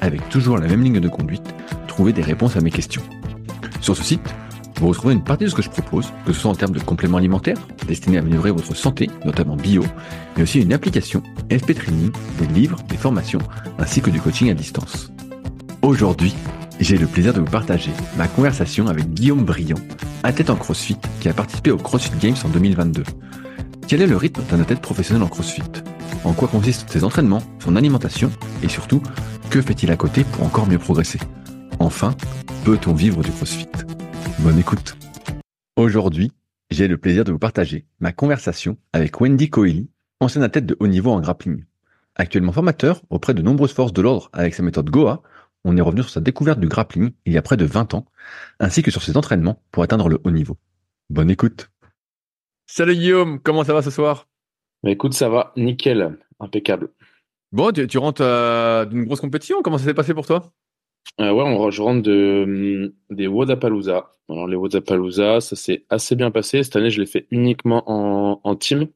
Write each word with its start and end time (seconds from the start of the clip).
avec 0.00 0.28
toujours 0.28 0.58
la 0.58 0.66
même 0.66 0.82
ligne 0.82 1.00
de 1.00 1.08
conduite, 1.08 1.54
trouver 1.86 2.12
des 2.12 2.22
réponses 2.22 2.56
à 2.56 2.60
mes 2.60 2.70
questions. 2.70 3.02
Sur 3.80 3.96
ce 3.96 4.02
site, 4.02 4.34
vous 4.80 4.88
retrouverez 4.88 5.14
une 5.14 5.24
partie 5.24 5.44
de 5.44 5.50
ce 5.50 5.54
que 5.54 5.62
je 5.62 5.70
propose, 5.70 6.12
que 6.24 6.32
ce 6.32 6.40
soit 6.40 6.50
en 6.50 6.54
termes 6.54 6.74
de 6.74 6.80
compléments 6.80 7.18
alimentaires, 7.18 7.58
destinés 7.86 8.18
à 8.18 8.20
améliorer 8.20 8.52
votre 8.52 8.76
santé, 8.76 9.10
notamment 9.24 9.56
bio, 9.56 9.84
mais 10.36 10.44
aussi 10.44 10.60
une 10.60 10.72
application, 10.72 11.22
FP 11.50 11.74
Training, 11.74 12.10
des 12.38 12.46
livres, 12.46 12.78
des 12.88 12.96
formations, 12.96 13.40
ainsi 13.78 14.00
que 14.00 14.10
du 14.10 14.20
coaching 14.20 14.50
à 14.50 14.54
distance. 14.54 15.10
Aujourd'hui, 15.82 16.34
j'ai 16.78 16.96
le 16.96 17.06
plaisir 17.06 17.34
de 17.34 17.40
vous 17.40 17.46
partager 17.46 17.90
ma 18.16 18.28
conversation 18.28 18.86
avec 18.86 19.12
Guillaume 19.12 19.44
Briand, 19.44 19.78
athlète 20.22 20.50
en 20.50 20.56
CrossFit, 20.56 20.98
qui 21.20 21.28
a 21.28 21.32
participé 21.32 21.72
au 21.72 21.76
CrossFit 21.76 22.16
Games 22.20 22.36
en 22.44 22.48
2022. 22.48 23.02
Quel 23.88 24.02
est 24.02 24.06
le 24.06 24.16
rythme 24.16 24.42
d'un 24.50 24.60
athlète 24.60 24.80
professionnel 24.80 25.22
en 25.24 25.28
CrossFit? 25.28 25.62
En 26.24 26.32
quoi 26.32 26.48
consistent 26.48 26.90
ses 26.90 27.04
entraînements, 27.04 27.42
son 27.58 27.76
alimentation 27.76 28.30
et 28.62 28.68
surtout, 28.68 29.02
que 29.50 29.62
fait-il 29.62 29.90
à 29.90 29.96
côté 29.96 30.24
pour 30.24 30.44
encore 30.44 30.66
mieux 30.66 30.78
progresser? 30.78 31.18
Enfin, 31.78 32.14
peut-on 32.64 32.94
vivre 32.94 33.22
du 33.22 33.30
CrossFit? 33.30 33.68
Bonne 34.40 34.58
écoute. 34.58 34.96
Aujourd'hui, 35.76 36.32
j'ai 36.70 36.88
le 36.88 36.98
plaisir 36.98 37.24
de 37.24 37.32
vous 37.32 37.38
partager 37.38 37.86
ma 38.00 38.12
conversation 38.12 38.76
avec 38.92 39.20
Wendy 39.20 39.48
Coeli, 39.48 39.88
ancienne 40.20 40.44
athlète 40.44 40.66
de 40.66 40.76
haut 40.80 40.86
niveau 40.86 41.10
en 41.10 41.20
grappling. 41.20 41.64
Actuellement 42.14 42.52
formateur 42.52 43.02
auprès 43.10 43.34
de 43.34 43.42
nombreuses 43.42 43.72
forces 43.72 43.92
de 43.92 44.02
l'ordre 44.02 44.28
avec 44.32 44.54
sa 44.54 44.62
méthode 44.62 44.90
Goa, 44.90 45.22
on 45.64 45.76
est 45.76 45.80
revenu 45.80 46.02
sur 46.02 46.10
sa 46.10 46.20
découverte 46.20 46.60
du 46.60 46.68
grappling 46.68 47.12
il 47.26 47.32
y 47.32 47.38
a 47.38 47.42
près 47.42 47.56
de 47.56 47.64
20 47.64 47.94
ans, 47.94 48.06
ainsi 48.60 48.82
que 48.82 48.90
sur 48.90 49.02
ses 49.02 49.16
entraînements 49.16 49.62
pour 49.72 49.82
atteindre 49.82 50.08
le 50.08 50.20
haut 50.24 50.30
niveau. 50.30 50.58
Bonne 51.10 51.30
écoute. 51.30 51.70
Salut 52.66 52.94
Guillaume, 52.94 53.40
comment 53.40 53.64
ça 53.64 53.72
va 53.72 53.82
ce 53.82 53.90
soir? 53.90 54.27
Écoute, 54.86 55.14
ça 55.14 55.28
va, 55.28 55.52
nickel, 55.56 56.18
impeccable. 56.40 56.90
Bon, 57.50 57.72
tu, 57.72 57.86
tu 57.86 57.98
rentres 57.98 58.22
euh, 58.22 58.84
d'une 58.84 59.04
grosse 59.04 59.20
compétition, 59.20 59.62
comment 59.62 59.78
ça 59.78 59.84
s'est 59.84 59.94
passé 59.94 60.14
pour 60.14 60.26
toi? 60.26 60.52
Euh, 61.20 61.32
Ouais, 61.32 61.42
on, 61.42 61.70
je 61.70 61.82
rentre 61.82 62.02
de, 62.02 62.44
hum, 62.46 62.92
des 63.10 63.26
Wodapalooza. 63.26 64.12
Alors 64.28 64.46
les 64.46 64.56
Wodapalooza, 64.56 65.40
ça 65.40 65.56
s'est 65.56 65.84
assez 65.88 66.14
bien 66.14 66.30
passé. 66.30 66.62
Cette 66.62 66.76
année, 66.76 66.90
je 66.90 67.00
l'ai 67.00 67.06
fait 67.06 67.26
uniquement 67.30 67.82
en, 67.86 68.40
en 68.44 68.56
team. 68.56 68.88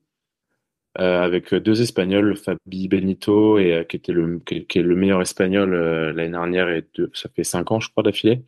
Euh, 0.99 1.23
avec 1.23 1.55
deux 1.55 1.81
Espagnols, 1.81 2.37
Fabi 2.37 2.87
Benito, 2.87 3.59
et, 3.59 3.73
euh, 3.73 3.85
qui, 3.85 3.97
était 3.97 4.13
le, 4.13 4.41
qui, 4.41 4.67
qui, 4.67 4.79
est 4.79 4.83
le 4.83 4.95
meilleur 4.95 5.23
Espagnol 5.23 5.75
l'année 6.15 6.31
dernière, 6.31 6.69
et 6.69 6.87
ça 7.15 7.31
fait 7.35 7.45
cinq 7.45 7.73
ans, 7.73 7.81
je 7.81 7.89
crois, 7.89 8.03
d'affilée. 8.03 8.43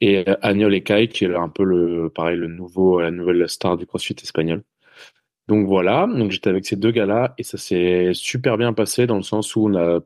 Et 0.00 0.24
Agnol 0.40 0.74
et 0.74 0.82
Kai, 0.82 1.08
qui 1.08 1.26
est 1.26 1.34
un 1.34 1.50
peu 1.50 1.64
le, 1.64 2.08
pareil, 2.08 2.38
le 2.38 2.48
nouveau, 2.48 3.00
la 3.00 3.10
nouvelle 3.10 3.48
star 3.50 3.76
du 3.76 3.86
crossfit 3.86 4.16
espagnol. 4.22 4.62
Donc 5.48 5.66
voilà, 5.66 6.06
donc 6.06 6.30
j'étais 6.30 6.50
avec 6.50 6.64
ces 6.64 6.76
deux 6.76 6.92
gars-là, 6.92 7.34
et 7.38 7.42
ça 7.42 7.58
s'est 7.58 8.12
super 8.14 8.56
bien 8.58 8.72
passé 8.72 9.06
dans 9.06 9.16
le 9.16 9.22
sens 9.22 9.56
où 9.56 9.68
on 9.68 9.74
a 9.76 10.00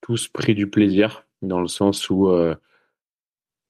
tous 0.00 0.28
pris 0.28 0.54
du 0.54 0.68
plaisir, 0.68 1.26
dans 1.42 1.60
le 1.60 1.68
sens 1.68 2.10
où 2.10 2.28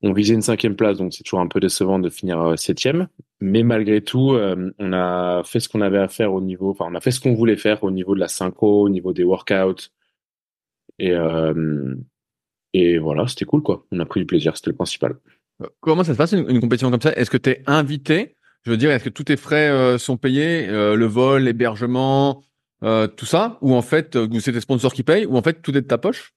on 0.03 0.13
visait 0.13 0.35
une 0.35 0.43
cinquième 0.43 0.77
place, 0.77 0.99
donc 0.99 1.15
c'est 1.15 1.23
toujours 1.23 1.41
un 1.41 1.49
peu 1.49 1.61
décevant 1.61 1.99
de 1.99 2.11
finir 2.11 2.59
septième. 2.59 3.09
Mais 3.41 3.63
malgré 3.63 4.03
tout, 4.03 4.33
euh, 4.33 4.71
on 4.79 4.93
a 4.93 5.43
fait 5.45 5.61
ce 5.61 5.69
qu'on 5.69 5.81
avait 5.81 5.99
à 5.99 6.09
faire 6.09 6.35
au 6.35 6.43
niveau, 6.43 6.73
enfin, 6.73 6.87
on 6.91 6.95
a 6.95 7.01
fait 7.01 7.11
ce 7.11 7.21
qu'on 7.21 7.33
voulait 7.33 7.57
faire 7.57 7.83
au 7.85 7.91
niveau 7.91 8.15
de 8.15 8.21
la 8.21 8.29
synchro, 8.29 8.83
au 8.83 8.91
niveau 8.91 9.15
des 9.15 9.25
workouts. 9.25 9.89
Et, 10.99 11.13
euh, 11.13 11.95
et 12.75 12.99
voilà, 12.99 13.27
c'était 13.29 13.47
cool, 13.47 13.63
quoi. 13.63 13.87
On 13.93 14.01
a 14.01 14.05
pris 14.05 14.21
du 14.21 14.27
plaisir, 14.27 14.57
c'était 14.57 14.71
le 14.71 14.77
principal. 14.77 15.17
Comment 15.81 16.05
ça 16.05 16.13
se 16.13 16.19
passe 16.19 16.33
une, 16.33 16.51
une 16.51 16.61
compétition 16.61 16.91
comme 16.91 17.01
ça? 17.01 17.15
Est-ce 17.15 17.31
que 17.31 17.39
tu 17.39 17.51
es 17.51 17.63
invité 17.67 18.37
Je 18.65 18.71
veux 18.71 18.77
dire, 18.79 18.91
est-ce 18.91 19.05
que 19.05 19.11
tous 19.11 19.25
tes 19.25 19.37
frais 19.37 19.69
euh, 19.69 19.99
sont 19.99 20.17
payés 20.17 20.67
euh, 20.69 20.97
Le 20.97 21.05
vol, 21.05 21.43
l'hébergement, 21.43 22.43
euh, 22.83 23.07
tout 23.07 23.27
ça? 23.27 23.59
Ou 23.61 23.75
en 23.75 23.83
fait, 23.83 24.19
c'est 24.41 24.53
tes 24.53 24.61
sponsors 24.61 24.95
qui 24.95 25.03
payent 25.03 25.27
Ou 25.27 25.37
en 25.37 25.43
fait, 25.43 25.61
tout 25.61 25.77
est 25.77 25.83
de 25.83 25.87
ta 25.87 25.99
poche? 25.99 26.33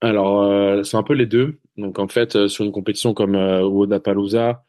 Alors, 0.00 0.84
c'est 0.84 0.96
un 0.96 1.02
peu 1.02 1.14
les 1.14 1.26
deux. 1.26 1.58
Donc 1.76 1.98
en 1.98 2.08
fait, 2.08 2.48
sur 2.48 2.64
une 2.64 2.72
compétition 2.72 3.14
comme 3.14 3.36
euh, 3.36 3.62
Wodapalooza, 3.62 4.64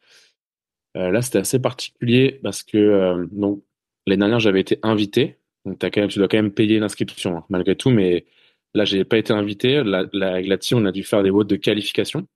là, 0.94 1.22
c'était 1.22 1.38
assez 1.38 1.60
particulier 1.60 2.40
parce 2.42 2.62
que 2.62 3.26
donc 3.30 3.62
l'année 4.06 4.20
dernière, 4.20 4.40
j'avais 4.40 4.60
été 4.60 4.78
invité. 4.82 5.38
Donc, 5.64 5.82
as 5.84 5.90
quand 5.90 6.06
tu 6.08 6.18
dois 6.18 6.26
quand 6.26 6.38
même 6.38 6.52
payer 6.52 6.78
l'inscription 6.78 7.38
hein, 7.38 7.44
malgré 7.48 7.76
tout, 7.76 7.90
mais 7.90 8.26
là, 8.74 8.84
j'ai 8.84 9.04
pas 9.04 9.18
été 9.18 9.32
invité. 9.32 9.82
La, 9.84 10.04
la, 10.12 10.40
on 10.72 10.84
a 10.84 10.92
dû 10.92 11.04
faire 11.04 11.22
des 11.22 11.30
votes 11.30 11.48
de 11.48 11.56
qualification 11.56 12.26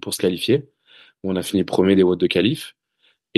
pour 0.00 0.14
se 0.14 0.20
qualifier. 0.20 0.68
On 1.22 1.36
a 1.36 1.42
fini 1.42 1.64
premier 1.64 1.96
des 1.96 2.02
votes 2.02 2.20
de 2.20 2.26
qualif. 2.26 2.74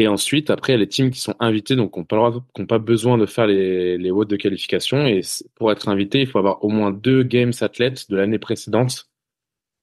Et 0.00 0.06
ensuite, 0.06 0.48
après, 0.50 0.72
il 0.72 0.76
y 0.76 0.78
a 0.78 0.78
les 0.78 0.86
teams 0.86 1.10
qui 1.10 1.18
sont 1.18 1.34
invités, 1.40 1.74
donc 1.74 1.92
qui 1.92 1.98
n'ont 1.98 2.66
pas, 2.66 2.78
besoin 2.78 3.18
de 3.18 3.26
faire 3.26 3.48
les, 3.48 3.98
les 3.98 4.10
votes 4.12 4.30
de 4.30 4.36
qualification. 4.36 5.08
Et 5.08 5.22
pour 5.56 5.72
être 5.72 5.88
invité, 5.88 6.20
il 6.20 6.28
faut 6.28 6.38
avoir 6.38 6.64
au 6.64 6.68
moins 6.68 6.92
deux 6.92 7.24
games 7.24 7.50
athlètes 7.60 8.08
de 8.08 8.16
l'année 8.16 8.38
précédente 8.38 9.10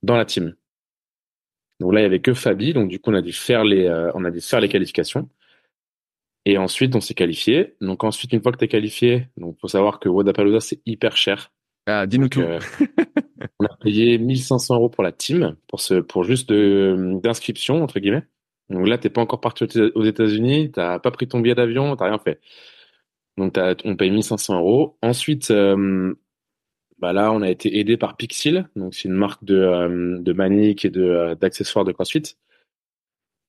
dans 0.02 0.16
la 0.16 0.24
team. 0.24 0.56
Donc 1.80 1.92
là, 1.92 2.00
il 2.00 2.04
y 2.04 2.06
avait 2.06 2.20
que 2.20 2.32
Fabi, 2.32 2.72
donc 2.72 2.88
du 2.88 2.98
coup, 2.98 3.10
on 3.10 3.14
a 3.14 3.20
dû 3.20 3.34
faire 3.34 3.62
les, 3.62 3.84
euh, 3.84 4.10
on 4.14 4.24
a 4.24 4.30
dû 4.30 4.40
faire 4.40 4.60
les 4.60 4.70
qualifications. 4.70 5.28
Et 6.46 6.56
ensuite, 6.56 6.96
on 6.96 7.02
s'est 7.02 7.12
qualifié. 7.12 7.74
Donc 7.82 8.02
ensuite, 8.02 8.32
une 8.32 8.40
fois 8.40 8.52
que 8.52 8.56
tu 8.56 8.64
es 8.64 8.68
qualifié, 8.68 9.28
donc 9.36 9.58
faut 9.60 9.68
savoir 9.68 10.00
que 10.00 10.08
Wodapalooza, 10.08 10.60
c'est 10.60 10.80
hyper 10.86 11.14
cher. 11.18 11.52
Ah, 11.84 12.06
dis-nous 12.06 12.30
tout. 12.30 12.40
Euh, 12.40 12.58
on 13.60 13.66
a 13.66 13.76
payé 13.82 14.16
1500 14.16 14.76
euros 14.76 14.88
pour 14.88 15.04
la 15.04 15.12
team, 15.12 15.56
pour 15.68 15.80
ce, 15.80 15.96
pour 15.96 16.24
juste 16.24 16.50
d'inscription, 16.50 17.82
entre 17.82 18.00
guillemets. 18.00 18.24
Donc 18.70 18.88
là, 18.88 18.98
t'es 18.98 19.10
pas 19.10 19.20
encore 19.20 19.40
parti 19.40 19.64
aux 19.94 20.04
États-Unis, 20.04 20.72
t'as 20.72 20.98
pas 20.98 21.10
pris 21.10 21.28
ton 21.28 21.40
billet 21.40 21.54
d'avion, 21.54 21.96
t'as 21.96 22.06
rien 22.06 22.18
fait. 22.18 22.40
Donc 23.36 23.56
on 23.84 23.96
paye 23.96 24.10
1500 24.10 24.58
euros. 24.58 24.98
Ensuite, 25.02 25.52
bah 26.98 27.12
là, 27.12 27.32
on 27.32 27.42
a 27.42 27.50
été 27.50 27.78
aidé 27.78 27.96
par 27.96 28.16
Pixil, 28.16 28.68
donc 28.74 28.94
c'est 28.94 29.08
une 29.08 29.14
marque 29.14 29.44
de, 29.44 30.32
manique 30.32 30.84
et 30.84 30.92
euh, 30.96 31.34
d'accessoires 31.34 31.84
de 31.84 31.92
CrossFit, 31.92 32.36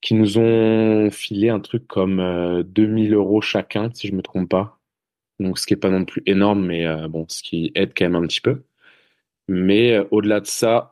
qui 0.02 0.14
nous 0.16 0.38
ont 0.38 1.10
filé 1.12 1.50
un 1.50 1.60
truc 1.60 1.88
comme 1.88 2.20
euh, 2.20 2.64
2000 2.64 3.14
euros 3.14 3.42
chacun, 3.42 3.90
si 3.94 4.08
je 4.08 4.14
me 4.14 4.22
trompe 4.22 4.50
pas. 4.50 4.80
Donc, 5.40 5.60
ce 5.60 5.68
qui 5.68 5.74
est 5.74 5.78
pas 5.78 5.90
non 5.90 6.06
plus 6.06 6.24
énorme, 6.26 6.66
mais 6.66 6.86
euh, 6.88 7.08
bon, 7.08 7.26
ce 7.30 7.44
qui 7.44 7.72
aide 7.76 7.94
quand 7.96 8.06
même 8.06 8.16
un 8.16 8.28
petit 8.28 8.42
peu. 8.42 8.64
Mais 9.48 9.94
euh, 9.94 10.06
au-delà 10.12 10.42
de 10.42 10.48
ça, 10.48 10.92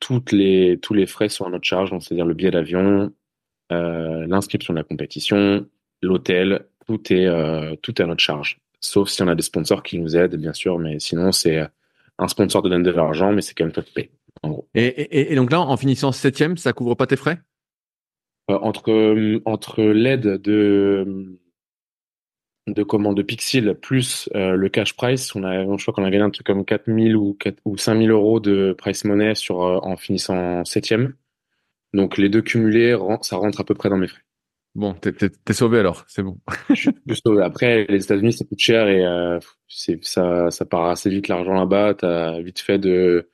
tous 0.00 0.24
les 0.32 1.06
frais 1.06 1.28
sont 1.28 1.46
à 1.46 1.50
notre 1.50 1.64
charge, 1.64 1.90
c'est-à-dire 2.00 2.26
le 2.26 2.34
billet 2.34 2.50
d'avion, 2.52 3.12
l'inscription 3.70 4.74
de 4.74 4.78
la 4.78 4.84
compétition, 4.84 5.66
l'hôtel, 6.02 6.66
tout 6.86 7.12
est 7.12 7.76
tout 7.82 8.00
est 8.00 8.04
à 8.04 8.06
notre 8.06 8.20
charge. 8.22 8.58
Sauf 8.80 9.08
si 9.08 9.22
on 9.22 9.28
a 9.28 9.34
des 9.34 9.42
sponsors 9.42 9.82
qui 9.82 9.98
nous 9.98 10.16
aident, 10.16 10.36
bien 10.36 10.52
sûr, 10.52 10.78
mais 10.78 11.00
sinon, 11.00 11.32
c'est 11.32 11.66
un 12.18 12.28
sponsor 12.28 12.62
te 12.62 12.68
donne 12.68 12.82
de 12.82 12.90
l'argent, 12.90 13.32
mais 13.32 13.42
c'est 13.42 13.54
quand 13.54 13.64
même 13.64 13.72
toi 13.72 13.82
qui 13.82 13.92
payes, 13.92 14.10
en 14.42 14.50
gros. 14.50 14.68
Et, 14.74 14.86
et, 14.86 15.32
et, 15.32 15.36
donc 15.36 15.50
là, 15.50 15.60
en 15.60 15.76
finissant 15.76 16.12
septième, 16.12 16.56
ça 16.56 16.72
couvre 16.72 16.94
pas 16.94 17.06
tes 17.06 17.16
frais? 17.16 17.38
Euh, 18.50 18.58
Entre, 18.60 19.40
entre 19.44 19.82
l'aide 19.82 20.40
de, 20.40 21.36
de 22.68 22.82
commande 22.82 23.16
de 23.16 23.22
Pixil 23.22 23.74
plus 23.74 24.28
euh, 24.34 24.54
le 24.54 24.68
cash 24.68 24.94
price, 24.94 25.34
on 25.34 25.42
a, 25.42 25.64
je 25.64 25.82
crois 25.82 25.94
qu'on 25.94 26.04
a 26.04 26.10
gagné 26.10 26.24
un 26.24 26.30
truc 26.30 26.46
comme 26.46 26.64
4000 26.64 27.16
ou, 27.16 27.34
4, 27.34 27.58
ou 27.64 27.76
5000 27.76 28.10
euros 28.10 28.40
de 28.40 28.74
price 28.78 29.04
money 29.04 29.34
sur, 29.34 29.62
euh, 29.62 29.78
en 29.82 29.96
finissant 29.96 30.64
septième. 30.64 31.14
Donc 31.96 32.18
les 32.18 32.28
deux 32.28 32.42
cumulés, 32.42 32.96
ça 33.22 33.36
rentre 33.36 33.60
à 33.60 33.64
peu 33.64 33.74
près 33.74 33.88
dans 33.88 33.96
mes 33.96 34.06
frais. 34.06 34.20
Bon, 34.74 34.92
t'es 34.92 35.54
sauvé 35.54 35.78
alors, 35.78 36.04
c'est 36.06 36.22
bon. 36.22 36.38
je 36.68 36.90
suis 36.90 37.20
sauvé. 37.24 37.42
Après, 37.42 37.86
les 37.88 38.04
États-Unis, 38.04 38.34
ça 38.34 38.44
coûte 38.44 38.58
cher 38.58 38.88
et 38.88 39.04
euh, 39.04 39.38
c'est 39.66 40.04
ça, 40.04 40.50
ça 40.50 40.66
part 40.66 40.84
assez 40.84 41.08
vite 41.08 41.28
l'argent 41.28 41.54
là-bas. 41.54 41.94
T'as 41.94 42.38
vite 42.42 42.60
fait 42.60 42.78
de, 42.78 43.30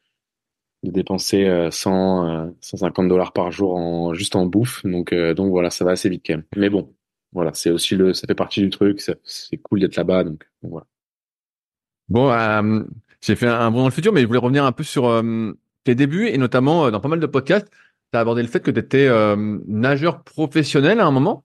de 0.85 0.91
dépenser 0.93 1.69
100, 1.73 2.47
euh, 2.47 2.50
150 2.61 3.05
euh, 3.05 3.09
dollars 3.09 3.32
par 3.32 3.50
jour 3.50 3.75
en 3.75 4.14
juste 4.14 4.37
en 4.37 4.47
bouffe. 4.47 4.87
Donc, 4.87 5.12
euh, 5.12 5.35
donc 5.35 5.50
voilà, 5.50 5.70
ça 5.70 5.85
va 5.85 5.91
assez 5.91 6.08
vite 6.08 6.23
quand 6.25 6.35
même. 6.35 6.44
Mais 6.55 6.70
bon, 6.70 6.94
voilà, 7.32 7.50
c'est 7.55 7.70
aussi 7.70 7.97
le, 7.97 8.15
ça 8.15 8.29
fait 8.29 8.37
partie 8.37 8.61
du 8.61 8.70
truc. 8.70 9.03
C'est 9.25 9.56
cool 9.58 9.81
d'être 9.81 9.97
là-bas, 9.97 10.23
donc, 10.23 10.49
donc, 10.62 10.70
voilà. 10.70 10.87
Bon, 12.08 12.31
euh, 12.31 12.85
j'ai 13.20 13.35
fait 13.35 13.49
un 13.49 13.73
bon 13.73 13.79
dans 13.79 13.87
le 13.87 13.91
futur, 13.91 14.12
mais 14.12 14.20
je 14.20 14.26
voulais 14.29 14.38
revenir 14.38 14.65
un 14.65 14.73
peu 14.73 14.85
sur 14.85 15.25
tes 15.82 15.97
débuts 15.97 16.29
et 16.29 16.38
notamment 16.38 16.88
dans 16.93 17.00
pas 17.00 17.08
mal 17.08 17.19
de 17.19 17.26
podcasts 17.26 17.69
tu 18.12 18.19
as 18.19 18.20
abordé 18.20 18.43
le 18.43 18.49
fait 18.49 18.61
que 18.61 18.70
tu 18.70 18.79
étais 18.79 19.06
euh, 19.06 19.59
nageur 19.67 20.23
professionnel 20.23 21.00
à 21.00 21.06
un 21.06 21.11
moment. 21.11 21.44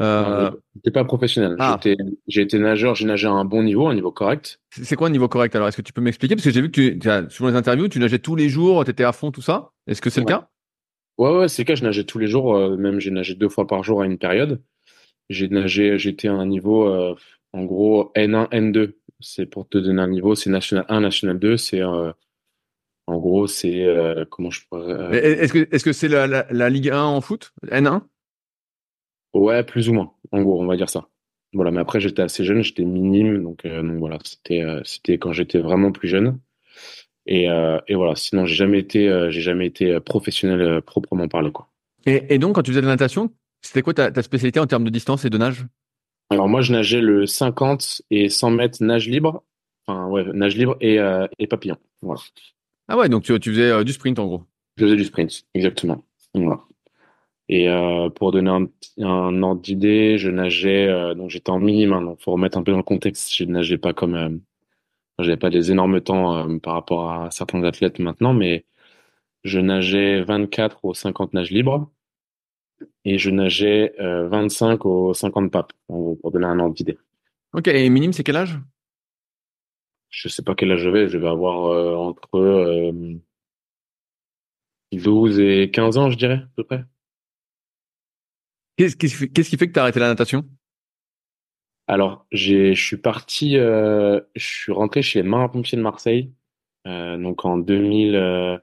Euh... 0.00 0.50
J'étais 0.74 0.90
pas 0.90 1.04
professionnel. 1.04 1.56
Ah. 1.58 1.80
J'ai 2.28 2.42
été 2.42 2.58
nageur, 2.58 2.94
j'ai 2.94 3.06
nagé 3.06 3.26
à 3.26 3.30
un 3.30 3.44
bon 3.44 3.62
niveau, 3.62 3.88
un 3.88 3.94
niveau 3.94 4.12
correct. 4.12 4.60
C'est 4.70 4.94
quoi 4.94 5.08
un 5.08 5.10
niveau 5.10 5.28
correct 5.28 5.54
alors? 5.56 5.68
Est-ce 5.68 5.76
que 5.76 5.82
tu 5.82 5.92
peux 5.92 6.02
m'expliquer? 6.02 6.36
Parce 6.36 6.44
que 6.44 6.50
j'ai 6.50 6.60
vu 6.60 6.70
que 6.70 6.90
tu, 6.90 7.10
as, 7.10 7.28
sur 7.30 7.46
les 7.46 7.56
interviews, 7.56 7.88
tu 7.88 7.98
nageais 7.98 8.18
tous 8.18 8.36
les 8.36 8.48
jours, 8.48 8.84
tu 8.84 8.90
étais 8.90 9.04
à 9.04 9.12
fond, 9.12 9.30
tout 9.30 9.42
ça. 9.42 9.70
Est-ce 9.86 10.02
que 10.02 10.10
c'est 10.10 10.20
le 10.20 10.26
cas? 10.26 10.48
Ouais, 11.18 11.30
ouais, 11.30 11.48
c'est 11.48 11.62
le 11.62 11.66
cas. 11.66 11.74
Je 11.74 11.84
nageais 11.84 12.04
tous 12.04 12.18
les 12.18 12.28
jours, 12.28 12.54
euh, 12.54 12.76
même 12.76 13.00
j'ai 13.00 13.10
nagé 13.10 13.34
deux 13.34 13.48
fois 13.48 13.66
par 13.66 13.82
jour 13.82 14.02
à 14.02 14.06
une 14.06 14.18
période. 14.18 14.62
J'ai 15.30 15.48
nagé, 15.48 15.98
j'étais 15.98 16.28
à 16.28 16.34
un 16.34 16.46
niveau, 16.46 16.86
euh, 16.88 17.14
en 17.52 17.64
gros, 17.64 18.12
N1, 18.14 18.48
N2. 18.50 18.92
C'est 19.20 19.46
pour 19.46 19.66
te 19.66 19.78
donner 19.78 20.02
un 20.02 20.08
niveau, 20.08 20.34
c'est 20.34 20.50
National 20.50 20.84
1, 20.90 21.00
National 21.00 21.38
2. 21.38 21.56
C'est, 21.56 21.80
en 23.06 23.18
gros, 23.18 23.46
c'est, 23.46 23.84
euh, 23.84 24.24
comment 24.28 24.50
je 24.50 24.62
pourrais, 24.68 24.92
euh, 24.92 25.10
Est-ce 25.12 25.52
que 25.52 25.68
est-ce 25.70 25.84
que 25.84 25.92
c'est 25.92 26.08
la, 26.08 26.26
la, 26.26 26.46
la 26.50 26.70
Ligue 26.70 26.90
1 26.90 27.00
en 27.02 27.20
foot? 27.20 27.52
N1 27.68 28.02
ouais, 29.34 29.62
plus 29.62 29.88
ou 29.88 29.92
moins. 29.94 30.12
En 30.32 30.42
gros, 30.42 30.60
on 30.60 30.66
va 30.66 30.76
dire 30.76 30.90
ça. 30.90 31.08
Voilà, 31.52 31.70
mais 31.70 31.80
après, 31.80 32.00
j'étais 32.00 32.22
assez 32.22 32.44
jeune, 32.44 32.62
j'étais 32.62 32.84
minime, 32.84 33.42
donc, 33.42 33.64
euh, 33.64 33.82
donc 33.82 33.98
voilà, 33.98 34.18
c'était, 34.24 34.64
c'était 34.84 35.18
quand 35.18 35.32
j'étais 35.32 35.58
vraiment 35.58 35.92
plus 35.92 36.08
jeune. 36.08 36.38
Et, 37.28 37.46
et 37.88 37.94
voilà, 37.96 38.14
sinon, 38.14 38.46
j'ai 38.46 38.54
jamais 38.54 38.78
été, 38.78 39.08
j'ai 39.30 39.40
jamais 39.40 39.66
été 39.66 39.98
professionnel 39.98 40.80
proprement 40.82 41.26
parlé, 41.26 41.50
quoi. 41.50 41.68
et, 42.06 42.22
et 42.34 42.38
donc, 42.38 42.54
quand 42.54 42.62
tu 42.62 42.70
faisais 42.70 42.82
de 42.82 42.86
la 42.86 42.92
natation, 42.92 43.32
c'était 43.62 43.82
quoi 43.82 43.94
ta, 43.94 44.12
ta 44.12 44.22
spécialité 44.22 44.60
en 44.60 44.66
termes 44.66 44.84
de 44.84 44.90
distance 44.90 45.24
et 45.24 45.30
de 45.30 45.36
nage? 45.36 45.66
Alors 46.30 46.48
moi, 46.48 46.60
je 46.60 46.72
nageais 46.72 47.00
le 47.00 47.26
50 47.26 48.02
et 48.10 48.28
100 48.28 48.50
mètres 48.50 48.82
nage 48.82 49.08
libre. 49.08 49.42
Enfin, 49.86 50.06
ouais, 50.06 50.24
nage 50.34 50.56
libre 50.56 50.76
et, 50.80 50.98
et 51.38 51.46
papillon. 51.48 51.76
Voilà. 52.00 52.20
Ah 52.88 52.96
ouais, 52.96 53.08
donc 53.08 53.24
tu, 53.24 53.38
tu 53.40 53.50
faisais 53.50 53.70
euh, 53.70 53.84
du 53.84 53.92
sprint 53.92 54.18
en 54.18 54.26
gros. 54.26 54.44
Je 54.76 54.84
faisais 54.84 54.96
du 54.96 55.04
sprint, 55.04 55.44
exactement. 55.54 56.04
Voilà. 56.34 56.60
Et 57.48 57.68
euh, 57.68 58.10
pour 58.10 58.32
donner 58.32 58.50
un, 58.50 58.66
un 59.04 59.42
ordre 59.42 59.60
d'idée, 59.62 60.18
je 60.18 60.30
nageais, 60.30 60.88
euh, 60.88 61.14
donc 61.14 61.30
j'étais 61.30 61.50
en 61.50 61.60
minime, 61.60 61.92
hein, 61.92 62.02
donc 62.02 62.20
faut 62.20 62.32
remettre 62.32 62.58
un 62.58 62.62
peu 62.62 62.72
dans 62.72 62.78
le 62.78 62.82
contexte. 62.82 63.34
Je 63.34 63.44
nageais 63.44 63.78
pas 63.78 63.92
comme, 63.92 64.14
euh, 64.14 64.30
j'avais 65.18 65.36
pas 65.36 65.50
des 65.50 65.70
énormes 65.70 66.00
temps 66.00 66.58
par 66.60 66.74
rapport 66.74 67.10
à 67.10 67.30
certains 67.30 67.62
athlètes 67.64 67.98
maintenant, 67.98 68.34
mais 68.34 68.64
je 69.44 69.60
nageais 69.60 70.22
24 70.22 70.84
aux 70.84 70.94
50 70.94 71.34
nages 71.34 71.50
libres 71.50 71.90
et 73.04 73.18
je 73.18 73.30
nageais 73.30 73.94
euh, 74.00 74.28
25 74.28 74.84
aux 74.84 75.14
50 75.14 75.50
papes, 75.50 75.72
en 75.88 75.98
gros, 75.98 76.14
pour 76.16 76.32
donner 76.32 76.46
un 76.46 76.58
ordre 76.58 76.74
d'idée. 76.74 76.98
Ok, 77.52 77.68
et 77.68 77.88
minime, 77.88 78.12
c'est 78.12 78.24
quel 78.24 78.36
âge? 78.36 78.58
Je 80.16 80.28
sais 80.28 80.42
pas 80.42 80.54
quel 80.54 80.72
âge 80.72 80.80
j'avais, 80.80 81.08
je 81.08 81.18
vais 81.18 81.28
avoir 81.28 81.66
euh, 81.66 81.94
entre 81.94 82.36
euh, 82.36 82.92
12 84.92 85.38
et 85.40 85.70
15 85.70 85.98
ans, 85.98 86.10
je 86.10 86.16
dirais, 86.16 86.34
à 86.42 86.48
peu 86.56 86.64
près. 86.64 86.84
Qu'est-ce 88.76 88.96
qui 88.96 89.08
fait- 89.08 89.28
qu'est-ce 89.28 89.50
qui 89.50 89.56
fait 89.56 89.68
que 89.68 89.72
tu 89.72 89.78
as 89.78 89.82
arrêté 89.82 90.00
la 90.00 90.08
natation? 90.08 90.44
Alors, 91.88 92.26
j'ai, 92.32 92.74
je 92.74 92.84
suis 92.84 92.96
parti, 92.96 93.56
euh, 93.56 94.20
je 94.34 94.44
suis 94.44 94.72
rentré 94.72 95.02
chez 95.02 95.22
les 95.22 95.28
Marins-Pompiers 95.28 95.78
de 95.78 95.82
Marseille, 95.82 96.32
euh, 96.86 97.16
donc 97.16 97.44
en 97.44 97.58
2000, 97.58 98.16
euh, 98.16 98.58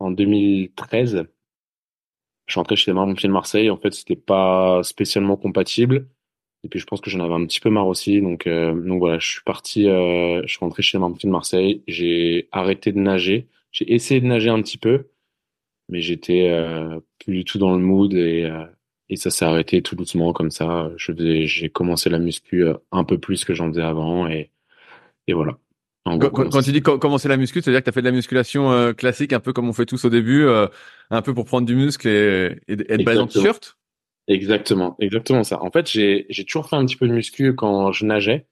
en 0.00 0.10
2013. 0.10 1.24
Je 2.46 2.52
suis 2.52 2.58
rentré 2.60 2.76
chez 2.76 2.90
les 2.90 2.94
Marins-Pompiers 2.94 3.28
de 3.28 3.32
Marseille. 3.32 3.70
En 3.70 3.76
fait, 3.78 3.92
c'était 3.92 4.16
pas 4.16 4.82
spécialement 4.82 5.36
compatible. 5.36 6.08
Et 6.64 6.68
puis, 6.68 6.78
je 6.78 6.86
pense 6.86 7.00
que 7.00 7.10
j'en 7.10 7.20
avais 7.20 7.34
un 7.34 7.46
petit 7.46 7.60
peu 7.60 7.70
marre 7.70 7.86
aussi. 7.88 8.20
Donc, 8.20 8.46
euh, 8.46 8.74
donc 8.74 8.98
voilà, 8.98 9.18
je 9.18 9.26
suis 9.26 9.42
parti, 9.44 9.88
euh, 9.88 10.42
je 10.42 10.48
suis 10.48 10.58
rentré 10.58 10.82
chez 10.82 10.98
de 10.98 11.28
Marseille. 11.28 11.82
J'ai 11.88 12.48
arrêté 12.52 12.92
de 12.92 12.98
nager. 12.98 13.48
J'ai 13.72 13.92
essayé 13.94 14.20
de 14.20 14.26
nager 14.26 14.50
un 14.50 14.60
petit 14.60 14.78
peu, 14.78 15.06
mais 15.88 16.00
j'étais 16.02 16.48
euh, 16.50 17.00
plus 17.18 17.34
du 17.38 17.44
tout 17.44 17.58
dans 17.58 17.72
le 17.72 17.78
mood 17.82 18.14
et, 18.14 18.44
euh, 18.44 18.64
et 19.08 19.16
ça 19.16 19.30
s'est 19.30 19.44
arrêté 19.44 19.82
tout 19.82 19.96
doucement 19.96 20.32
comme 20.32 20.50
ça. 20.50 20.90
Je 20.96 21.12
faisais, 21.12 21.46
j'ai 21.46 21.70
commencé 21.70 22.10
la 22.10 22.18
muscu 22.18 22.64
euh, 22.64 22.74
un 22.92 23.04
peu 23.04 23.18
plus 23.18 23.44
que 23.44 23.54
j'en 23.54 23.68
faisais 23.70 23.82
avant 23.82 24.28
et, 24.28 24.50
et 25.26 25.32
voilà. 25.32 25.58
En 26.04 26.18
Quand, 26.18 26.30
gros, 26.30 26.44
quand- 26.44 26.50
quand 26.50 26.62
tu 26.62 26.72
dis 26.72 26.82
co- 26.82 26.98
commencer 26.98 27.28
la 27.28 27.36
muscu, 27.36 27.60
c'est-à-dire 27.62 27.80
que 27.80 27.84
tu 27.84 27.90
as 27.90 27.92
fait 27.92 28.00
de 28.02 28.06
la 28.06 28.12
musculation 28.12 28.72
euh, 28.72 28.92
classique, 28.92 29.32
un 29.32 29.40
peu 29.40 29.52
comme 29.52 29.68
on 29.68 29.72
fait 29.72 29.86
tous 29.86 30.04
au 30.04 30.10
début, 30.10 30.44
euh, 30.44 30.66
un 31.10 31.22
peu 31.22 31.34
pour 31.34 31.44
prendre 31.44 31.66
du 31.66 31.76
muscle 31.76 32.08
et, 32.08 32.56
et, 32.68 32.92
être 32.94 33.04
balèze 33.04 33.20
en 33.20 33.26
t-shirt? 33.28 33.76
Exactement, 34.30 34.96
exactement 35.00 35.42
ça. 35.44 35.62
En 35.62 35.70
fait, 35.72 35.88
j'ai 35.88 36.26
toujours 36.46 36.68
fait 36.68 36.76
un 36.76 36.86
petit 36.86 36.96
peu 36.96 37.08
de 37.08 37.12
muscu 37.12 37.54
quand 37.56 37.90
je 37.92 38.06
nageais, 38.06 38.46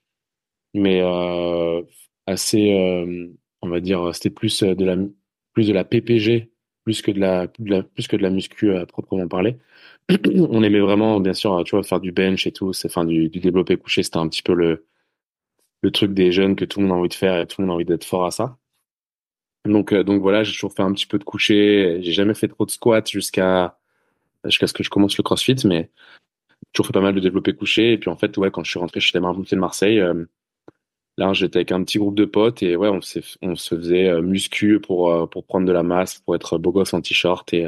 mais 0.75 1.01
euh, 1.03 1.83
assez, 2.27 2.73
euh, 2.75 3.29
on 3.63 3.69
va 3.71 3.81
dire, 3.81 4.15
c'était 4.15 4.31
plus 4.31 4.63
de 4.63 4.85
la 4.85 4.97
plus 5.55 5.69
de 5.69 5.75
la 5.75 5.85
PPG, 5.85 6.53
plus 6.85 7.03
que 7.03 7.13
de 7.13 7.21
la, 7.21 7.49
plus 7.49 8.09
que 8.09 8.17
de 8.17 8.23
la 8.23 8.31
muscu 8.31 8.75
à 8.77 8.87
proprement 8.87 9.29
parler. 9.29 9.59
On 10.51 10.63
aimait 10.65 10.81
vraiment, 10.81 11.21
bien 11.21 11.35
sûr, 11.35 11.63
tu 11.65 11.73
vois, 11.77 11.85
faire 11.85 12.01
du 12.01 12.13
bench 12.13 12.47
et 12.47 12.53
tout, 12.53 12.73
enfin 12.87 13.05
du, 13.07 13.29
du 13.31 13.41
développé 13.41 13.77
couché, 13.79 14.03
c'était 14.05 14.19
un 14.19 14.29
petit 14.29 14.43
peu 14.45 14.55
le 14.55 14.87
le 15.83 15.91
truc 15.91 16.15
des 16.15 16.33
jeunes 16.33 16.57
que 16.57 16.65
tout 16.65 16.81
le 16.81 16.87
monde 16.87 16.97
a 16.97 17.01
envie 17.01 17.09
de 17.09 17.15
faire 17.15 17.41
et 17.41 17.47
tout 17.49 17.61
le 17.61 17.67
monde 17.67 17.73
a 17.73 17.77
envie 17.77 17.85
d'être 17.85 18.05
fort 18.05 18.25
à 18.27 18.31
ça. 18.31 18.59
Donc 19.65 19.93
euh, 19.93 20.05
donc 20.05 20.21
voilà, 20.23 20.45
j'ai 20.45 20.53
toujours 20.53 20.73
fait 20.73 20.83
un 20.83 20.93
petit 20.93 21.07
peu 21.07 21.19
de 21.19 21.25
couché, 21.25 21.99
j'ai 22.03 22.13
jamais 22.13 22.35
fait 22.35 22.49
trop 22.49 22.65
de 22.65 22.71
squats 22.71 23.05
jusqu'à 23.07 23.78
jusqu'à 24.49 24.67
ce 24.67 24.73
que 24.73 24.83
je 24.83 24.91
commence 24.91 25.17
le 25.17 25.23
CrossFit, 25.23 25.57
mais 25.65 25.91
toujours 26.73 26.87
fait 26.87 26.93
pas 26.93 27.01
mal 27.01 27.15
de 27.15 27.21
développé 27.21 27.53
couché. 27.55 27.93
Et 27.93 27.99
puis 27.99 28.11
en 28.11 28.17
fait, 28.17 28.37
ouais, 28.37 28.51
quand 28.51 28.65
je 28.65 28.71
suis 28.71 28.79
rentré 28.79 29.01
chez 29.01 29.13
les 29.15 29.21
Marins 29.21 29.43
de 29.51 29.57
Marseille, 29.57 30.01
euh, 30.01 30.25
là, 31.17 31.33
j'étais 31.33 31.59
avec 31.59 31.73
un 31.73 31.83
petit 31.83 31.99
groupe 31.99 32.15
de 32.15 32.25
potes 32.25 32.63
et 32.63 32.77
ouais, 32.77 32.89
on, 32.89 33.01
se 33.01 33.21
faisait 33.75 34.09
euh, 34.09 34.23
muscu 34.23 34.81
pour, 34.81 35.13
euh, 35.13 35.27
pour 35.27 35.45
prendre 35.45 35.67
de 35.67 35.73
la 35.73 35.83
masse, 35.83 36.21
pour 36.21 36.35
être 36.35 36.59
beau 36.59 36.73
gosse 36.73 36.95
en 36.95 37.01
t-shirt. 37.01 37.53
Et, 37.53 37.67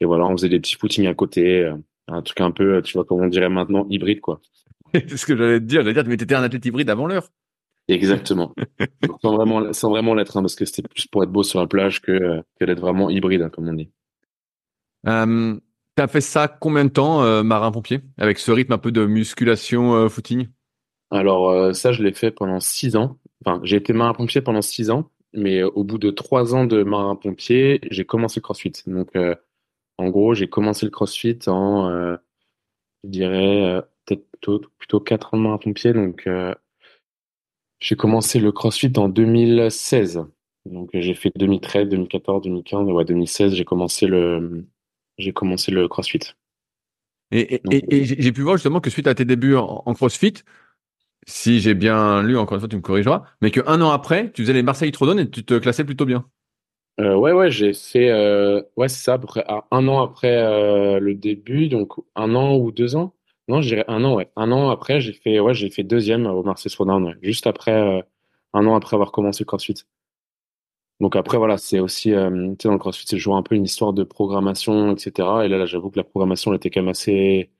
et 0.00 0.04
voilà, 0.04 0.26
on 0.26 0.32
faisait 0.32 0.48
des 0.48 0.60
petits 0.60 0.76
footings 0.76 1.06
à 1.06 1.14
côté. 1.14 1.70
un 2.08 2.22
truc 2.22 2.40
un 2.40 2.50
peu, 2.50 2.82
tu 2.82 2.94
vois, 2.94 3.04
comme 3.04 3.20
on 3.20 3.28
dirait 3.28 3.48
maintenant, 3.48 3.86
hybride, 3.90 4.20
quoi. 4.20 4.40
C'est 4.94 5.16
ce 5.16 5.26
que 5.26 5.36
j'allais 5.36 5.60
te 5.60 5.64
dire. 5.64 5.80
J'allais 5.82 5.94
dire, 5.94 6.04
mais 6.06 6.16
t'étais 6.16 6.34
un 6.34 6.42
athlète 6.42 6.64
hybride 6.66 6.90
avant 6.90 7.06
l'heure. 7.06 7.28
Exactement. 7.88 8.54
Sans 9.22 9.34
vraiment, 9.34 9.72
sans 9.72 9.90
vraiment 9.90 10.14
l'être, 10.14 10.36
hein, 10.36 10.42
parce 10.42 10.54
que 10.54 10.64
c'était 10.64 10.82
plus 10.82 11.06
pour 11.06 11.24
être 11.24 11.32
beau 11.32 11.42
sur 11.42 11.58
la 11.58 11.66
plage 11.66 12.00
que, 12.00 12.40
que 12.58 12.64
d'être 12.64 12.80
vraiment 12.80 13.10
hybride, 13.10 13.42
hein, 13.42 13.50
comme 13.50 13.68
on 13.68 13.72
dit. 13.72 13.90
T'as 15.94 16.08
fait 16.08 16.22
ça 16.22 16.48
combien 16.48 16.86
de 16.86 16.90
temps, 16.90 17.22
euh, 17.22 17.42
marin-pompier, 17.42 18.00
avec 18.16 18.38
ce 18.38 18.50
rythme 18.50 18.72
un 18.72 18.78
peu 18.78 18.92
de 18.92 19.04
musculation 19.04 19.94
euh, 19.94 20.08
footing? 20.08 20.48
Alors 21.10 21.50
euh, 21.50 21.74
ça, 21.74 21.92
je 21.92 22.02
l'ai 22.02 22.14
fait 22.14 22.30
pendant 22.30 22.60
six 22.60 22.96
ans. 22.96 23.18
Enfin, 23.44 23.60
j'ai 23.62 23.76
été 23.76 23.92
marin-pompier 23.92 24.40
pendant 24.40 24.62
six 24.62 24.90
ans, 24.90 25.10
mais 25.34 25.62
au 25.62 25.84
bout 25.84 25.98
de 25.98 26.10
trois 26.10 26.54
ans 26.54 26.64
de 26.64 26.82
marin-pompier, 26.82 27.80
j'ai 27.90 28.06
commencé 28.06 28.40
le 28.40 28.42
CrossFit. 28.42 28.72
Donc, 28.86 29.10
en 29.98 30.08
gros, 30.08 30.32
j'ai 30.32 30.48
commencé 30.48 30.86
le 30.86 30.90
CrossFit 30.90 31.38
en, 31.48 32.16
je 33.04 33.08
dirais, 33.08 33.82
peut-être 34.06 34.30
plutôt, 34.30 34.60
plutôt 34.78 35.00
quatre 35.00 35.34
ans 35.34 35.38
de 35.38 35.42
marin-pompier. 35.42 35.92
Donc, 35.92 36.28
j'ai 37.80 37.96
commencé 37.96 38.38
le 38.38 38.52
CrossFit 38.52 38.92
en 38.96 39.08
2016. 39.08 40.24
Donc, 40.66 40.90
j'ai 40.94 41.14
fait 41.14 41.32
2013, 41.34 41.88
2014, 41.88 42.44
2015, 42.44 42.88
ouais, 42.88 43.04
2016, 43.04 43.54
j'ai 43.54 43.64
commencé 43.64 44.06
le, 44.06 44.64
j'ai 45.22 45.32
commencé 45.32 45.70
le 45.72 45.88
CrossFit. 45.88 46.20
Et, 47.30 47.54
et, 47.54 47.62
Donc, 47.64 47.74
et- 47.90 47.96
et 48.02 48.04
j'ai 48.22 48.32
pu 48.32 48.42
voir 48.42 48.56
justement 48.56 48.80
que 48.80 48.90
suite 48.90 49.06
à 49.06 49.14
tes 49.14 49.24
débuts 49.24 49.56
en, 49.56 49.82
en 49.86 49.94
CrossFit, 49.94 50.34
si 51.26 51.60
j'ai 51.60 51.74
bien 51.74 52.22
lu, 52.22 52.36
encore 52.38 52.56
une 52.56 52.60
fois, 52.60 52.68
tu 52.68 52.76
me 52.76 52.82
corrigeras, 52.82 53.24
mais 53.42 53.50
qu'un 53.50 53.80
an 53.82 53.90
après, 53.90 54.32
tu 54.32 54.42
faisais 54.42 54.54
les 54.54 54.62
Marseille 54.64 54.92
Trodon 54.92 55.18
et 55.18 55.30
tu 55.30 55.44
te 55.44 55.58
classais 55.58 55.84
plutôt 55.84 56.06
bien. 56.06 56.26
Euh, 57.00 57.14
ouais, 57.16 57.32
ouais, 57.32 57.50
j'ai 57.50 57.72
fait, 57.72 58.10
euh, 58.10 58.62
ouais, 58.76 58.88
c'est 58.88 59.02
ça, 59.02 59.14
à 59.14 59.18
peu 59.18 59.26
près 59.26 59.44
à 59.48 59.64
un 59.70 59.88
an 59.88 60.02
après 60.02 60.36
euh, 60.36 61.00
le 61.00 61.14
début, 61.14 61.68
donc 61.68 61.92
un 62.14 62.34
an 62.34 62.56
ou 62.56 62.70
deux 62.70 62.96
ans. 62.96 63.14
Non, 63.48 63.62
je 63.62 63.68
dirais 63.68 63.84
un 63.88 64.04
an, 64.04 64.14
ouais. 64.14 64.30
Un 64.36 64.52
an 64.52 64.70
après, 64.70 65.00
j'ai 65.00 65.12
fait, 65.14 65.40
ouais, 65.40 65.54
j'ai 65.54 65.70
fait 65.70 65.84
deuxième 65.84 66.26
au 66.26 66.42
Marseille 66.42 66.72
ouais. 66.78 67.14
Juste 67.22 67.46
après, 67.46 67.72
euh, 67.72 68.02
un 68.52 68.66
an 68.66 68.74
après 68.76 68.94
avoir 68.94 69.10
commencé 69.10 69.42
le 69.42 69.46
CrossFit. 69.46 69.74
Donc 71.02 71.16
après, 71.16 71.36
voilà, 71.36 71.58
c'est 71.58 71.80
aussi, 71.80 72.14
euh, 72.14 72.30
tu 72.30 72.62
sais, 72.62 72.68
dans 72.68 72.74
le 72.74 72.78
CrossFit, 72.78 73.04
c'est 73.08 73.16
toujours 73.16 73.34
un 73.34 73.42
peu 73.42 73.56
une 73.56 73.64
histoire 73.64 73.92
de 73.92 74.04
programmation, 74.04 74.92
etc. 74.92 75.10
Et 75.44 75.48
là, 75.48 75.58
là, 75.58 75.66
j'avoue 75.66 75.90
que 75.90 75.96
la 75.98 76.04
programmation 76.04 76.52
elle 76.52 76.58
était 76.58 76.70
quand 76.70 76.80
même 76.80 76.90
assez 76.90 77.50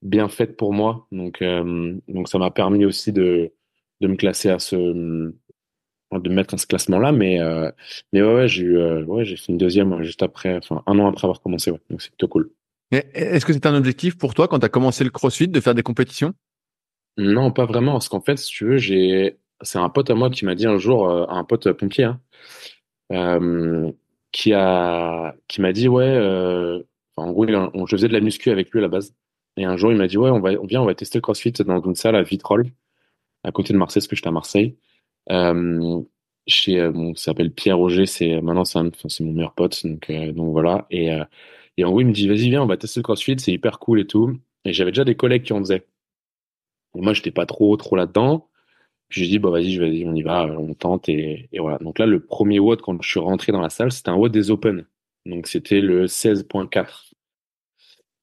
bien 0.00 0.30
faite 0.30 0.56
pour 0.56 0.72
moi. 0.72 1.06
Donc, 1.12 1.42
euh, 1.42 1.94
donc 2.08 2.26
ça 2.26 2.38
m'a 2.38 2.50
permis 2.50 2.86
aussi 2.86 3.12
de, 3.12 3.52
de 4.00 4.08
me 4.08 4.16
classer 4.16 4.48
à 4.48 4.58
ce, 4.58 4.76
de 4.76 5.30
me 6.10 6.34
mettre 6.34 6.54
à 6.54 6.56
ce 6.56 6.66
classement-là. 6.66 7.12
Mais, 7.12 7.38
euh, 7.38 7.70
mais 8.14 8.22
ouais, 8.22 8.34
ouais, 8.34 8.48
j'ai 8.48 8.62
eu, 8.62 9.02
ouais, 9.02 9.26
j'ai 9.26 9.36
fait 9.36 9.52
une 9.52 9.58
deuxième 9.58 10.02
juste 10.02 10.22
après, 10.22 10.56
enfin, 10.56 10.82
un 10.86 10.98
an 10.98 11.06
après 11.08 11.26
avoir 11.26 11.42
commencé, 11.42 11.70
ouais. 11.70 11.80
Donc 11.90 12.00
c'est 12.00 12.08
plutôt 12.08 12.28
cool. 12.28 12.50
Est-ce 12.92 13.44
que 13.44 13.52
c'était 13.52 13.68
un 13.68 13.76
objectif 13.76 14.16
pour 14.16 14.32
toi 14.32 14.48
quand 14.48 14.60
tu 14.60 14.64
as 14.64 14.70
commencé 14.70 15.04
le 15.04 15.10
CrossFit 15.10 15.48
de 15.48 15.60
faire 15.60 15.74
des 15.74 15.82
compétitions? 15.82 16.32
Non, 17.18 17.52
pas 17.52 17.66
vraiment, 17.66 17.92
parce 17.92 18.08
qu'en 18.08 18.22
fait, 18.22 18.38
si 18.38 18.48
tu 18.48 18.64
veux, 18.64 18.78
j'ai, 18.78 19.36
c'est 19.60 19.78
un 19.78 19.90
pote 19.90 20.08
à 20.08 20.14
moi 20.14 20.30
qui 20.30 20.46
m'a 20.46 20.54
dit 20.54 20.66
un 20.66 20.78
jour, 20.78 21.10
un 21.10 21.44
pote 21.44 21.70
pompier, 21.72 22.04
hein, 22.04 22.20
euh, 23.12 23.90
qui 24.32 24.52
a, 24.52 25.34
qui 25.48 25.60
m'a 25.60 25.72
dit, 25.72 25.88
ouais, 25.88 26.04
euh, 26.04 26.82
en 27.16 27.30
gros, 27.32 27.46
on, 27.46 27.86
je 27.86 27.96
faisais 27.96 28.08
de 28.08 28.12
la 28.12 28.20
muscu 28.20 28.50
avec 28.50 28.70
lui 28.70 28.80
à 28.80 28.82
la 28.82 28.88
base. 28.88 29.14
Et 29.56 29.64
un 29.64 29.76
jour, 29.76 29.92
il 29.92 29.98
m'a 29.98 30.06
dit, 30.06 30.18
ouais, 30.18 30.30
on 30.30 30.40
va, 30.40 30.50
on 30.60 30.66
vient, 30.66 30.82
on 30.82 30.86
va 30.86 30.94
tester 30.94 31.18
le 31.18 31.22
CrossFit 31.22 31.52
dans 31.52 31.80
une 31.80 31.94
salle 31.94 32.16
à 32.16 32.22
Vitrolles, 32.22 32.70
à 33.44 33.52
côté 33.52 33.72
de 33.72 33.78
Marseille, 33.78 34.00
parce 34.00 34.08
que 34.08 34.16
j'étais 34.16 34.28
à 34.28 34.32
Marseille. 34.32 34.76
Euh, 35.30 36.00
chez, 36.46 36.80
euh, 36.80 36.90
bon, 36.90 37.14
s'appelle 37.14 37.52
Pierre 37.52 37.78
Roger, 37.78 38.06
c'est, 38.06 38.40
maintenant, 38.40 38.64
c'est 38.64 39.20
mon 39.20 39.32
meilleur 39.32 39.54
pote, 39.54 39.84
donc, 39.86 40.10
donc 40.10 40.52
voilà. 40.52 40.86
Et, 40.90 41.10
et 41.76 41.84
en 41.84 41.90
gros, 41.90 42.00
il 42.00 42.06
me 42.06 42.12
dit, 42.12 42.28
vas-y, 42.28 42.50
viens, 42.50 42.62
on 42.62 42.66
va 42.66 42.76
tester 42.76 43.00
le 43.00 43.04
CrossFit, 43.04 43.36
c'est 43.38 43.52
hyper 43.52 43.78
cool 43.78 44.00
et 44.00 44.06
tout. 44.06 44.38
Et 44.64 44.72
j'avais 44.72 44.90
déjà 44.90 45.04
des 45.04 45.16
collègues 45.16 45.42
qui 45.42 45.52
en 45.52 45.60
faisaient. 45.60 45.86
Et 46.94 47.00
moi, 47.00 47.12
j'étais 47.12 47.30
pas 47.30 47.46
trop, 47.46 47.76
trop 47.76 47.96
là-dedans. 47.96 48.48
Puis 49.08 49.22
j'ai 49.22 49.28
dit, 49.28 49.38
bah 49.38 49.50
vas-y, 49.50 49.78
vas-y, 49.78 50.04
on 50.06 50.14
y 50.14 50.22
va, 50.22 50.46
on 50.46 50.74
tente 50.74 51.08
et, 51.08 51.48
voilà. 51.58 51.78
Donc 51.78 51.98
là, 51.98 52.06
le 52.06 52.20
premier 52.20 52.58
WOD 52.58 52.80
quand 52.82 53.00
je 53.00 53.08
suis 53.08 53.20
rentré 53.20 53.52
dans 53.52 53.60
la 53.60 53.70
salle, 53.70 53.92
c'était 53.92 54.10
un 54.10 54.16
WOD 54.16 54.32
des 54.32 54.50
Open. 54.50 54.86
Donc 55.26 55.46
c'était 55.46 55.80
le 55.80 56.06
16.4. 56.06 57.12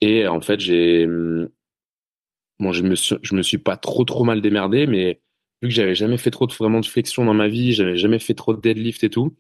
Et 0.02 0.28
en 0.28 0.42
fait, 0.42 0.60
j'ai, 0.60 1.08
bon, 2.60 2.72
je 2.72 2.84
me 2.84 2.96
suis, 2.96 3.16
je 3.22 3.36
me 3.36 3.42
suis 3.42 3.58
pas 3.58 3.78
trop, 3.78 4.04
trop 4.04 4.24
mal 4.24 4.42
démerdé, 4.42 4.88
mais 4.88 5.22
vu 5.62 5.70
que 5.70 5.74
j'avais 5.74 5.96
jamais 5.96 6.18
fait 6.18 6.32
trop 6.32 6.48
de, 6.48 6.54
vraiment 6.54 6.82
de 6.82 6.86
flexion 6.86 7.26
dans 7.26 7.34
ma 7.34 7.48
vie, 7.48 7.74
j'avais 7.74 7.98
jamais 7.98 8.20
fait 8.20 8.34
trop 8.34 8.54
de 8.54 8.60
deadlift 8.62 9.04
et 9.04 9.10
tout, 9.10 9.36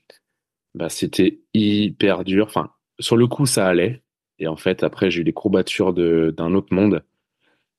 bah 0.73 0.89
c'était 0.89 1.41
hyper 1.53 2.23
dur. 2.23 2.45
Enfin, 2.47 2.71
sur 2.99 3.17
le 3.17 3.27
coup, 3.27 3.45
ça 3.45 3.67
allait. 3.67 4.03
Et 4.39 4.47
en 4.47 4.55
fait, 4.57 4.83
après, 4.83 5.11
j'ai 5.11 5.21
eu 5.21 5.23
des 5.23 5.33
courbatures 5.33 5.93
d'un 5.93 6.53
autre 6.53 6.73
monde. 6.73 7.03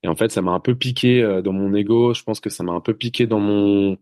Et 0.05 0.07
en 0.07 0.15
fait, 0.15 0.31
ça 0.31 0.43
m'a 0.43 0.53
un 0.53 0.61
peu 0.61 0.75
piqué 0.75 1.23
euh, 1.23 1.41
dans 1.41 1.55
mon 1.55 1.75
ego. 1.75 2.13
Je 2.13 2.23
pense 2.23 2.39
que 2.39 2.51
ça 2.51 2.63
m'a 2.63 2.73
un 2.73 2.81
peu 2.81 2.95
piqué 2.95 3.27
dans 3.27 3.41
mon 3.41 3.97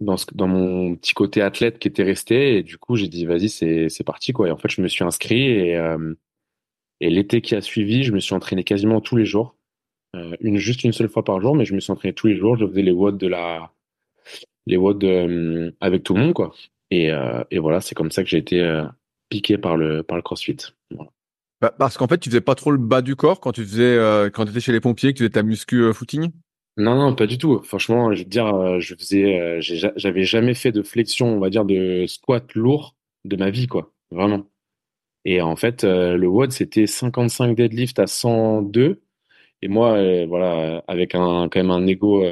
dans, 0.00 0.16
mon 0.48 0.96
petit 0.96 1.12
côté 1.14 1.42
athlète 1.42 1.78
qui 1.78 1.88
était 1.88 2.02
resté. 2.02 2.58
Et 2.58 2.62
du 2.62 2.76
coup, 2.78 2.96
j'ai 2.96 3.08
dit, 3.08 3.24
vas-y, 3.24 3.48
c'est, 3.48 4.04
parti, 4.04 4.32
quoi. 4.32 4.48
Et 4.48 4.50
en 4.50 4.58
fait, 4.58 4.70
je 4.70 4.82
me 4.82 4.88
suis 4.88 5.02
inscrit 5.02 5.44
et, 5.44 5.76
euh, 5.76 6.14
et 7.00 7.10
l'été 7.10 7.40
qui 7.40 7.54
a 7.54 7.62
suivi, 7.62 8.02
je 8.02 8.12
me 8.12 8.20
suis 8.20 8.34
entraîné 8.34 8.62
quasiment 8.62 9.00
tous 9.00 9.16
les 9.16 9.24
jours. 9.24 9.56
Euh, 10.16 10.36
une, 10.40 10.58
juste 10.58 10.84
une 10.84 10.92
seule 10.92 11.08
fois 11.08 11.24
par 11.24 11.40
jour, 11.40 11.54
mais 11.54 11.64
je 11.64 11.74
me 11.74 11.80
suis 11.80 11.92
entraîné 11.92 12.12
tous 12.14 12.26
les 12.26 12.36
jours. 12.36 12.56
Je 12.56 12.66
faisais 12.66 12.82
les 12.82 12.92
WOD 12.92 13.16
de 13.16 13.26
la, 13.28 13.72
les 14.66 14.76
avec 15.80 16.02
tout 16.02 16.14
le 16.14 16.20
monde, 16.20 16.34
quoi. 16.34 16.54
Et, 16.90 17.10
et 17.50 17.58
voilà, 17.58 17.80
c'est 17.80 17.94
comme 17.94 18.10
ça 18.10 18.22
que 18.22 18.28
j'ai 18.28 18.38
été 18.38 18.84
piqué 19.30 19.58
par 19.58 19.76
le, 19.76 20.02
par 20.02 20.16
le 20.16 20.22
CrossFit. 20.22 20.56
Voilà. 20.90 21.10
Bah, 21.60 21.74
parce 21.78 21.98
qu'en 21.98 22.08
fait, 22.08 22.18
tu 22.18 22.30
faisais 22.30 22.40
pas 22.40 22.54
trop 22.54 22.70
le 22.70 22.78
bas 22.78 23.02
du 23.02 23.16
corps 23.16 23.40
quand 23.40 23.52
tu 23.52 23.62
faisais, 23.62 23.96
euh, 23.96 24.30
quand 24.30 24.44
tu 24.44 24.50
étais 24.50 24.60
chez 24.60 24.72
les 24.72 24.80
pompiers, 24.80 25.12
que 25.12 25.18
tu 25.18 25.24
faisais 25.24 25.30
ta 25.30 25.42
muscu 25.42 25.82
euh, 25.82 25.92
footing? 25.92 26.30
Non, 26.78 26.94
non, 26.94 27.14
pas 27.14 27.26
du 27.26 27.36
tout. 27.36 27.60
Franchement, 27.62 28.14
je 28.14 28.20
veux 28.20 28.28
dire, 28.28 28.46
euh, 28.46 28.80
je 28.80 28.94
faisais, 28.94 29.60
j'avais 29.96 30.24
jamais 30.24 30.54
fait 30.54 30.72
de 30.72 30.82
flexion, 30.82 31.26
on 31.26 31.38
va 31.38 31.50
dire, 31.50 31.66
de 31.66 32.06
squat 32.06 32.54
lourd 32.54 32.96
de 33.24 33.36
ma 33.36 33.50
vie, 33.50 33.66
quoi. 33.66 33.92
Vraiment. 34.10 34.46
Et 35.26 35.42
en 35.42 35.56
fait, 35.56 35.84
le 35.84 36.26
WOD, 36.26 36.50
c'était 36.52 36.86
55 36.86 37.54
deadlift 37.54 37.98
à 37.98 38.06
102. 38.06 39.02
Et 39.60 39.68
moi, 39.68 39.98
voilà, 40.24 40.82
avec 40.88 41.14
un, 41.14 41.50
quand 41.50 41.60
même 41.60 41.70
un 41.70 41.86
ego 41.86 42.24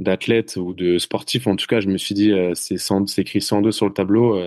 d'athlète 0.00 0.56
ou 0.56 0.74
de 0.74 0.98
sportif, 0.98 1.46
en 1.46 1.54
tout 1.54 1.66
cas, 1.66 1.78
je 1.78 1.86
me 1.86 1.98
suis 1.98 2.16
dit, 2.16 2.32
c'est 2.54 2.78
écrit 3.18 3.40
102 3.40 3.70
sur 3.70 3.86
le 3.86 3.92
tableau 3.92 4.42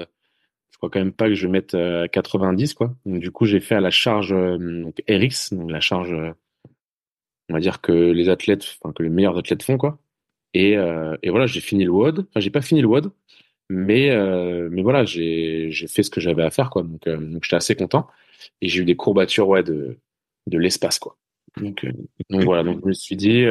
je 0.77 0.79
crois 0.79 0.91
quand 0.91 0.99
même 0.99 1.11
pas 1.11 1.27
que 1.27 1.33
je 1.33 1.47
vais 1.47 1.51
mettre 1.51 1.75
euh, 1.75 2.05
90 2.07 2.75
quoi. 2.75 2.93
Donc, 3.07 3.19
du 3.19 3.31
coup, 3.31 3.45
j'ai 3.45 3.59
fait 3.59 3.73
à 3.73 3.81
la 3.81 3.89
charge 3.89 4.31
euh, 4.31 4.57
donc 4.83 5.01
RX, 5.09 5.53
donc 5.53 5.71
la 5.71 5.79
charge, 5.79 6.13
euh, 6.13 6.31
on 7.49 7.55
va 7.55 7.59
dire 7.59 7.81
que 7.81 7.91
les 7.91 8.29
athlètes, 8.29 8.63
enfin 8.79 8.93
que 8.93 9.01
les 9.01 9.09
meilleurs 9.09 9.37
athlètes 9.37 9.63
font 9.63 9.77
quoi. 9.79 9.97
Et, 10.53 10.77
euh, 10.77 11.17
voilà, 11.27 11.47
j'ai 11.47 11.61
fini 11.61 11.83
le 11.83 11.91
WOD. 11.91 12.27
Enfin, 12.29 12.39
j'ai 12.39 12.51
pas 12.51 12.61
fini 12.61 12.81
le 12.81 12.87
WOD, 12.87 13.11
mais 13.69 14.11
euh, 14.11 14.69
mais 14.71 14.83
voilà, 14.83 15.03
j'ai 15.03 15.71
fait 15.87 16.03
ce 16.03 16.11
que 16.11 16.21
j'avais 16.21 16.43
à 16.43 16.51
faire 16.51 16.69
quoi. 16.69 16.83
Donc 16.83 17.07
donc 17.07 17.43
j'étais 17.43 17.55
assez 17.55 17.75
content. 17.75 18.07
Et 18.61 18.67
j'ai 18.69 18.81
eu 18.81 18.85
des 18.85 18.95
courbatures 18.95 19.47
ouais 19.47 19.63
de 19.63 19.97
de 20.45 20.57
l'espace 20.59 20.99
quoi. 20.99 21.17
Donc 21.57 21.85
donc 22.29 22.43
voilà, 22.43 22.63
donc 22.63 22.81
je 22.83 22.87
me 22.87 22.93
suis 22.93 23.15
dit 23.15 23.45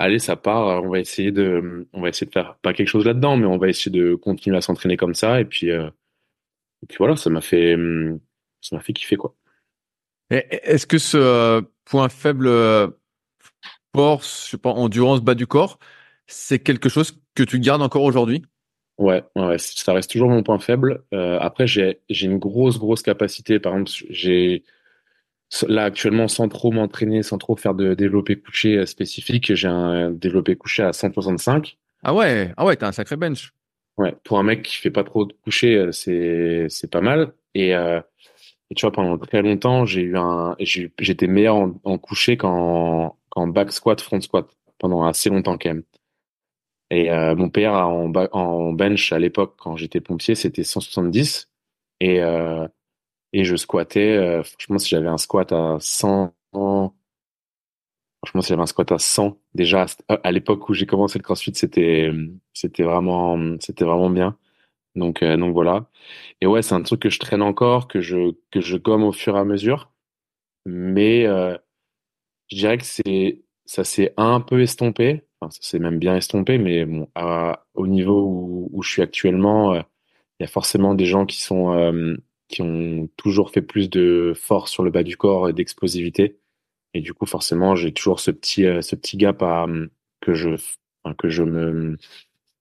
allez, 0.00 0.18
ça 0.18 0.34
part, 0.36 0.82
on 0.82 0.88
va 0.88 0.98
essayer 0.98 1.30
de, 1.30 1.86
on 1.92 2.00
va 2.00 2.08
essayer 2.08 2.26
de 2.26 2.32
faire 2.32 2.56
pas 2.62 2.72
quelque 2.72 2.88
chose 2.88 3.04
là-dedans, 3.04 3.36
mais 3.36 3.46
on 3.46 3.58
va 3.58 3.68
essayer 3.68 3.90
de 3.90 4.14
continuer 4.14 4.56
à 4.56 4.62
s'entraîner 4.62 4.96
comme 4.96 5.14
ça, 5.14 5.40
et 5.40 5.44
puis, 5.44 5.70
euh, 5.70 5.90
et 6.82 6.86
puis 6.86 6.96
voilà, 6.98 7.16
ça 7.16 7.30
m'a 7.30 7.40
fait, 7.40 7.74
hum, 7.74 8.20
ça 8.60 8.76
m'a 8.76 8.82
fait 8.82 8.92
kiffer 8.92 9.16
quoi. 9.16 9.34
Est-ce 10.30 10.86
que 10.86 10.98
ce 10.98 11.64
point 11.84 12.08
faible 12.08 12.48
force, 13.94 14.46
je 14.46 14.50
sais 14.52 14.58
pas, 14.58 14.70
endurance 14.70 15.20
bas 15.20 15.34
du 15.34 15.46
corps, 15.46 15.78
c'est 16.26 16.60
quelque 16.60 16.88
chose 16.88 17.20
que 17.34 17.42
tu 17.42 17.58
gardes 17.58 17.82
encore 17.82 18.04
aujourd'hui? 18.04 18.44
Ouais, 18.98 19.24
ouais, 19.34 19.56
ça 19.58 19.92
reste 19.94 20.10
toujours 20.10 20.28
mon 20.28 20.42
point 20.42 20.58
faible. 20.58 21.02
Euh, 21.14 21.38
après, 21.40 21.66
j'ai 21.66 21.96
une 22.10 22.38
grosse 22.38 22.78
grosse 22.78 23.02
capacité. 23.02 23.58
Par 23.58 23.72
exemple, 23.72 23.90
j'ai 24.10 24.62
là 25.66 25.84
actuellement 25.84 26.28
sans 26.28 26.48
trop 26.48 26.70
m'entraîner, 26.70 27.22
sans 27.22 27.38
trop 27.38 27.56
faire 27.56 27.74
de 27.74 27.94
développé 27.94 28.36
couché 28.36 28.76
euh, 28.76 28.86
spécifique, 28.86 29.54
j'ai 29.54 29.68
un 29.68 30.10
développé 30.10 30.54
couché 30.54 30.82
à 30.82 30.92
165. 30.92 31.78
Ah 32.02 32.14
ouais, 32.14 32.52
ah 32.56 32.64
ouais, 32.64 32.76
t'as 32.76 32.88
un 32.88 32.92
sacré 32.92 33.16
bench. 33.16 33.52
Ouais, 34.00 34.16
pour 34.24 34.38
un 34.38 34.42
mec 34.44 34.62
qui 34.62 34.78
fait 34.78 34.90
pas 34.90 35.04
trop 35.04 35.26
de 35.26 35.34
coucher, 35.44 35.76
euh, 35.76 35.92
c'est 35.92 36.66
c'est 36.70 36.90
pas 36.90 37.02
mal. 37.02 37.34
Et, 37.54 37.74
euh, 37.76 38.00
tu 38.76 38.82
vois, 38.82 38.92
pendant 38.92 39.18
très 39.18 39.42
longtemps, 39.42 39.86
j'ai 39.86 40.02
eu 40.02 40.16
un, 40.18 40.56
j'étais 40.60 41.28
meilleur 41.28 41.56
en, 41.84 41.98
coucher 41.98 42.36
qu'en 42.38 43.16
qu'en 43.30 43.48
back 43.48 43.72
squat, 43.72 44.00
front 44.02 44.20
squat 44.22 44.48
pendant 44.78 45.04
assez 45.04 45.30
longtemps 45.30 45.58
quand 45.58 45.70
même. 45.70 45.84
Et 46.90 47.10
euh, 47.10 47.36
mon 47.36 47.50
PR 47.50 47.68
en, 47.86 48.12
en 48.32 48.72
bench 48.72 49.12
à 49.12 49.18
l'époque 49.18 49.54
quand 49.58 49.76
j'étais 49.76 50.00
pompier, 50.00 50.34
c'était 50.34 50.64
170 50.64 51.48
et 52.00 52.20
euh, 52.22 52.66
et 53.34 53.44
je 53.44 53.56
squattais. 53.56 54.16
Euh, 54.16 54.42
franchement, 54.44 54.78
si 54.78 54.90
j'avais 54.90 55.08
un 55.08 55.18
squat 55.18 55.52
à 55.52 55.78
100 55.80 56.34
Franchement, 58.24 58.42
si 58.42 58.48
j'avais 58.50 58.62
un 58.62 58.66
squat 58.66 58.92
à 58.92 58.98
100, 58.98 59.38
déjà 59.54 59.86
à 60.08 60.32
l'époque 60.32 60.68
où 60.68 60.74
j'ai 60.74 60.86
commencé 60.86 61.18
le 61.18 61.22
CrossFit, 61.24 61.54
c'était 61.54 62.10
c'était 62.52 62.82
vraiment 62.82 63.38
c'était 63.60 63.84
vraiment 63.84 64.10
bien. 64.10 64.36
Donc 64.96 65.22
euh, 65.22 65.36
donc 65.36 65.54
voilà. 65.54 65.86
Et 66.40 66.46
ouais, 66.46 66.62
c'est 66.62 66.74
un 66.74 66.82
truc 66.82 67.02
que 67.02 67.10
je 67.10 67.18
traîne 67.20 67.42
encore, 67.42 67.88
que 67.88 68.00
je 68.02 68.34
que 68.50 68.60
je 68.60 68.76
gomme 68.78 69.04
au 69.04 69.12
fur 69.12 69.36
et 69.36 69.40
à 69.40 69.44
mesure. 69.44 69.92
Mais 70.66 71.26
euh, 71.26 71.56
je 72.50 72.56
dirais 72.56 72.78
que 72.78 72.84
c'est 72.84 73.42
ça 73.66 73.84
s'est 73.84 74.14
un 74.16 74.40
peu 74.40 74.62
estompé. 74.62 75.24
Enfin, 75.40 75.50
ça 75.50 75.60
s'est 75.62 75.78
même 75.78 75.98
bien 75.98 76.16
estompé, 76.16 76.58
mais 76.58 76.84
bon, 76.84 77.08
à, 77.14 77.64
au 77.74 77.86
niveau 77.86 78.22
où, 78.26 78.70
où, 78.72 78.82
je 78.82 78.90
suis 78.90 79.02
actuellement, 79.02 79.74
euh, 79.74 79.82
il 80.40 80.44
y 80.44 80.46
a 80.46 80.48
forcément 80.48 80.94
des 80.94 81.06
gens 81.06 81.26
qui 81.26 81.40
sont 81.42 81.72
euh, 81.74 82.16
qui 82.48 82.62
ont 82.62 83.08
toujours 83.16 83.52
fait 83.52 83.62
plus 83.62 83.90
de 83.90 84.34
force 84.36 84.72
sur 84.72 84.82
le 84.84 84.90
bas 84.90 85.04
du 85.04 85.16
corps 85.16 85.48
et 85.48 85.52
d'explosivité. 85.54 86.39
Et 86.94 87.00
du 87.00 87.14
coup, 87.14 87.26
forcément, 87.26 87.76
j'ai 87.76 87.92
toujours 87.92 88.20
ce 88.20 88.30
petit, 88.30 88.66
euh, 88.66 88.82
ce 88.82 88.96
petit 88.96 89.16
gap 89.16 89.42
à, 89.42 89.66
que 90.20 90.34
je, 90.34 90.50
que 91.18 91.28
je 91.28 91.42
me, 91.42 91.96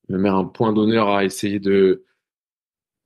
me 0.09 0.17
mets 0.17 0.29
un 0.29 0.45
point 0.45 0.73
d'honneur 0.73 1.09
à 1.09 1.25
essayer 1.25 1.59
de, 1.59 2.05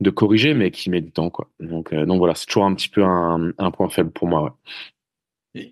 de 0.02 0.10
corriger, 0.10 0.54
mais 0.54 0.72
qui 0.72 0.90
met 0.90 1.02
du 1.02 1.12
temps, 1.12 1.30
quoi. 1.30 1.50
Donc, 1.60 1.94
euh, 1.94 2.06
donc 2.06 2.18
voilà, 2.20 2.36
c'est 2.36 2.46
toujours 2.46 2.66
un 2.66 2.74
petit 2.76 2.90
peu 2.90 3.04
un, 3.04 3.52
un 3.58 3.72
point 3.72 3.90
faible 3.90 4.12
pour 4.12 4.28
moi, 4.28 4.44
ouais. 4.44 4.52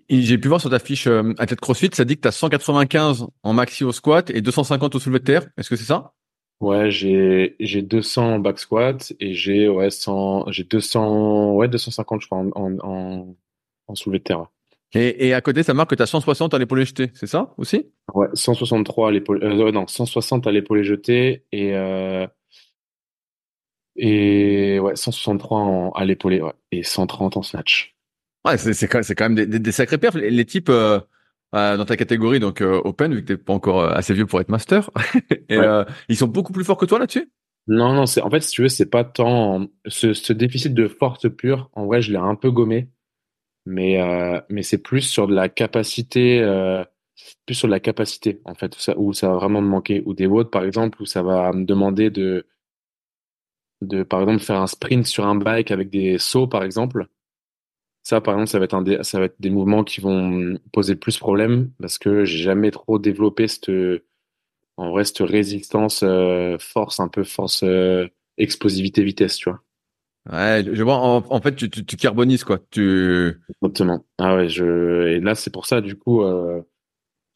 J'ai 0.08 0.38
pu 0.38 0.46
voir 0.46 0.60
sur 0.60 0.70
ta 0.70 0.78
fiche 0.78 1.08
euh, 1.08 1.34
athlète 1.38 1.60
CrossFit, 1.60 1.90
ça 1.92 2.04
dit 2.04 2.14
que 2.16 2.20
tu 2.20 2.28
as 2.28 2.32
195 2.32 3.26
en 3.42 3.52
maxi 3.52 3.82
au 3.82 3.90
squat 3.90 4.30
et 4.30 4.40
250 4.40 4.94
au 4.94 5.00
soulevé 5.00 5.18
de 5.18 5.24
terre. 5.24 5.48
Est-ce 5.56 5.68
que 5.68 5.74
c'est 5.74 5.84
ça? 5.84 6.14
Ouais, 6.60 6.92
j'ai 6.92 7.56
j'ai 7.58 7.82
200 7.82 8.34
en 8.34 8.38
back 8.38 8.60
squat 8.60 9.12
et 9.18 9.34
j'ai 9.34 9.68
ouais 9.68 9.90
100 9.90 10.52
j'ai 10.52 10.62
200 10.62 11.54
ouais 11.54 11.66
250 11.66 12.20
je 12.20 12.26
crois 12.26 12.38
en 12.38 12.50
en, 12.54 13.36
en 13.88 13.94
soulevé 13.96 14.20
de 14.20 14.24
terre. 14.24 14.46
Et, 14.94 15.28
et 15.28 15.34
à 15.34 15.40
côté, 15.40 15.62
ça 15.62 15.72
marque 15.74 15.90
que 15.90 15.94
tu 15.94 16.02
as 16.02 16.06
160 16.06 16.52
à 16.52 16.58
l'épaule 16.58 16.84
jeté, 16.84 17.10
c'est 17.14 17.26
ça 17.26 17.54
aussi? 17.56 17.86
Ouais, 18.14 18.28
163 18.34 19.08
à 19.08 19.10
l'épaule, 19.10 19.42
euh, 19.42 19.72
non, 19.72 19.86
160 19.86 20.46
à 20.46 20.52
l'épaule 20.52 20.82
jeté 20.82 21.44
et 21.50 21.74
euh, 21.74 22.26
et 23.96 24.78
ouais, 24.80 24.96
163 24.96 25.58
en, 25.58 25.90
à 25.92 26.04
l'épaulé, 26.04 26.42
ouais, 26.42 26.52
et 26.72 26.82
130 26.82 27.36
en 27.36 27.42
snatch. 27.42 27.96
Ouais, 28.46 28.58
c'est 28.58 28.74
c'est 28.74 28.88
quand, 28.88 29.00
quand 29.00 29.24
même 29.24 29.34
des, 29.34 29.46
des, 29.46 29.58
des 29.58 29.72
sacrés 29.72 29.98
perfs. 29.98 30.16
Les, 30.16 30.30
les 30.30 30.44
types 30.44 30.68
euh, 30.68 31.00
euh, 31.54 31.76
dans 31.76 31.84
ta 31.86 31.96
catégorie, 31.96 32.40
donc 32.40 32.60
Open, 32.60 33.14
vu 33.14 33.22
que 33.22 33.28
t'es 33.28 33.36
pas 33.38 33.54
encore 33.54 33.84
assez 33.84 34.12
vieux 34.12 34.26
pour 34.26 34.40
être 34.40 34.50
master, 34.50 34.90
et 35.48 35.58
ouais. 35.58 35.84
ils 36.08 36.16
sont 36.16 36.26
beaucoup 36.26 36.52
plus 36.52 36.64
forts 36.64 36.76
que 36.76 36.86
toi 36.86 36.98
là-dessus? 36.98 37.30
Non, 37.66 37.92
non, 37.94 38.06
c'est 38.06 38.20
en 38.20 38.28
fait, 38.28 38.40
si 38.40 38.50
tu 38.50 38.62
veux, 38.62 38.68
c'est 38.68 38.90
pas 38.90 39.04
tant 39.04 39.68
ce, 39.86 40.12
ce 40.12 40.32
déficit 40.32 40.74
de 40.74 40.88
force 40.88 41.30
pure. 41.34 41.70
En 41.72 41.86
vrai, 41.86 42.02
je 42.02 42.10
l'ai 42.10 42.18
un 42.18 42.34
peu 42.34 42.50
gommé 42.50 42.88
mais 43.66 44.00
euh, 44.00 44.40
mais 44.48 44.62
c'est 44.62 44.78
plus 44.78 45.02
sur 45.02 45.26
de 45.26 45.34
la 45.34 45.48
capacité 45.48 46.40
euh, 46.40 46.84
plus 47.46 47.54
sur 47.54 47.68
de 47.68 47.72
la 47.72 47.80
capacité 47.80 48.40
en 48.44 48.54
fait 48.54 48.76
où 48.96 49.12
ça, 49.12 49.28
va 49.28 49.34
vraiment 49.36 49.62
me 49.62 49.68
manquer. 49.68 50.02
Ou 50.06 50.14
des 50.14 50.26
WOD 50.26 50.50
par 50.50 50.64
exemple 50.64 51.00
où 51.02 51.06
ça 51.06 51.22
va 51.22 51.52
me 51.52 51.64
demander 51.64 52.10
de 52.10 52.46
de 53.82 54.02
par 54.02 54.20
exemple 54.20 54.42
faire 54.42 54.60
un 54.60 54.66
sprint 54.66 55.06
sur 55.06 55.26
un 55.26 55.34
bike 55.36 55.70
avec 55.70 55.90
des 55.90 56.18
sauts 56.18 56.46
par 56.48 56.64
exemple. 56.64 57.08
Ça 58.02 58.20
par 58.20 58.34
exemple 58.34 58.50
ça 58.50 58.58
va 58.58 58.64
être 58.64 58.74
un 58.74 58.82
des, 58.82 59.02
ça 59.02 59.18
va 59.18 59.26
être 59.26 59.40
des 59.40 59.50
mouvements 59.50 59.84
qui 59.84 60.00
vont 60.00 60.58
poser 60.72 60.96
plus 60.96 61.18
problème 61.18 61.70
parce 61.80 61.98
que 61.98 62.24
j'ai 62.24 62.38
jamais 62.38 62.70
trop 62.72 62.98
développé 62.98 63.48
cette 63.48 63.70
en 64.76 64.90
vrai 64.90 65.04
cette 65.04 65.18
résistance 65.18 66.02
euh, 66.02 66.56
force 66.58 67.00
un 67.00 67.08
peu 67.08 67.24
force 67.24 67.62
euh, 67.62 68.08
explosivité 68.38 69.04
vitesse 69.04 69.36
tu 69.36 69.50
vois 69.50 69.62
Ouais, 70.30 70.64
je 70.72 70.82
vois. 70.82 70.98
En, 70.98 71.24
en 71.28 71.40
fait, 71.40 71.56
tu, 71.56 71.68
tu, 71.68 71.84
tu, 71.84 71.96
carbonises 71.96 72.44
quoi. 72.44 72.58
Tu. 72.70 73.40
Exactement. 73.62 74.04
Ah 74.18 74.36
ouais, 74.36 74.48
je 74.48 75.08
et 75.08 75.20
là 75.20 75.34
c'est 75.34 75.52
pour 75.52 75.66
ça 75.66 75.80
du 75.80 75.96
coup. 75.96 76.22
Euh... 76.22 76.62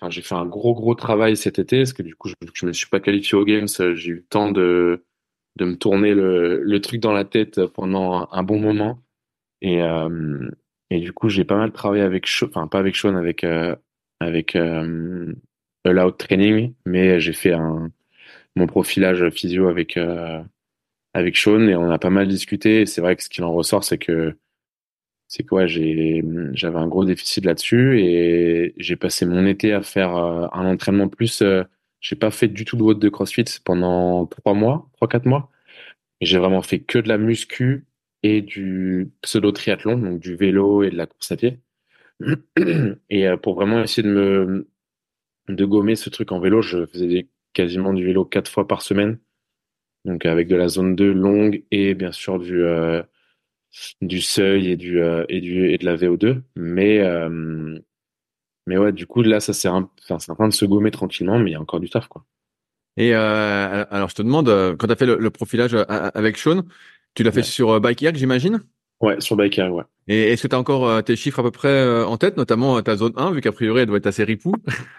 Enfin, 0.00 0.11
j'ai 0.11 0.23
fait 0.23 0.35
un 0.35 0.47
gros 0.47 0.75
gros 0.75 0.95
travail 0.95 1.37
cet 1.37 1.59
été 1.59 1.78
parce 1.78 1.95
que 1.95 2.02
du 2.02 2.14
coup 2.14 2.28
je, 2.28 2.35
je 2.52 2.66
me 2.66 2.73
suis 2.73 2.88
pas 2.88 3.00
qualifié 3.00 3.37
aux 3.38 3.45
games. 3.45 3.66
J'ai 3.69 4.11
eu 4.11 4.14
le 4.16 4.25
temps 4.25 4.52
de 4.52 5.05
de 5.57 5.64
me 5.64 5.76
tourner 5.76 6.14
le, 6.14 6.62
le 6.62 6.81
truc 6.81 7.00
dans 7.00 7.12
la 7.12 7.25
tête 7.25 7.64
pendant 7.66 8.28
un, 8.31 8.43
bon 8.43 8.61
moment 8.61 9.02
et 9.62 9.83
euh... 9.83 10.50
Et 10.90 11.00
du 11.00 11.12
coup, 11.12 11.28
j'ai 11.28 11.45
pas 11.45 11.57
mal 11.57 11.73
travaillé 11.73 12.02
avec 12.02 12.28
enfin 12.43 12.69
pas 12.69 12.78
avec 12.78 12.97
Sean, 12.97 13.16
avec 13.16 13.45
euh, 13.45 13.75
avec 14.21 14.55
euh, 14.57 15.35
All 15.85 15.99
Out 15.99 16.19
Training, 16.19 16.75
mais 16.85 17.21
j'ai 17.21 17.33
fait 17.33 17.52
un 17.52 17.90
mon 18.57 18.66
profilage 18.66 19.28
physio 19.31 19.69
avec 19.69 19.97
euh, 19.97 20.43
avec 21.17 21.39
Sean 21.39 21.67
et 21.69 21.75
on 21.75 21.91
a 21.91 21.99
pas 21.99 22.11
mal 22.11 22.29
discuté. 22.29 22.85
C'est 22.85 23.01
vrai 23.01 23.17
que 23.17 23.23
ce 23.23 23.31
qu'il 23.31 23.43
en 23.43 23.53
ressort, 23.53 23.85
c'est 23.85 23.97
que 23.97 24.37
c'est 25.29 25.45
quoi 25.45 25.67
j'avais 25.67 26.23
un 26.63 26.87
gros 26.89 27.05
déficit 27.07 27.45
là-dessus 27.45 28.01
et 28.01 28.75
j'ai 28.77 28.97
passé 28.97 29.25
mon 29.27 29.47
été 29.47 29.73
à 29.73 29.83
faire 29.83 30.15
euh, 30.17 30.47
un 30.53 30.67
entraînement 30.67 31.09
plus. 31.09 31.41
Euh, 31.43 31.65
j'ai 32.01 32.17
pas 32.17 32.31
fait 32.31 32.49
du 32.49 32.65
tout 32.67 32.77
de 32.77 32.83
WOD 32.83 32.99
de 32.99 33.09
CrossFit 33.09 33.47
pendant 33.65 34.27
trois 34.27 34.55
mois, 34.55 34.91
trois 34.97 35.09
quatre 35.09 35.25
mois. 35.25 35.51
J'ai 36.21 36.39
vraiment 36.39 36.63
fait 36.63 36.81
que 36.81 36.99
de 36.99 37.09
la 37.09 37.19
muscu 37.19 37.87
et 38.23 38.43
du 38.43 39.11
pseudo 39.23 39.53
triathlon, 39.53 39.97
donc 39.99 40.21
du 40.21 40.37
vélo 40.37 40.83
et 40.83 40.91
de 40.91 40.97
la 40.97 41.07
course 41.07 41.33
à 41.33 41.37
pied. 41.37 41.61
Et 43.11 43.29
euh, 43.29 43.37
pour 43.37 43.55
vraiment 43.55 43.83
essayer 43.83 44.03
de 44.03 44.13
me 44.13 44.69
de 45.49 45.65
gommer 45.65 45.97
ce 45.97 46.11
truc 46.11 46.33
en 46.33 46.41
vélo, 46.41 46.63
je 46.63 46.87
faisais 46.87 47.29
quasiment 47.53 47.95
du 47.95 48.05
vélo 48.05 48.25
quatre 48.25 48.51
fois 48.51 48.67
par 48.67 48.83
semaine, 48.83 49.19
donc 50.07 50.25
avec 50.25 50.49
de 50.49 50.57
la 50.57 50.69
zone 50.69 50.95
2 50.95 51.13
longue 51.13 51.65
et 51.71 51.95
bien 51.95 52.13
sûr 52.13 52.39
du 52.39 52.63
euh, 52.63 53.03
du 54.01 54.21
seuil 54.21 54.71
et 54.71 54.77
du 54.77 55.03
euh, 55.03 55.25
et 55.29 55.41
du 55.41 55.69
et 55.71 55.79
de 55.79 55.85
la 55.85 55.97
VO2. 55.97 56.41
Mais 56.55 57.01
euh, 57.01 57.79
mais 58.67 58.79
ouais, 58.79 58.93
du 58.93 59.07
coup 59.07 59.23
là 59.23 59.41
ça 59.41 59.53
c'est 59.53 59.69
un, 59.69 59.91
enfin, 60.03 60.19
c'est 60.19 60.31
en 60.31 60.37
train 60.37 60.49
de 60.49 60.55
se 60.55 60.65
gommer 60.65 60.91
tranquillement, 60.91 61.39
mais 61.39 61.51
il 61.51 61.53
y 61.53 61.57
a 61.57 61.61
encore 61.61 61.81
du 61.81 61.91
taf 61.91 62.07
quoi. 62.07 62.25
Et 62.99 63.13
alors, 63.13 64.09
je 64.09 64.15
te 64.15 64.23
demande, 64.23 64.49
quand 64.79 64.87
tu 64.87 64.93
as 64.95 64.97
fait 64.97 65.05
le, 65.05 65.19
le 65.19 65.29
profilage 65.29 65.77
avec 65.87 66.39
Sean, 66.39 66.63
tu 67.13 67.25
l'as 67.25 67.31
fait 67.31 67.43
sur 67.43 67.79
Bike 67.79 68.03
Hack, 68.03 68.17
j'imagine? 68.17 68.63
Ouais, 69.03 69.21
sur 69.21 69.37
Biker, 69.37 69.71
ouais. 69.71 69.83
Et 70.09 70.33
est-ce 70.33 70.45
que 70.45 70.49
tu 70.49 70.55
as 70.55 70.59
encore 70.59 71.05
tes 71.05 71.15
chiffres 71.15 71.41
à 71.41 71.43
peu 71.43 71.51
près 71.51 72.03
en 72.05 72.17
tête, 72.17 72.39
notamment 72.39 72.81
ta 72.81 72.97
zone 72.97 73.13
1, 73.17 73.33
vu 73.33 73.43
qu'a 73.43 73.53
priori 73.53 73.83
elle 73.83 73.87
doit 73.87 73.99
être 73.99 74.07
assez 74.07 74.25
ripou, 74.25 74.55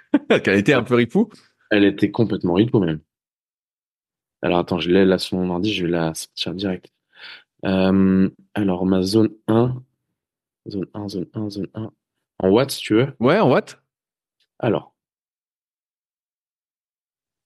qu'elle 0.44 0.60
était 0.60 0.74
un 0.74 0.84
peu 0.84 0.94
ripou? 0.94 1.28
Elle 1.72 1.86
était 1.86 2.12
complètement 2.12 2.54
ripo 2.54 2.80
même. 2.80 3.00
Alors 4.41 4.60
attends, 4.60 4.79
je 4.79 4.89
l'ai 4.91 5.06
là 5.06 5.17
sur 5.17 5.38
mon 5.38 5.50
ordi, 5.50 5.74
je 5.74 5.86
vais 5.86 5.91
la 5.91 6.13
sortir 6.13 6.53
direct. 6.53 6.91
Euh, 7.65 8.29
alors 8.53 8.86
ma 8.86 9.01
zone 9.01 9.29
1, 9.48 9.75
zone 10.70 10.86
1, 10.94 11.08
zone 11.10 11.25
1, 11.34 11.50
zone 11.50 11.67
1. 11.74 11.91
En 12.39 12.50
watts, 12.50 12.72
si 12.72 12.82
tu 12.82 12.94
veux. 12.96 13.13
Ouais, 13.20 13.39
en 13.39 13.50
watts 13.50 13.82
Alors, 14.60 14.94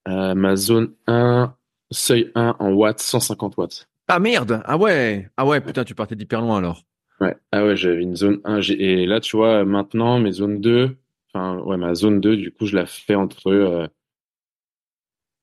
euh, 0.07 0.35
ma 0.35 0.55
zone 0.55 0.93
1, 1.07 1.55
seuil 1.91 2.31
1 2.35 2.55
en 2.59 2.73
watts, 2.73 2.99
150 2.99 3.57
watts. 3.57 3.87
Ah 4.07 4.19
merde 4.19 4.61
Ah 4.65 4.77
ouais 4.77 5.29
Ah 5.37 5.45
ouais, 5.45 5.61
putain, 5.61 5.83
tu 5.83 5.95
partais 5.95 6.15
d'hyper 6.15 6.41
loin 6.41 6.57
alors. 6.57 6.83
Ouais. 7.21 7.35
Ah 7.51 7.63
ouais, 7.65 7.77
j'avais 7.77 8.01
une 8.01 8.15
zone 8.15 8.41
1. 8.43 8.59
j'ai- 8.61 8.81
Et 9.03 9.05
là, 9.05 9.19
tu 9.19 9.37
vois, 9.37 9.63
maintenant, 9.63 10.19
mes 10.19 10.31
zones 10.31 10.59
2, 10.59 10.97
enfin, 11.33 11.59
ouais, 11.59 11.77
ma 11.77 11.93
zone 11.93 12.19
2, 12.19 12.35
du 12.35 12.51
coup, 12.51 12.65
je 12.65 12.75
la 12.75 12.85
fais 12.85 13.15
entre, 13.15 13.47
euh, 13.51 13.87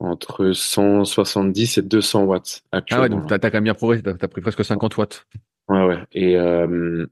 entre 0.00 0.52
170 0.52 1.78
et 1.78 1.82
200 1.82 2.24
watts 2.24 2.62
Ah 2.90 3.00
ouais, 3.00 3.08
actuellement. 3.08 3.08
donc 3.08 3.26
t'as 3.26 3.38
t'as 3.38 3.50
quand 3.50 3.56
même 3.58 3.64
bien 3.64 3.74
progressé, 3.74 4.02
t'as 4.02 4.14
t'as 4.14 4.28
pris 4.28 4.40
presque 4.42 4.64
50 4.64 4.96
watts. 4.96 5.26
Ouais, 5.68 5.84
ouais. 5.86 6.04
Et, 6.12 6.36
euh, 6.36 7.06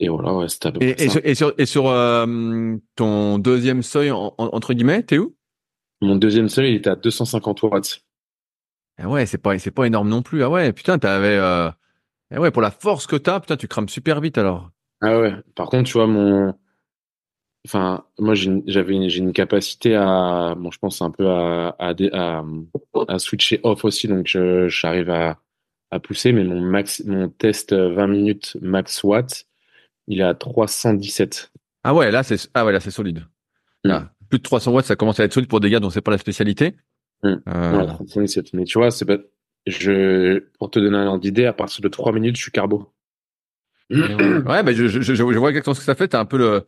et 0.00 0.08
voilà, 0.08 0.34
ouais, 0.34 0.48
c'était 0.48 0.68
à 0.68 0.72
peu 0.72 0.80
Et, 0.80 0.90
près 0.90 0.96
et 1.04 1.08
ça. 1.08 1.12
sur, 1.12 1.20
et 1.24 1.34
sur, 1.34 1.54
et 1.58 1.66
sur, 1.66 1.88
euh, 1.88 2.76
ton 2.96 3.38
deuxième 3.38 3.82
seuil, 3.82 4.10
en- 4.10 4.34
en- 4.38 4.46
entre 4.54 4.72
guillemets, 4.74 5.02
t'es 5.02 5.18
où? 5.18 5.34
Mon 6.00 6.16
deuxième 6.16 6.48
seuil, 6.48 6.72
il 6.72 6.74
était 6.78 6.90
à 6.90 6.96
250 6.96 7.62
watts. 7.62 8.02
Ah 8.98 9.08
ouais, 9.08 9.26
c'est 9.26 9.38
pas, 9.38 9.58
c'est 9.58 9.70
pas 9.70 9.86
énorme 9.86 10.08
non 10.08 10.22
plus. 10.22 10.42
Ah 10.42 10.50
ouais, 10.50 10.72
putain, 10.72 10.98
t'avais... 10.98 11.36
Euh... 11.36 11.70
Ah 12.32 12.40
ouais, 12.40 12.50
pour 12.52 12.62
la 12.62 12.70
force 12.70 13.06
que 13.06 13.16
t'as, 13.16 13.40
putain, 13.40 13.56
tu 13.56 13.68
crames 13.68 13.88
super 13.88 14.20
vite 14.20 14.38
alors. 14.38 14.70
Ah 15.00 15.18
ouais. 15.20 15.32
Par 15.54 15.68
contre, 15.70 15.84
tu 15.88 15.94
vois, 15.94 16.06
mon, 16.06 16.54
enfin, 17.66 18.04
moi, 18.18 18.34
j'ai 18.34 18.46
une- 18.46 18.62
j'avais 18.66 18.94
une, 18.94 19.08
j'ai 19.08 19.18
une 19.18 19.32
capacité 19.32 19.94
à, 19.94 20.54
bon, 20.56 20.70
je 20.70 20.78
pense 20.78 21.02
un 21.02 21.10
peu 21.10 21.28
à, 21.28 21.74
à, 21.78 21.94
dé- 21.94 22.10
à, 22.12 22.42
à 23.08 23.18
switcher 23.18 23.60
off 23.62 23.84
aussi, 23.84 24.08
donc 24.08 24.26
j'arrive 24.26 25.10
à, 25.10 25.38
à 25.90 26.00
pousser, 26.00 26.32
mais 26.32 26.44
mon 26.44 26.60
max, 26.60 27.02
mon 27.06 27.28
test 27.28 27.72
euh, 27.72 27.92
20 27.94 28.06
minutes 28.06 28.56
max 28.60 29.02
watts, 29.04 29.46
il 30.06 30.20
est 30.20 30.24
à 30.24 30.34
317. 30.34 31.52
Ah 31.84 31.94
ouais, 31.94 32.10
là, 32.10 32.22
c'est, 32.22 32.48
ah 32.54 32.64
ouais, 32.64 32.72
là, 32.72 32.80
c'est 32.80 32.90
solide. 32.90 33.20
Mm. 33.84 33.88
Là, 33.88 34.12
plus 34.28 34.38
de 34.38 34.42
300 34.42 34.72
watts, 34.72 34.86
ça 34.86 34.96
commence 34.96 35.20
à 35.20 35.24
être 35.24 35.32
solide 35.32 35.48
pour 35.48 35.60
des 35.60 35.70
gars 35.70 35.80
dont 35.80 35.90
c'est 35.90 36.00
pas 36.00 36.10
la 36.10 36.18
spécialité. 36.18 36.76
Mm. 37.22 37.34
Euh, 37.48 37.78
Ouais, 37.78 37.86
317. 37.86 38.52
Mais 38.54 38.64
tu 38.64 38.78
vois, 38.78 38.90
c'est 38.90 39.04
pas, 39.04 39.18
je, 39.66 40.38
pour 40.58 40.70
te 40.70 40.78
donner 40.78 40.96
un 40.98 41.06
ordre 41.06 41.20
d'idée, 41.20 41.46
à 41.46 41.52
partir 41.52 41.82
de 41.82 41.88
3 41.88 42.12
minutes, 42.12 42.36
je 42.36 42.42
suis 42.42 42.52
carbo. 42.52 42.92
ouais, 43.90 44.74
je, 44.74 44.86
je, 44.88 45.00
je 45.14 45.22
vois 45.22 45.48
exactement 45.50 45.74
ce 45.74 45.80
que 45.80 45.86
ça 45.86 45.94
fait. 45.94 46.08
T'as 46.08 46.20
un 46.20 46.24
peu 46.26 46.36
le, 46.38 46.66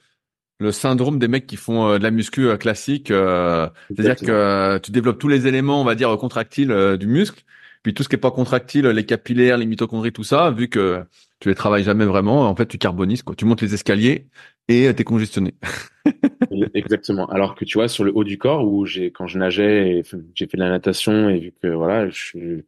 le 0.61 0.73
syndrome 0.73 1.19
des 1.19 1.27
mecs 1.27 1.47
qui 1.47 1.57
font 1.57 1.89
euh, 1.89 1.99
de 1.99 2.03
la 2.03 2.11
muscu 2.11 2.47
euh, 2.49 2.57
classique. 2.57 3.11
euh, 3.11 3.69
C'est-à-dire 3.89 4.17
que 4.17 4.79
tu 4.79 4.93
développes 4.93 5.19
tous 5.19 5.29
les 5.29 5.47
éléments, 5.47 5.81
on 5.81 5.85
va 5.85 5.95
dire, 5.95 6.17
contractiles 6.19 6.97
du 6.99 7.07
muscle. 7.07 7.43
Puis 7.83 7.95
tout 7.95 8.03
ce 8.03 8.11
qui 8.11 8.15
est 8.15 8.19
pas 8.19 8.31
contractile, 8.31 8.87
les 8.87 9.07
capillaires, 9.07 9.57
les 9.57 9.65
mitochondries, 9.65 10.13
tout 10.13 10.23
ça, 10.23 10.51
vu 10.51 10.69
que 10.69 11.03
tu 11.41 11.49
les 11.49 11.55
travailles 11.55 11.83
jamais 11.83 12.05
vraiment, 12.05 12.43
en 12.47 12.55
fait, 12.55 12.67
tu 12.67 12.77
carbonises, 12.77 13.23
quoi. 13.23 13.35
Tu 13.35 13.47
montes 13.47 13.63
les 13.63 13.73
escaliers 13.73 14.27
et 14.69 14.93
t'es 14.95 15.03
congestionné. 15.05 15.55
Exactement. 16.75 17.27
Alors 17.31 17.55
que 17.55 17.65
tu 17.65 17.79
vois, 17.79 17.89
sur 17.89 18.05
le 18.05 18.13
haut 18.15 18.25
du 18.25 18.37
corps, 18.37 18.67
où 18.71 18.85
j'ai, 18.85 19.11
quand 19.11 19.27
je 19.27 19.39
nageais, 19.39 20.03
j'ai 20.35 20.47
fait 20.47 20.59
de 20.59 20.63
la 20.63 20.69
natation 20.69 21.31
et 21.31 21.39
vu 21.39 21.53
que 21.63 21.69
voilà, 21.69 22.11
je 22.11 22.23
suis, 22.23 22.65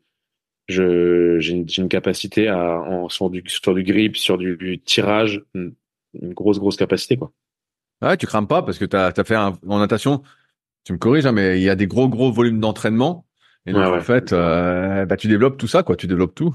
je, 0.69 1.39
j'ai 1.41 1.53
une, 1.53 1.67
une 1.77 1.89
capacité 1.91 2.49
à, 2.49 2.81
en, 2.81 3.11
sur 3.11 3.29
du, 3.29 3.43
sur 3.47 3.75
du 3.75 3.83
grip, 3.83 4.17
sur 4.17 4.39
du, 4.39 4.57
du 4.57 4.79
tirage, 4.79 5.43
une, 5.55 5.75
une 6.21 6.33
grosse, 6.33 6.59
grosse 6.59 6.77
capacité, 6.77 7.19
quoi. 7.19 7.33
Ouais, 8.03 8.17
tu 8.17 8.27
crames 8.27 8.47
pas 8.49 8.63
parce 8.63 8.79
que 8.79 8.85
t'as 8.85 9.13
as 9.17 9.25
fait 9.25 9.35
un, 9.37 9.59
en 9.69 9.79
natation, 9.79 10.23
tu 10.85 10.93
me 10.93 10.99
corriges, 10.99 11.27
hein, 11.27 11.33
mais 11.33 11.59
il 11.61 11.63
y 11.63 11.71
a 11.71 11.77
des 11.77 11.87
gros, 11.87 12.09
gros 12.09 12.33
volumes 12.33 12.61
d'entraînement. 12.61 13.27
Et 13.67 13.73
donc, 13.73 13.83
Ouais, 13.83 13.99
en 13.99 14.01
fait, 14.01 14.33
euh, 14.33 15.07
bah, 15.07 15.17
tu 15.17 15.29
développes 15.29 15.57
tout 15.57 15.69
ça, 15.69 15.83
quoi. 15.85 15.95
Tu 15.97 16.07
développes 16.09 16.35
tout. 16.35 16.55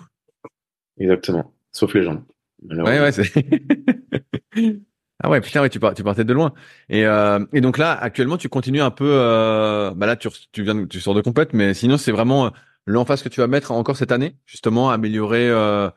Exactement. 0.99 1.53
Sauf 1.71 1.93
les 1.93 2.03
jambes. 2.03 2.23
Ouais, 2.69 2.99
ouais, 2.99 3.11
ah 5.23 5.29
ouais, 5.29 5.41
putain, 5.41 5.61
ouais, 5.61 5.69
tu, 5.69 5.79
par- 5.79 5.93
tu 5.93 6.03
partais 6.03 6.23
de 6.23 6.33
loin. 6.33 6.53
Et, 6.89 7.05
euh, 7.05 7.39
et 7.53 7.61
donc 7.61 7.77
là, 7.77 7.93
actuellement, 7.93 8.37
tu 8.37 8.49
continues 8.49 8.81
un 8.81 8.91
peu. 8.91 9.07
Euh, 9.09 9.91
bah 9.95 10.05
là, 10.05 10.15
tu, 10.15 10.27
tu 10.51 10.63
viens, 10.63 10.85
tu 10.85 10.99
sors 10.99 11.13
de 11.13 11.21
compète, 11.21 11.53
mais 11.53 11.73
sinon, 11.73 11.97
c'est 11.97 12.11
vraiment 12.11 12.47
euh, 12.47 12.49
l'emphase 12.85 13.21
que 13.23 13.29
tu 13.29 13.39
vas 13.39 13.47
mettre 13.47 13.71
encore 13.71 13.95
cette 13.95 14.11
année, 14.11 14.35
justement, 14.45 14.89
améliorer 14.89 15.49
euh, 15.49 15.89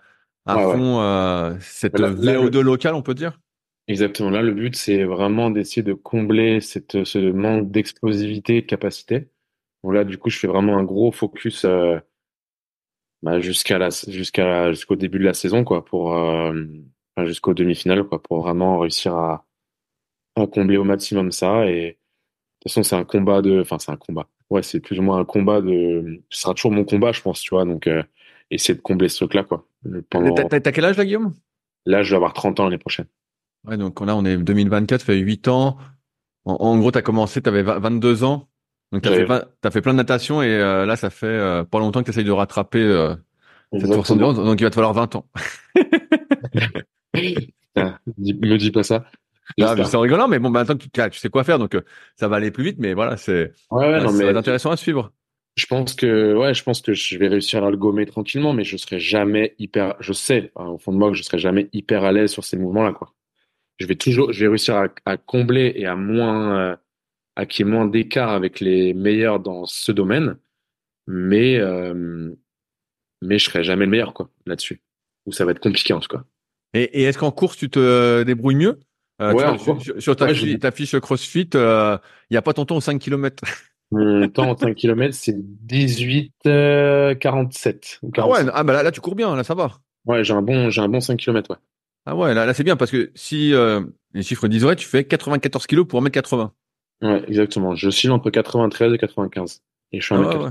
à 0.46 0.56
Ouais, 0.56 0.64
ouais. 0.66 0.72
fond 0.76 1.00
euh, 1.00 1.54
cette 1.60 1.98
Là- 1.98 2.10
là, 2.10 2.34
VO2 2.34 2.60
locale, 2.60 2.94
on 2.94 3.02
peut 3.02 3.14
dire? 3.14 3.40
Exactement. 3.90 4.30
Là, 4.30 4.40
le 4.40 4.52
but, 4.52 4.76
c'est 4.76 5.02
vraiment 5.02 5.50
d'essayer 5.50 5.82
de 5.82 5.94
combler 5.94 6.60
cette, 6.60 7.02
ce 7.02 7.18
manque 7.18 7.72
d'explosivité 7.72 8.58
et 8.58 8.60
de 8.62 8.66
capacité. 8.66 9.28
Donc 9.82 9.94
là, 9.94 10.04
du 10.04 10.16
coup, 10.16 10.30
je 10.30 10.38
fais 10.38 10.46
vraiment 10.46 10.78
un 10.78 10.84
gros 10.84 11.10
focus 11.10 11.64
euh, 11.64 11.98
bah, 13.22 13.40
jusqu'à 13.40 13.78
la, 13.78 13.88
jusqu'à 13.90 14.70
jusqu'au 14.72 14.94
début 14.96 15.18
de 15.18 15.24
la 15.24 15.34
saison, 15.34 15.64
quoi, 15.64 15.84
pour 15.84 16.14
euh, 16.16 16.52
enfin, 17.16 17.26
jusqu'aux 17.26 17.52
demi-finales, 17.54 18.04
quoi, 18.04 18.22
pour 18.22 18.40
vraiment 18.42 18.78
réussir 18.78 19.14
à, 19.16 19.44
à 20.36 20.46
combler 20.46 20.76
au 20.76 20.84
maximum 20.84 21.32
ça. 21.32 21.66
Et 21.66 21.80
de 21.90 21.96
toute 22.60 22.72
façon, 22.72 22.82
c'est 22.84 22.96
un 22.96 23.04
combat 23.04 23.42
de, 23.42 23.60
enfin, 23.60 23.78
c'est 23.80 23.90
un 23.92 23.96
combat. 23.96 24.28
Ouais, 24.50 24.62
c'est 24.62 24.80
plus 24.80 25.00
ou 25.00 25.02
moins 25.02 25.18
un 25.18 25.24
combat 25.24 25.60
de. 25.60 26.22
Ce 26.30 26.42
sera 26.42 26.54
toujours 26.54 26.72
mon 26.72 26.84
combat, 26.84 27.12
je 27.12 27.22
pense, 27.22 27.40
tu 27.40 27.50
vois. 27.54 27.64
Donc, 27.64 27.88
euh, 27.88 28.02
essayer 28.50 28.74
de 28.76 28.82
combler 28.82 29.08
ce 29.08 29.16
truc-là, 29.18 29.44
quoi. 29.44 29.66
Pendant... 30.10 30.34
T'as- 30.34 30.60
t'as 30.60 30.72
quel 30.72 30.84
âge 30.84 30.96
là, 30.96 31.04
Guillaume? 31.04 31.34
Là, 31.86 32.02
je 32.02 32.10
vais 32.10 32.16
avoir 32.16 32.34
30 32.34 32.60
ans 32.60 32.64
l'année 32.64 32.78
prochaine. 32.78 33.06
Ouais, 33.66 33.76
donc 33.76 34.00
là, 34.00 34.16
on 34.16 34.24
est 34.24 34.36
2024, 34.36 35.00
ça 35.00 35.06
fait 35.06 35.18
8 35.18 35.48
ans. 35.48 35.76
En, 36.44 36.54
en 36.54 36.78
gros, 36.78 36.90
t'as 36.90 37.02
commencé, 37.02 37.42
t'avais 37.42 37.62
20 37.62 37.78
22 37.78 38.24
ans. 38.24 38.48
Donc, 38.92 39.02
t'as 39.02 39.10
J'avais- 39.10 39.26
fait, 39.70 39.80
plein 39.82 39.92
de 39.92 39.98
natation 39.98 40.42
et 40.42 40.48
euh, 40.48 40.84
là, 40.86 40.96
ça 40.96 41.10
fait 41.10 41.26
euh, 41.26 41.62
pas 41.64 41.78
longtemps 41.78 42.00
que 42.00 42.06
t'essayes 42.06 42.24
de 42.24 42.30
rattraper 42.32 42.80
euh, 42.80 43.14
cette 43.72 43.82
force 43.82 44.10
Exactement. 44.10 44.28
endurance. 44.30 44.46
Donc, 44.46 44.60
il 44.60 44.64
va 44.64 44.70
te 44.70 44.74
falloir 44.74 44.94
20 44.94 45.14
ans. 45.16 45.26
Dis- 48.18 48.34
me 48.34 48.56
dis 48.56 48.70
pas 48.70 48.82
ça. 48.82 49.04
C'est 49.58 49.94
en 49.94 50.00
rigolant, 50.00 50.28
mais 50.28 50.38
bon, 50.38 50.50
bah, 50.50 50.60
maintenant 50.60 50.76
que 50.76 50.84
tu, 50.84 51.10
tu 51.10 51.18
sais 51.18 51.28
quoi 51.28 51.44
faire, 51.44 51.58
donc 51.58 51.74
euh, 51.74 51.82
ça 52.16 52.28
va 52.28 52.36
aller 52.36 52.50
plus 52.50 52.64
vite, 52.64 52.76
mais 52.78 52.94
voilà, 52.94 53.16
c'est 53.16 53.52
Ouais, 53.70 53.88
ouais, 54.00 54.12
mais 54.12 54.36
intéressant 54.36 54.70
à 54.70 54.76
suivre. 54.76 55.12
je 55.56 55.66
pense 55.66 55.94
que, 55.94 56.34
ouais, 56.36 56.54
je 56.54 56.62
pense 56.62 56.80
que 56.82 56.92
je 56.94 57.18
vais 57.18 57.26
réussir 57.28 57.64
à 57.64 57.70
le 57.70 57.76
gommer 57.76 58.06
tranquillement, 58.06 58.52
mais 58.52 58.62
je 58.64 58.76
serai 58.76 59.00
jamais 59.00 59.54
hyper, 59.58 59.96
je 60.00 60.12
sais, 60.12 60.52
hein, 60.56 60.66
au 60.66 60.78
fond 60.78 60.92
de 60.92 60.98
moi, 60.98 61.10
que 61.10 61.16
je 61.16 61.22
serai 61.24 61.38
jamais 61.38 61.68
hyper 61.72 62.04
à 62.04 62.12
l'aise 62.12 62.30
sur 62.30 62.44
ces 62.44 62.56
mouvements-là, 62.56 62.92
quoi. 62.92 63.12
Je 63.80 63.86
vais 63.86 63.96
toujours, 63.96 64.32
je 64.32 64.40
vais 64.40 64.48
réussir 64.48 64.76
à, 64.76 64.88
à 65.06 65.16
combler 65.16 65.72
et 65.74 65.86
à 65.86 65.96
moins, 65.96 66.58
euh, 66.58 66.76
à 67.34 67.46
qu'il 67.46 67.66
y 67.66 67.68
ait 67.68 67.72
moins 67.72 67.86
d'écart 67.86 68.30
avec 68.30 68.60
les 68.60 68.92
meilleurs 68.94 69.40
dans 69.40 69.64
ce 69.64 69.90
domaine, 69.90 70.36
mais, 71.06 71.58
euh, 71.58 72.30
mais 73.22 73.38
je 73.38 73.44
serai 73.46 73.64
jamais 73.64 73.86
le 73.86 73.90
meilleur, 73.90 74.12
quoi, 74.12 74.30
là-dessus. 74.46 74.82
Ou 75.26 75.32
ça 75.32 75.44
va 75.44 75.52
être 75.52 75.60
compliqué, 75.60 75.94
en 75.94 76.00
tout 76.00 76.08
cas. 76.08 76.22
Et, 76.74 77.00
et 77.00 77.02
est-ce 77.04 77.18
qu'en 77.18 77.30
course, 77.32 77.56
tu 77.56 77.70
te 77.70 78.22
débrouilles 78.22 78.56
mieux? 78.56 78.78
Euh, 79.22 79.34
Ouais, 79.34 79.44
vois, 79.44 79.58
sur, 79.58 79.64
course. 79.64 79.84
sur- 79.84 80.02
sur 80.02 80.16
ta, 80.16 80.26
Ouais, 80.26 80.70
fiche 80.72 80.98
CrossFit, 80.98 81.50
il 81.54 81.98
n'y 82.30 82.36
a 82.36 82.42
pas 82.42 82.52
ton 82.52 82.64
temps 82.64 82.76
aux 82.76 82.80
5 82.80 82.98
km. 82.98 83.42
Mon 83.92 84.28
temps 84.28 84.50
en 84.50 84.56
5 84.56 84.74
km, 84.76 85.14
c'est 85.14 85.34
18, 85.36 86.32
euh, 86.46 87.14
47. 87.14 87.98
ou 88.02 88.10
Ah 88.16 88.28
ouais, 88.28 88.44
45. 88.44 88.52
ah 88.54 88.62
bah 88.62 88.72
là, 88.72 88.82
là, 88.84 88.92
tu 88.92 89.00
cours 89.00 89.16
bien, 89.16 89.34
là, 89.34 89.42
ça 89.42 89.54
va. 89.54 89.72
Ouais, 90.06 90.22
j'ai 90.22 90.32
un 90.32 90.42
bon, 90.42 90.70
j'ai 90.70 90.80
un 90.80 90.88
bon 90.88 91.00
5 91.00 91.16
km, 91.18 91.50
ouais. 91.50 91.56
Ah 92.06 92.16
ouais, 92.16 92.34
là, 92.34 92.46
là 92.46 92.54
c'est 92.54 92.64
bien 92.64 92.76
parce 92.76 92.90
que 92.90 93.10
si 93.14 93.52
euh, 93.54 93.82
les 94.14 94.22
chiffres 94.22 94.48
disent 94.48 94.62
vrai, 94.62 94.76
tu 94.76 94.86
fais 94.86 95.04
94 95.04 95.66
kilos 95.66 95.86
pour 95.86 96.02
1m80. 96.02 96.50
Ouais, 97.02 97.24
exactement. 97.28 97.74
Je 97.74 97.88
suis 97.90 98.08
entre 98.08 98.30
93 98.30 98.92
et 98.94 98.98
95. 98.98 99.62
Et 99.92 100.00
je 100.00 100.06
suis 100.06 100.14
Ah 100.14 100.20
ouais, 100.20 100.36
ouais. 100.36 100.50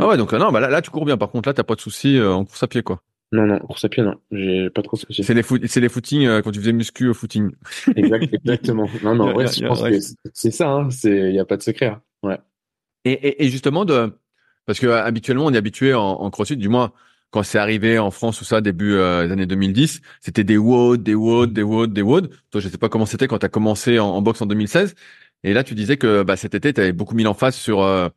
Ah 0.00 0.08
ouais, 0.08 0.16
donc 0.16 0.32
euh, 0.32 0.38
non, 0.38 0.52
bah 0.52 0.60
là, 0.60 0.68
là 0.68 0.80
tu 0.82 0.90
cours 0.90 1.04
bien. 1.04 1.16
Par 1.16 1.30
contre, 1.30 1.48
là, 1.48 1.54
t'as 1.54 1.62
pas 1.64 1.74
de 1.74 1.80
soucis 1.80 2.16
euh, 2.18 2.32
en 2.32 2.44
course 2.44 2.62
à 2.62 2.66
pied, 2.68 2.82
quoi. 2.82 3.02
Non, 3.32 3.44
non, 3.46 3.58
course 3.58 3.84
à 3.84 3.88
pied, 3.88 4.02
non. 4.02 4.14
J'ai 4.30 4.70
pas 4.70 4.82
trop 4.82 4.96
de 4.96 5.02
soucis. 5.02 5.22
C'est 5.24 5.34
les 5.34 5.42
foot, 5.42 5.62
c'est 5.66 5.80
les 5.80 5.88
footings 5.88 6.26
euh, 6.26 6.40
quand 6.40 6.50
tu 6.52 6.60
faisais 6.60 6.72
muscu 6.72 7.08
au 7.08 7.14
footing. 7.14 7.50
Exact, 7.96 8.32
exactement. 8.32 8.88
Non, 9.02 9.14
non, 9.14 9.34
ouais, 9.36 9.44
a- 9.44 9.50
je 9.52 9.64
a- 9.64 9.68
pense 9.68 9.82
ouais. 9.82 9.90
que 9.92 10.00
c'est- 10.32 10.50
ça, 10.50 10.70
hein. 10.70 10.88
C'est, 10.90 11.32
y 11.32 11.38
a 11.38 11.44
pas 11.44 11.56
de 11.56 11.62
secret. 11.62 11.86
hein. 11.86 12.02
Ouais. 12.22 12.38
Et, 13.04 13.12
et, 13.12 13.44
et 13.44 13.48
justement 13.50 13.84
de, 13.84 14.12
parce 14.66 14.78
que 14.80 14.86
habituellement 14.86 15.46
on 15.46 15.52
est 15.52 15.56
habitué 15.58 15.94
en, 15.94 16.02
en 16.02 16.30
CrossFit, 16.30 16.56
du 16.56 16.68
moins 16.68 16.92
quand 17.30 17.42
c'est 17.42 17.58
arrivé 17.58 17.98
en 17.98 18.10
France 18.10 18.40
ou 18.40 18.44
ça 18.44 18.60
début 18.60 18.94
euh, 18.94 19.26
des 19.26 19.32
années 19.32 19.46
2010, 19.46 20.00
c'était 20.20 20.44
des 20.44 20.56
WOD, 20.56 21.02
des 21.02 21.14
WOD, 21.14 21.52
des 21.52 21.62
WOD, 21.62 21.92
des 21.92 22.02
WOD. 22.02 22.30
Toi, 22.50 22.60
je 22.60 22.68
sais 22.68 22.78
pas 22.78 22.88
comment 22.88 23.06
c'était 23.06 23.28
quand 23.28 23.38
tu 23.38 23.46
as 23.46 23.50
commencé 23.50 23.98
en, 23.98 24.08
en 24.08 24.22
boxe 24.22 24.40
en 24.40 24.46
2016. 24.46 24.94
Et 25.44 25.52
là, 25.52 25.64
tu 25.64 25.74
disais 25.74 25.96
que 25.96 26.22
bah, 26.22 26.36
cet 26.36 26.54
été, 26.54 26.72
tu 26.72 26.80
avais 26.80 26.92
beaucoup 26.92 27.14
mis 27.14 27.22
l'emphase 27.22 27.54
sur, 27.54 27.82
euh, 27.82 28.08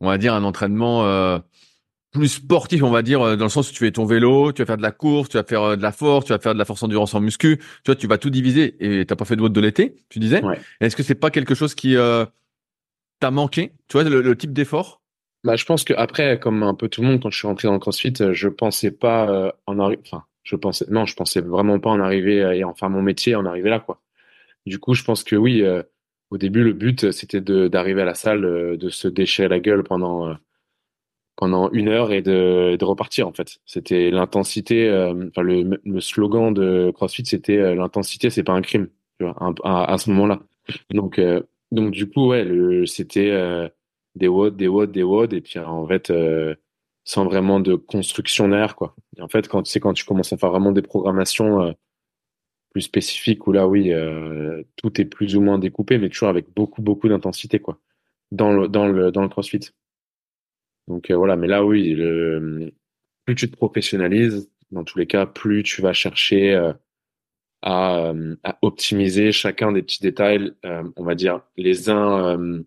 on 0.00 0.08
va 0.08 0.18
dire, 0.18 0.34
un 0.34 0.44
entraînement 0.44 1.04
euh, 1.04 1.38
plus 2.14 2.28
sportif, 2.28 2.82
on 2.82 2.90
va 2.90 3.02
dire, 3.02 3.20
euh, 3.20 3.36
dans 3.36 3.44
le 3.44 3.50
sens 3.50 3.68
où 3.68 3.72
tu 3.72 3.80
fais 3.80 3.90
ton 3.90 4.06
vélo, 4.06 4.52
tu 4.52 4.62
vas 4.62 4.66
faire 4.66 4.76
de 4.76 4.82
la 4.82 4.92
course, 4.92 5.28
tu 5.28 5.36
vas 5.36 5.44
faire 5.44 5.62
euh, 5.62 5.76
de 5.76 5.82
la 5.82 5.92
force, 5.92 6.24
tu 6.24 6.32
vas 6.32 6.38
faire 6.38 6.54
de 6.54 6.58
la 6.58 6.64
force 6.64 6.82
endurance 6.82 7.14
en 7.14 7.20
muscu. 7.20 7.58
Tu 7.58 7.64
vois, 7.86 7.96
tu 7.96 8.06
vas 8.06 8.18
tout 8.18 8.30
diviser. 8.30 8.76
Et 8.80 9.04
t'as 9.04 9.16
pas 9.16 9.24
fait 9.24 9.36
de 9.36 9.42
WOD 9.42 9.52
de 9.52 9.60
l'été, 9.60 9.96
tu 10.08 10.20
disais. 10.20 10.42
Ouais. 10.42 10.58
Est-ce 10.80 10.96
que 10.96 11.02
c'est 11.02 11.16
pas 11.16 11.30
quelque 11.30 11.54
chose 11.54 11.74
qui 11.74 11.96
euh, 11.96 12.24
t'a 13.20 13.30
manqué? 13.30 13.72
Tu 13.88 13.94
vois, 13.94 14.04
le, 14.04 14.22
le 14.22 14.36
type 14.36 14.52
d'effort? 14.52 15.02
Bah, 15.44 15.56
je 15.56 15.64
pense 15.66 15.84
que 15.84 15.92
après, 15.92 16.38
comme 16.40 16.62
un 16.62 16.74
peu 16.74 16.88
tout 16.88 17.02
le 17.02 17.08
monde, 17.08 17.22
quand 17.22 17.30
je 17.30 17.36
suis 17.38 17.46
rentré 17.46 17.68
dans 17.68 17.74
le 17.74 17.78
CrossFit, 17.78 18.14
euh, 18.22 18.32
je 18.32 18.48
pensais 18.48 18.90
pas 18.90 19.28
euh, 19.30 19.52
en 19.66 19.78
arriver. 19.78 20.00
Enfin, 20.06 20.24
je 20.42 20.56
pensais 20.56 20.86
non, 20.90 21.04
je 21.04 21.14
pensais 21.14 21.40
vraiment 21.42 21.78
pas 21.78 21.90
en 21.90 22.00
arriver 22.00 22.42
euh, 22.42 22.52
et 22.54 22.64
en 22.64 22.74
faire 22.74 22.88
mon 22.90 23.02
métier, 23.02 23.34
en 23.34 23.44
arriver 23.44 23.68
là, 23.68 23.78
quoi. 23.80 24.00
Du 24.66 24.78
coup, 24.78 24.94
je 24.94 25.04
pense 25.04 25.24
que 25.24 25.36
oui. 25.36 25.64
au 26.30 26.38
début, 26.38 26.64
le 26.64 26.72
but, 26.74 27.12
c'était 27.12 27.40
d'arriver 27.42 28.02
à 28.02 28.04
la 28.06 28.14
salle, 28.14 28.42
de 28.78 28.88
se 28.90 29.08
déchirer 29.08 29.48
la 29.48 29.60
gueule 29.60 29.84
pendant 29.84 30.36
pendant 31.36 31.70
une 31.72 31.88
heure 31.88 32.12
et 32.12 32.22
de, 32.22 32.76
de 32.76 32.84
repartir. 32.84 33.26
En 33.28 33.32
fait, 33.32 33.58
c'était 33.66 34.10
l'intensité. 34.10 34.90
Enfin, 35.28 35.42
le, 35.42 35.80
le 35.84 36.00
slogan 36.00 36.54
de 36.54 36.92
CrossFit, 36.94 37.26
c'était 37.26 37.74
l'intensité, 37.74 38.30
c'est 38.30 38.44
pas 38.44 38.52
un 38.52 38.62
crime. 38.62 38.88
Tu 39.18 39.26
vois, 39.26 39.36
à, 39.64 39.92
à 39.92 39.98
ce 39.98 40.10
moment-là. 40.10 40.40
Donc, 40.90 41.20
donc 41.72 41.90
du 41.90 42.08
coup, 42.08 42.28
ouais, 42.28 42.46
c'était 42.86 43.30
des 44.14 44.28
WOD, 44.28 44.56
des 44.56 44.68
WOD, 44.68 44.92
des 44.92 45.02
WOD, 45.02 45.32
et 45.32 45.40
puis 45.40 45.58
en 45.58 45.86
fait, 45.86 46.10
euh, 46.10 46.54
sans 47.04 47.24
vraiment 47.24 47.60
de 47.60 47.74
construction 47.74 48.48
derrière, 48.48 48.76
quoi. 48.76 48.94
Et 49.16 49.22
en 49.22 49.28
fait, 49.28 49.48
quand 49.48 49.66
c'est 49.66 49.80
quand 49.80 49.92
tu 49.92 50.04
commences 50.04 50.32
à 50.32 50.36
faire 50.36 50.50
vraiment 50.50 50.72
des 50.72 50.82
programmations 50.82 51.62
euh, 51.62 51.72
plus 52.70 52.82
spécifiques, 52.82 53.46
où 53.46 53.52
là, 53.52 53.68
oui, 53.68 53.92
euh, 53.92 54.62
tout 54.76 55.00
est 55.00 55.04
plus 55.04 55.36
ou 55.36 55.40
moins 55.40 55.58
découpé, 55.58 55.98
mais 55.98 56.08
toujours 56.08 56.28
avec 56.28 56.46
beaucoup, 56.54 56.82
beaucoup 56.82 57.08
d'intensité, 57.08 57.58
quoi, 57.58 57.78
dans 58.32 58.52
le, 58.52 58.68
dans 58.68 58.86
le, 58.86 59.10
dans 59.12 59.22
le 59.22 59.28
CrossFit. 59.28 59.70
Donc 60.88 61.10
voilà, 61.10 61.36
mais 61.36 61.46
là, 61.46 61.64
oui, 61.64 61.94
le, 61.94 62.72
plus 63.24 63.34
tu 63.34 63.50
te 63.50 63.56
professionnalises, 63.56 64.50
dans 64.70 64.84
tous 64.84 64.98
les 64.98 65.06
cas, 65.06 65.26
plus 65.26 65.62
tu 65.62 65.82
vas 65.82 65.92
chercher 65.92 66.54
à, 67.62 68.12
à 68.42 68.58
optimiser 68.60 69.32
chacun 69.32 69.72
des 69.72 69.82
petits 69.82 70.02
détails, 70.02 70.52
on 70.96 71.04
va 71.04 71.14
dire 71.14 71.40
les 71.56 71.88
uns, 71.88 72.64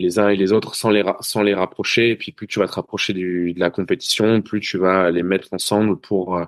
les 0.00 0.18
uns 0.18 0.28
et 0.28 0.36
les 0.36 0.52
autres 0.52 0.74
sans 0.74 0.90
les, 0.90 1.04
sans 1.20 1.42
les 1.42 1.54
rapprocher. 1.54 2.10
Et 2.10 2.16
puis 2.16 2.32
plus 2.32 2.46
tu 2.46 2.58
vas 2.58 2.66
te 2.66 2.72
rapprocher 2.72 3.12
du, 3.12 3.52
de 3.52 3.60
la 3.60 3.70
compétition, 3.70 4.42
plus 4.42 4.60
tu 4.60 4.78
vas 4.78 5.10
les 5.10 5.22
mettre 5.22 5.48
ensemble 5.52 5.96
pour 6.00 6.36
euh, 6.36 6.44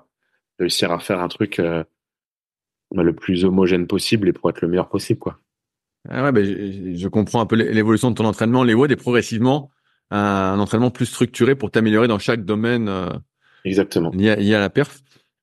réussir 0.59 0.91
à 0.93 0.99
faire 0.99 1.21
un 1.21 1.29
truc 1.29 1.59
euh, 1.61 1.85
bah, 2.95 3.03
le 3.03 3.15
plus 3.15 3.45
homogène 3.45 3.87
possible 3.87 4.29
et 4.29 4.33
pour 4.33 4.51
être 4.51 4.61
le 4.61 4.69
meilleur 4.69 4.89
possible, 4.89 5.19
quoi. 5.21 5.39
Ah 6.09 6.25
ouais, 6.25 6.33
ben, 6.33 6.45
je, 6.45 6.95
je 6.99 7.09
comprends 7.09 7.41
un 7.41 7.47
peu 7.47 7.55
l'é- 7.55 7.73
l'évolution 7.73 8.11
de 8.11 8.17
ton 8.17 8.25
entraînement, 8.25 8.65
les 8.65 8.75
WOD, 8.75 8.91
et 8.91 8.97
progressivement 8.97 9.71
un, 10.11 10.19
un 10.19 10.59
entraînement 10.59 10.91
plus 10.91 11.07
structuré 11.07 11.55
pour 11.55 11.71
t'améliorer 11.71 12.09
dans 12.09 12.19
chaque 12.19 12.45
domaine 12.45 12.89
euh, 12.89 13.09
Exactement. 13.65 14.11
lié, 14.11 14.31
à, 14.31 14.37
lié 14.37 14.55
à 14.57 14.61
la 14.61 14.69
perf. 14.71 15.01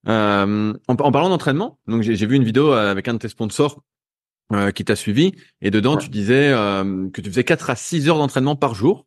En, 0.08 0.74
en 0.88 0.96
parlant 1.12 1.30
d'entraînement, 1.30 1.78
donc 1.88 2.02
j'ai 2.04 2.26
vu 2.26 2.36
une 2.36 2.44
vidéo 2.44 2.72
avec 2.72 3.08
un 3.08 3.14
de 3.14 3.20
tes 3.20 3.28
sponsors 3.30 3.84
euh, 4.54 4.72
qui 4.72 4.84
t'a 4.86 4.96
suivi, 4.96 5.34
et 5.62 5.72
dedans 5.72 5.96
Ouais. 5.96 6.04
tu 6.04 6.10
disais 6.10 6.50
euh, 6.52 7.10
que 7.12 7.22
tu 7.22 7.30
faisais 7.30 7.44
4 7.44 7.70
à 7.70 7.76
6 7.76 8.08
heures 8.10 8.18
d'entraînement 8.18 8.56
par 8.56 8.76
jour. 8.76 9.06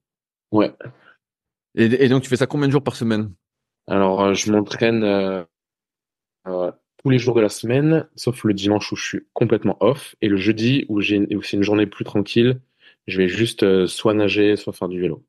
Ouais. 0.52 0.72
Et, 1.74 1.84
et 2.04 2.08
donc 2.08 2.22
tu 2.22 2.28
fais 2.28 2.36
ça 2.36 2.46
combien 2.46 2.66
de 2.66 2.72
jours 2.72 2.82
par 2.84 2.96
semaine? 2.96 3.32
Alors, 3.86 4.20
euh, 4.22 4.34
je 4.34 4.50
m'entraîne 4.50 5.04
euh, 5.04 5.44
euh, 6.46 6.70
tous 7.02 7.10
les 7.10 7.18
jours 7.18 7.34
de 7.34 7.40
la 7.40 7.48
semaine, 7.48 8.08
sauf 8.16 8.44
le 8.44 8.54
dimanche 8.54 8.90
où 8.92 8.96
je 8.96 9.04
suis 9.04 9.20
complètement 9.32 9.76
off, 9.80 10.14
et 10.20 10.28
le 10.28 10.36
jeudi 10.36 10.86
où 10.88 11.00
j'ai 11.00 11.34
où 11.34 11.42
c'est 11.42 11.56
une 11.56 11.62
journée 11.62 11.86
plus 11.86 12.04
tranquille, 12.04 12.60
je 13.06 13.18
vais 13.18 13.28
juste 13.28 13.62
euh, 13.62 13.86
soit 13.86 14.14
nager, 14.14 14.56
soit 14.56 14.72
faire 14.72 14.88
du 14.88 15.00
vélo. 15.00 15.24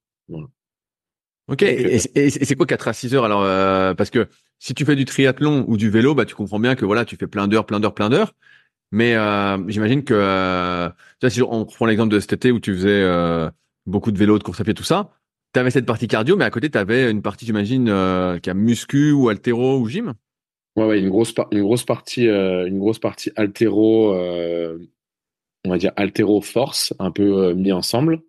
Ok, 1.47 1.61
Donc, 1.61 1.61
et, 1.63 1.97
et- 2.15 2.25
et 2.25 2.29
c'est 2.45 2.55
quoi 2.55 2.65
4 2.65 2.87
à 2.87 2.93
6 2.93 3.13
heures? 3.13 3.25
Alors 3.25 3.41
euh, 3.43 3.93
Parce 3.93 4.09
que 4.09 4.29
si 4.59 4.73
tu 4.73 4.85
fais 4.85 4.95
du 4.95 5.05
triathlon 5.05 5.65
ou 5.67 5.75
du 5.77 5.89
vélo, 5.89 6.15
bah 6.15 6.25
tu 6.25 6.35
comprends 6.35 6.59
bien 6.59 6.75
que 6.75 6.85
voilà, 6.85 7.03
tu 7.05 7.17
fais 7.17 7.27
plein 7.27 7.47
d'heures, 7.47 7.65
plein 7.65 7.79
d'heures, 7.81 7.93
plein 7.93 8.09
d'heures. 8.09 8.33
Mais 8.93 9.15
euh, 9.15 9.57
j'imagine 9.69 10.03
que 10.03 10.13
euh, 10.13 10.87
si 11.27 11.41
on 11.41 11.65
prend 11.65 11.87
l'exemple 11.87 12.13
de 12.13 12.19
cet 12.19 12.33
été 12.33 12.51
où 12.51 12.59
tu 12.59 12.75
faisais 12.75 13.01
euh, 13.01 13.49
beaucoup 13.87 14.11
de 14.11 14.19
vélo, 14.19 14.37
de 14.37 14.43
course 14.43 14.61
à 14.61 14.63
pied, 14.63 14.75
tout 14.75 14.83
ça, 14.83 15.09
tu 15.51 15.59
avais 15.59 15.71
cette 15.71 15.87
partie 15.87 16.07
cardio, 16.07 16.35
mais 16.35 16.45
à 16.45 16.51
côté 16.51 16.69
tu 16.69 16.77
avais 16.77 17.09
une 17.09 17.23
partie, 17.23 17.47
j'imagine, 17.47 17.85
qui 18.43 18.49
a 18.51 18.53
muscu 18.53 19.11
ou 19.11 19.29
altéro 19.29 19.79
ou 19.79 19.89
gym? 19.89 20.13
Ouais, 20.75 20.85
ouais, 20.85 20.99
une 20.99 21.09
grosse, 21.09 21.33
une 21.51 21.63
grosse 21.63 21.85
partie, 21.85 22.27
une 22.27 22.77
grosse 22.77 22.99
partie 22.99 23.31
altéro, 23.35 24.13
on 24.13 25.69
va 25.69 25.77
dire 25.79 25.91
altéro 25.95 26.41
force, 26.41 26.93
un 26.99 27.09
peu 27.09 27.53
mis 27.53 27.71
ensemble. 27.71 28.21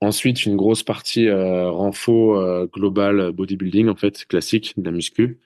Ensuite, 0.00 0.46
une 0.46 0.56
grosse 0.56 0.82
partie 0.82 1.30
renfo 1.30 2.36
euh, 2.36 2.66
global 2.66 3.30
bodybuilding, 3.30 3.88
en 3.88 3.94
fait, 3.94 4.26
classique, 4.26 4.74
de 4.76 4.84
la 4.84 4.90
muscu. 4.90 5.38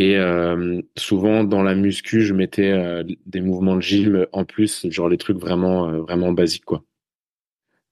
Et 0.00 0.16
euh, 0.16 0.80
souvent, 0.96 1.42
dans 1.42 1.64
la 1.64 1.74
muscu, 1.74 2.22
je 2.22 2.32
mettais 2.32 2.70
euh, 2.70 3.02
des 3.26 3.40
mouvements 3.40 3.74
de 3.74 3.82
gym 3.82 4.28
en 4.30 4.44
plus, 4.44 4.88
genre 4.90 5.08
les 5.08 5.18
trucs 5.18 5.38
vraiment, 5.38 5.88
euh, 5.88 6.02
vraiment 6.02 6.30
basiques, 6.30 6.64
quoi. 6.66 6.84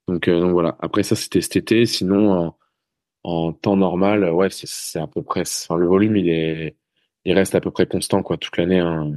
Donc, 0.06 0.30
donc 0.30 0.52
voilà. 0.52 0.76
Après, 0.78 1.02
ça, 1.02 1.16
c'était 1.16 1.40
cet 1.40 1.56
été. 1.56 1.84
Sinon, 1.84 2.30
en, 2.30 2.58
en 3.24 3.52
temps 3.52 3.76
normal, 3.76 4.30
ouais, 4.30 4.46
c'est 4.50 5.00
à 5.00 5.08
peu 5.08 5.20
près. 5.24 5.40
Enfin, 5.40 5.76
le 5.76 5.88
volume, 5.88 6.16
il 6.16 6.28
est, 6.28 6.76
il 7.24 7.32
reste 7.32 7.56
à 7.56 7.60
peu 7.60 7.72
près 7.72 7.88
constant, 7.88 8.22
quoi, 8.22 8.36
toute 8.36 8.56
l'année. 8.56 8.78
Hein. 8.78 9.12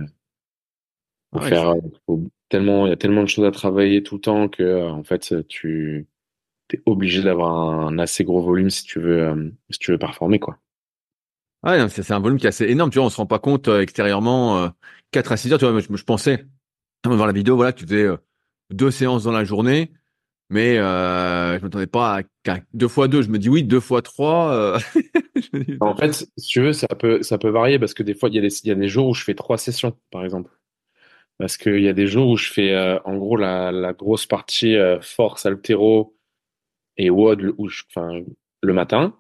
Faut 1.32 1.42
ouais, 1.42 1.50
faire, 1.50 1.76
faut 2.08 2.24
tellement, 2.50 2.88
il 2.88 2.90
y 2.90 2.94
a 2.94 2.98
tellement 2.98 3.22
de 3.22 3.30
choses 3.30 3.46
à 3.46 3.52
travailler 3.52 4.02
tout 4.02 4.16
le 4.16 4.22
temps 4.22 4.50
que, 4.50 4.90
en 4.90 5.04
fait, 5.04 5.48
tu 5.48 6.08
es 6.74 6.82
obligé 6.88 7.22
d'avoir 7.22 7.52
un, 7.52 8.00
assez 8.00 8.24
gros 8.24 8.42
volume 8.42 8.72
si 8.72 8.84
tu 8.84 9.00
veux, 9.00 9.54
si 9.70 9.78
tu 9.78 9.92
veux 9.92 10.00
performer, 10.00 10.40
quoi. 10.40 10.58
Ah, 11.64 11.90
c'est 11.90 12.12
un 12.12 12.20
volume 12.20 12.38
qui 12.38 12.46
est 12.46 12.50
assez 12.50 12.66
énorme. 12.66 12.90
Tu 12.90 13.00
vois, 13.00 13.08
on 13.08 13.10
se 13.10 13.18
rend 13.18 13.26
pas 13.26 13.40
compte 13.40 13.68
euh, 13.68 13.82
extérieurement. 13.82 14.64
euh, 14.64 14.70
4 15.12 15.32
à 15.32 15.38
6 15.38 15.54
heures, 15.54 15.60
tu 15.60 15.66
vois, 15.66 15.80
je, 15.80 16.04
pensais, 16.04 16.46
avant 17.04 17.26
la 17.26 17.34
vidéo, 17.34 17.56
voilà, 17.56 17.74
tu 17.74 17.86
faisais 17.86 18.04
euh, 18.04 18.18
deux 18.70 18.92
séances 18.92 19.24
dans 19.24 19.32
la 19.32 19.44
journée. 19.44 19.92
Mais 20.52 20.80
euh, 20.80 21.60
je 21.60 21.64
m'attendais 21.64 21.86
pas 21.86 22.22
à, 22.48 22.60
deux 22.74 22.88
fois 22.88 23.08
deux. 23.08 23.22
Je 23.22 23.30
me 23.30 23.38
dis 23.38 23.50
oui, 23.50 23.64
deux 23.64 23.80
fois 23.80 24.02
trois. 24.02 24.52
euh, 24.52 24.80
En 25.80 25.96
fait, 25.96 26.14
si 26.14 26.48
tu 26.48 26.62
veux, 26.62 26.74
ça 26.74 26.88
peut, 26.88 27.22
varier 27.44 27.78
parce 27.78 27.94
que 27.94 28.02
des 28.02 28.16
fois, 28.16 28.30
il 28.30 28.36
y 28.36 28.72
a 28.72 28.76
des, 28.76 28.88
jours 28.88 29.10
où 29.10 29.14
je 29.14 29.24
fais 29.24 29.36
trois 29.36 29.60
sessions, 29.60 29.96
par 30.10 30.24
exemple. 30.24 30.52
Parce 31.38 31.56
qu'il 31.56 31.82
y 31.82 31.88
a 31.88 31.94
des 31.94 32.08
jours 32.08 32.30
où 32.30 32.36
je 32.36 32.52
fais, 32.52 32.76
en 33.06 33.16
gros, 33.18 33.38
la, 33.38 33.94
grosse 33.94 34.26
partie 34.26 34.76
force, 35.02 35.46
altéro 35.46 36.18
et 36.98 37.12
WOD 37.12 37.54
où 37.58 37.70
le 38.62 38.74
matin. 38.74 39.16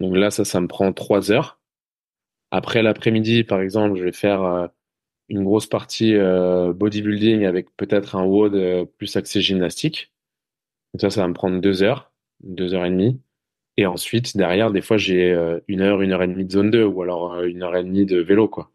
Donc 0.00 0.16
là, 0.16 0.30
ça, 0.30 0.46
ça 0.46 0.62
me 0.62 0.66
prend 0.66 0.90
trois 0.94 1.30
heures. 1.30 1.59
Après 2.50 2.82
l'après-midi, 2.82 3.44
par 3.44 3.60
exemple, 3.60 3.98
je 3.98 4.04
vais 4.04 4.12
faire 4.12 4.42
euh, 4.42 4.66
une 5.28 5.44
grosse 5.44 5.66
partie 5.66 6.14
euh, 6.14 6.72
bodybuilding 6.72 7.44
avec 7.44 7.74
peut-être 7.76 8.16
un 8.16 8.24
WOD 8.24 8.54
euh, 8.54 8.84
plus 8.84 9.14
axé 9.16 9.40
gymnastique. 9.40 10.12
Donc 10.92 11.00
ça, 11.00 11.10
ça 11.10 11.22
va 11.22 11.28
me 11.28 11.34
prendre 11.34 11.60
deux 11.60 11.82
heures, 11.82 12.12
deux 12.42 12.74
heures 12.74 12.84
et 12.84 12.90
demie. 12.90 13.20
Et 13.76 13.86
ensuite, 13.86 14.36
derrière, 14.36 14.72
des 14.72 14.82
fois, 14.82 14.96
j'ai 14.96 15.30
une 15.68 15.80
heure, 15.80 16.02
une 16.02 16.12
heure 16.12 16.22
et 16.22 16.26
demie 16.26 16.44
de 16.44 16.50
zone 16.50 16.70
2 16.70 16.84
ou 16.84 17.02
alors 17.02 17.40
une 17.44 17.62
heure 17.62 17.76
et 17.76 17.84
demie 17.84 18.04
de 18.04 18.18
vélo, 18.18 18.48
quoi. 18.48 18.72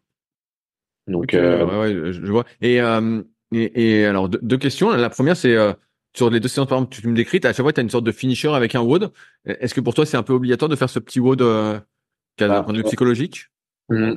Donc, 1.06 1.34
euh, 1.34 1.64
ouais, 1.64 2.00
ouais, 2.00 2.12
je, 2.12 2.20
vois. 2.26 2.44
Et, 2.60 2.80
euh, 2.80 3.22
et, 3.52 4.00
et 4.00 4.06
alors, 4.06 4.28
deux, 4.28 4.40
deux 4.42 4.58
questions. 4.58 4.90
La 4.90 5.10
première, 5.10 5.36
c'est 5.36 5.54
euh, 5.54 5.72
sur 6.16 6.30
les 6.30 6.40
deux 6.40 6.48
séances, 6.48 6.68
par 6.68 6.78
exemple, 6.78 6.96
tu 6.96 7.06
me 7.06 7.14
décris, 7.14 7.40
à 7.44 7.52
chaque 7.52 7.62
fois, 7.62 7.72
tu 7.72 7.80
as 7.80 7.82
une 7.82 7.90
sorte 7.90 8.04
de 8.04 8.12
finisher 8.12 8.48
avec 8.48 8.74
un 8.74 8.80
WOD. 8.80 9.12
Est-ce 9.44 9.74
que 9.74 9.80
pour 9.80 9.94
toi, 9.94 10.04
c'est 10.04 10.16
un 10.16 10.22
peu 10.22 10.32
obligatoire 10.32 10.68
de 10.68 10.76
faire 10.76 10.90
ce 10.90 10.98
petit 10.98 11.20
WOD 11.20 11.38
qui 11.38 12.44
a 12.44 12.48
Bah, 12.48 12.54
d'un 12.54 12.62
point 12.62 12.72
de 12.72 12.78
vue 12.78 12.84
psychologique? 12.84 13.46
Mm, 13.88 14.14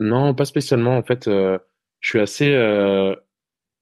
non, 0.00 0.34
pas 0.34 0.46
spécialement. 0.46 0.98
En 0.98 1.02
fait, 1.04 1.28
euh, 1.28 1.58
je 2.00 2.10
suis 2.10 2.20
assez. 2.20 2.52
euh, 2.54 3.12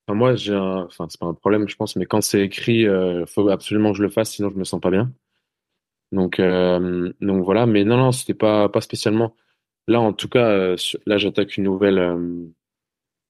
enfin, 0.09 0.17
moi, 0.19 0.37
j'ai 0.37 0.55
un. 0.55 0.85
Enfin, 0.87 1.07
c'est 1.11 1.21
pas 1.21 1.27
un 1.27 1.35
problème, 1.35 1.69
je 1.69 1.77
pense, 1.77 1.97
mais 1.97 2.07
quand 2.07 2.23
c'est 2.23 2.43
écrit, 2.43 2.87
euh, 2.89 3.27
faut 3.27 3.49
absolument 3.51 3.93
que 3.93 3.99
je 3.99 4.05
le 4.05 4.11
fasse, 4.11 4.33
sinon 4.33 4.51
je 4.51 4.57
me 4.59 4.65
sens 4.65 4.81
pas 4.81 4.91
bien. 4.91 5.13
Donc, 6.13 6.39
euh, 6.41 7.13
donc 7.21 7.45
voilà. 7.45 7.67
Mais 7.67 7.85
non, 7.85 7.97
non, 7.97 8.13
c'était 8.13 8.35
pas 8.35 8.69
pas 8.69 8.81
spécialement. 8.81 9.35
là, 9.89 10.01
en 10.01 10.13
tout 10.13 10.29
cas, 10.29 10.47
euh, 10.51 10.77
là, 11.07 11.19
j'attaque 11.19 11.57
une 11.57 11.65
nouvelle, 11.65 11.99
euh, 11.99 12.47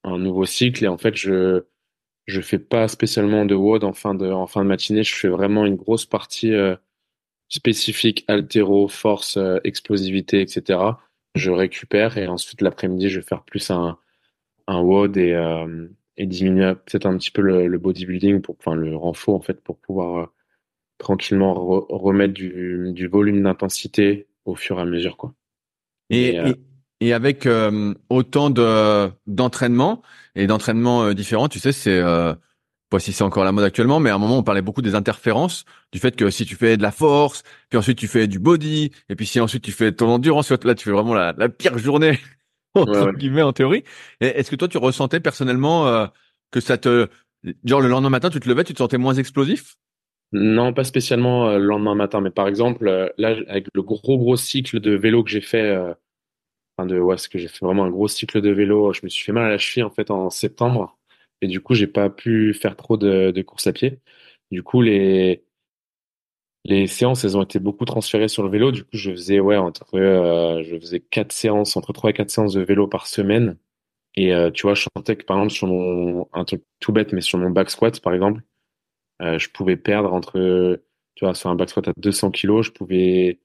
un 0.04 0.18
nouveau 0.18 0.44
cycle 0.46 0.84
et 0.84 0.88
en 0.88 0.98
fait, 0.98 1.16
je 1.16 1.64
je 2.26 2.40
fais 2.42 2.58
pas 2.60 2.88
spécialement 2.88 3.44
de 3.46 3.54
WOD 3.56 3.84
en 3.84 3.92
fin 3.94 4.14
de 4.14 4.26
en 4.30 4.46
fin 4.48 4.62
de 4.64 4.68
matinée. 4.68 5.04
Je 5.04 5.16
fais 5.16 5.28
vraiment 5.28 5.66
une 5.66 5.76
grosse 5.76 6.06
partie 6.06 6.52
spécifique 7.48 8.24
altéro, 8.28 8.88
force, 8.88 9.38
explosivité, 9.64 10.40
etc. 10.42 10.98
Je 11.36 11.50
récupère 11.50 12.18
et 12.18 12.26
ensuite 12.26 12.60
l'après-midi, 12.60 13.08
je 13.08 13.20
vais 13.20 13.26
faire 13.26 13.42
plus 13.42 13.70
un 13.70 13.98
un 14.66 14.80
WOD 14.80 15.16
et 15.16 15.36
et 16.16 16.26
diminuer 16.26 16.74
peut-être 16.74 17.06
un 17.06 17.16
petit 17.16 17.30
peu 17.30 17.42
le, 17.42 17.78
bodybuilding 17.78 18.40
pour 18.40 18.56
enfin 18.58 18.74
le 18.74 18.96
renfort 18.96 19.34
en 19.34 19.40
fait 19.40 19.60
pour 19.60 19.76
pouvoir 19.76 20.32
tranquillement 20.98 21.54
remettre 21.54 22.32
du, 22.32 22.90
du 22.92 23.06
volume 23.06 23.42
d'intensité 23.42 24.26
au 24.44 24.54
fur 24.54 24.78
et 24.78 24.82
à 24.82 24.84
mesure 24.84 25.16
quoi. 25.16 25.34
Et, 26.08 26.38
euh, 26.38 26.54
et, 27.00 27.12
avec 27.12 27.46
euh, 27.46 27.94
autant 28.08 28.50
de 28.50 29.10
d'entraînement 29.26 30.02
et 30.36 30.46
d'entraînements 30.46 31.04
euh, 31.04 31.14
différents, 31.14 31.48
tu 31.48 31.58
sais, 31.58 31.72
c'est 31.72 31.98
euh, 31.98 32.32
pas 32.90 32.98
si 32.98 33.12
c'est 33.12 33.24
encore 33.24 33.44
la 33.44 33.52
mode 33.52 33.64
actuellement, 33.64 34.00
mais 34.00 34.10
à 34.10 34.14
un 34.14 34.18
moment 34.18 34.38
on 34.38 34.42
parlait 34.42 34.62
beaucoup 34.62 34.82
des 34.82 34.94
interférences, 34.94 35.64
du 35.92 35.98
fait 35.98 36.14
que 36.14 36.30
si 36.30 36.46
tu 36.46 36.56
fais 36.56 36.76
de 36.76 36.82
la 36.82 36.92
force, 36.92 37.42
puis 37.68 37.78
ensuite 37.78 37.98
tu 37.98 38.08
fais 38.08 38.26
du 38.26 38.38
body, 38.38 38.92
et 39.08 39.16
puis 39.16 39.26
si 39.26 39.40
ensuite 39.40 39.62
tu 39.64 39.72
fais 39.72 39.92
ton 39.92 40.08
endurance, 40.08 40.50
là 40.50 40.74
tu 40.74 40.84
fais 40.84 40.92
vraiment 40.92 41.14
la, 41.14 41.34
la 41.36 41.48
pire 41.48 41.78
journée 41.78 42.18
entre 42.74 43.12
guillemets 43.12 43.42
en 43.42 43.52
théorie. 43.52 43.84
Est-ce 44.20 44.50
que 44.50 44.56
toi 44.56 44.68
tu 44.68 44.78
ressentais 44.78 45.20
personnellement 45.20 46.08
que 46.50 46.60
ça 46.60 46.78
te 46.78 47.08
genre 47.64 47.80
le 47.80 47.88
lendemain 47.88 48.10
matin 48.10 48.30
tu 48.30 48.40
te 48.40 48.48
levais, 48.48 48.64
tu 48.64 48.72
te 48.72 48.78
sentais 48.78 48.98
moins 48.98 49.14
explosif? 49.14 49.76
Non, 50.32 50.72
pas 50.72 50.84
spécialement 50.84 51.48
euh, 51.48 51.58
le 51.58 51.66
lendemain 51.66 51.94
matin, 51.94 52.20
mais 52.20 52.30
par 52.30 52.48
exemple, 52.48 52.88
euh, 52.88 53.08
là, 53.16 53.36
avec 53.48 53.68
le 53.74 53.82
gros 53.82 54.18
gros 54.18 54.36
cycle 54.36 54.80
de 54.80 54.92
vélo 54.92 55.22
que 55.22 55.30
j'ai 55.30 55.40
fait, 55.40 55.62
euh, 55.62 55.94
enfin 56.76 56.86
de, 56.86 56.98
ouais, 56.98 57.18
ce 57.18 57.28
que 57.28 57.38
j'ai 57.38 57.48
fait 57.48 57.64
vraiment 57.64 57.84
un 57.84 57.90
gros 57.90 58.08
cycle 58.08 58.40
de 58.40 58.50
vélo, 58.50 58.92
je 58.92 59.00
me 59.04 59.08
suis 59.08 59.24
fait 59.24 59.32
mal 59.32 59.44
à 59.44 59.50
la 59.50 59.58
cheville 59.58 59.84
en 59.84 59.90
fait 59.90 60.10
en 60.10 60.30
septembre, 60.30 60.98
et 61.42 61.48
du 61.48 61.60
coup, 61.60 61.74
j'ai 61.74 61.86
pas 61.86 62.10
pu 62.10 62.54
faire 62.54 62.76
trop 62.76 62.96
de, 62.96 63.30
de 63.30 63.42
course 63.42 63.66
à 63.66 63.72
pied. 63.72 64.00
Du 64.50 64.62
coup, 64.62 64.82
les 64.82 65.44
les 66.64 66.86
séances, 66.88 67.24
elles 67.24 67.36
ont 67.36 67.42
été 67.42 67.58
beaucoup 67.60 67.84
transférées 67.84 68.28
sur 68.28 68.42
le 68.42 68.48
vélo. 68.50 68.72
Du 68.72 68.82
coup, 68.82 68.90
je 68.96 69.10
faisais 69.12 69.40
ouais 69.40 69.56
entre, 69.56 69.86
je 69.94 70.78
faisais 70.80 71.00
quatre 71.00 71.32
séances, 71.32 71.76
entre 71.76 71.92
trois 71.92 72.10
et 72.10 72.12
quatre 72.12 72.30
séances 72.30 72.54
de 72.54 72.62
vélo 72.62 72.88
par 72.88 73.06
semaine. 73.06 73.56
Et 74.16 74.32
tu 74.54 74.64
vois, 74.64 74.74
je 74.74 74.86
sentais 74.96 75.16
que 75.16 75.24
par 75.24 75.38
exemple 75.38 75.52
sur 75.54 75.68
mon 75.68 76.28
un 76.34 76.44
truc 76.44 76.64
tout 76.80 76.92
bête, 76.92 77.12
mais 77.14 77.22
sur 77.22 77.38
mon 77.38 77.50
back 77.50 77.70
squat 77.70 78.00
par 78.00 78.14
exemple 78.14 78.42
euh, 79.22 79.38
je 79.38 79.50
pouvais 79.50 79.76
perdre 79.76 80.12
entre, 80.14 80.80
tu 81.16 81.24
vois, 81.24 81.34
sur 81.34 81.50
un 81.50 81.56
back 81.56 81.70
squat 81.70 81.88
à 81.88 81.92
200 81.96 82.30
kilos, 82.32 82.66
je 82.66 82.72
pouvais, 82.72 83.40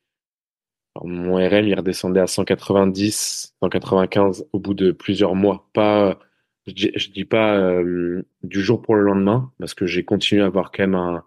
mon 1.04 1.36
RM, 1.36 1.68
il 1.68 1.76
redescendait 1.76 2.20
à 2.20 2.28
190, 2.28 3.56
195 3.62 4.46
au 4.54 4.60
bout 4.60 4.74
de 4.74 4.92
plusieurs 4.92 5.36
mois. 5.36 5.70
Pas, 5.74 6.20
je 6.68 6.74
dis, 6.74 6.92
dis 7.14 7.26
pas 7.26 7.58
euh, 7.58 8.22
du 8.44 8.62
jour 8.62 8.82
pour 8.82 8.96
le 8.96 9.02
lendemain, 9.04 9.52
parce 9.60 9.74
que 9.74 9.86
j'ai 9.86 10.04
continué 10.04 10.42
à 10.42 10.46
avoir 10.46 10.72
quand 10.72 10.84
même 10.84 10.96
un, 10.96 11.24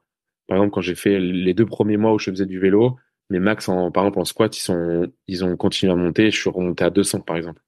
par 0.46 0.58
exemple, 0.58 0.72
quand 0.74 0.80
j'ai 0.80 0.94
fait 0.94 1.18
les 1.18 1.54
deux 1.54 1.66
premiers 1.66 1.96
mois 1.96 2.12
où 2.12 2.18
je 2.18 2.30
faisais 2.30 2.46
du 2.46 2.60
vélo, 2.60 2.96
mes 3.30 3.40
max 3.40 3.68
en, 3.68 3.90
par 3.90 4.04
exemple, 4.04 4.20
en 4.20 4.24
squat, 4.24 4.56
ils 4.56 4.60
sont, 4.60 5.10
ils 5.26 5.44
ont 5.44 5.56
continué 5.56 5.92
à 5.92 5.96
monter, 5.96 6.30
je 6.30 6.40
suis 6.40 6.50
remonté 6.50 6.84
à 6.84 6.90
200, 6.90 7.20
par 7.20 7.36
exemple. 7.36 7.62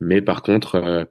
Mais 0.00 0.22
par 0.22 0.42
contre, 0.42 0.76
euh, 0.76 1.04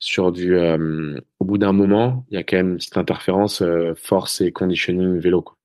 sur 0.00 0.32
du 0.32 0.54
euh, 0.54 1.18
au 1.38 1.44
bout 1.44 1.58
d'un 1.58 1.72
moment, 1.72 2.26
il 2.30 2.34
y 2.34 2.36
a 2.38 2.42
quand 2.42 2.56
même 2.56 2.76
petite 2.76 2.96
interférence 2.96 3.62
force 3.96 4.40
et 4.40 4.52
conditioning 4.52 5.18
vélo. 5.18 5.42
Quoi. 5.42 5.56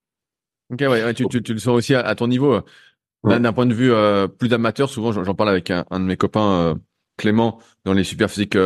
Ok, 0.72 0.82
ouais, 0.82 1.14
tu, 1.14 1.28
tu, 1.28 1.44
tu, 1.44 1.54
le 1.54 1.60
sens 1.60 1.76
aussi 1.76 1.94
à, 1.94 2.16
ton 2.16 2.28
niveau. 2.28 2.60
D'un 3.24 3.54
point 3.54 3.66
de 3.66 3.74
vue 3.74 3.92
plus 4.38 4.54
amateur, 4.54 4.90
souvent 4.90 5.12
j'en 5.12 5.36
parle 5.36 5.50
avec 5.50 5.72
un, 5.72 5.86
de 5.92 6.06
mes 6.06 6.18
copains, 6.18 6.80
Clément, 7.18 7.60
dans 7.86 7.94
les 7.94 8.04
Super 8.04 8.30
Physique 8.30 8.58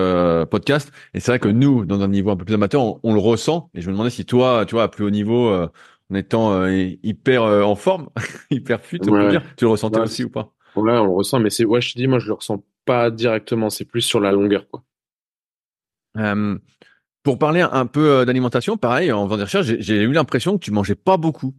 podcast. 0.49 0.91
Et 1.13 1.19
c'est 1.19 1.31
vrai 1.31 1.39
que 1.39 1.49
nous, 1.49 1.85
dans 1.85 2.01
un 2.01 2.07
niveau 2.07 2.31
un 2.31 2.35
peu 2.35 2.45
plus 2.45 2.55
amateur, 2.55 3.03
on, 3.03 3.13
le 3.13 3.19
ressent. 3.19 3.69
Et 3.73 3.81
je 3.81 3.87
me 3.87 3.93
demandais 3.93 4.09
si 4.09 4.25
toi, 4.25 4.65
tu 4.65 4.75
vois, 4.75 4.83
à 4.83 4.87
plus 4.87 5.03
haut 5.03 5.09
niveau, 5.09 5.51
en 5.53 6.15
étant 6.15 6.65
hyper 6.67 7.43
en 7.43 7.75
forme, 7.75 8.09
hyper 8.51 8.79
fit, 8.81 8.99
on 9.03 9.11
peut 9.11 9.29
dire, 9.29 9.43
tu 9.57 9.65
le 9.65 9.71
ressentais 9.71 9.99
aussi 9.99 10.23
ou 10.23 10.29
pas? 10.29 10.53
Ouais, 10.75 10.93
on 10.93 11.05
le 11.05 11.11
ressent, 11.11 11.39
mais 11.39 11.49
c'est 11.49 11.65
ouais, 11.65 11.81
je 11.81 11.93
te 11.93 11.97
dis, 11.97 12.07
moi, 12.07 12.19
je 12.19 12.27
le 12.27 12.33
ressens 12.33 12.63
pas 12.85 13.11
directement. 13.11 13.69
C'est 13.69 13.85
plus 13.85 14.01
sur 14.01 14.19
la 14.19 14.31
longueur, 14.31 14.67
quoi. 14.69 14.83
Euh, 16.17 16.57
pour 17.23 17.37
parler 17.37 17.61
un 17.61 17.85
peu 17.85 18.09
euh, 18.09 18.25
d'alimentation, 18.25 18.77
pareil, 18.77 19.11
en 19.11 19.25
faisant 19.25 19.37
des 19.37 19.43
recherches, 19.43 19.65
j'ai 19.79 20.01
eu 20.01 20.11
l'impression 20.11 20.57
que 20.57 20.63
tu 20.63 20.71
mangeais 20.71 20.95
pas 20.95 21.17
beaucoup. 21.17 21.53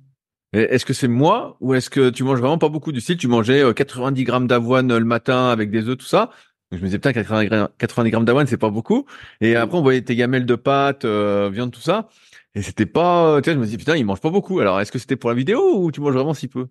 Est-ce 0.55 0.87
que 0.87 0.94
c'est 0.94 1.09
moi 1.09 1.59
ou 1.61 1.74
est-ce 1.74 1.90
que 1.90 2.09
tu 2.09 2.24
manges 2.24 2.38
vraiment 2.38 2.57
pas 2.57 2.70
beaucoup? 2.70 2.90
Du 2.90 3.03
style 3.03 3.18
Tu 3.18 3.29
mangeais 3.29 3.62
90 3.74 4.20
euh, 4.20 4.24
grammes 4.24 4.46
d'avoine 4.46 4.96
le 4.96 5.05
matin 5.05 5.48
avec 5.48 5.70
des 5.70 5.88
œufs, 5.88 5.98
tout 5.98 6.07
ça. 6.07 6.31
Je 6.72 6.76
me 6.78 6.85
disais 6.87 6.98
putain 6.98 7.12
90 7.12 8.11
grammes 8.11 8.24
d'avoine 8.24 8.46
c'est 8.46 8.59
pas 8.59 8.70
beaucoup. 8.70 9.07
Et 9.40 9.57
après 9.57 9.78
on 9.78 9.83
voyait 9.83 10.02
tes 10.02 10.16
gamelles 10.16 10.46
de 10.46 10.54
pâtes, 10.54 11.04
viande, 11.04 11.70
tout 11.72 11.81
ça. 11.81 12.09
Et 12.54 12.62
c'était 12.62 12.87
pas, 12.87 13.40
tu 13.42 13.50
sais, 13.50 13.54
je 13.54 13.61
me 13.61 13.66
dis 13.66 13.76
putain 13.78 13.96
il 13.96 14.04
mange 14.04 14.20
pas 14.20 14.31
beaucoup. 14.31 14.61
Alors 14.61 14.81
est-ce 14.81 14.92
que 14.92 14.98
c'était 14.98 15.16
pour 15.16 15.31
la 15.31 15.37
vidéo 15.37 15.78
ou 15.83 15.90
tu 15.92 16.00
manges 16.00 16.14
vraiment 16.14 16.35
si 16.35 16.48
peu? 16.48 16.68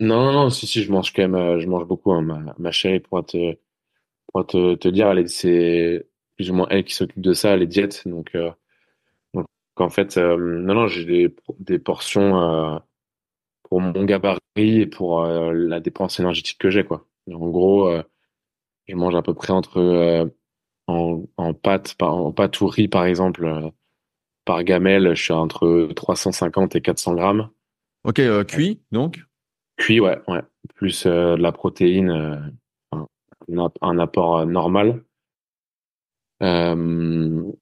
Non 0.00 0.24
non 0.24 0.32
non 0.32 0.50
si 0.50 0.66
si 0.66 0.82
je 0.82 0.90
mange 0.92 1.12
quand 1.12 1.28
même, 1.28 1.58
je 1.60 1.66
mange 1.68 1.84
beaucoup. 1.86 2.12
Hein, 2.12 2.22
ma, 2.22 2.54
ma 2.58 2.70
chérie 2.72 3.00
pour 3.00 3.24
te 3.24 3.56
pour 4.32 4.46
te, 4.46 4.74
te 4.76 4.88
dire, 4.88 5.08
elle 5.10 5.28
c'est 5.28 6.06
plus 6.36 6.50
ou 6.50 6.54
moins 6.54 6.68
elle 6.70 6.84
qui 6.84 6.94
s'occupe 6.94 7.20
de 7.20 7.32
ça, 7.34 7.56
les 7.56 7.66
diètes. 7.66 8.06
Donc, 8.08 8.34
euh, 8.34 8.50
donc 9.34 9.46
en 9.76 9.90
fait, 9.90 10.16
euh, 10.18 10.36
non, 10.38 10.74
non, 10.74 10.88
j'ai 10.88 11.04
des, 11.06 11.36
des 11.60 11.78
portions 11.80 12.76
euh, 12.76 12.78
pour 13.64 13.80
mon 13.80 14.04
gabarit 14.04 14.40
et 14.56 14.86
pour 14.86 15.24
la 15.26 15.80
dépense 15.80 16.20
énergétique 16.20 16.58
que 16.58 16.70
j'ai, 16.70 16.84
quoi. 16.84 17.06
En 17.32 17.48
gros, 17.50 17.90
je 18.90 18.96
mange 18.96 19.14
à 19.14 19.22
peu 19.22 19.34
près 19.34 19.52
entre 19.52 20.30
en, 20.86 21.22
en 21.36 21.54
pâte, 21.54 21.96
en 22.00 22.32
pâte 22.32 22.60
ou 22.60 22.66
riz, 22.66 22.88
par 22.88 23.04
exemple, 23.04 23.70
par 24.44 24.64
gamelle, 24.64 25.14
je 25.14 25.22
suis 25.22 25.32
entre 25.32 25.88
350 25.94 26.76
et 26.76 26.80
400 26.80 27.14
grammes. 27.14 27.48
Ok, 28.04 28.20
cuit, 28.46 28.80
donc? 28.92 29.22
Cuit, 29.76 30.00
ouais, 30.00 30.18
ouais. 30.28 30.42
Plus 30.74 31.06
de 31.06 31.36
la 31.36 31.52
protéine, 31.52 32.52
un, 32.92 33.70
un, 33.80 33.98
apport 33.98 34.46
normal. 34.46 35.04
Euh, 36.42 37.52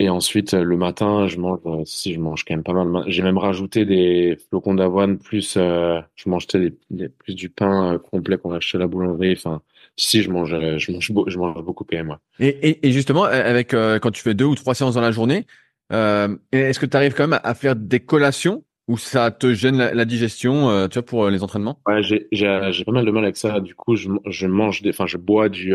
et 0.00 0.08
ensuite, 0.08 0.54
le 0.54 0.76
matin, 0.76 1.26
je 1.26 1.38
mange, 1.38 1.58
euh, 1.66 1.82
si 1.84 2.14
je 2.14 2.20
mange 2.20 2.44
quand 2.44 2.54
même 2.54 2.62
pas 2.62 2.72
mal. 2.72 3.04
J'ai 3.08 3.22
même 3.22 3.38
rajouté 3.38 3.84
des 3.84 4.36
flocons 4.48 4.74
d'avoine 4.74 5.18
plus, 5.18 5.56
euh, 5.56 6.00
je 6.14 6.28
mange 6.28 6.46
des, 6.46 6.70
plus 7.08 7.34
du 7.34 7.48
pain 7.50 7.98
complet 7.98 8.38
qu'on 8.38 8.52
achète 8.52 8.76
à 8.76 8.78
la 8.84 8.86
boulangerie. 8.86 9.32
Enfin, 9.36 9.62
si 9.98 10.22
je 10.22 10.30
mange, 10.30 10.50
je 10.78 10.92
mange, 10.92 11.12
je 11.26 11.38
mange 11.38 11.62
beaucoup 11.62 11.84
même. 11.92 12.16
Et, 12.40 12.48
et, 12.48 12.88
et, 12.88 12.92
justement, 12.92 13.24
avec 13.24 13.70
quand 13.70 14.10
tu 14.10 14.22
fais 14.22 14.34
deux 14.34 14.46
ou 14.46 14.54
trois 14.54 14.74
séances 14.74 14.94
dans 14.94 15.00
la 15.00 15.12
journée, 15.12 15.46
est-ce 15.90 16.78
que 16.78 16.86
tu 16.86 16.96
arrives 16.96 17.14
quand 17.14 17.26
même 17.26 17.40
à 17.42 17.54
faire 17.54 17.76
des 17.76 18.00
collations 18.00 18.64
ou 18.86 18.96
ça 18.96 19.30
te 19.30 19.52
gêne 19.52 19.76
la, 19.76 20.04
digestion, 20.04 20.88
tu 20.88 20.94
vois, 20.94 21.04
pour 21.04 21.28
les 21.28 21.42
entraînements? 21.42 21.80
Ouais, 21.86 22.02
j'ai 22.02 22.28
j'ai 22.32 22.84
pas 22.84 22.92
mal 22.92 23.04
de 23.04 23.10
mal 23.10 23.24
avec 23.24 23.36
ça. 23.36 23.60
Du 23.60 23.74
coup, 23.74 23.96
je, 23.96 24.08
je 24.26 24.46
mange 24.46 24.82
enfin, 24.88 25.06
je 25.06 25.18
bois 25.18 25.48
du 25.48 25.74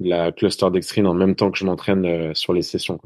la 0.00 0.32
cluster 0.32 0.70
dextrine 0.70 1.06
en 1.06 1.14
même 1.14 1.34
temps 1.34 1.50
que 1.50 1.58
je 1.58 1.64
m'entraîne 1.64 2.04
euh, 2.06 2.34
sur 2.34 2.52
les 2.52 2.62
sessions. 2.62 3.00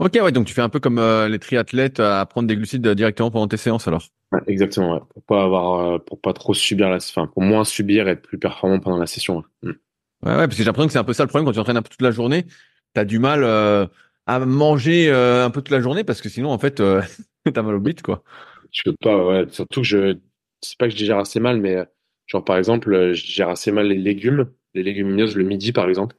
Ok, 0.00 0.18
ouais, 0.22 0.32
donc 0.32 0.46
tu 0.46 0.54
fais 0.54 0.62
un 0.62 0.70
peu 0.70 0.80
comme 0.80 0.98
euh, 0.98 1.28
les 1.28 1.38
triathlètes 1.38 2.00
à 2.00 2.24
prendre 2.24 2.48
des 2.48 2.56
glucides 2.56 2.88
directement 2.88 3.30
pendant 3.30 3.48
tes 3.48 3.58
séances 3.58 3.86
alors. 3.86 4.02
exactement, 4.46 4.94
ouais. 4.94 5.00
pour 5.10 5.22
pas 5.22 5.44
avoir, 5.44 5.80
euh, 5.80 5.98
pour 5.98 6.18
pas 6.18 6.32
trop 6.32 6.54
subir 6.54 6.88
la, 6.88 6.96
enfin 6.96 7.26
pour 7.26 7.42
moins 7.42 7.64
subir 7.64 8.08
et 8.08 8.12
être 8.12 8.22
plus 8.22 8.38
performant 8.38 8.80
pendant 8.80 8.96
la 8.96 9.06
session. 9.06 9.44
Mm. 9.62 9.68
Ouais, 9.68 9.74
ouais, 10.22 10.36
parce 10.36 10.52
que 10.52 10.56
j'ai 10.56 10.64
l'impression 10.64 10.86
que 10.86 10.92
c'est 10.94 10.98
un 10.98 11.04
peu 11.04 11.12
ça 11.12 11.24
le 11.24 11.28
problème 11.28 11.44
quand 11.44 11.52
tu 11.52 11.58
entraînes 11.58 11.76
un 11.76 11.82
peu 11.82 11.90
toute 11.90 12.00
la 12.00 12.12
journée, 12.12 12.46
t'as 12.94 13.04
du 13.04 13.18
mal 13.18 13.44
à 13.44 14.38
manger 14.38 15.10
un 15.10 15.50
peu 15.50 15.60
toute 15.60 15.70
la 15.70 15.80
journée 15.80 16.04
parce 16.04 16.22
que 16.22 16.30
sinon 16.30 16.50
en 16.50 16.58
fait 16.58 16.76
t'as 17.54 17.62
mal 17.62 17.74
au 17.74 17.80
bit 17.80 18.00
quoi. 18.00 18.22
Tu 18.70 18.82
peux 18.84 18.94
pas, 19.02 19.22
ouais. 19.26 19.46
Surtout 19.50 19.82
que 19.82 19.86
je, 19.86 20.16
c'est 20.62 20.78
pas 20.78 20.86
que 20.86 20.92
je 20.92 20.96
digère 20.96 21.18
assez 21.18 21.40
mal, 21.40 21.60
mais 21.60 21.76
genre 22.26 22.44
par 22.44 22.56
exemple, 22.56 23.12
je 23.12 23.22
digère 23.22 23.50
assez 23.50 23.70
mal 23.70 23.88
les 23.88 23.96
légumes, 23.96 24.50
les 24.74 24.82
légumineuses 24.82 25.36
le 25.36 25.44
midi 25.44 25.72
par 25.72 25.88
exemple. 25.88 26.16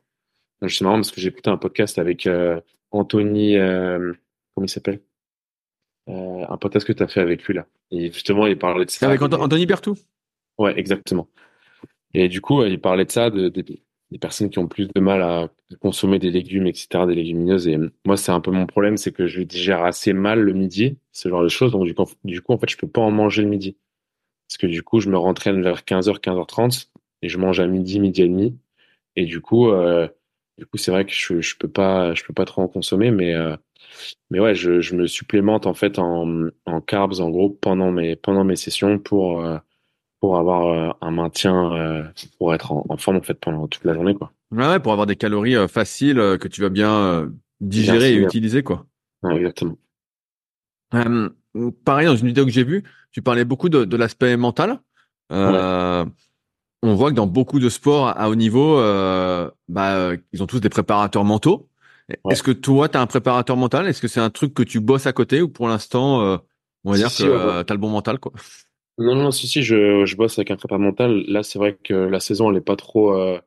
C'est 0.67 0.81
marrant 0.81 0.97
parce 0.97 1.11
que 1.11 1.19
j'ai 1.19 1.29
écouté 1.29 1.49
un 1.49 1.57
podcast 1.57 1.97
avec 1.97 2.27
euh, 2.27 2.59
Anthony, 2.91 3.57
euh, 3.57 4.13
comment 4.53 4.65
il 4.65 4.69
s'appelle? 4.69 5.01
Euh, 6.09 6.45
Un 6.47 6.57
podcast 6.57 6.85
que 6.85 6.93
tu 6.93 7.03
as 7.03 7.07
fait 7.07 7.21
avec 7.21 7.43
lui 7.43 7.53
là. 7.53 7.65
Et 7.91 8.11
justement, 8.11 8.47
il 8.47 8.57
parlait 8.57 8.85
de 8.85 8.89
ça. 8.91 9.07
Avec 9.07 9.21
Anthony 9.21 9.65
Bertou 9.65 9.95
Ouais, 10.57 10.77
exactement. 10.77 11.27
Et 12.13 12.27
du 12.27 12.41
coup, 12.41 12.63
il 12.63 12.79
parlait 12.79 13.05
de 13.05 13.11
ça, 13.11 13.29
de, 13.29 13.49
des 13.49 14.17
personnes 14.19 14.49
qui 14.49 14.59
ont 14.59 14.67
plus 14.67 14.87
de 14.93 14.99
mal 14.99 15.21
à 15.21 15.49
consommer 15.79 16.19
des 16.19 16.29
légumes, 16.29 16.67
etc., 16.67 17.05
des 17.07 17.15
légumineuses. 17.15 17.67
Et 17.67 17.77
moi, 18.05 18.17
c'est 18.17 18.31
un 18.31 18.41
peu 18.41 18.51
mon 18.51 18.65
problème, 18.65 18.97
c'est 18.97 19.13
que 19.13 19.27
je 19.27 19.41
digère 19.41 19.83
assez 19.83 20.11
mal 20.13 20.41
le 20.41 20.53
midi, 20.53 20.97
ce 21.13 21.29
genre 21.29 21.43
de 21.43 21.47
choses. 21.47 21.71
Donc, 21.71 21.85
du 21.85 21.93
coup, 21.93 22.05
du 22.25 22.41
coup, 22.41 22.51
en 22.53 22.57
fait, 22.57 22.69
je 22.69 22.77
peux 22.77 22.87
pas 22.87 23.01
en 23.01 23.11
manger 23.11 23.41
le 23.41 23.47
midi. 23.47 23.77
Parce 24.47 24.57
que 24.57 24.67
du 24.67 24.83
coup, 24.83 24.99
je 24.99 25.09
me 25.09 25.17
rentraîne 25.17 25.61
vers 25.61 25.83
15h, 25.83 26.19
15h30 26.19 26.89
et 27.21 27.29
je 27.29 27.37
mange 27.37 27.61
à 27.61 27.67
midi, 27.67 28.01
midi 28.01 28.23
et 28.23 28.27
demi. 28.27 28.57
Et 29.15 29.25
du 29.25 29.39
coup, 29.39 29.69
euh, 29.69 30.09
du 30.61 30.67
coup, 30.67 30.77
c'est 30.77 30.91
vrai 30.91 31.05
que 31.05 31.11
je, 31.11 31.41
je 31.41 31.55
peux 31.57 31.67
pas, 31.67 32.13
je 32.13 32.23
peux 32.23 32.33
pas 32.33 32.45
trop 32.45 32.61
en 32.61 32.67
consommer, 32.67 33.09
mais 33.09 33.33
euh, 33.33 33.57
mais 34.29 34.39
ouais, 34.39 34.53
je, 34.53 34.79
je 34.79 34.95
me 34.95 35.07
supplémente 35.07 35.65
en 35.65 35.73
fait 35.73 35.97
en, 35.97 36.49
en 36.67 36.81
carbs 36.81 37.19
en 37.19 37.31
gros 37.31 37.49
pendant 37.49 37.91
mes 37.91 38.15
pendant 38.15 38.43
mes 38.43 38.55
sessions 38.55 38.99
pour 38.99 39.41
euh, 39.41 39.57
pour 40.19 40.37
avoir 40.37 40.97
un 41.01 41.09
maintien, 41.09 42.13
pour 42.37 42.53
être 42.53 42.71
en, 42.73 42.97
forme 42.97 43.17
en 43.17 43.21
fait 43.23 43.33
pendant 43.33 43.67
toute 43.67 43.83
la 43.85 43.95
journée 43.95 44.13
quoi. 44.13 44.31
Ouais, 44.51 44.79
pour 44.79 44.91
avoir 44.91 45.07
des 45.07 45.15
calories 45.15 45.55
faciles 45.67 46.37
que 46.39 46.47
tu 46.47 46.61
vas 46.61 46.69
bien 46.69 47.27
digérer 47.59 48.13
et 48.13 48.17
utiliser 48.17 48.61
quoi. 48.61 48.85
Ouais, 49.23 49.37
exactement. 49.37 49.79
pareil, 51.83 52.05
dans 52.05 52.15
une 52.15 52.27
vidéo 52.27 52.45
que 52.45 52.51
j'ai 52.51 52.63
vue, 52.63 52.83
tu 53.11 53.23
parlais 53.23 53.45
beaucoup 53.45 53.69
de, 53.69 53.83
de 53.83 53.97
l'aspect 53.97 54.37
mental. 54.37 54.79
Euh, 55.31 56.05
On 56.83 56.95
voit 56.95 57.11
que 57.11 57.15
dans 57.15 57.27
beaucoup 57.27 57.59
de 57.59 57.69
sports 57.69 58.07
à 58.07 58.29
haut 58.29 58.35
niveau, 58.35 58.77
euh, 58.79 59.49
bah, 59.67 60.11
ils 60.33 60.41
ont 60.41 60.47
tous 60.47 60.59
des 60.59 60.69
préparateurs 60.69 61.23
mentaux. 61.23 61.69
Est-ce 62.29 62.43
que 62.43 62.51
toi, 62.51 62.89
tu 62.89 62.97
as 62.97 63.01
un 63.01 63.07
préparateur 63.07 63.55
mental? 63.55 63.87
Est-ce 63.87 64.01
que 64.01 64.07
c'est 64.07 64.19
un 64.19 64.29
truc 64.29 64.53
que 64.53 64.63
tu 64.63 64.79
bosses 64.79 65.05
à 65.05 65.13
côté 65.13 65.41
ou 65.41 65.47
pour 65.47 65.67
l'instant, 65.67 66.21
euh, 66.21 66.37
on 66.83 66.91
va 66.91 66.97
dire 66.97 67.09
que 67.09 67.63
tu 67.63 67.71
as 67.71 67.75
le 67.75 67.79
bon 67.79 67.89
mental 67.89 68.19
quoi? 68.19 68.33
Non, 68.97 69.15
non, 69.15 69.31
si, 69.31 69.47
si, 69.47 69.63
je, 69.63 70.05
je 70.05 70.15
bosse 70.15 70.37
avec 70.37 70.51
un 70.51 70.55
préparateur 70.55 70.85
mental. 70.85 71.23
Là, 71.27 71.43
c'est 71.43 71.57
vrai 71.57 71.77
que 71.81 71.93
la 71.93 72.19
saison, 72.19 72.51
elle 72.51 72.57
est 72.57 72.61
pas 72.61 72.75
trop... 72.75 73.13
Euh, 73.13 73.39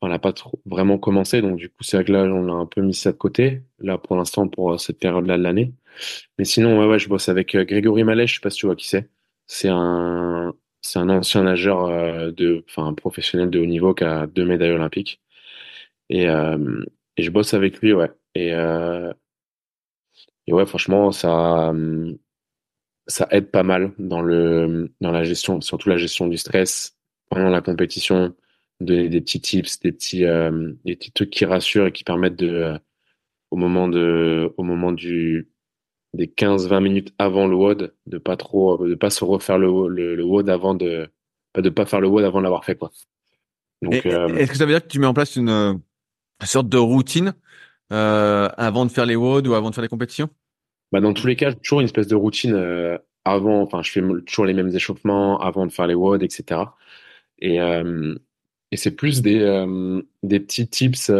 elle 0.00 0.10
n'a 0.10 0.18
pas 0.20 0.32
trop 0.32 0.60
vraiment 0.64 0.96
commencé, 0.96 1.42
donc 1.42 1.56
du 1.56 1.68
coup, 1.68 1.82
c'est 1.82 1.96
vrai 1.96 2.04
que 2.04 2.12
là, 2.12 2.22
on 2.22 2.48
a 2.48 2.52
un 2.52 2.66
peu 2.66 2.80
mis 2.82 2.94
ça 2.94 3.10
de 3.10 3.16
côté, 3.16 3.62
là, 3.80 3.98
pour 3.98 4.14
l'instant, 4.14 4.46
pour 4.46 4.78
cette 4.78 5.00
période-là 5.00 5.36
de 5.36 5.42
l'année. 5.42 5.74
Mais 6.38 6.44
sinon, 6.44 6.78
ouais, 6.78 6.86
ouais, 6.86 7.00
je 7.00 7.08
bosse 7.08 7.28
avec 7.28 7.56
Grégory 7.56 8.04
Mallet, 8.04 8.28
je 8.28 8.34
sais 8.34 8.40
pas 8.40 8.50
si 8.50 8.58
tu 8.58 8.66
vois 8.66 8.76
qui 8.76 8.86
c'est. 8.86 9.10
C'est 9.46 9.68
un, 9.68 10.54
c'est 10.82 10.98
un 10.98 11.08
ancien 11.10 11.44
nageur 11.44 11.84
euh, 11.86 12.30
de, 12.32 12.64
enfin, 12.68 12.92
professionnel 12.94 13.50
de 13.50 13.58
haut 13.60 13.66
niveau 13.66 13.94
qui 13.94 14.04
a 14.04 14.26
deux 14.26 14.44
médailles 14.44 14.72
olympiques. 14.72 15.20
Et, 16.10 16.28
euh, 16.28 16.84
je 17.18 17.30
bosse 17.30 17.54
avec 17.54 17.80
lui, 17.80 17.92
ouais. 17.92 18.10
Et, 18.34 18.54
euh, 18.54 19.12
et 20.46 20.52
ouais, 20.52 20.66
franchement, 20.66 21.12
ça, 21.12 21.72
ça 23.06 23.26
aide 23.30 23.50
pas 23.50 23.62
mal 23.62 23.92
dans 23.98 24.22
le, 24.22 24.92
dans 25.00 25.10
la 25.12 25.24
gestion, 25.24 25.60
surtout 25.60 25.88
la 25.88 25.96
gestion 25.96 26.26
du 26.28 26.36
stress 26.38 26.96
pendant 27.30 27.50
la 27.50 27.60
compétition, 27.60 28.34
donner 28.80 29.08
des 29.08 29.20
petits 29.20 29.40
tips, 29.40 29.80
des 29.80 29.92
petits, 29.92 30.24
des 30.84 30.96
petits 30.96 31.12
trucs 31.12 31.30
qui 31.30 31.44
rassurent 31.44 31.86
et 31.86 31.92
qui 31.92 32.04
permettent 32.04 32.36
de, 32.36 32.78
au 33.50 33.56
moment 33.56 33.88
de, 33.88 34.52
au 34.56 34.62
moment 34.62 34.92
du, 34.92 35.48
des 36.14 36.26
15-20 36.26 36.82
minutes 36.82 37.14
avant 37.18 37.46
le 37.46 37.54
WOD, 37.54 37.94
de 38.06 38.18
pas 38.18 38.36
trop, 38.36 38.86
de 38.86 38.94
pas 38.94 39.10
se 39.10 39.24
refaire 39.24 39.58
le, 39.58 39.88
le, 39.88 40.14
le 40.14 40.24
WOD 40.24 40.48
avant 40.48 40.74
de, 40.74 41.10
de 41.56 41.70
pas 41.70 41.86
faire 41.86 42.00
le 42.00 42.08
WOD 42.08 42.24
avant 42.24 42.38
de 42.38 42.44
l'avoir 42.44 42.64
fait, 42.64 42.76
quoi. 42.76 42.90
Donc, 43.82 44.06
euh, 44.06 44.34
est-ce 44.36 44.50
que 44.50 44.56
ça 44.56 44.66
veut 44.66 44.72
dire 44.72 44.82
que 44.82 44.88
tu 44.88 44.98
mets 44.98 45.06
en 45.06 45.14
place 45.14 45.36
une, 45.36 45.80
sorte 46.44 46.68
de 46.68 46.78
routine 46.78 47.34
euh, 47.92 48.48
avant 48.56 48.84
de 48.84 48.90
faire 48.90 49.06
les 49.06 49.16
WOD 49.16 49.46
ou 49.46 49.54
avant 49.54 49.70
de 49.70 49.74
faire 49.74 49.82
les 49.82 49.88
compétitions? 49.88 50.28
Bah 50.90 51.00
dans 51.00 51.12
tous 51.12 51.26
les 51.26 51.36
cas, 51.36 51.52
toujours 51.52 51.80
une 51.80 51.84
espèce 51.84 52.06
de 52.08 52.16
routine 52.16 52.54
euh, 52.54 52.98
avant. 53.24 53.62
Enfin, 53.62 53.82
je 53.82 53.92
fais 53.92 54.00
toujours 54.26 54.46
les 54.46 54.54
mêmes 54.54 54.74
échauffements 54.74 55.38
avant 55.38 55.66
de 55.66 55.72
faire 55.72 55.86
les 55.86 55.94
WOD, 55.94 56.22
etc. 56.22 56.62
Et, 57.40 57.58
et 57.58 58.76
c'est 58.76 58.90
plus 58.90 59.22
des, 59.22 59.38
des 60.24 60.40
petits 60.40 60.66
tips 60.66 61.12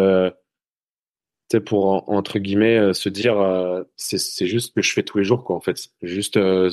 pour 1.57 2.09
entre 2.11 2.39
guillemets 2.39 2.79
euh, 2.79 2.93
se 2.93 3.09
dire 3.09 3.39
euh, 3.41 3.83
c'est 3.97 4.19
c'est 4.19 4.47
juste 4.47 4.69
ce 4.69 4.73
que 4.73 4.83
je 4.83 4.93
fais 4.93 5.03
tous 5.03 5.19
les 5.19 5.25
jours 5.25 5.45
quoi 5.45 5.57
en 5.57 5.61
fait. 5.61 5.89
Juste 6.03 6.37
euh, 6.37 6.71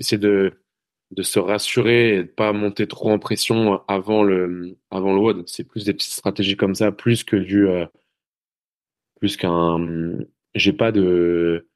essayer 0.00 0.18
de 0.18 0.52
de 1.10 1.22
se 1.22 1.38
rassurer 1.38 2.16
et 2.16 2.22
de 2.24 2.28
pas 2.28 2.52
monter 2.52 2.86
trop 2.86 3.10
en 3.10 3.18
pression 3.18 3.80
avant 3.88 4.22
le 4.22 4.78
avant 4.90 5.12
le 5.12 5.20
WOD. 5.20 5.48
C'est 5.48 5.64
plus 5.64 5.84
des 5.84 5.92
petites 5.94 6.12
stratégies 6.12 6.56
comme 6.56 6.74
ça 6.74 6.92
plus 6.92 7.24
que 7.24 7.36
du 7.36 7.66
plus 9.20 9.36
qu'un 9.36 9.78
j'ai 10.54 10.72
pas 10.72 10.92
de 10.92 11.68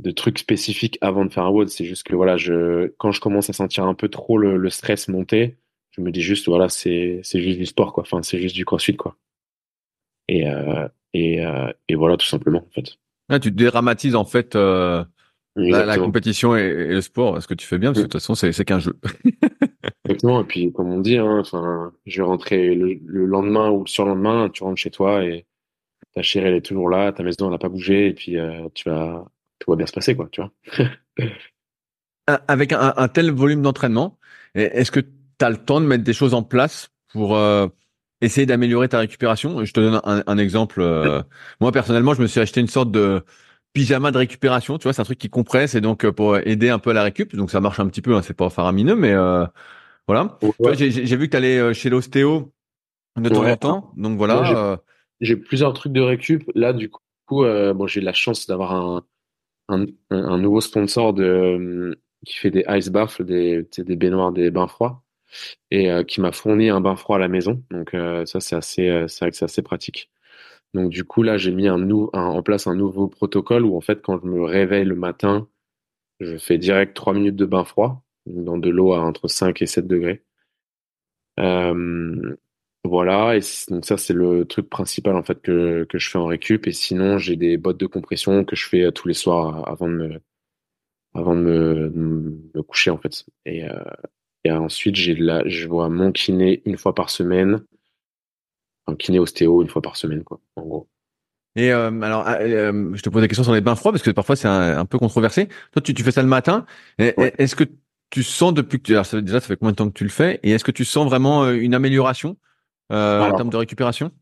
de 0.00 0.10
trucs 0.10 0.38
spécifiques 0.38 0.98
avant 1.00 1.24
de 1.24 1.32
faire 1.32 1.44
un 1.44 1.50
WOD. 1.50 1.68
C'est 1.70 1.84
juste 1.84 2.04
que 2.04 2.14
voilà 2.14 2.36
je 2.36 2.88
quand 2.98 3.12
je 3.12 3.20
commence 3.20 3.50
à 3.50 3.52
sentir 3.54 3.84
un 3.84 3.94
peu 3.94 4.08
trop 4.08 4.38
le, 4.38 4.56
le 4.56 4.70
stress 4.70 5.08
monter 5.08 5.56
je 5.96 6.02
me 6.02 6.10
dis 6.10 6.20
juste 6.20 6.46
voilà 6.48 6.68
c'est 6.68 7.20
c'est 7.22 7.40
juste 7.40 7.58
du 7.58 7.66
sport 7.66 7.92
quoi. 7.92 8.02
Enfin 8.02 8.22
c'est 8.22 8.38
juste 8.40 8.54
du 8.54 8.64
crossfit 8.64 8.96
quoi. 8.96 9.16
Et 10.28 10.48
euh, 10.48 10.88
et, 11.16 11.44
euh, 11.44 11.72
et 11.88 11.94
voilà, 11.94 12.16
tout 12.16 12.26
simplement, 12.26 12.58
en 12.58 12.70
fait. 12.74 12.98
Ah, 13.28 13.40
tu 13.40 13.50
dramatises, 13.50 14.14
en 14.14 14.24
fait, 14.24 14.54
euh, 14.54 15.04
la, 15.56 15.96
compétition 15.96 16.54
et, 16.56 16.88
le 16.88 17.00
sport, 17.00 17.40
ce 17.42 17.48
que 17.48 17.54
tu 17.54 17.66
fais 17.66 17.78
bien, 17.78 17.90
parce 17.90 18.02
que 18.02 18.06
de 18.06 18.12
toute 18.12 18.20
façon, 18.20 18.34
c'est 18.34 18.64
qu'un 18.64 18.78
jeu. 18.78 18.98
Exactement. 20.04 20.42
Et 20.42 20.44
puis, 20.44 20.72
comme 20.72 20.92
on 20.92 21.00
dit, 21.00 21.16
hein, 21.16 21.42
je 22.04 22.20
vais 22.20 22.26
rentrer 22.26 22.74
le, 22.74 23.26
lendemain 23.26 23.70
ou 23.70 23.80
le 23.84 23.88
surlendemain, 23.88 24.50
tu 24.50 24.62
rentres 24.62 24.80
chez 24.80 24.90
toi 24.90 25.24
et 25.24 25.46
ta 26.14 26.22
chérie, 26.22 26.48
elle 26.48 26.54
est 26.54 26.60
toujours 26.60 26.88
là, 26.88 27.12
ta 27.12 27.22
maison, 27.22 27.46
elle 27.46 27.52
n'a 27.52 27.58
pas 27.58 27.68
bougé, 27.68 28.08
et 28.08 28.12
puis 28.12 28.38
euh, 28.38 28.68
tu 28.74 28.88
vas, 28.88 29.24
tout 29.58 29.70
va 29.70 29.76
bien 29.76 29.86
se 29.86 29.92
passer, 29.92 30.14
quoi, 30.14 30.28
tu 30.30 30.42
vois. 30.42 31.26
Avec 32.48 32.72
un, 32.72 32.92
un, 32.96 33.08
tel 33.08 33.30
volume 33.30 33.62
d'entraînement, 33.62 34.18
est-ce 34.54 34.90
que 34.90 35.00
tu 35.00 35.08
as 35.44 35.50
le 35.50 35.56
temps 35.56 35.80
de 35.80 35.86
mettre 35.86 36.04
des 36.04 36.12
choses 36.12 36.34
en 36.34 36.42
place 36.42 36.90
pour 37.12 37.36
euh, 37.36 37.68
essayer 38.20 38.46
d'améliorer 38.46 38.88
ta 38.88 38.98
récupération. 38.98 39.64
Je 39.64 39.72
te 39.72 39.80
donne 39.80 40.00
un, 40.04 40.38
exemple. 40.38 40.80
Euh, 40.80 41.22
moi 41.60 41.72
personnellement, 41.72 42.14
je 42.14 42.22
me 42.22 42.26
suis 42.26 42.40
acheté 42.40 42.60
une 42.60 42.68
sorte 42.68 42.90
de 42.90 43.22
pyjama 43.72 44.10
de 44.10 44.18
récupération. 44.18 44.78
Tu 44.78 44.84
vois, 44.84 44.92
c'est 44.92 45.02
un 45.02 45.04
truc 45.04 45.18
qui 45.18 45.28
compresse 45.28 45.74
et 45.74 45.80
donc 45.80 46.04
euh, 46.04 46.12
pour 46.12 46.38
aider 46.38 46.70
un 46.70 46.78
peu 46.78 46.90
à 46.90 46.94
la 46.94 47.02
récup. 47.02 47.34
Donc 47.36 47.50
ça 47.50 47.60
marche 47.60 47.80
un 47.80 47.88
petit 47.88 48.02
peu. 48.02 48.14
Hein, 48.14 48.22
c'est 48.22 48.34
pas 48.34 48.50
faramineux, 48.50 48.96
mais 48.96 49.12
euh, 49.12 49.44
voilà. 50.06 50.38
J'ai 50.74 51.16
vu 51.16 51.26
que 51.26 51.30
tu 51.32 51.36
allais 51.36 51.74
chez 51.74 51.90
l'ostéo 51.90 52.52
de 53.16 53.28
temps 53.28 53.44
en 53.44 53.56
temps. 53.56 53.92
Donc 53.96 54.16
voilà. 54.16 54.80
j'ai 55.20 55.36
plusieurs 55.36 55.72
trucs 55.72 55.92
de 55.92 56.00
récup. 56.00 56.50
Là, 56.54 56.72
du 56.72 56.90
coup, 56.90 57.00
bon, 57.28 57.86
j'ai 57.86 58.00
la 58.00 58.12
chance 58.12 58.46
d'avoir 58.46 58.74
un, 58.74 59.04
un, 59.68 59.86
un, 60.10 60.38
nouveau 60.38 60.60
sponsor 60.60 61.12
de 61.12 61.98
qui 62.24 62.36
fait 62.36 62.50
des 62.50 62.64
ice 62.68 62.88
baths, 62.88 63.22
des, 63.22 63.68
des 63.76 63.96
baignoires, 63.96 64.32
des 64.32 64.50
bains 64.50 64.66
froids 64.66 65.04
et 65.70 65.90
euh, 65.90 66.04
qui 66.04 66.20
m'a 66.20 66.32
fourni 66.32 66.70
un 66.70 66.80
bain 66.80 66.96
froid 66.96 67.16
à 67.16 67.18
la 67.18 67.28
maison. 67.28 67.62
Donc 67.70 67.94
euh, 67.94 68.26
ça 68.26 68.40
c'est 68.40 68.56
assez, 68.56 68.88
euh, 68.88 69.06
vrai 69.20 69.30
que 69.30 69.36
c'est 69.36 69.44
assez 69.44 69.62
pratique. 69.62 70.10
Donc 70.74 70.90
du 70.90 71.04
coup 71.04 71.22
là 71.22 71.38
j'ai 71.38 71.52
mis 71.52 71.68
un, 71.68 71.90
en 71.90 72.42
place 72.42 72.66
un 72.66 72.74
nouveau 72.76 73.08
protocole 73.08 73.64
où 73.64 73.76
en 73.76 73.80
fait 73.80 74.02
quand 74.02 74.20
je 74.20 74.26
me 74.26 74.44
réveille 74.44 74.84
le 74.84 74.96
matin, 74.96 75.48
je 76.20 76.38
fais 76.38 76.58
direct 76.58 76.94
3 76.96 77.14
minutes 77.14 77.36
de 77.36 77.46
bain 77.46 77.64
froid 77.64 78.02
dans 78.26 78.58
de 78.58 78.70
l'eau 78.70 78.92
à 78.94 79.00
entre 79.00 79.28
5 79.28 79.62
et 79.62 79.66
7 79.66 79.86
degrés. 79.86 80.24
voilà, 82.84 83.36
et 83.36 83.40
donc 83.68 83.84
ça 83.84 83.96
c'est 83.96 84.12
le 84.14 84.44
truc 84.44 84.68
principal 84.70 85.16
en 85.16 85.22
fait 85.22 85.40
que, 85.42 85.84
que 85.84 85.98
je 85.98 86.08
fais 86.10 86.18
en 86.18 86.26
récup. 86.26 86.66
Et 86.66 86.72
sinon 86.72 87.18
j'ai 87.18 87.36
des 87.36 87.56
bottes 87.56 87.78
de 87.78 87.86
compression 87.86 88.44
que 88.44 88.56
je 88.56 88.66
fais 88.68 88.90
tous 88.92 89.08
les 89.08 89.14
soirs 89.14 89.68
avant 89.68 89.88
de 89.88 89.94
me, 89.94 90.20
avant 91.14 91.34
de 91.36 91.92
me 91.94 92.62
coucher 92.62 92.90
en 92.90 92.98
fait. 92.98 93.26
Et, 93.44 93.64
et 94.46 94.52
ensuite, 94.52 94.94
j'ai 94.94 95.14
la, 95.16 95.42
je 95.48 95.66
vois 95.66 95.88
mon 95.88 96.12
kiné 96.12 96.62
une 96.66 96.76
fois 96.76 96.94
par 96.94 97.10
semaine, 97.10 97.64
un 98.86 98.94
kiné 98.94 99.18
ostéo 99.18 99.60
une 99.60 99.68
fois 99.68 99.82
par 99.82 99.96
semaine, 99.96 100.22
quoi, 100.22 100.38
en 100.54 100.62
gros. 100.62 100.88
Et 101.56 101.72
euh, 101.72 101.90
alors, 102.00 102.22
ah, 102.26 102.36
euh, 102.42 102.94
je 102.94 103.02
te 103.02 103.08
pose 103.08 103.22
des 103.22 103.28
questions 103.28 103.42
sur 103.42 103.54
les 103.54 103.60
bains 103.60 103.74
froids 103.74 103.90
parce 103.90 104.04
que 104.04 104.10
parfois 104.10 104.36
c'est 104.36 104.46
un, 104.46 104.84
peu 104.84 104.98
controversé. 104.98 105.48
Toi, 105.72 105.82
tu, 105.82 105.94
tu 105.94 106.04
fais 106.04 106.12
ça 106.12 106.22
le 106.22 106.28
matin. 106.28 106.64
Est-ce 106.98 107.56
que 107.56 107.64
tu 108.10 108.22
sens 108.22 108.54
depuis 108.54 108.78
que 108.78 108.84
tu, 108.84 108.92
alors, 108.92 109.06
déjà, 109.20 109.40
ça 109.40 109.48
fait 109.48 109.56
combien 109.56 109.72
de 109.72 109.76
temps 109.76 109.88
que 109.88 109.98
tu 109.98 110.04
le 110.04 110.10
fais? 110.10 110.38
Et 110.44 110.52
est-ce 110.52 110.64
que 110.64 110.70
tu 110.70 110.84
sens 110.84 111.06
vraiment 111.06 111.42
euh, 111.42 111.54
une 111.54 111.74
amélioration 111.74 112.36
en 112.90 113.32
termes 113.34 113.50
de 113.50 113.56
récupération? 113.56 114.12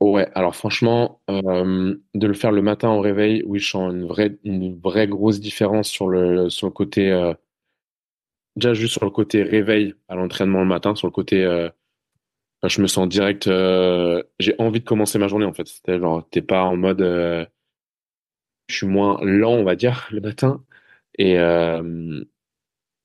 Ouais, 0.00 0.28
alors 0.34 0.54
franchement, 0.54 1.22
de 1.28 2.26
le 2.26 2.34
faire 2.34 2.52
le 2.52 2.62
matin 2.62 2.90
au 2.90 3.00
réveil, 3.00 3.42
oui, 3.46 3.58
je 3.58 3.68
sens 3.68 3.92
une 3.92 4.04
vraie, 4.04 4.38
une 4.44 4.78
vraie 4.78 5.08
grosse 5.08 5.40
différence 5.40 5.88
sur 5.88 6.08
le, 6.08 6.50
sur 6.50 6.68
le 6.68 6.72
côté 6.72 7.10
déjà 8.56 8.74
juste 8.74 8.94
sur 8.94 9.04
le 9.04 9.10
côté 9.10 9.42
réveil 9.42 9.94
à 10.08 10.16
l'entraînement 10.16 10.60
le 10.60 10.66
matin, 10.66 10.94
sur 10.94 11.06
le 11.06 11.12
côté, 11.12 11.44
euh, 11.44 11.68
je 12.64 12.80
me 12.80 12.86
sens 12.86 13.08
direct, 13.08 13.46
euh, 13.46 14.22
j'ai 14.40 14.54
envie 14.58 14.80
de 14.80 14.84
commencer 14.84 15.18
ma 15.18 15.28
journée 15.28 15.44
en 15.44 15.52
fait. 15.52 15.66
C'est 15.68 15.98
genre, 15.98 16.26
t'es 16.30 16.42
pas 16.42 16.64
en 16.64 16.76
mode, 16.76 17.02
euh, 17.02 17.44
je 18.68 18.76
suis 18.76 18.86
moins 18.86 19.20
lent, 19.22 19.52
on 19.52 19.64
va 19.64 19.76
dire, 19.76 20.08
le 20.10 20.20
matin. 20.20 20.64
Et 21.18 21.36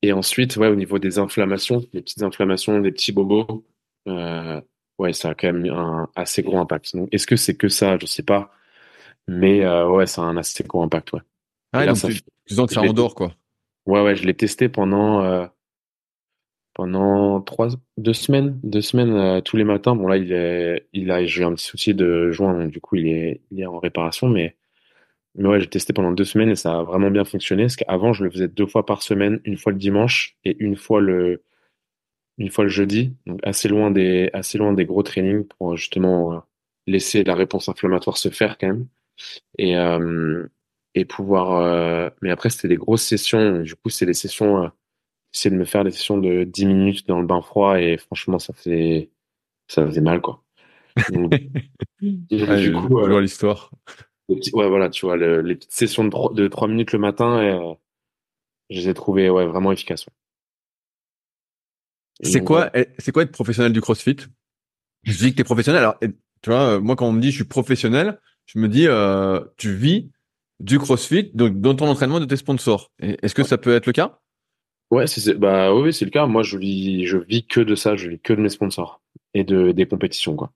et 0.03 0.13
ensuite, 0.13 0.57
ouais, 0.57 0.67
au 0.67 0.75
niveau 0.75 0.97
des 0.97 1.19
inflammations, 1.19 1.83
les 1.93 2.01
petites 2.01 2.23
inflammations, 2.23 2.79
des 2.79 2.91
petits 2.91 3.11
bobos, 3.11 3.63
ouais, 4.07 5.13
ça 5.13 5.29
a 5.29 5.35
quand 5.35 5.53
même 5.53 5.71
un 5.71 6.09
assez 6.15 6.41
gros 6.41 6.57
impact. 6.57 6.95
Donc, 6.95 7.09
est-ce 7.11 7.27
que 7.27 7.35
c'est 7.35 7.55
que 7.55 7.69
ça? 7.69 7.99
Je 7.99 8.07
sais 8.07 8.23
pas, 8.23 8.51
mais 9.27 9.65
ouais, 9.85 10.07
ça 10.07 10.23
a 10.23 10.25
un 10.25 10.37
assez 10.37 10.63
gros 10.63 10.81
impact, 10.81 11.13
ouais. 11.13 11.21
Ah, 11.73 11.85
donc 11.85 11.95
tu, 11.95 12.54
sens 12.54 12.67
que 12.67 12.73
ça 12.73 12.81
endort, 12.81 13.15
quoi. 13.15 13.33
Ouais, 13.86 14.02
ouais, 14.02 14.15
je 14.15 14.25
l'ai 14.25 14.34
testé 14.36 14.69
pendant 14.69 15.23
euh, 15.23 15.46
pendant 16.73 17.42
trois, 17.42 17.67
deux 17.98 18.13
semaines, 18.13 18.60
deux 18.63 18.82
semaines 18.82 19.13
euh, 19.13 19.42
tous 19.42 19.58
les 19.58 19.63
matins. 19.63 19.96
Bon 19.96 20.08
là, 20.08 20.17
il 20.17 20.32
est, 20.32 20.88
il 20.94 21.12
a, 21.12 21.25
j'ai 21.25 21.42
eu 21.42 21.46
un 21.46 21.54
petit 21.54 21.65
souci 21.65 21.94
de 21.94 22.32
joint, 22.32 22.58
donc 22.58 22.71
du 22.71 22.79
coup, 22.82 22.96
il 22.96 23.08
est, 23.08 23.42
il 23.52 23.60
est 23.62 23.65
en 23.65 23.79
réparation, 23.79 24.27
mais 24.29 24.56
mais 25.36 25.50
ouais, 25.50 25.62
j'ai 25.62 25.67
testé 25.69 25.94
pendant 25.94 26.12
deux 26.12 26.25
semaines 26.25 26.50
et 26.50 26.56
ça 26.56 26.79
a 26.79 26.84
vraiment 26.84 27.12
bien 27.12 27.25
fonctionné. 27.25 27.63
Parce 27.65 27.77
qu'avant, 27.77 28.13
je 28.13 28.23
le 28.25 28.32
faisais 28.32 28.48
deux 28.50 28.67
fois 28.67 28.86
par 28.86 29.04
semaine, 29.04 29.42
une 29.46 29.58
fois 29.58 29.71
le 29.73 29.77
dimanche 29.79 30.38
et 30.46 30.58
une 30.60 30.75
fois 30.77 31.02
le 31.02 31.44
une 32.38 32.50
fois 32.52 32.63
le 32.65 32.69
jeudi, 32.69 33.15
donc 33.27 33.40
assez 33.44 33.67
loin 33.69 33.92
des 33.92 34.29
assez 34.34 34.58
loin 34.58 34.73
des 34.73 34.86
gros 34.86 35.04
trainings 35.04 35.46
pour 35.48 35.77
justement 35.77 36.34
euh, 36.34 36.40
laisser 36.88 37.23
la 37.23 37.36
réponse 37.36 37.69
inflammatoire 37.69 38.17
se 38.17 38.29
faire 38.29 38.58
quand 38.58 38.67
même. 38.67 38.88
Et 39.60 39.75
et 40.96 41.06
pouvoir. 41.06 41.62
Euh, 41.62 42.10
mais 42.21 42.31
après, 42.31 42.50
c'était 42.50 42.67
des 42.67 42.77
grosses 42.77 43.04
sessions. 43.04 43.62
Du 43.62 43.75
coup, 43.75 43.89
c'est 43.89 44.06
des 44.06 44.13
sessions 44.13 44.63
euh, 44.63 44.67
j'essaie 45.31 45.50
de 45.50 45.56
me 45.56 45.65
faire 45.65 45.83
des 45.83 45.92
sessions 45.92 46.17
de 46.17 46.44
10 46.44 46.65
minutes 46.65 47.08
dans 47.08 47.19
le 47.19 47.27
bain 47.27 47.42
froid 47.42 47.79
et 47.79 47.98
franchement, 47.98 48.39
ça 48.39 48.54
fait, 48.54 49.10
ça 49.67 49.85
faisait 49.85 50.02
mal, 50.02 50.21
quoi. 50.21 50.44
Donc, 51.10 51.31
du 52.02 52.17
coup, 52.73 53.00
je 53.02 53.10
vois 53.10 53.21
l'histoire. 53.21 53.71
Ouais, 54.29 54.67
voilà, 54.67 54.89
tu 54.89 55.06
vois, 55.06 55.17
les 55.17 55.56
petites 55.56 55.73
sessions 55.73 56.04
de 56.04 56.10
3, 56.10 56.33
de 56.33 56.48
3 56.48 56.67
minutes 56.67 56.94
le 56.94 57.00
matin, 57.00 57.42
et, 57.42 57.77
je 58.69 58.79
les 58.79 58.89
ai 58.89 58.94
trouvées 58.94 59.29
ouais, 59.29 59.46
vraiment 59.46 59.71
efficaces. 59.71 60.06
C'est 62.23 62.44
quoi, 62.44 62.69
eh, 62.73 62.87
c'est 63.00 63.12
quoi 63.12 63.23
être 63.23 63.31
professionnel 63.31 63.73
du 63.73 63.81
CrossFit? 63.81 64.17
Je 65.04 65.17
dis 65.17 65.31
que 65.31 65.35
tu 65.35 65.42
es 65.42 65.44
professionnel. 65.44 65.81
Alors, 65.81 65.98
tu 66.00 66.50
vois, 66.50 66.79
moi, 66.79 66.96
quand 66.96 67.08
on 67.08 67.12
me 67.12 67.21
dit 67.21 67.31
je 67.31 67.37
suis 67.37 67.46
professionnel, 67.46 68.19
je 68.46 68.60
me 68.60 68.67
dis, 68.69 68.87
euh, 68.87 69.42
tu 69.58 69.73
vis 69.73 70.12
du 70.62 70.79
CrossFit, 70.79 71.31
donc 71.33 71.59
dans 71.59 71.75
ton 71.75 71.87
entraînement 71.87 72.19
de 72.19 72.25
tes 72.25 72.35
sponsors. 72.35 72.91
Est-ce 72.99 73.35
que 73.35 73.43
ça 73.43 73.57
peut 73.57 73.75
être 73.75 73.87
le 73.87 73.93
cas? 73.93 74.19
Ouais, 74.91 75.07
c'est 75.07 75.33
bah 75.35 75.73
oui, 75.73 75.93
c'est 75.93 76.05
le 76.05 76.12
cas. 76.12 76.25
Moi, 76.25 76.43
je 76.43 76.57
vis, 76.57 77.05
je 77.05 77.17
vis 77.17 77.45
que 77.45 77.62
de 77.62 77.75
ça. 77.75 77.95
Je 77.95 78.09
vis 78.09 78.19
que 78.19 78.33
de 78.33 78.41
mes 78.41 78.49
sponsors 78.49 79.01
et 79.33 79.43
de 79.43 79.71
des 79.71 79.85
compétitions, 79.85 80.35
quoi. 80.35 80.51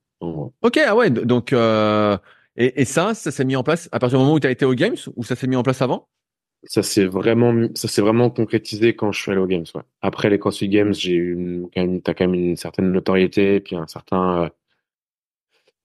Ok, 0.61 0.77
ah 0.85 0.95
ouais. 0.95 1.09
Donc, 1.09 1.53
euh, 1.53 2.17
et, 2.55 2.81
et, 2.81 2.85
ça, 2.85 3.13
ça 3.13 3.31
s'est 3.31 3.45
mis 3.45 3.55
en 3.55 3.63
place 3.63 3.89
à 3.91 3.99
partir 3.99 4.17
du 4.17 4.23
moment 4.23 4.35
où 4.35 4.39
tu 4.39 4.47
as 4.47 4.51
été 4.51 4.65
aux 4.65 4.73
Games 4.73 4.95
ou 5.15 5.23
ça 5.23 5.35
s'est 5.35 5.47
mis 5.47 5.55
en 5.55 5.63
place 5.63 5.81
avant? 5.81 6.07
Ça 6.63 6.81
s'est 6.83 7.05
vraiment, 7.05 7.67
ça 7.75 7.87
s'est 7.87 8.01
vraiment 8.01 8.29
concrétisé 8.29 8.95
quand 8.95 9.11
je 9.11 9.21
suis 9.21 9.31
allé 9.31 9.39
aux 9.39 9.45
Games. 9.45 9.65
Ouais. 9.75 9.81
Après 10.01 10.29
les 10.29 10.39
CrossFit 10.39 10.67
Games, 10.67 10.93
j'ai 10.93 11.13
eu 11.13 11.67
quand 11.73 11.81
même, 11.81 12.01
t'as 12.01 12.13
quand 12.13 12.27
même 12.27 12.33
une 12.33 12.55
certaine 12.55 12.91
notoriété, 12.91 13.59
puis 13.59 13.75
un 13.75 13.87
certain 13.87 14.43
euh, 14.43 14.49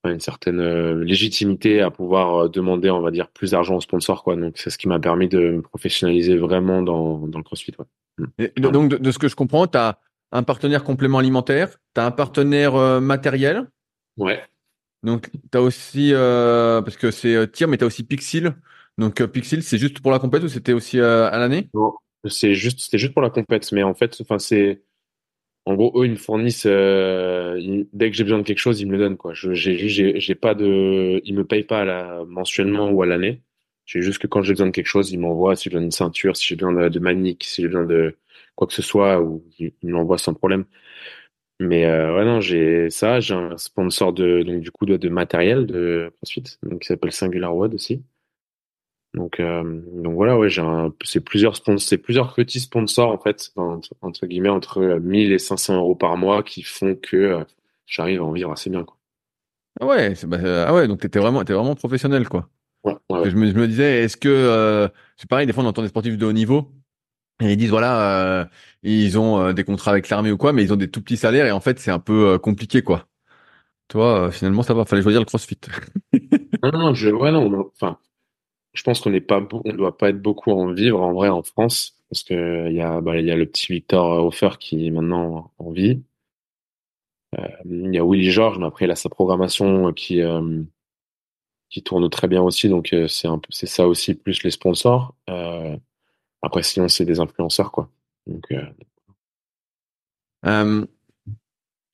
une 0.09 0.19
certaine 0.19 0.59
euh, 0.59 1.03
légitimité 1.03 1.81
à 1.81 1.91
pouvoir 1.91 2.35
euh, 2.35 2.49
demander, 2.49 2.89
on 2.89 3.01
va 3.01 3.11
dire, 3.11 3.27
plus 3.27 3.51
d'argent 3.51 3.75
aux 3.75 3.81
sponsors, 3.81 4.23
quoi. 4.23 4.35
Donc, 4.35 4.57
c'est 4.57 4.69
ce 4.69 4.77
qui 4.77 4.87
m'a 4.87 4.99
permis 4.99 5.27
de 5.27 5.39
me 5.51 5.61
professionnaliser 5.61 6.37
vraiment 6.37 6.81
dans, 6.81 7.19
dans 7.27 7.37
le 7.37 7.43
CrossFit, 7.43 7.73
ouais. 7.77 8.51
Et 8.55 8.61
donc, 8.61 8.89
de, 8.89 9.11
ce 9.11 9.19
que 9.19 9.27
je 9.27 9.35
comprends, 9.35 9.67
tu 9.67 9.77
as 9.77 9.99
un 10.31 10.43
partenaire 10.43 10.83
complément 10.83 11.19
alimentaire, 11.19 11.77
tu 11.95 12.01
as 12.01 12.05
un 12.05 12.11
partenaire 12.11 12.75
euh, 12.75 12.99
matériel. 12.99 13.67
Ouais. 14.17 14.41
Donc, 15.03 15.29
tu 15.51 15.57
as 15.57 15.61
aussi, 15.61 16.11
parce 16.13 16.95
que 16.97 17.09
c'est 17.09 17.51
tir, 17.51 17.67
mais 17.67 17.77
tu 17.77 17.83
as 17.83 17.87
aussi 17.87 18.03
Pixil. 18.03 18.53
Donc, 18.97 19.23
Pixil, 19.25 19.63
c'est 19.63 19.79
juste 19.79 19.99
pour 19.99 20.11
la 20.11 20.19
compète 20.19 20.43
ou 20.43 20.47
c'était 20.47 20.73
aussi 20.73 20.99
à 20.99 21.37
l'année? 21.39 21.69
Non, 21.73 21.93
c'est 22.27 22.53
juste, 22.53 22.81
c'était 22.81 22.99
juste 22.99 23.13
pour 23.13 23.23
la 23.23 23.31
compète, 23.31 23.71
mais 23.71 23.81
en 23.81 23.95
fait, 23.95 24.15
enfin, 24.21 24.37
c'est, 24.37 24.83
en 25.65 25.75
gros, 25.75 26.01
eux, 26.01 26.05
ils 26.05 26.11
me 26.11 26.15
fournissent 26.17 26.65
euh, 26.65 27.83
dès 27.93 28.09
que 28.09 28.17
j'ai 28.17 28.23
besoin 28.23 28.39
de 28.39 28.43
quelque 28.43 28.57
chose, 28.57 28.81
ils 28.81 28.87
me 28.87 28.93
le 28.93 28.97
donnent 28.97 29.17
quoi. 29.17 29.33
Je 29.33 29.53
j'ai 29.53 29.77
j'ai 30.19 30.35
pas 30.35 30.55
de, 30.55 31.21
ils 31.23 31.35
me 31.35 31.45
payent 31.45 31.63
pas 31.63 31.81
à 31.81 31.85
la, 31.85 32.25
mensuellement 32.25 32.89
ou 32.89 33.03
à 33.03 33.05
l'année. 33.05 33.41
J'ai 33.85 34.01
juste 34.01 34.19
que 34.19 34.27
quand 34.27 34.41
j'ai 34.41 34.53
besoin 34.53 34.67
de 34.67 34.71
quelque 34.71 34.87
chose, 34.87 35.11
ils 35.11 35.19
m'envoient. 35.19 35.55
Si 35.55 35.65
j'ai 35.65 35.69
besoin 35.71 35.81
d'une 35.81 35.91
ceinture, 35.91 36.35
si 36.37 36.47
j'ai 36.47 36.55
besoin 36.55 36.73
de, 36.73 36.89
de 36.89 36.99
manique, 36.99 37.43
si 37.43 37.61
j'ai 37.61 37.67
besoin 37.67 37.85
de 37.85 38.17
quoi 38.55 38.67
que 38.67 38.73
ce 38.73 38.81
soit, 38.81 39.23
ils, 39.59 39.73
me 39.83 39.91
l'envoient 39.91 40.17
sans 40.17 40.33
problème. 40.33 40.65
Mais 41.59 41.85
euh, 41.85 42.15
ouais 42.15 42.25
non, 42.25 42.41
j'ai 42.41 42.89
ça. 42.89 43.19
J'ai 43.19 43.35
un 43.35 43.57
sponsor 43.57 44.13
de 44.13 44.43
donc 44.43 44.61
du 44.61 44.71
coup 44.71 44.85
de, 44.85 45.09
matériel 45.09 45.65
de 45.67 46.11
ensuite, 46.23 46.59
donc 46.63 46.81
qui 46.81 46.87
s'appelle 46.87 47.11
Singular 47.11 47.55
Wad 47.55 47.73
aussi. 47.73 48.03
Donc, 49.13 49.41
euh, 49.41 49.81
donc 49.91 50.15
voilà, 50.15 50.37
ouais, 50.37 50.49
j'ai 50.49 50.63
c'est 51.03 51.19
plusieurs 51.19 51.59
c'est 51.79 51.97
plusieurs 51.97 52.33
petits 52.33 52.61
sponsors 52.61 53.11
en 53.11 53.17
fait, 53.17 53.51
entre, 54.01 54.25
guillemets, 54.25 54.49
entre 54.49 54.81
1000 54.81 55.33
et 55.33 55.39
500 55.39 55.75
euros 55.75 55.95
par 55.95 56.15
mois 56.15 56.43
qui 56.43 56.63
font 56.63 56.95
que 56.95 57.17
euh, 57.17 57.43
j'arrive 57.85 58.21
à 58.21 58.23
en 58.23 58.31
vivre 58.31 58.51
assez 58.51 58.69
bien, 58.69 58.83
quoi. 58.83 58.97
Ah 59.79 59.85
ouais, 59.85 60.13
bah, 60.25 60.65
ah 60.67 60.73
ouais, 60.73 60.87
donc 60.87 61.01
t'étais 61.01 61.19
vraiment, 61.19 61.43
t'es 61.43 61.53
vraiment 61.53 61.75
professionnel, 61.75 62.27
quoi. 62.27 62.49
Ouais, 62.83 62.95
ouais, 63.09 63.29
Je, 63.29 63.35
me, 63.35 63.51
je, 63.51 63.55
me, 63.55 63.67
disais, 63.67 64.03
est-ce 64.03 64.17
que 64.17 64.29
euh, 64.29 64.87
c'est 65.17 65.29
pareil, 65.29 65.45
des 65.45 65.53
fois 65.53 65.63
on 65.63 65.67
entend 65.67 65.81
des 65.81 65.89
sportifs 65.89 66.17
de 66.17 66.25
haut 66.25 66.33
niveau 66.33 66.71
et 67.41 67.51
ils 67.51 67.57
disent 67.57 67.69
voilà, 67.69 68.49
ils 68.83 69.19
ont 69.19 69.51
des 69.51 69.63
contrats 69.63 69.91
avec 69.91 70.07
l'armée 70.09 70.31
ou 70.31 70.37
quoi, 70.37 70.53
mais 70.53 70.63
ils 70.63 70.71
ont 70.71 70.77
des 70.77 70.89
tout 70.89 71.01
petits 71.01 71.17
salaires 71.17 71.47
et 71.47 71.51
en 71.51 71.59
fait 71.59 71.79
c'est 71.79 71.91
un 71.91 71.99
peu 71.99 72.39
compliqué, 72.39 72.81
quoi. 72.81 73.07
Toi, 73.89 74.31
finalement, 74.31 74.63
ça 74.63 74.73
va. 74.73 74.85
Fallait 74.85 75.01
choisir 75.01 75.19
le 75.19 75.25
CrossFit. 75.25 75.59
non, 76.63 76.71
non, 76.71 76.93
je, 76.93 77.09
ouais, 77.09 77.31
non, 77.31 77.69
enfin, 77.75 77.97
je 78.73 78.83
pense 78.83 79.01
qu'on 79.01 79.09
n'est 79.09 79.21
pas, 79.21 79.45
on 79.51 79.73
doit 79.73 79.97
pas 79.97 80.09
être 80.09 80.21
beaucoup 80.21 80.51
en 80.51 80.71
vivre 80.73 81.01
en 81.01 81.13
vrai 81.13 81.29
en 81.29 81.43
France 81.43 81.97
parce 82.09 82.23
que 82.23 82.67
il 82.69 82.75
y 82.75 82.81
a, 82.81 83.01
bah, 83.01 83.19
y 83.19 83.31
a 83.31 83.35
le 83.35 83.45
petit 83.45 83.71
Victor 83.71 84.25
Hofer 84.25 84.51
qui 84.59 84.87
est 84.87 84.91
maintenant 84.91 85.51
en 85.57 85.71
vie. 85.71 86.01
Euh, 87.39 87.47
il 87.65 87.93
y 87.93 87.97
a 87.97 88.05
Willy 88.05 88.31
George, 88.31 88.57
mais 88.59 88.65
après 88.65 88.85
il 88.85 88.91
a 88.91 88.95
sa 88.95 89.09
programmation 89.09 89.93
qui 89.93 90.21
euh, 90.21 90.61
qui 91.69 91.83
tourne 91.83 92.09
très 92.09 92.27
bien 92.27 92.41
aussi, 92.41 92.67
donc 92.67 92.91
euh, 92.93 93.07
c'est 93.07 93.67
ça 93.67 93.87
aussi 93.87 94.13
plus 94.15 94.43
les 94.43 94.51
sponsors. 94.51 95.15
Euh, 95.29 95.77
après 96.41 96.63
sinon 96.63 96.89
c'est 96.89 97.05
des 97.05 97.19
influenceurs 97.19 97.71
quoi. 97.71 97.89
Donc 98.27 98.53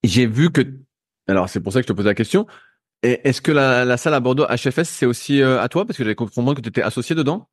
j'ai 0.03 0.25
vu 0.25 0.51
que, 0.51 0.61
alors 1.27 1.49
c'est 1.49 1.61
pour 1.61 1.73
ça 1.73 1.81
que 1.81 1.87
je 1.87 1.93
te 1.93 1.97
pose 1.97 2.05
la 2.05 2.15
question. 2.15 2.47
Est-ce 3.03 3.41
que 3.41 3.51
la, 3.51 3.97
salle 3.97 4.13
à 4.13 4.19
Bordeaux 4.19 4.45
HFS, 4.45 4.89
c'est 4.89 5.05
aussi 5.05 5.41
euh, 5.41 5.61
à 5.61 5.69
toi? 5.69 5.85
Parce 5.85 5.97
que 5.97 6.03
j'avais 6.03 6.15
compris 6.15 6.55
que 6.55 6.61
tu 6.61 6.69
étais 6.69 6.81
associé 6.81 7.15
dedans 7.15 7.47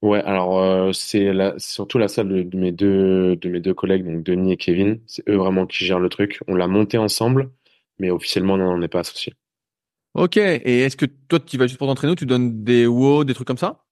Ouais, 0.00 0.22
alors 0.22 0.60
euh, 0.60 0.92
c'est 0.92 1.32
surtout 1.58 1.98
la 1.98 2.06
salle 2.06 2.28
de, 2.48 2.56
mes 2.56 2.70
deux, 2.70 3.34
de 3.34 3.48
mes 3.48 3.58
deux 3.58 3.74
collègues, 3.74 4.04
donc 4.04 4.22
Denis 4.22 4.52
et 4.52 4.56
Kevin. 4.56 5.00
C'est 5.06 5.28
eux 5.28 5.36
vraiment 5.36 5.66
qui 5.66 5.84
gèrent 5.84 5.98
le 5.98 6.08
truc. 6.08 6.40
On 6.46 6.54
l'a 6.54 6.68
monté 6.68 6.98
ensemble, 6.98 7.50
mais 7.98 8.10
officiellement, 8.10 8.56
non, 8.56 8.70
on 8.70 8.78
n'est 8.78 8.88
pas 8.88 9.00
associé. 9.00 9.34
Ok, 10.14 10.36
et 10.36 10.80
est-ce 10.80 10.96
que 10.96 11.06
toi, 11.06 11.40
tu 11.40 11.58
vas 11.58 11.66
juste 11.66 11.78
pour 11.78 11.88
t'entraîner 11.88 12.12
ou 12.12 12.16
tu 12.16 12.26
donnes 12.26 12.64
des 12.64 12.86
WOD, 12.86 13.26
des 13.26 13.34
trucs 13.34 13.46
comme 13.46 13.56
ça? 13.56 13.84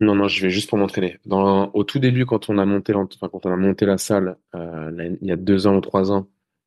Non, 0.00 0.14
non, 0.14 0.28
je 0.28 0.40
vais 0.42 0.50
juste 0.50 0.68
pour 0.68 0.78
m'entraîner. 0.78 1.18
Au 1.28 1.84
tout 1.84 1.98
début, 1.98 2.24
quand 2.24 2.48
on 2.48 2.58
a 2.58 2.64
monté, 2.64 2.94
enfin, 2.94 3.28
quand 3.30 3.46
on 3.46 3.52
a 3.52 3.56
monté 3.56 3.84
la 3.84 3.98
salle, 3.98 4.36
euh, 4.54 5.16
il 5.20 5.28
y 5.28 5.32
a 5.32 5.36
deux 5.36 5.66
ans 5.66 5.76
ou 5.76 5.80
trois 5.80 6.10
ans, 6.10 6.26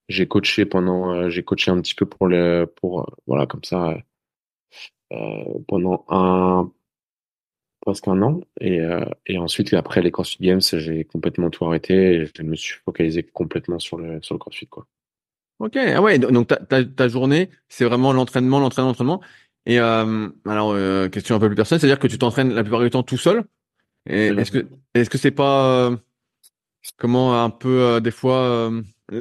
j'ai 0.10 0.28
coaché 0.28 0.66
pendant, 0.66 1.14
euh, 1.14 1.30
j'ai 1.30 1.44
coaché 1.44 1.72
un 1.72 1.80
petit 1.82 1.96
peu 1.96 2.06
pour 2.06 2.28
le, 2.28 2.66
pour 2.66 3.02
euh, 3.02 3.06
voilà 3.28 3.46
comme 3.46 3.64
ça 3.64 3.98
euh, 5.14 5.44
pendant 5.68 6.06
un 6.10 6.72
presque 7.82 8.08
un 8.08 8.22
an. 8.22 8.42
Et 8.62 8.80
et 9.28 9.38
ensuite 9.38 9.74
après 9.74 10.02
les 10.02 10.12
CrossFit 10.12 10.42
Games 10.42 10.62
j'ai 10.62 11.04
complètement 11.04 11.50
tout 11.50 11.66
arrêté 11.66 12.16
et 12.16 12.26
je 12.26 12.44
me 12.44 12.56
suis 12.56 12.76
focalisé 12.86 13.24
complètement 13.24 13.80
sur 13.80 13.98
le 13.98 14.22
sur 14.22 14.36
le 14.36 14.40
CrossFit 14.40 14.68
quoi. 14.68 14.88
Ok. 15.60 15.76
Ah 15.78 16.02
ouais 16.02 16.18
donc 16.18 16.48
ta 16.48 16.58
ta, 16.58 16.84
ta 16.84 17.08
journée 17.08 17.50
c'est 17.68 17.84
vraiment 17.86 18.14
l'entraînement 18.14 18.60
l'entraînement 18.60 18.90
l'entraînement. 18.90 19.22
Et 19.66 19.80
alors 19.80 20.76
question 21.12 21.36
un 21.36 21.40
peu 21.40 21.48
plus 21.48 21.56
personnelle 21.56 21.82
c'est 21.82 21.88
à 21.88 21.90
dire 21.90 22.00
que 22.00 22.08
tu 22.08 22.18
t'entraînes 22.18 22.54
la 22.54 22.64
plupart 22.64 22.82
du 22.82 22.90
temps 22.90 23.04
tout 23.04 23.18
seul? 23.18 23.44
Est-ce 24.06 24.52
que 24.52 24.66
est-ce 24.94 25.10
que 25.10 25.18
c'est 25.18 25.32
pas 25.32 25.92
comment 26.98 27.44
un 27.44 27.50
peu 27.50 28.00
des 28.02 28.12
fois 28.12 28.72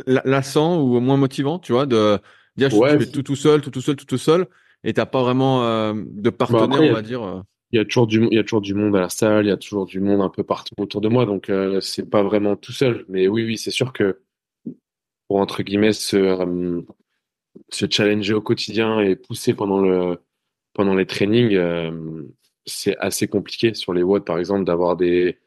lassant 0.07 0.81
ou 0.81 1.01
moins 1.01 1.17
motivant, 1.17 1.59
tu 1.59 1.73
vois, 1.73 1.87
de 1.87 2.19
dire 2.57 2.71
je 2.71 2.77
fais 2.77 3.11
tout 3.11 3.23
tout 3.23 3.37
seul, 3.37 3.61
tout 3.61 3.71
tout 3.71 3.81
seul, 3.81 3.97
tout 3.97 4.07
tout 4.07 4.19
seul, 4.19 4.47
et 4.85 4.93
t'as 4.93 5.07
pas 5.07 5.23
vraiment 5.23 5.65
euh, 5.65 5.95
de 5.95 6.31
bah, 6.31 6.37
partenaire, 6.47 6.83
on 6.83 6.93
va 6.93 7.03
dire. 7.03 7.23
Euh. 7.23 7.41
Il 7.71 7.79
y 7.79 7.81
a 7.81 7.85
toujours 7.85 8.07
du 8.07 8.27
il 8.31 8.35
y 8.35 8.39
a 8.39 8.43
toujours 8.43 8.61
du 8.61 8.75
monde 8.75 8.95
à 8.97 9.01
la 9.01 9.09
salle, 9.09 9.47
il 9.47 9.49
y 9.49 9.53
a 9.53 9.57
toujours 9.57 9.87
du 9.87 10.01
monde 10.01 10.21
un 10.21 10.29
peu 10.29 10.45
partout 10.45 10.75
autour 10.79 11.01
de 11.01 11.09
moi, 11.09 11.25
donc 11.25 11.49
euh, 11.49 11.81
c'est 11.81 12.09
pas 12.09 12.23
vraiment 12.23 12.57
tout 12.57 12.73
seul. 12.73 13.05
Mais 13.09 13.29
oui, 13.29 13.45
oui, 13.45 13.57
c'est 13.57 13.71
sûr 13.71 13.93
que 13.93 14.21
pour 15.29 15.39
entre 15.39 15.63
guillemets 15.63 15.93
se 15.93 16.83
se 17.71 17.87
challenger 17.89 18.35
au 18.35 18.41
quotidien 18.41 19.01
et 19.01 19.17
pousser 19.17 19.55
pendant 19.55 19.81
le 19.81 20.19
pendant 20.75 20.95
les 20.95 21.07
trainings, 21.07 21.59
c'est 22.67 22.97
assez 22.99 23.29
compliqué 23.29 23.75
sur 23.75 23.93
les 23.93 24.03
WOD 24.03 24.25
par 24.25 24.39
exemple 24.39 24.65
d'avoir 24.65 24.97
des 24.97 25.39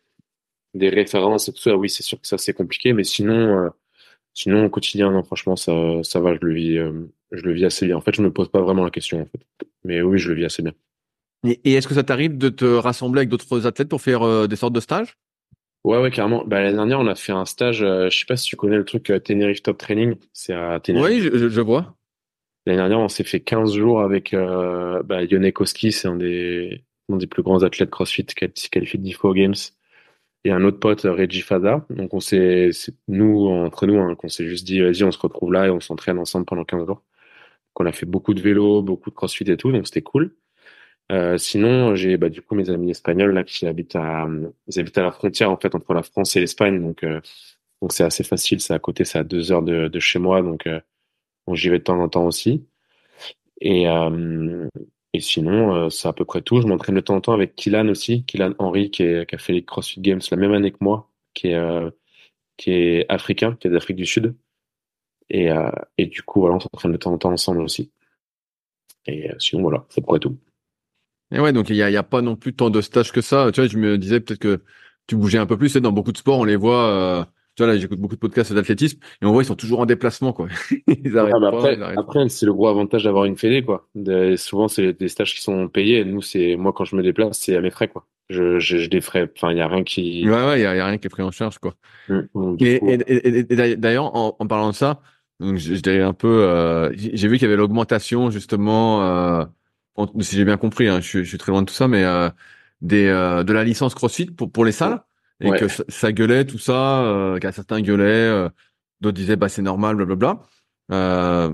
des 0.73 0.89
références 0.89 1.47
et 1.47 1.53
tout 1.53 1.61
ça. 1.61 1.75
Oui, 1.75 1.89
c'est 1.89 2.03
sûr 2.03 2.19
que 2.19 2.27
ça 2.27 2.39
c'est 2.39 2.53
compliqué, 2.53 2.93
mais 2.93 3.03
sinon 3.03 3.69
Sinon, 4.35 4.65
au 4.65 4.69
quotidien, 4.69 5.11
non, 5.11 5.23
franchement, 5.23 5.55
ça, 5.55 5.71
ça 6.03 6.19
va, 6.19 6.35
je 6.35 6.45
le 6.45 6.53
vis, 6.53 6.77
euh, 6.77 6.91
je 7.31 7.41
le 7.43 7.53
vis 7.53 7.63
assez 7.63 7.85
bien. 7.85 7.95
En 7.95 8.01
fait, 8.01 8.13
je 8.13 8.21
me 8.21 8.31
pose 8.31 8.49
pas 8.49 8.61
vraiment 8.61 8.83
la 8.83 8.91
question, 8.91 9.21
en 9.21 9.25
fait. 9.25 9.39
Mais 9.85 10.01
oui, 10.01 10.19
je 10.19 10.29
le 10.29 10.35
vis 10.35 10.43
assez 10.43 10.61
bien. 10.61 10.73
Et, 11.45 11.73
est-ce 11.73 11.87
que 11.87 11.93
ça 11.93 12.03
t'arrive 12.03 12.37
de 12.37 12.49
te 12.49 12.65
rassembler 12.65 13.19
avec 13.19 13.29
d'autres 13.29 13.65
athlètes 13.65 13.87
pour 13.87 14.01
faire 14.01 14.23
euh, 14.23 14.47
des 14.47 14.57
sortes 14.57 14.73
de 14.73 14.81
stages? 14.81 15.17
Ouais, 15.85 16.01
ouais, 16.01 16.11
carrément. 16.11 16.43
Bah, 16.45 16.61
l'année 16.61 16.75
dernière, 16.75 16.99
on 16.99 17.07
a 17.07 17.15
fait 17.15 17.31
un 17.31 17.45
stage, 17.45 17.81
euh, 17.81 18.09
je 18.09 18.17
sais 18.19 18.25
pas 18.25 18.35
si 18.35 18.49
tu 18.49 18.57
connais 18.57 18.75
le 18.75 18.83
truc 18.83 19.03
Tenerife 19.23 19.63
Top 19.63 19.77
Training. 19.77 20.15
C'est 20.33 20.53
à 20.53 20.81
Tenerife. 20.81 21.05
Oui, 21.05 21.21
je, 21.21 21.47
je 21.47 21.61
vois. 21.61 21.95
L'année 22.65 22.79
dernière, 22.79 22.99
on 22.99 23.07
s'est 23.07 23.23
fait 23.23 23.39
15 23.39 23.73
jours 23.73 24.01
avec 24.01 24.33
bah, 24.33 25.21
Koski, 25.53 25.93
c'est 25.93 26.09
un 26.09 26.15
des, 26.17 26.83
un 27.09 27.15
des 27.15 27.27
plus 27.27 27.43
grands 27.43 27.63
athlètes 27.63 27.91
CrossFit 27.91 28.25
qui 28.25 28.43
a 28.43 28.47
qualifié 28.69 28.99
10 28.99 29.13
fois 29.13 29.29
aux 29.29 29.33
Games 29.33 29.53
et 30.45 30.51
un 30.51 30.63
autre 30.63 30.79
pote, 30.79 31.01
Reggie 31.01 31.41
Fada. 31.41 31.85
Donc 31.89 32.13
on 32.13 32.19
s'est, 32.19 32.69
nous 33.07 33.47
entre 33.47 33.87
nous, 33.87 33.99
hein, 33.99 34.15
qu'on 34.15 34.29
s'est 34.29 34.47
juste 34.47 34.65
dit, 34.65 34.79
vas-y, 34.79 35.03
on 35.03 35.11
se 35.11 35.19
retrouve 35.19 35.51
là 35.51 35.67
et 35.67 35.69
on 35.71 35.79
s'entraîne 35.79 36.19
ensemble 36.19 36.45
pendant 36.45 36.63
15 36.63 36.85
jours. 36.85 36.97
Donc 36.97 37.81
on 37.81 37.85
a 37.87 37.91
fait 37.91 38.05
beaucoup 38.05 38.33
de 38.33 38.41
vélo, 38.41 38.81
beaucoup 38.83 39.09
de 39.09 39.15
crossfit 39.15 39.43
et 39.51 39.57
tout, 39.57 39.71
donc 39.71 39.87
c'était 39.87 40.03
cool. 40.03 40.35
Euh, 41.11 41.37
sinon, 41.37 41.95
j'ai 41.95 42.17
bah, 42.17 42.29
du 42.29 42.41
coup 42.41 42.55
mes 42.55 42.69
amis 42.69 42.91
espagnols 42.91 43.33
là 43.33 43.43
qui 43.43 43.67
habitent 43.67 43.95
à, 43.95 44.27
ils 44.67 44.79
habitent 44.79 44.97
à 44.97 45.03
la 45.03 45.11
frontière 45.11 45.51
en 45.51 45.57
fait 45.57 45.75
entre 45.75 45.93
la 45.93 46.03
France 46.03 46.35
et 46.35 46.39
l'Espagne, 46.39 46.81
donc 46.81 47.03
euh, 47.03 47.21
donc 47.81 47.93
c'est 47.93 48.03
assez 48.03 48.23
facile, 48.23 48.61
c'est 48.61 48.73
à 48.73 48.79
côté, 48.79 49.05
c'est 49.05 49.19
à 49.19 49.23
deux 49.23 49.51
heures 49.51 49.63
de, 49.63 49.87
de 49.87 49.99
chez 49.99 50.19
moi, 50.19 50.41
donc 50.41 50.67
euh, 50.67 50.79
j'y 51.53 51.69
vais 51.69 51.79
de 51.79 51.83
temps 51.83 51.99
en 52.01 52.09
temps 52.09 52.25
aussi. 52.25 52.65
Et 53.61 53.87
euh, 53.87 54.67
et 55.15 55.21
sinon, 55.21 55.73
euh, 55.73 55.89
c'est 55.89 56.09
à 56.09 56.13
peu 56.13 56.25
près 56.25 56.41
tout. 56.41 56.59
Je 56.59 56.67
m'entraîne 56.67 56.95
de 56.95 56.99
temps 56.99 57.15
en 57.15 57.21
temps 57.21 57.31
avec 57.31 57.55
Kylan 57.55 57.87
aussi, 57.87 58.25
Kylan 58.25 58.53
Henry, 58.59 58.91
qui, 58.91 59.03
a 59.03 59.37
fait 59.37 59.53
les 59.53 59.63
CrossFit 59.63 60.01
Games 60.01 60.19
la 60.29 60.35
même 60.35 60.51
année 60.51 60.71
que 60.71 60.77
moi, 60.81 61.09
qui 61.33 61.47
est, 61.47 61.55
euh, 61.55 61.89
qui 62.57 62.71
est 62.71 63.05
africain, 63.07 63.55
qui 63.57 63.67
est 63.67 63.71
d'Afrique 63.71 63.95
du 63.95 64.05
Sud. 64.05 64.35
Et, 65.29 65.49
euh, 65.51 65.71
et 65.97 66.07
du 66.07 66.21
coup, 66.21 66.41
voilà, 66.41 66.55
on 66.55 66.59
s'entraîne 66.59 66.91
de 66.91 66.97
temps 66.97 67.13
en 67.13 67.17
temps 67.17 67.31
ensemble 67.31 67.61
aussi. 67.61 67.91
Et 69.05 69.29
sinon, 69.39 69.61
voilà, 69.61 69.85
c'est 69.87 70.03
pourrait 70.03 70.19
tout. 70.19 70.37
Et 71.31 71.39
ouais, 71.39 71.53
donc 71.53 71.69
il 71.69 71.77
y 71.77 71.81
a, 71.81 71.97
a 71.97 72.03
pas 72.03 72.21
non 72.21 72.35
plus 72.35 72.53
tant 72.53 72.69
de 72.69 72.81
stages 72.81 73.13
que 73.13 73.21
ça. 73.21 73.49
Tu 73.53 73.61
vois, 73.61 73.69
je 73.69 73.77
me 73.77 73.97
disais 73.97 74.19
peut-être 74.19 74.39
que 74.39 74.63
tu 75.07 75.15
bougeais 75.15 75.37
un 75.37 75.45
peu 75.45 75.57
plus. 75.57 75.77
Dans 75.77 75.93
beaucoup 75.93 76.11
de 76.11 76.17
sports, 76.17 76.39
on 76.39 76.43
les 76.43 76.57
voit. 76.57 77.25
Tu 77.55 77.63
vois, 77.63 77.71
là, 77.71 77.79
j'écoute 77.79 77.99
beaucoup 77.99 78.15
de 78.15 78.19
podcasts 78.19 78.51
d'athlétisme 78.51 78.99
et 79.21 79.25
on 79.25 79.31
voit 79.31 79.43
ils 79.43 79.45
sont 79.45 79.55
toujours 79.55 79.79
en 79.79 79.85
déplacement, 79.85 80.33
quoi. 80.33 80.47
ils 80.87 81.11
pas, 81.13 81.29
après, 81.47 81.79
après 81.95 82.27
c'est 82.27 82.45
le 82.45 82.53
gros 82.53 82.67
avantage 82.67 83.05
d'avoir 83.05 83.25
une 83.25 83.37
fédé, 83.37 83.63
quoi. 83.63 83.87
souvent, 84.35 84.67
c'est 84.67 84.93
des 84.93 85.07
stages 85.07 85.33
qui 85.33 85.41
sont 85.41 85.69
payés. 85.69 86.03
nous, 86.03 86.21
c'est 86.21 86.57
moi 86.57 86.73
quand 86.73 86.85
je 86.85 86.95
me 86.95 87.03
déplace, 87.03 87.39
c'est 87.39 87.55
à 87.55 87.61
mes 87.61 87.71
frais, 87.71 87.87
quoi. 87.87 88.05
Je, 88.29 88.59
je, 88.59 88.77
je 88.77 88.99
frais. 88.99 89.31
Enfin, 89.35 89.51
il 89.51 89.57
y 89.57 89.61
a 89.61 89.67
rien 89.67 89.83
qui. 89.83 90.27
Ouais, 90.27 90.33
ouais, 90.33 90.59
il 90.59 90.63
y, 90.63 90.65
a, 90.65 90.85
rien 90.85 90.97
qui 90.97 91.07
est 91.07 91.09
pris 91.09 91.23
en 91.23 91.31
charge, 91.31 91.59
quoi. 91.59 91.75
Mmh, 92.09 92.55
et, 92.59 93.75
d'ailleurs, 93.77 94.15
en, 94.15 94.35
en, 94.37 94.47
parlant 94.47 94.71
de 94.71 94.75
ça, 94.75 94.99
donc 95.39 95.57
dirais 95.57 96.01
un 96.01 96.13
peu, 96.13 96.43
euh, 96.43 96.91
j'ai 96.95 97.27
vu 97.27 97.37
qu'il 97.37 97.43
y 97.43 97.45
avait 97.45 97.57
l'augmentation 97.57 98.31
justement. 98.31 99.03
Euh, 99.03 99.45
si 100.19 100.35
j'ai 100.35 100.43
bien 100.43 100.57
compris, 100.57 100.87
hein, 100.87 100.99
je, 101.01 101.23
je, 101.23 101.29
suis 101.29 101.37
très 101.37 101.51
loin 101.51 101.61
de 101.61 101.67
tout 101.67 101.73
ça, 101.73 101.87
mais 101.87 102.03
euh, 102.03 102.29
des 102.81 103.05
de 103.05 103.53
la 103.53 103.63
licence 103.63 103.95
CrossFit 103.95 104.25
pour 104.25 104.51
pour 104.51 104.65
les 104.65 104.71
salles 104.71 105.01
et 105.41 105.51
que 105.51 105.67
ça, 105.67 106.11
gueulait 106.11 106.45
tout 106.45 106.59
ça, 106.59 107.03
euh, 107.03 107.39
qu'à 107.39 107.51
certains 107.51 107.81
gueulaient, 107.81 108.03
euh, 108.05 108.49
d'autres 109.01 109.17
disaient 109.17 109.35
bah 109.35 109.49
c'est 109.49 109.61
normal, 109.61 109.95
blablabla. 109.95 110.41
Euh, 110.91 111.53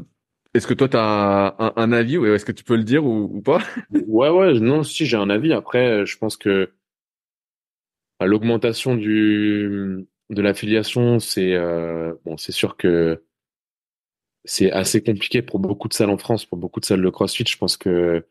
est-ce 0.54 0.68
que 0.68 0.74
toi 0.74 0.90
tu 0.90 0.98
as 0.98 1.56
un, 1.58 1.74
un, 1.76 1.92
avis 1.92 2.18
ou 2.18 2.26
est-ce 2.26 2.46
que 2.46 2.52
tu 2.52 2.64
peux 2.64 2.76
le 2.76 2.84
dire 2.84 3.06
ou, 3.06 3.30
ou 3.34 3.42
pas? 3.42 3.60
Ouais 4.08 4.30
ouais 4.30 4.60
non 4.60 4.84
si 4.84 5.06
j'ai 5.06 5.18
un 5.18 5.30
avis. 5.30 5.54
Après 5.54 6.06
je 6.06 6.18
pense 6.18 6.38
que 6.38 6.72
l'augmentation 8.20 8.96
du 8.96 10.08
de 10.30 10.42
l'affiliation 10.42 11.20
c'est 11.20 11.54
euh, 11.54 12.14
bon 12.26 12.38
c'est 12.38 12.52
sûr 12.52 12.78
que 12.78 13.24
c'est 14.44 14.72
assez 14.72 15.04
compliqué 15.04 15.42
pour 15.42 15.60
beaucoup 15.60 15.88
de 15.88 15.94
salles 15.94 16.10
en 16.10 16.18
France, 16.18 16.46
pour 16.46 16.58
beaucoup 16.58 16.80
de 16.80 16.86
salles 16.86 17.02
de 17.02 17.10
CrossFit. 17.10 17.46
Je 17.48 17.58
pense 17.58 17.78
que 17.78 18.26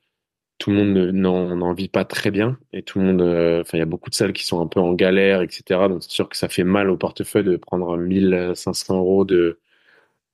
tout 0.60 0.70
le 0.70 0.76
monde 0.76 0.94
n'en 1.14 1.72
vit 1.72 1.88
pas 1.88 2.04
très 2.04 2.30
bien 2.30 2.58
et 2.74 2.82
tout 2.82 3.00
le 3.00 3.06
monde, 3.06 3.22
euh, 3.22 3.62
enfin, 3.62 3.78
il 3.78 3.80
y 3.80 3.82
a 3.82 3.86
beaucoup 3.86 4.10
de 4.10 4.14
salles 4.14 4.34
qui 4.34 4.44
sont 4.44 4.60
un 4.60 4.66
peu 4.66 4.78
en 4.78 4.92
galère, 4.92 5.40
etc. 5.40 5.88
Donc, 5.88 6.02
c'est 6.02 6.10
sûr 6.10 6.28
que 6.28 6.36
ça 6.36 6.48
fait 6.50 6.64
mal 6.64 6.90
au 6.90 6.98
portefeuille 6.98 7.44
de 7.44 7.56
prendre 7.56 7.96
1500 7.96 8.98
euros 8.98 9.24
de 9.24 9.58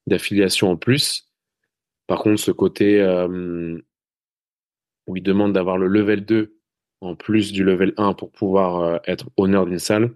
d'affiliation 0.08 0.70
en 0.70 0.76
plus. 0.76 1.30
Par 2.08 2.20
contre, 2.22 2.40
ce 2.40 2.50
côté 2.52 3.00
euh, 3.00 3.78
où 5.06 5.16
il 5.16 5.22
demande 5.22 5.52
d'avoir 5.52 5.78
le 5.78 5.86
level 5.88 6.24
2 6.24 6.56
en 7.00 7.14
plus 7.14 7.52
du 7.52 7.64
level 7.64 7.94
1 7.96 8.14
pour 8.14 8.32
pouvoir 8.32 8.80
euh, 8.82 8.98
être 9.06 9.26
honneur 9.36 9.66
d'une 9.66 9.78
salle, 9.78 10.12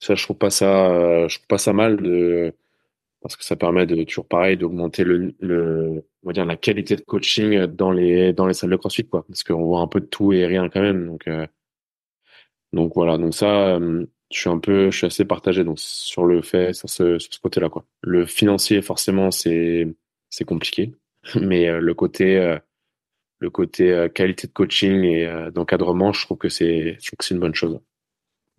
ça, 0.00 0.14
je 0.14 0.22
trouve 0.24 0.38
pas 0.38 0.50
ça, 0.50 1.28
je 1.28 1.36
trouve 1.36 1.48
pas 1.48 1.58
ça 1.58 1.74
mal 1.74 1.98
de 1.98 2.54
parce 3.20 3.36
que 3.36 3.44
ça 3.44 3.56
permet 3.56 3.86
de 3.86 4.02
toujours 4.04 4.26
pareil 4.26 4.56
d'augmenter 4.56 5.04
le, 5.04 5.34
le 5.40 6.04
on 6.22 6.28
va 6.28 6.32
dire 6.32 6.44
la 6.46 6.56
qualité 6.56 6.96
de 6.96 7.02
coaching 7.02 7.66
dans 7.66 7.90
les 7.90 8.32
dans 8.32 8.46
les 8.46 8.54
salles 8.54 8.70
de 8.70 8.76
CrossFit 8.76 9.06
quoi. 9.06 9.24
Parce 9.26 9.42
qu'on 9.42 9.64
voit 9.64 9.80
un 9.80 9.86
peu 9.88 10.00
de 10.00 10.06
tout 10.06 10.32
et 10.32 10.46
rien 10.46 10.68
quand 10.68 10.80
même. 10.80 11.06
Donc 11.06 11.28
euh, 11.28 11.46
donc 12.72 12.92
voilà. 12.94 13.18
Donc 13.18 13.34
ça 13.34 13.76
euh, 13.76 14.06
je 14.32 14.40
suis 14.40 14.50
un 14.50 14.58
peu 14.58 14.90
je 14.90 14.96
suis 14.96 15.06
assez 15.06 15.24
partagé 15.24 15.64
donc 15.64 15.78
sur 15.78 16.24
le 16.24 16.42
fait 16.42 16.72
sur 16.72 16.88
ce, 16.88 17.18
ce 17.18 17.38
côté 17.40 17.60
là 17.60 17.68
quoi. 17.68 17.84
Le 18.02 18.26
financier 18.26 18.80
forcément 18.82 19.30
c'est 19.30 19.86
c'est 20.30 20.44
compliqué. 20.44 20.94
Mais 21.40 21.68
euh, 21.68 21.80
le 21.80 21.94
côté 21.94 22.56
le 23.38 23.50
côté 23.50 24.08
qualité 24.14 24.46
de 24.46 24.52
coaching 24.52 25.04
et 25.04 25.50
d'encadrement 25.54 26.12
je 26.12 26.24
trouve 26.24 26.38
que 26.38 26.48
c'est 26.48 26.96
c'est 27.00 27.34
une 27.34 27.40
bonne 27.40 27.54
chose. 27.54 27.80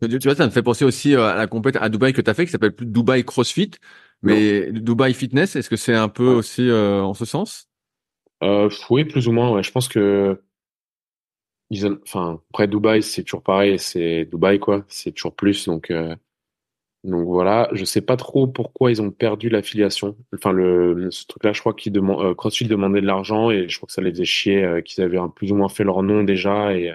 Tu 0.01 0.17
vois, 0.17 0.33
ça 0.33 0.47
me 0.47 0.51
fait 0.51 0.63
penser 0.63 0.83
aussi 0.83 1.13
à 1.13 1.35
la 1.35 1.45
compétition 1.45 1.85
à 1.85 1.89
Dubaï 1.89 2.11
que 2.11 2.21
tu 2.21 2.29
as 2.29 2.33
fait, 2.33 2.45
qui 2.45 2.51
s'appelle 2.51 2.73
Dubaï 2.79 3.23
CrossFit. 3.23 3.69
Mais 4.23 4.71
Dubaï 4.71 5.13
Fitness, 5.13 5.55
est-ce 5.55 5.69
que 5.69 5.75
c'est 5.75 5.95
un 5.95 6.09
peu 6.09 6.27
aussi 6.27 6.69
euh, 6.69 7.01
en 7.01 7.13
ce 7.13 7.25
sens? 7.25 7.67
Euh, 8.43 8.69
Oui, 8.89 9.05
plus 9.05 9.27
ou 9.27 9.31
moins. 9.31 9.51
Ouais. 9.51 9.63
Je 9.63 9.71
pense 9.71 9.87
que 9.87 10.41
ils 11.69 11.87
enfin 12.03 12.41
après 12.49 12.67
Dubaï, 12.67 13.01
c'est 13.01 13.23
toujours 13.23 13.43
pareil, 13.43 13.79
c'est 13.79 14.25
Dubaï 14.25 14.59
quoi, 14.59 14.83
c'est 14.89 15.11
toujours 15.13 15.35
plus. 15.35 15.65
Donc 15.65 15.89
euh, 15.89 16.15
donc 17.03 17.25
voilà, 17.27 17.69
je 17.73 17.83
sais 17.85 18.01
pas 18.01 18.17
trop 18.17 18.45
pourquoi 18.47 18.91
ils 18.91 19.01
ont 19.01 19.09
perdu 19.11 19.49
l'affiliation. 19.49 20.17
Enfin 20.35 20.51
le 20.51 21.09
ce 21.11 21.25
truc-là, 21.25 21.53
je 21.53 21.61
crois 21.61 21.73
qu'ils 21.73 21.93
demandent 21.93 22.25
euh, 22.25 22.35
CrossFit 22.35 22.65
demandait 22.67 23.01
de 23.01 23.07
l'argent 23.07 23.49
et 23.51 23.69
je 23.69 23.77
crois 23.77 23.87
que 23.87 23.93
ça 23.93 24.01
les 24.01 24.11
faisait 24.11 24.25
chier 24.25 24.81
qu'ils 24.85 25.03
avaient 25.03 25.19
plus 25.35 25.51
ou 25.51 25.55
moins 25.55 25.69
fait 25.69 25.83
leur 25.83 26.03
nom 26.03 26.23
déjà 26.23 26.75
et 26.75 26.93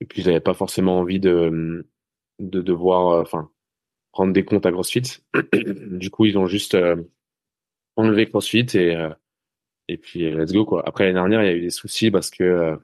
et 0.00 0.06
puis 0.06 0.22
ils 0.22 0.26
n'avaient 0.26 0.40
pas 0.40 0.54
forcément 0.54 0.98
envie 0.98 1.20
de 1.20 1.86
de 2.40 2.62
devoir 2.62 3.20
enfin 3.22 3.50
prendre 4.14 4.32
des 4.32 4.44
comptes 4.44 4.64
à 4.64 4.70
CrossFit. 4.70 5.02
du 5.90 6.08
coup, 6.08 6.24
ils 6.24 6.38
ont 6.38 6.46
juste 6.46 6.74
euh, 6.76 6.96
enlevé 7.96 8.26
CrossFit 8.26 8.66
et 8.74 8.94
euh, 8.94 9.10
et 9.88 9.98
puis 9.98 10.30
let's 10.30 10.52
go 10.52 10.64
quoi. 10.64 10.82
Après 10.88 11.04
l'année 11.04 11.14
dernière, 11.14 11.42
il 11.42 11.46
y 11.46 11.50
a 11.50 11.54
eu 11.54 11.60
des 11.60 11.70
soucis 11.70 12.10
parce 12.12 12.30
que 12.30 12.44
euh, 12.44 12.76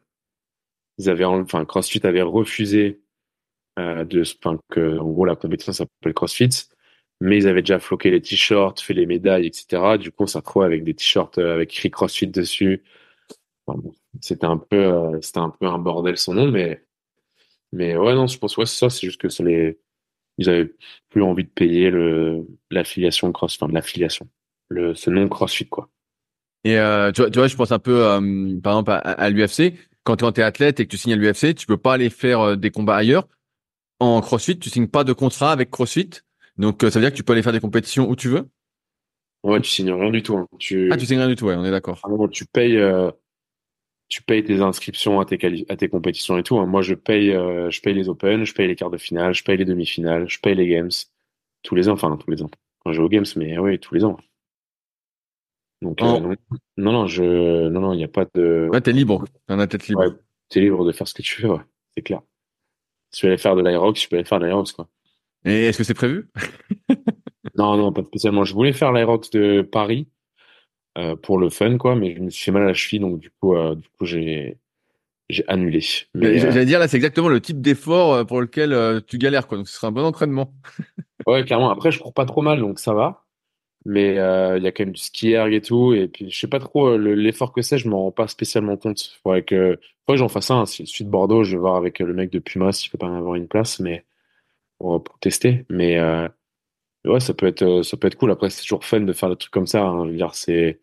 ils 0.99 1.09
avaient 1.09 1.24
enfin 1.24 1.64
CrossFit 1.64 2.05
avait 2.07 2.22
refusé 2.22 3.01
de 3.78 4.22
enfin 4.45 4.59
que 4.70 4.99
en 4.99 5.09
gros 5.09 5.24
la 5.24 5.37
compétition 5.37 5.72
s'appelle 5.72 6.12
CrossFit, 6.14 6.51
mais 7.20 7.39
ils 7.39 7.49
avaient 7.49 7.62
déjà 7.62 7.78
floqué 7.78 8.11
les 8.11 8.20
t-shirts, 8.20 8.81
fait 8.81 8.93
les 8.95 9.07
médailles, 9.07 9.47
etc. 9.47 9.99
Du 9.99 10.11
coup, 10.12 10.24
on 10.24 10.26
s'est 10.26 10.39
retrouvé 10.39 10.66
avec 10.66 10.85
des 10.85 10.95
t-shirts 10.95 11.39
avec 11.39 11.70
écrit 11.70 11.91
CrossFit 11.91 12.26
dessus. 12.26 12.83
c'était 14.20 14.47
un 14.47 14.59
peu 14.59 15.20
c'était 15.22 15.39
un 15.39 15.51
peu 15.51 15.66
un 15.66 15.78
bordel 15.78 16.16
son 16.18 16.35
nom, 16.35 16.51
mais 16.51 16.85
mais 17.72 17.97
ouais 17.97 18.14
non, 18.14 18.26
je 18.26 18.39
pense 18.39 18.57
ouais 18.59 18.66
ça, 18.66 18.91
c'est 18.91 19.07
juste 19.07 19.20
que 19.20 19.28
ça 19.31 19.45
les 19.45 19.78
ils 20.41 20.49
avaient 20.49 20.72
plus 21.11 21.22
envie 21.22 21.45
de 21.45 21.51
payer 21.51 21.91
le 21.91 22.47
l'affiliation 22.70 23.30
cross, 23.30 23.57
enfin 23.61 23.72
l'affiliation, 23.72 24.26
le 24.68 24.95
ce 24.95 25.11
nom 25.11 25.28
CrossFit 25.28 25.68
quoi. 25.68 25.88
Et 26.64 26.78
euh, 26.78 27.12
tu, 27.12 27.22
vois, 27.22 27.30
tu 27.30 27.38
vois, 27.38 27.49
je 27.49 27.57
pense 27.57 27.72
un 27.72 27.78
peu 27.78 28.05
euh, 28.05 28.61
par 28.61 28.72
exemple 28.72 28.91
à, 28.91 29.30
l'UFC. 29.30 29.74
Quand, 30.03 30.16
tu 30.16 30.41
es 30.41 30.43
athlète 30.43 30.80
et 30.80 30.86
que 30.86 30.91
tu 30.91 30.97
signes 30.97 31.12
à 31.12 31.16
l'UFC, 31.16 31.55
tu 31.55 31.66
peux 31.66 31.76
pas 31.76 31.95
aller 31.95 32.11
faire 32.11 32.41
euh, 32.41 32.57
des 32.57 32.70
combats 32.70 32.97
ailleurs. 32.97 33.28
En 34.01 34.20
CrossFit, 34.20 34.59
tu 34.59 34.70
signes 34.70 34.88
pas 34.88 35.05
de 35.05 35.12
contrat 35.12 35.53
avec 35.53 35.70
CrossFit, 35.70 36.11
donc 36.57 36.80
ça 36.80 36.88
veut 36.88 37.01
dire 37.01 37.11
que 37.11 37.16
tu 37.16 37.22
peux 37.22 37.34
aller 37.34 37.43
faire 37.43 37.53
des 37.53 37.61
compétitions 37.61 38.09
où 38.09 38.16
tu 38.16 38.28
veux? 38.28 38.49
Ouais, 39.43 39.61
tu 39.61 39.70
signes 39.70 39.93
rien 39.93 40.11
du 40.11 40.22
tout. 40.22 40.36
Hein. 40.36 40.49
Tu... 40.59 40.91
Ah, 40.91 40.97
tu 40.97 41.05
signes 41.05 41.18
rien 41.18 41.28
du 41.28 41.36
tout, 41.36 41.47
ouais, 41.47 41.55
on 41.55 41.64
est 41.64 41.70
d'accord. 41.70 42.01
Ah, 42.03 42.09
tu 42.30 42.47
payes 42.47 42.78
tu 44.11 44.22
payes 44.22 44.42
tes 44.42 44.61
inscriptions 44.61 45.20
à 45.20 45.24
tes, 45.24 45.38
à 45.68 45.76
tes 45.76 45.88
compétitions 45.88 46.36
et 46.36 46.42
tout. 46.42 46.58
Hein. 46.58 46.66
Moi, 46.66 46.82
je 46.82 46.94
paye, 46.94 47.30
euh, 47.30 47.70
je 47.70 47.80
paye 47.80 47.94
les 47.94 48.08
Open, 48.08 48.44
je 48.44 48.52
paye 48.52 48.66
les 48.66 48.74
quarts 48.74 48.90
de 48.90 48.98
finale, 48.98 49.32
je 49.34 49.44
paye 49.44 49.56
les 49.56 49.64
demi-finales, 49.64 50.28
je 50.28 50.40
paye 50.40 50.56
les 50.56 50.66
Games 50.66 50.90
tous 51.62 51.76
les 51.76 51.88
ans. 51.88 51.92
Enfin, 51.92 52.14
tous 52.16 52.30
les 52.30 52.42
ans. 52.42 52.50
Quand 52.80 52.92
je 52.92 52.98
vais 52.98 53.04
aux 53.04 53.08
Games, 53.08 53.26
mais 53.36 53.56
oui, 53.58 53.78
tous 53.78 53.94
les 53.94 54.04
ans. 54.04 54.18
Donc, 55.80 56.02
euh, 56.02 56.06
oh. 56.06 56.56
non, 56.76 56.92
non, 56.92 57.06
je, 57.06 57.68
non, 57.68 57.80
non, 57.80 57.92
il 57.92 57.98
n'y 57.98 58.04
a 58.04 58.08
pas 58.08 58.26
de. 58.34 58.68
Ouais, 58.72 58.80
t'es 58.80 58.92
libre. 58.92 59.24
T'en 59.46 59.61
as 59.61 59.68
tête 59.68 59.86
libre. 59.86 60.00
Ouais, 60.00 60.12
t'es 60.48 60.61
libre 60.61 60.84
de 60.84 60.90
faire 60.90 61.06
ce 61.06 61.14
que 61.14 61.22
tu 61.22 61.42
veux, 61.42 61.50
ouais. 61.50 61.62
C'est 61.94 62.02
clair. 62.02 62.20
Si 63.12 63.20
tu 63.20 63.26
veux 63.26 63.32
aller 63.32 63.40
faire 63.40 63.54
de 63.54 63.62
l'aérox, 63.62 64.00
tu 64.00 64.08
peux 64.08 64.16
aller 64.16 64.24
faire 64.24 64.40
de 64.40 64.44
l'aérox, 64.44 64.72
quoi. 64.72 64.88
Et 65.44 65.66
est-ce 65.66 65.78
que 65.78 65.84
c'est 65.84 65.94
prévu? 65.94 66.28
non, 67.56 67.76
non, 67.76 67.92
pas 67.92 68.02
spécialement. 68.02 68.42
Je 68.44 68.54
voulais 68.54 68.72
faire 68.72 68.90
l'aérox 68.90 69.30
de 69.30 69.62
Paris 69.62 70.08
pour 71.22 71.38
le 71.38 71.51
fun, 71.51 71.78
quoi. 71.78 71.95
Mais 71.97 72.14
je 72.14 72.20
me 72.20 72.30
suis 72.30 72.45
fait 72.45 72.51
mal 72.51 72.62
à 72.62 72.66
la 72.66 72.74
cheville, 72.74 73.01
donc 73.01 73.18
du 73.18 73.30
coup, 73.30 73.57
euh, 73.57 73.74
du 73.74 73.88
coup, 73.88 74.05
j'ai 74.05 74.59
j'ai 75.28 75.45
annulé. 75.47 75.80
Mais, 76.14 76.38
J'allais 76.38 76.66
dire 76.66 76.80
là, 76.80 76.88
c'est 76.88 76.97
exactement 76.97 77.28
le 77.28 77.41
type 77.41 77.61
d'effort 77.61 78.26
pour 78.26 78.41
lequel 78.41 79.03
tu 79.07 79.18
galères, 79.18 79.47
quoi. 79.47 79.59
Donc 79.59 79.68
ce 79.68 79.74
sera 79.74 79.88
un 79.88 79.93
bon 79.93 80.05
entraînement. 80.05 80.53
ouais, 81.26 81.45
carrément. 81.45 81.70
Après, 81.70 81.93
je 81.93 82.01
cours 82.01 82.12
pas 82.12 82.24
trop 82.24 82.43
mal, 82.43 82.59
donc 82.59 82.80
ça 82.80 82.95
va. 82.95 83.24
Mais 83.86 84.14
il 84.14 84.62
y 84.62 84.66
a 84.66 84.72
quand 84.72 84.84
même 84.84 84.93
du 84.93 85.01
ski 85.01 85.30
erg 85.30 85.53
et 85.53 85.61
tout. 85.61 85.95
Et 85.95 86.09
puis, 86.09 86.30
je 86.30 86.38
sais 86.38 86.49
pas 86.49 86.59
trop 86.59 86.97
l'effort 86.99 87.53
que 87.53 87.62
c'est. 87.62 87.78
Je 87.78 87.88
m'en 87.88 88.03
rends 88.03 88.11
pas 88.11 88.26
spécialement 88.26 88.76
compte. 88.76 89.16
Faudrait 89.22 89.43
que, 89.43 89.78
faudrait 90.05 90.16
que 90.16 90.16
j'en 90.16 90.28
fasse 90.28 90.51
un. 90.51 90.66
Si 90.66 90.84
je 90.84 90.91
suis 90.91 91.05
de 91.05 91.11
Bordeaux, 91.11 91.45
je 91.45 91.53
vais 91.53 91.61
voir 91.61 91.76
avec 91.76 92.01
le 92.01 92.12
mec 92.12 92.30
de 92.30 92.41
Puma 92.41 92.72
s'il 92.72 92.91
peut 92.91 92.99
pas 92.99 93.09
m'avoir 93.09 93.36
une 93.36 93.47
place, 93.47 93.78
mais 93.78 94.05
pour, 94.78 95.01
pour 95.05 95.20
tester. 95.20 95.64
Mais 95.70 95.97
ouais, 97.05 97.20
ça 97.20 97.34
peut 97.34 97.46
être, 97.46 97.82
ça 97.82 97.96
peut 97.96 98.09
être 98.09 98.16
cool. 98.16 98.30
Après, 98.30 98.51
c'est 98.51 98.62
toujours 98.62 98.84
fun 98.84 99.01
de 99.01 99.12
faire 99.12 99.30
des 99.30 99.36
trucs 99.36 99.53
comme 99.53 99.66
ça. 99.66 99.82
Hein. 99.82 100.07
Je 100.07 100.11
veux 100.11 100.16
dire, 100.16 100.34
c'est 100.34 100.80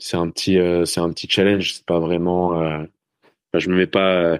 c'est 0.00 0.16
un 0.16 0.28
petit 0.30 0.58
euh, 0.58 0.84
c'est 0.84 1.00
un 1.00 1.10
petit 1.12 1.28
challenge 1.28 1.74
c'est 1.74 1.86
pas 1.86 2.00
vraiment 2.00 2.60
euh, 2.60 2.84
je 3.54 3.68
me 3.70 3.76
mets 3.76 3.86
pas 3.86 4.38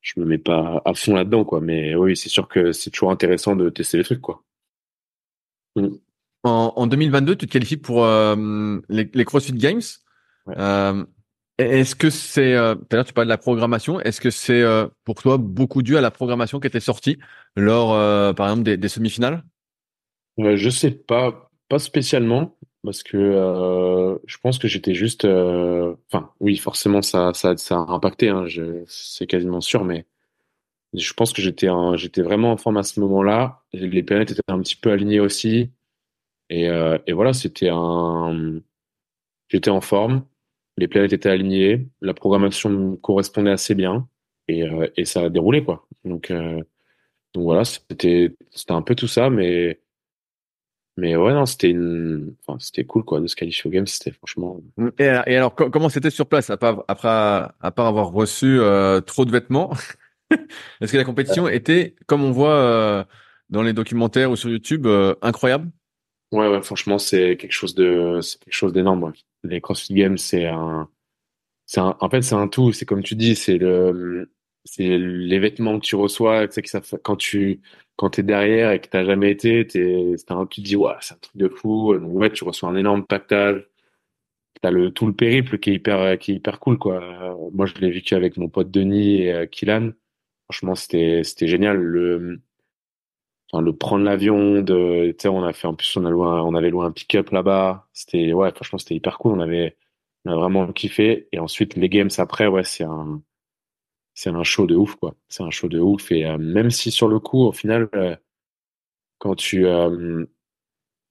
je 0.00 0.20
me 0.20 0.26
mets 0.26 0.38
pas 0.38 0.82
à 0.84 0.94
fond 0.94 1.14
là 1.14 1.24
dedans 1.24 1.44
quoi 1.44 1.60
mais 1.60 1.94
oui 1.94 2.16
c'est 2.16 2.28
sûr 2.28 2.48
que 2.48 2.72
c'est 2.72 2.90
toujours 2.90 3.12
intéressant 3.12 3.56
de 3.56 3.70
tester 3.70 3.98
les 3.98 4.04
trucs 4.04 4.20
quoi 4.20 4.42
mm. 5.76 5.88
en, 6.42 6.72
en, 6.76 6.86
2022 6.86 7.36
tu 7.36 7.46
te 7.46 7.52
qualifies 7.52 7.76
pour 7.76 8.04
euh, 8.04 8.80
les, 8.88 9.08
les, 9.14 9.24
CrossFit 9.24 9.54
Games 9.54 9.80
est-ce 11.58 11.94
que 11.94 12.10
c'est 12.10 12.54
tout 12.54 12.86
à 12.90 12.96
l'heure 12.96 13.04
tu 13.04 13.12
parles 13.12 13.28
de 13.28 13.32
la 13.32 13.38
programmation 13.38 14.00
est-ce 14.00 14.20
que 14.20 14.30
c'est 14.30 14.64
pour 15.04 15.22
toi 15.22 15.36
beaucoup 15.38 15.82
dû 15.82 15.96
à 15.96 16.00
la 16.00 16.10
programmation 16.10 16.58
qui 16.58 16.66
était 16.66 16.80
sortie 16.80 17.18
lors 17.54 17.90
par 18.34 18.48
exemple 18.48 18.64
des, 18.64 18.76
des 18.76 18.88
semi-finales? 18.88 19.44
Je 20.38 20.70
sais 20.70 20.90
pas 20.90 21.50
pas 21.68 21.78
spécialement 21.78 22.56
parce 22.84 23.02
que 23.02 23.16
euh, 23.16 24.18
je 24.26 24.36
pense 24.38 24.58
que 24.58 24.68
j'étais 24.68 24.94
juste 24.94 25.24
euh, 25.24 25.94
enfin 26.12 26.32
oui 26.40 26.56
forcément 26.56 27.02
ça 27.02 27.32
ça 27.34 27.54
a 27.70 27.76
impacté 27.92 28.28
hein, 28.28 28.46
c'est 28.86 29.26
quasiment 29.26 29.60
sûr 29.60 29.84
mais 29.84 30.06
Je 30.94 31.12
pense 31.14 31.32
que 31.32 31.40
j'étais 31.42 32.22
vraiment 32.22 32.52
en 32.52 32.56
forme 32.58 32.76
à 32.76 32.82
ce 32.82 33.00
moment-là. 33.00 33.62
Les 33.72 34.02
planètes 34.02 34.32
étaient 34.32 34.42
un 34.48 34.60
petit 34.60 34.76
peu 34.76 34.90
alignées 34.92 35.20
aussi. 35.20 35.70
Et, 36.50 36.68
euh, 36.70 36.98
et 37.06 37.12
voilà, 37.14 37.32
c'était 37.34 37.70
un. 37.70 38.60
J'étais 39.48 39.70
en 39.70 39.80
forme. 39.80 40.26
Les 40.78 40.88
planètes 40.88 41.12
étaient 41.14 41.30
alignées. 41.30 41.88
La 42.02 42.14
programmation 42.14 42.96
correspondait 42.98 43.50
assez 43.52 43.74
bien. 43.74 44.08
Et, 44.48 44.64
euh, 44.64 44.88
et 44.96 45.04
ça 45.06 45.22
a 45.24 45.30
déroulé, 45.30 45.64
quoi. 45.64 45.88
Donc, 46.04 46.30
euh, 46.30 46.62
donc 47.34 47.44
voilà, 47.44 47.64
c'était 47.66 48.36
un 48.70 48.82
peu 48.82 48.96
tout 48.96 49.08
ça, 49.08 49.30
mais 49.30 49.81
mais 50.96 51.16
ouais, 51.16 51.32
non, 51.32 51.46
c'était 51.46 51.70
une... 51.70 52.34
enfin, 52.46 52.58
c'était 52.60 52.84
cool 52.84 53.04
quoi 53.04 53.20
de 53.20 53.26
se 53.26 53.34
qualifier 53.36 53.68
au 53.68 53.70
game, 53.70 53.86
c'était 53.86 54.10
franchement. 54.10 54.60
Et, 54.98 55.04
et 55.04 55.36
alors, 55.36 55.54
comment 55.54 55.88
c'était 55.88 56.10
sur 56.10 56.26
place 56.26 56.50
à 56.50 56.56
part, 56.56 56.84
après 56.88 57.08
à 57.08 57.72
part 57.74 57.86
avoir 57.86 58.12
reçu 58.12 58.60
euh, 58.60 59.00
trop 59.00 59.24
de 59.24 59.30
vêtements? 59.30 59.72
Est-ce 60.80 60.92
que 60.92 60.98
la 60.98 61.04
compétition 61.04 61.48
était, 61.48 61.94
comme 62.06 62.22
on 62.22 62.32
voit 62.32 62.54
euh, 62.54 63.04
dans 63.48 63.62
les 63.62 63.72
documentaires 63.72 64.30
ou 64.30 64.36
sur 64.36 64.50
YouTube, 64.50 64.86
euh, 64.86 65.14
incroyable? 65.22 65.70
Ouais, 66.30 66.48
ouais, 66.48 66.62
franchement, 66.62 66.98
c'est 66.98 67.36
quelque 67.36 67.52
chose 67.52 67.74
de, 67.74 68.20
c'est 68.22 68.38
quelque 68.40 68.54
chose 68.54 68.72
d'énorme. 68.72 69.12
Les 69.44 69.60
CrossFit 69.60 69.94
Games, 69.94 70.18
c'est 70.18 70.46
un, 70.46 70.88
c'est 71.66 71.80
un, 71.80 71.96
en 72.00 72.10
fait, 72.10 72.22
c'est 72.22 72.34
un 72.34 72.48
tout. 72.48 72.72
C'est 72.72 72.86
comme 72.86 73.02
tu 73.02 73.14
dis, 73.14 73.34
c'est 73.34 73.58
le, 73.58 74.30
c'est 74.64 74.98
les 74.98 75.38
vêtements 75.38 75.78
que 75.78 75.84
tu 75.84 75.96
reçois, 75.96 76.46
tu 76.48 76.54
sais 76.54 76.62
que 76.62 76.70
ça, 76.70 76.80
quand 77.02 77.16
tu, 77.16 77.60
quand 77.96 78.10
t'es 78.10 78.22
derrière 78.22 78.72
et 78.72 78.80
que 78.80 78.88
t'as 78.88 79.04
jamais 79.04 79.30
été, 79.30 79.66
t'es, 79.66 80.14
un, 80.28 80.46
tu 80.46 80.62
te 80.62 80.66
dis, 80.66 80.76
ouais, 80.76 80.92
c'est 81.00 81.14
un 81.14 81.18
truc 81.18 81.36
de 81.36 81.48
fou. 81.48 81.94
Ouais, 81.94 82.32
tu 82.32 82.44
reçois 82.44 82.68
un 82.68 82.76
énorme 82.76 83.06
pactage. 83.06 83.66
T'as 84.62 84.70
le, 84.70 84.92
tout 84.92 85.06
le 85.06 85.14
périple 85.14 85.58
qui 85.58 85.70
est 85.70 85.74
hyper, 85.74 86.18
qui 86.18 86.32
est 86.32 86.36
hyper 86.36 86.60
cool, 86.60 86.78
quoi. 86.78 87.00
moi, 87.52 87.66
je 87.66 87.74
l'ai 87.76 87.90
vécu 87.90 88.14
avec 88.14 88.36
mon 88.36 88.48
pote 88.48 88.70
Denis 88.70 89.22
et 89.22 89.32
euh, 89.32 89.46
Kylan. 89.46 89.92
Franchement, 90.46 90.74
c'était, 90.74 91.22
génial. 91.48 91.78
Le, 91.78 92.40
enfin, 93.52 93.62
le 93.62 93.74
prendre 93.76 94.04
l'avion 94.04 94.62
de, 94.62 95.12
tu 95.12 95.16
sais, 95.22 95.28
on 95.28 95.42
a 95.44 95.52
fait, 95.52 95.66
en 95.68 95.74
plus, 95.74 95.96
on 95.96 96.04
a 96.04 96.10
loué 96.10 96.26
on 96.26 96.54
avait 96.54 96.70
loué 96.70 96.86
un 96.86 96.92
pick-up 96.92 97.30
là-bas. 97.30 97.88
Ouais, 98.14 98.52
franchement, 98.52 98.78
c'était 98.78 98.94
hyper 98.94 99.18
cool. 99.18 99.32
On 99.32 99.40
avait, 99.40 99.76
on 100.24 100.32
a 100.32 100.36
vraiment 100.36 100.72
kiffé. 100.72 101.28
Et 101.32 101.38
ensuite, 101.38 101.76
les 101.76 101.88
games 101.88 102.10
après, 102.18 102.46
ouais, 102.46 102.64
c'est 102.64 102.84
un, 102.84 103.22
c'est 104.14 104.30
un 104.30 104.44
show 104.44 104.66
de 104.66 104.76
ouf, 104.76 104.96
quoi. 104.96 105.14
C'est 105.28 105.42
un 105.42 105.50
show 105.50 105.68
de 105.68 105.80
ouf. 105.80 106.10
Et 106.12 106.26
euh, 106.26 106.38
même 106.38 106.70
si 106.70 106.90
sur 106.90 107.08
le 107.08 107.18
coup, 107.18 107.42
au 107.44 107.52
final, 107.52 107.88
euh, 107.94 108.16
quand 109.18 109.36
tu 109.36 109.66
euh, 109.66 110.26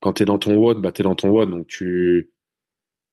quand 0.02 0.14
t'es 0.14 0.26
dans 0.26 0.39
ton 0.39 0.56
WOD, 0.58 0.82
bah 0.82 0.91
t'es 0.91 1.04
dans 1.04 1.16
ton 1.16 1.30
WOD, 1.30 1.52
donc 1.52 1.68
tu 1.68 2.32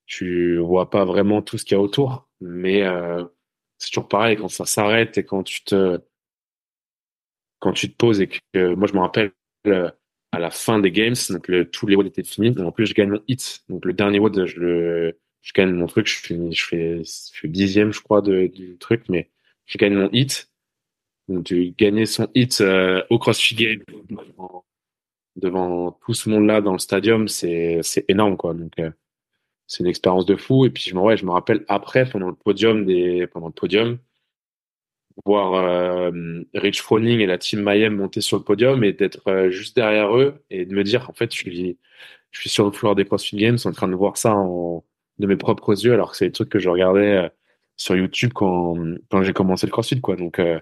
tu 0.07 0.59
vois 0.59 0.91
pas 0.91 1.05
vraiment 1.05 1.43
tout 1.43 1.59
ce 1.59 1.65
qu'il 1.65 1.77
y 1.77 1.79
a 1.81 1.83
autour. 1.83 2.29
Mais 2.41 2.83
euh, 2.85 3.25
c'est 3.79 3.91
toujours 3.91 4.09
pareil 4.09 4.37
quand 4.37 4.49
ça 4.49 4.67
s'arrête 4.67 5.19
et 5.19 5.25
quand 5.25 5.43
tu 5.45 5.65
te 5.65 6.01
quand 7.61 7.73
tu 7.73 7.91
te 7.91 7.97
poses 7.97 8.21
et 8.21 8.29
que 8.29 8.75
moi 8.75 8.89
je 8.89 8.95
me 8.95 9.01
rappelle 9.01 9.33
à 10.33 10.39
la 10.39 10.51
fin 10.51 10.79
des 10.79 10.93
games, 10.93 11.15
donc 11.31 11.51
tous 11.73 11.87
les 11.87 11.97
WOD 11.97 12.07
étaient 12.07 12.23
finis. 12.25 12.55
en 12.61 12.73
plus, 12.73 12.87
je 12.87 12.95
gagne 12.95 13.11
mon 13.11 13.23
hit. 13.29 13.65
Donc 13.69 13.85
le 13.85 13.93
dernier 13.93 14.19
WOD, 14.21 14.47
je 14.47 14.61
le 14.61 15.21
je 15.43 15.53
gagne 15.55 15.73
mon 15.73 15.87
truc, 15.87 16.07
je 16.07 16.19
finis, 16.19 16.55
fais 16.57 17.03
je 17.05 17.41
fais 17.41 17.49
dixième, 17.49 17.93
je 17.93 18.01
crois, 18.03 18.23
du 18.23 18.77
truc, 18.79 19.05
mais 19.09 19.31
je 19.69 19.79
gagne 19.79 19.95
mon 19.95 20.11
hit. 20.13 20.51
Donc, 21.29 21.45
de 21.45 21.73
gagner 21.77 22.07
son 22.07 22.29
hit 22.35 22.61
euh, 22.61 23.03
au 23.11 23.19
CrossFit 23.19 23.55
Game 23.55 23.83
devant, 25.37 25.93
tout 26.05 26.15
ce 26.15 26.29
monde-là 26.31 26.61
dans 26.61 26.73
le 26.73 26.79
stadium, 26.79 27.29
c'est 27.29 27.81
c'est 27.83 28.05
énorme 28.09 28.37
quoi. 28.37 28.55
Donc 28.55 28.73
euh, 28.81 28.91
c'est 29.67 29.85
une 29.85 29.89
expérience 29.89 30.27
de 30.27 30.37
fou. 30.37 30.67
Et 30.67 30.71
puis 30.71 30.85
je 30.85 30.95
me 30.97 31.31
rappelle 31.31 31.65
après 31.69 32.09
pendant 32.09 32.29
le 32.29 32.35
podium 32.35 32.87
pendant 33.29 33.49
le 33.49 33.53
podium 33.53 33.99
voir 35.25 35.55
euh, 35.55 36.43
Rich 36.55 36.81
Froning 36.83 37.21
et 37.21 37.27
la 37.27 37.39
team 37.39 37.61
Mayhem 37.63 37.95
monter 37.97 38.21
sur 38.21 38.39
le 38.39 38.45
podium 38.45 38.85
et 38.85 38.93
d'être 38.93 39.49
juste 39.51 39.77
derrière 39.77 40.17
eux 40.17 40.43
et 40.51 40.65
de 40.65 40.75
me 40.75 40.85
dire 40.85 41.11
en 41.11 41.13
fait 41.13 41.35
je 41.35 41.39
suis 42.41 42.49
sur 42.49 42.65
le 42.65 42.71
floor 42.73 42.95
des 42.95 43.05
CrossFit 43.05 43.37
Games 43.37 43.59
en 43.65 43.73
train 43.73 43.89
de 43.89 43.95
voir 43.97 44.17
ça 44.17 44.35
de 45.19 45.27
mes 45.27 45.37
propres 45.37 45.85
yeux 45.85 45.93
alors 45.93 46.13
que 46.13 46.17
c'est 46.17 46.27
des 46.27 46.33
trucs 46.33 46.51
que 46.51 46.61
je 46.61 46.69
regardais 46.69 47.31
sur 47.79 47.97
YouTube 47.97 48.33
quand, 48.35 48.77
quand 49.11 49.23
j'ai 49.23 49.33
commencé 49.33 49.67
le 49.67 49.73
CrossFit, 49.73 50.01
quoi. 50.01 50.17
Donc, 50.17 50.39
euh, 50.41 50.61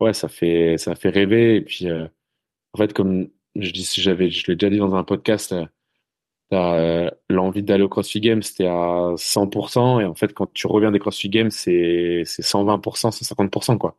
ouais, 0.00 0.14
ça 0.14 0.28
fait, 0.28 0.78
ça 0.78 0.94
fait 0.94 1.10
rêver. 1.10 1.56
Et 1.56 1.62
puis, 1.62 1.90
euh, 1.90 2.06
en 2.74 2.78
fait, 2.78 2.92
comme 2.94 3.28
je 3.56 3.70
dis, 3.72 3.88
j'avais, 3.98 4.30
je 4.30 4.46
l'ai 4.48 4.56
déjà 4.56 4.70
dit 4.70 4.78
dans 4.78 4.94
un 4.94 5.04
podcast, 5.04 5.54
euh, 6.52 7.10
l'envie 7.30 7.62
d'aller 7.62 7.82
au 7.84 7.88
CrossFit 7.88 8.20
Games, 8.20 8.42
c'était 8.42 8.66
à 8.66 9.14
100%. 9.16 10.00
Et 10.00 10.04
en 10.06 10.14
fait, 10.14 10.32
quand 10.34 10.52
tu 10.54 10.66
reviens 10.66 10.92
des 10.92 10.98
CrossFit 11.00 11.30
Games, 11.30 11.50
c'est, 11.50 12.22
c'est 12.26 12.42
120%, 12.42 13.10
150%, 13.10 13.78
quoi. 13.78 13.96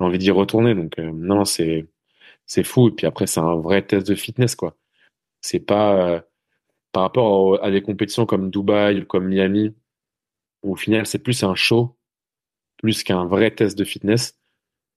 L'envie 0.00 0.18
d'y 0.18 0.30
retourner. 0.30 0.74
Donc, 0.74 0.98
non, 0.98 1.44
c'est, 1.44 1.86
c'est 2.46 2.64
fou. 2.64 2.88
Et 2.88 2.92
puis 2.92 3.06
après, 3.06 3.26
c'est 3.26 3.40
un 3.40 3.56
vrai 3.56 3.82
test 3.86 4.08
de 4.08 4.14
fitness, 4.14 4.56
quoi. 4.56 4.76
C'est 5.42 5.60
pas, 5.60 6.24
par 6.92 7.04
rapport 7.04 7.62
à 7.64 7.70
des 7.70 7.82
compétitions 7.82 8.26
comme 8.26 8.50
Dubaï 8.50 9.00
ou 9.02 9.06
comme 9.06 9.28
Miami, 9.28 9.74
au 10.70 10.76
final, 10.76 11.06
c'est 11.06 11.18
plus 11.18 11.42
un 11.42 11.54
show 11.54 11.96
plus 12.76 13.02
qu'un 13.02 13.26
vrai 13.26 13.50
test 13.50 13.78
de 13.78 13.84
fitness. 13.84 14.38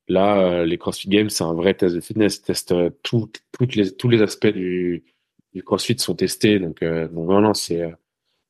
Là, 0.07 0.39
euh, 0.39 0.65
les 0.65 0.77
CrossFit 0.77 1.09
Games, 1.09 1.29
c'est 1.29 1.43
un 1.43 1.53
vrai 1.53 1.73
test 1.73 1.95
de 1.95 2.01
fitness. 2.01 2.41
Euh, 2.71 2.89
les, 3.75 3.95
tous 3.95 4.09
les 4.09 4.21
aspects 4.21 4.47
du, 4.47 5.03
CrossFit 5.65 5.99
sont 5.99 6.15
testés. 6.15 6.59
Donc, 6.59 6.81
euh, 6.81 7.07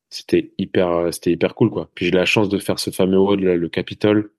c'était 0.09 0.51
hyper, 0.57 1.13
c'était 1.13 1.32
hyper 1.32 1.55
cool, 1.55 1.70
quoi. 1.70 1.89
Puis 1.93 2.05
j'ai 2.05 2.11
la 2.11 2.26
chance 2.26 2.49
de 2.49 2.57
faire 2.57 2.80
ce 2.80 2.89
fameux 2.91 3.20
road, 3.20 3.41
le 3.41 3.70
Capitol, 3.70 4.32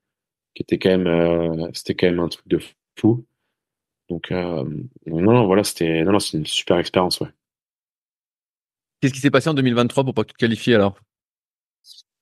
qui 0.54 0.62
était 0.62 0.78
quand 0.78 0.96
même, 0.98 1.70
c'était 1.74 1.94
quand 1.94 2.06
même 2.06 2.20
un 2.20 2.28
truc 2.28 2.48
de 2.48 2.58
fou. 2.98 3.24
Donc, 4.08 4.30
non, 4.30 4.64
non, 5.06 5.46
voilà, 5.46 5.62
c'était, 5.62 6.02
non, 6.02 6.12
non, 6.12 6.18
c'est 6.18 6.38
une 6.38 6.46
super 6.46 6.78
expérience, 6.78 7.20
ouais. 7.20 7.28
Qu'est-ce 9.00 9.14
qui 9.14 9.20
s'est 9.20 9.30
passé 9.30 9.48
en 9.48 9.54
2023 9.54 10.04
pour 10.04 10.14
pas 10.14 10.24
te 10.24 10.34
qualifies 10.34 10.74
alors? 10.74 10.98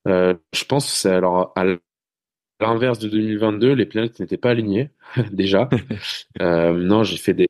Euh, 0.07 0.35
Je 0.53 0.65
pense 0.65 0.91
c'est 0.91 1.11
alors 1.11 1.53
à 1.55 1.65
l'inverse 2.59 2.99
de 2.99 3.09
2022, 3.09 3.73
les 3.73 3.85
planètes 3.85 4.19
n'étaient 4.19 4.37
pas 4.37 4.51
alignées 4.51 4.91
déjà. 5.31 5.69
euh, 6.41 6.73
non, 6.73 7.03
j'ai 7.03 7.17
fait 7.17 7.33
des, 7.33 7.47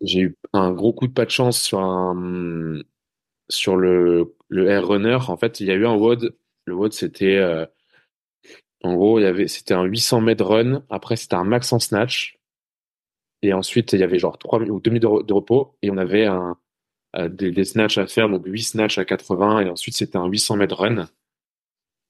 j'ai 0.00 0.20
eu 0.20 0.36
un 0.52 0.72
gros 0.72 0.92
coup 0.92 1.06
de 1.06 1.12
pas 1.12 1.24
de 1.24 1.30
chance 1.30 1.60
sur 1.60 1.80
un, 1.80 2.80
sur 3.48 3.76
le 3.76 4.36
le 4.48 4.68
air 4.68 4.86
runner. 4.86 5.18
En 5.28 5.36
fait, 5.36 5.60
il 5.60 5.66
y 5.66 5.70
a 5.70 5.74
eu 5.74 5.86
un 5.86 5.94
WOD. 5.94 6.36
Le 6.66 6.74
WOD, 6.74 6.92
c'était 6.92 7.36
euh, 7.36 7.66
en 8.82 8.94
gros, 8.94 9.18
il 9.18 9.22
y 9.22 9.26
avait, 9.26 9.48
c'était 9.48 9.74
un 9.74 9.84
800 9.84 10.20
mètres 10.20 10.44
run. 10.44 10.84
Après, 10.90 11.16
c'était 11.16 11.34
un 11.34 11.44
max 11.44 11.72
en 11.72 11.78
snatch. 11.78 12.38
Et 13.42 13.52
ensuite, 13.52 13.92
il 13.92 14.00
y 14.00 14.02
avait 14.02 14.18
genre 14.18 14.38
3 14.38 14.60
ou 14.62 14.80
2 14.80 14.90
minutes 14.90 15.02
de, 15.02 15.32
repos. 15.32 15.76
Et 15.82 15.90
on 15.90 15.96
avait 15.96 16.26
un, 16.26 16.58
des, 17.28 17.50
des 17.50 17.64
snatchs 17.64 17.98
à 17.98 18.06
faire, 18.06 18.28
donc 18.28 18.42
8 18.46 18.62
snatchs 18.62 18.98
à 18.98 19.04
80. 19.04 19.60
Et 19.60 19.70
ensuite, 19.70 19.96
c'était 19.96 20.18
un 20.18 20.26
800 20.26 20.56
mètres 20.56 20.76
run. 20.76 21.08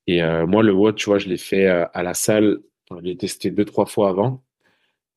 Et 0.07 0.23
euh, 0.23 0.47
moi, 0.47 0.63
le 0.63 0.73
WOD, 0.73 0.97
tu 0.97 1.07
vois, 1.07 1.19
je 1.19 1.29
l'ai 1.29 1.37
fait 1.39 1.67
euh, 1.67 1.87
à 1.95 2.03
la 2.03 2.15
salle. 2.15 2.61
je 2.91 2.97
l'ai 3.01 3.17
testé 3.17 3.51
deux, 3.51 3.65
trois 3.65 3.87
fois 3.87 4.11
avant. 4.11 4.43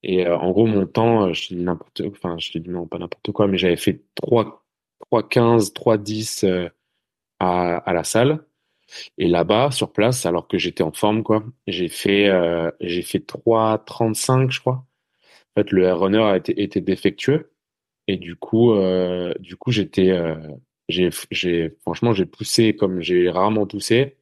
Et 0.03 0.27
euh, 0.27 0.37
en 0.37 0.51
gros, 0.51 0.67
mon 0.67 0.85
temps, 0.87 1.33
je 1.33 1.49
dis 1.49 1.55
n'importe, 1.57 2.01
enfin, 2.07 2.37
je 2.39 2.57
dis 2.57 2.69
non, 2.69 2.87
pas 2.87 2.99
n'importe 2.99 3.31
quoi, 3.31 3.47
mais 3.47 3.57
j'avais 3.57 3.77
fait 3.77 4.03
3, 4.15 4.65
3, 5.11 5.29
15, 5.29 5.73
3, 5.73 5.97
10 5.97 6.45
à, 7.39 7.77
à 7.77 7.93
la 7.93 8.03
salle. 8.03 8.47
Et 9.17 9.27
là-bas, 9.27 9.71
sur 9.71 9.91
place, 9.91 10.25
alors 10.25 10.47
que 10.47 10.57
j'étais 10.57 10.83
en 10.83 10.91
forme, 10.91 11.23
quoi, 11.23 11.43
j'ai 11.67 11.89
fait, 11.89 12.29
euh, 12.29 12.71
j'ai 12.81 13.01
fait 13.01 13.19
3, 13.19 13.79
35, 13.85 14.51
je 14.51 14.59
crois. 14.61 14.85
En 15.55 15.61
fait, 15.61 15.71
le 15.71 15.83
air 15.83 15.99
runner 15.99 16.21
a 16.23 16.37
été, 16.37 16.61
été 16.61 16.81
défectueux. 16.81 17.51
Et 18.07 18.17
du 18.17 18.35
coup, 18.35 18.73
euh, 18.73 19.33
du 19.39 19.55
coup, 19.57 19.71
j'étais, 19.71 20.11
euh, 20.11 20.35
j'ai, 20.89 21.09
j'ai, 21.31 21.71
franchement, 21.81 22.13
j'ai 22.13 22.25
poussé 22.25 22.75
comme 22.75 23.01
j'ai 23.01 23.29
rarement 23.29 23.67
poussé 23.67 24.17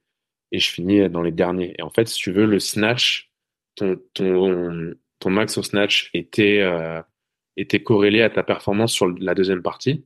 et 0.52 0.60
je 0.60 0.70
finis 0.72 1.10
dans 1.10 1.22
les 1.22 1.32
derniers. 1.32 1.76
Et 1.78 1.82
en 1.82 1.90
fait, 1.90 2.08
si 2.08 2.18
tu 2.18 2.32
veux, 2.32 2.46
le 2.46 2.60
snatch, 2.60 3.32
ton, 3.76 4.00
ton, 4.14 4.94
ton 5.20 5.30
max 5.30 5.58
au 5.58 5.64
snatch 5.64 6.10
était, 6.14 6.62
euh, 6.62 7.02
était 7.58 7.82
corrélé 7.82 8.22
à 8.22 8.30
ta 8.30 8.44
performance 8.44 8.94
sur 8.94 9.08
la 9.08 9.36
deuxième 9.36 9.62
partie. 9.62 10.06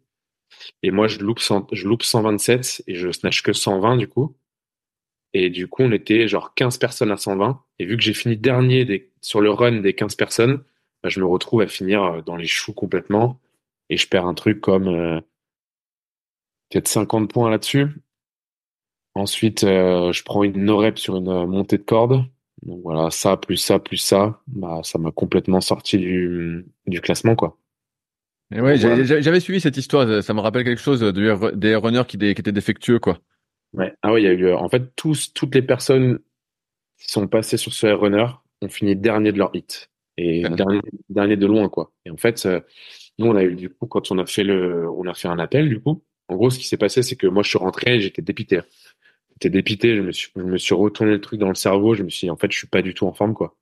Et 0.84 0.92
moi, 0.92 1.08
je 1.08 1.20
loupe, 1.20 1.40
100, 1.40 1.68
je 1.72 1.88
loupe 1.88 2.04
127 2.04 2.84
et 2.88 2.96
je 2.96 3.12
snatch 3.12 3.42
que 3.42 3.54
120 3.54 3.98
du 3.98 4.08
coup. 4.08 4.36
Et 5.34 5.50
du 5.50 5.68
coup, 5.68 5.84
on 5.84 5.92
était 5.92 6.28
genre 6.28 6.54
15 6.56 6.78
personnes 6.78 7.12
à 7.12 7.18
120. 7.18 7.64
Et 7.78 7.86
vu 7.86 7.98
que 7.98 8.04
j'ai 8.04 8.14
fini 8.14 8.36
dernier 8.38 8.86
des, 8.86 9.12
sur 9.22 9.42
le 9.42 9.52
run 9.52 9.82
des 9.82 9.94
15 9.94 10.16
personnes, 10.16 10.64
bah, 11.04 11.10
je 11.10 11.20
me 11.20 11.26
retrouve 11.26 11.62
à 11.62 11.68
finir 11.68 12.04
euh, 12.04 12.22
dans 12.22 12.36
les 12.36 12.48
choux 12.48 12.74
complètement. 12.74 13.40
Et 13.90 13.98
je 13.98 14.08
perds 14.08 14.26
un 14.26 14.34
truc 14.34 14.62
comme 14.62 14.88
euh, 14.88 15.20
peut-être 16.70 16.88
50 16.88 17.32
points 17.32 17.50
là-dessus. 17.50 17.88
Ensuite, 19.20 19.66
euh, 19.66 20.14
je 20.14 20.24
prends 20.24 20.46
une 20.46 20.64
no 20.64 20.82
sur 20.96 21.18
une 21.18 21.28
euh, 21.28 21.46
montée 21.46 21.78
de 21.78 21.84
corde. 21.84 22.24
Donc 22.62 22.80
voilà, 22.84 23.10
ça 23.12 23.36
plus 23.36 23.58
ça 23.58 23.78
plus 23.78 23.98
ça, 23.98 24.42
bah 24.48 24.80
ça 24.84 24.98
m'a 24.98 25.12
complètement 25.12 25.60
sorti 25.60 25.98
du, 25.98 26.66
du 26.88 27.02
classement 27.02 27.36
quoi. 27.36 27.58
Et 28.54 28.62
ouais, 28.62 28.78
j'avais 28.78 29.40
suivi 29.42 29.60
cette 29.60 29.76
histoire. 29.76 30.24
Ça 30.24 30.34
me 30.34 30.40
rappelle 30.40 30.64
quelque 30.64 30.82
chose 30.82 31.02
de, 31.02 31.52
des 31.56 31.76
runners 31.76 32.04
qui, 32.08 32.18
qui, 32.18 32.28
étaient 32.28 32.54
défectueux 32.54 33.00
quoi. 33.00 33.20
Ouais. 33.74 33.94
Ah 34.04 34.14
oui, 34.14 34.22
il 34.22 34.26
y 34.26 34.28
a 34.28 34.34
eu 34.34 34.54
en 34.54 34.70
fait 34.70 34.96
tous 34.96 35.34
toutes 35.34 35.54
les 35.54 35.62
personnes 35.62 36.20
qui 36.98 37.12
sont 37.12 37.28
passées 37.28 37.58
sur 37.58 37.74
ce 37.74 37.88
runner 37.88 38.26
ont 38.62 38.70
fini 38.70 38.96
dernier 38.96 39.34
de 39.34 39.38
leur 39.38 39.54
hit. 39.54 39.90
et 40.18 40.48
dernier, 40.48 40.80
dernier 41.10 41.36
de 41.36 41.46
loin 41.46 41.68
quoi. 41.68 41.92
Et 42.06 42.10
en 42.10 42.18
fait, 42.18 42.48
nous 43.18 43.28
on 43.28 43.36
a 43.36 43.44
eu 43.44 43.56
du 43.56 43.70
coup 43.70 43.86
quand 43.86 44.12
on 44.12 44.18
a 44.18 44.26
fait 44.26 44.46
le, 44.46 44.90
on 44.90 45.06
a 45.08 45.14
fait 45.14 45.28
un 45.28 45.40
appel 45.40 45.68
du 45.68 45.82
coup. 45.82 46.04
En 46.30 46.36
gros, 46.36 46.50
ce 46.52 46.60
qui 46.60 46.68
s'est 46.68 46.78
passé, 46.78 47.02
c'est 47.02 47.16
que 47.16 47.28
moi 47.28 47.44
je 47.44 47.50
suis 47.50 47.58
rentré, 47.58 48.00
j'étais 48.00 48.22
dépité. 48.22 48.62
J'étais 49.42 49.50
dépité, 49.50 49.96
je 49.96 50.02
me 50.02 50.12
suis, 50.12 50.32
je 50.36 50.42
me 50.42 50.58
suis 50.58 50.76
retourné 50.76 51.14
le 51.14 51.22
truc 51.22 51.40
dans 51.40 51.50
le 51.50 51.56
cerveau, 51.56 51.96
je 51.96 52.04
me 52.04 52.10
suis 52.10 52.28
dit 52.28 52.32
en 52.32 52.38
fait 52.38 52.52
je 52.52 52.58
suis 52.58 52.68
pas 52.68 52.82
du 52.82 52.94
tout 52.94 53.06
en 53.08 53.14
forme 53.14 53.34
quoi. 53.34 53.56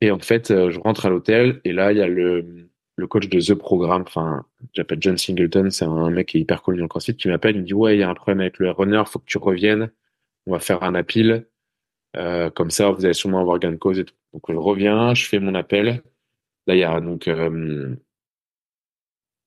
Et 0.00 0.10
en 0.10 0.18
fait, 0.18 0.48
je 0.48 0.78
rentre 0.80 1.06
à 1.06 1.10
l'hôtel 1.10 1.60
et 1.64 1.72
là 1.72 1.92
il 1.92 1.98
y 1.98 2.02
a 2.02 2.08
le 2.08 2.68
le 2.96 3.06
coach 3.06 3.28
de 3.28 3.40
The 3.40 3.54
Programme, 3.54 4.02
enfin, 4.02 4.44
j'appelle 4.74 4.98
John 5.00 5.16
Singleton, 5.16 5.70
c'est 5.70 5.84
un 5.84 6.10
mec 6.10 6.28
qui 6.28 6.38
est 6.38 6.40
hyper 6.40 6.62
connu 6.62 6.78
dans 6.78 6.84
le 6.84 6.88
CrossFit, 6.88 7.16
qui 7.16 7.28
m'appelle, 7.28 7.56
il 7.56 7.62
me 7.62 7.66
dit, 7.66 7.74
ouais, 7.74 7.96
il 7.96 8.00
y 8.00 8.02
a 8.02 8.08
un 8.10 8.14
problème 8.14 8.40
avec 8.40 8.58
le 8.58 8.70
runner, 8.70 9.02
faut 9.06 9.18
que 9.18 9.26
tu 9.26 9.38
reviennes, 9.38 9.90
on 10.46 10.52
va 10.52 10.60
faire 10.60 10.82
un 10.82 10.94
appel, 10.94 11.46
euh, 12.16 12.50
comme 12.50 12.70
ça, 12.70 12.90
vous 12.90 13.04
allez 13.04 13.14
sûrement 13.14 13.40
avoir 13.40 13.58
gain 13.58 13.72
de 13.72 13.76
cause 13.76 13.98
et 13.98 14.04
tout. 14.04 14.14
Donc, 14.32 14.42
je 14.48 14.54
reviens, 14.56 15.14
je 15.14 15.26
fais 15.26 15.38
mon 15.38 15.54
appel. 15.54 16.02
Là, 16.66 16.74
il 16.74 16.78
y 16.78 16.84
a 16.84 17.00
donc, 17.00 17.28
euh, 17.28 17.96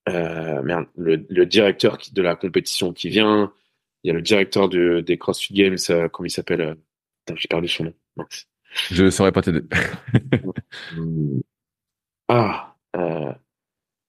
euh, 0.09 0.61
merde, 0.63 0.87
le, 0.95 1.45
directeur 1.45 1.97
de 2.11 2.21
la 2.21 2.35
compétition 2.35 2.93
qui 2.93 3.09
vient, 3.09 3.53
il 4.05 4.09
y 4.09 4.11
a 4.11 4.13
le 4.13 4.21
directeur 4.21 4.69
de, 4.69 5.01
des 5.01 5.17
CrossFit 5.17 5.51
Games, 5.51 5.77
euh, 5.89 6.07
comment 6.09 6.27
il 6.27 6.29
s'appelle, 6.29 6.61
euh, 6.61 6.75
j'ai 7.35 7.47
perdu 7.47 7.67
son 7.67 7.85
nom. 7.85 7.93
Je 8.91 9.05
ne 9.05 9.09
saurais 9.09 9.31
pas 9.31 9.41
t'aider. 9.41 9.61
ah, 12.27 12.75
euh, 12.95 13.33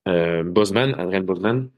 euh, 0.07 0.43
Bosman, 0.43 0.95
Adrien 0.99 1.23
Bosman, 1.23 1.71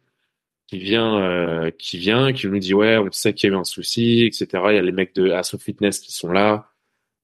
qui 0.67 0.81
vient, 0.81 1.23
euh, 1.23 1.71
qui 1.71 1.97
vient, 1.99 2.33
qui 2.33 2.49
nous 2.49 2.59
dit 2.59 2.75
ouais, 2.75 2.99
on 2.99 3.09
sait 3.13 3.35
qu'il 3.35 3.51
y 3.51 3.53
a 3.53 3.57
eu 3.57 3.59
un 3.61 3.63
souci, 3.63 4.25
etc. 4.25 4.65
Il 4.71 4.75
y 4.75 4.79
a 4.79 4.83
les 4.83 4.91
mecs 4.91 5.15
de 5.15 5.31
Asso 5.31 5.57
Fitness 5.57 6.01
qui 6.01 6.11
sont 6.13 6.33
là. 6.33 6.73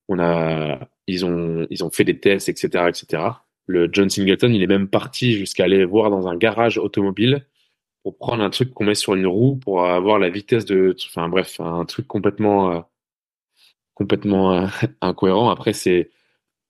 On 0.06 0.20
a, 0.20 0.78
ils 1.08 1.26
ont, 1.26 1.66
ils 1.70 1.82
ont 1.82 1.90
fait 1.90 2.04
des 2.04 2.20
tests, 2.20 2.48
etc., 2.48 2.84
etc. 2.88 3.22
Le 3.66 3.88
John 3.90 4.08
Singleton, 4.08 4.54
il 4.54 4.62
est 4.62 4.68
même 4.68 4.86
parti 4.86 5.32
jusqu'à 5.32 5.64
aller 5.64 5.84
voir 5.84 6.10
dans 6.10 6.28
un 6.28 6.36
garage 6.36 6.78
automobile 6.78 7.44
pour 8.04 8.16
prendre 8.18 8.44
un 8.44 8.50
truc 8.50 8.72
qu'on 8.72 8.84
met 8.84 8.94
sur 8.94 9.14
une 9.14 9.26
roue 9.26 9.56
pour 9.56 9.84
avoir 9.86 10.20
la 10.20 10.30
vitesse 10.30 10.64
de, 10.66 10.94
enfin 11.08 11.28
bref, 11.28 11.58
un 11.58 11.84
truc 11.86 12.06
complètement, 12.06 12.86
complètement 13.94 14.68
incohérent. 15.00 15.50
Après, 15.50 15.72
c'est, 15.72 16.10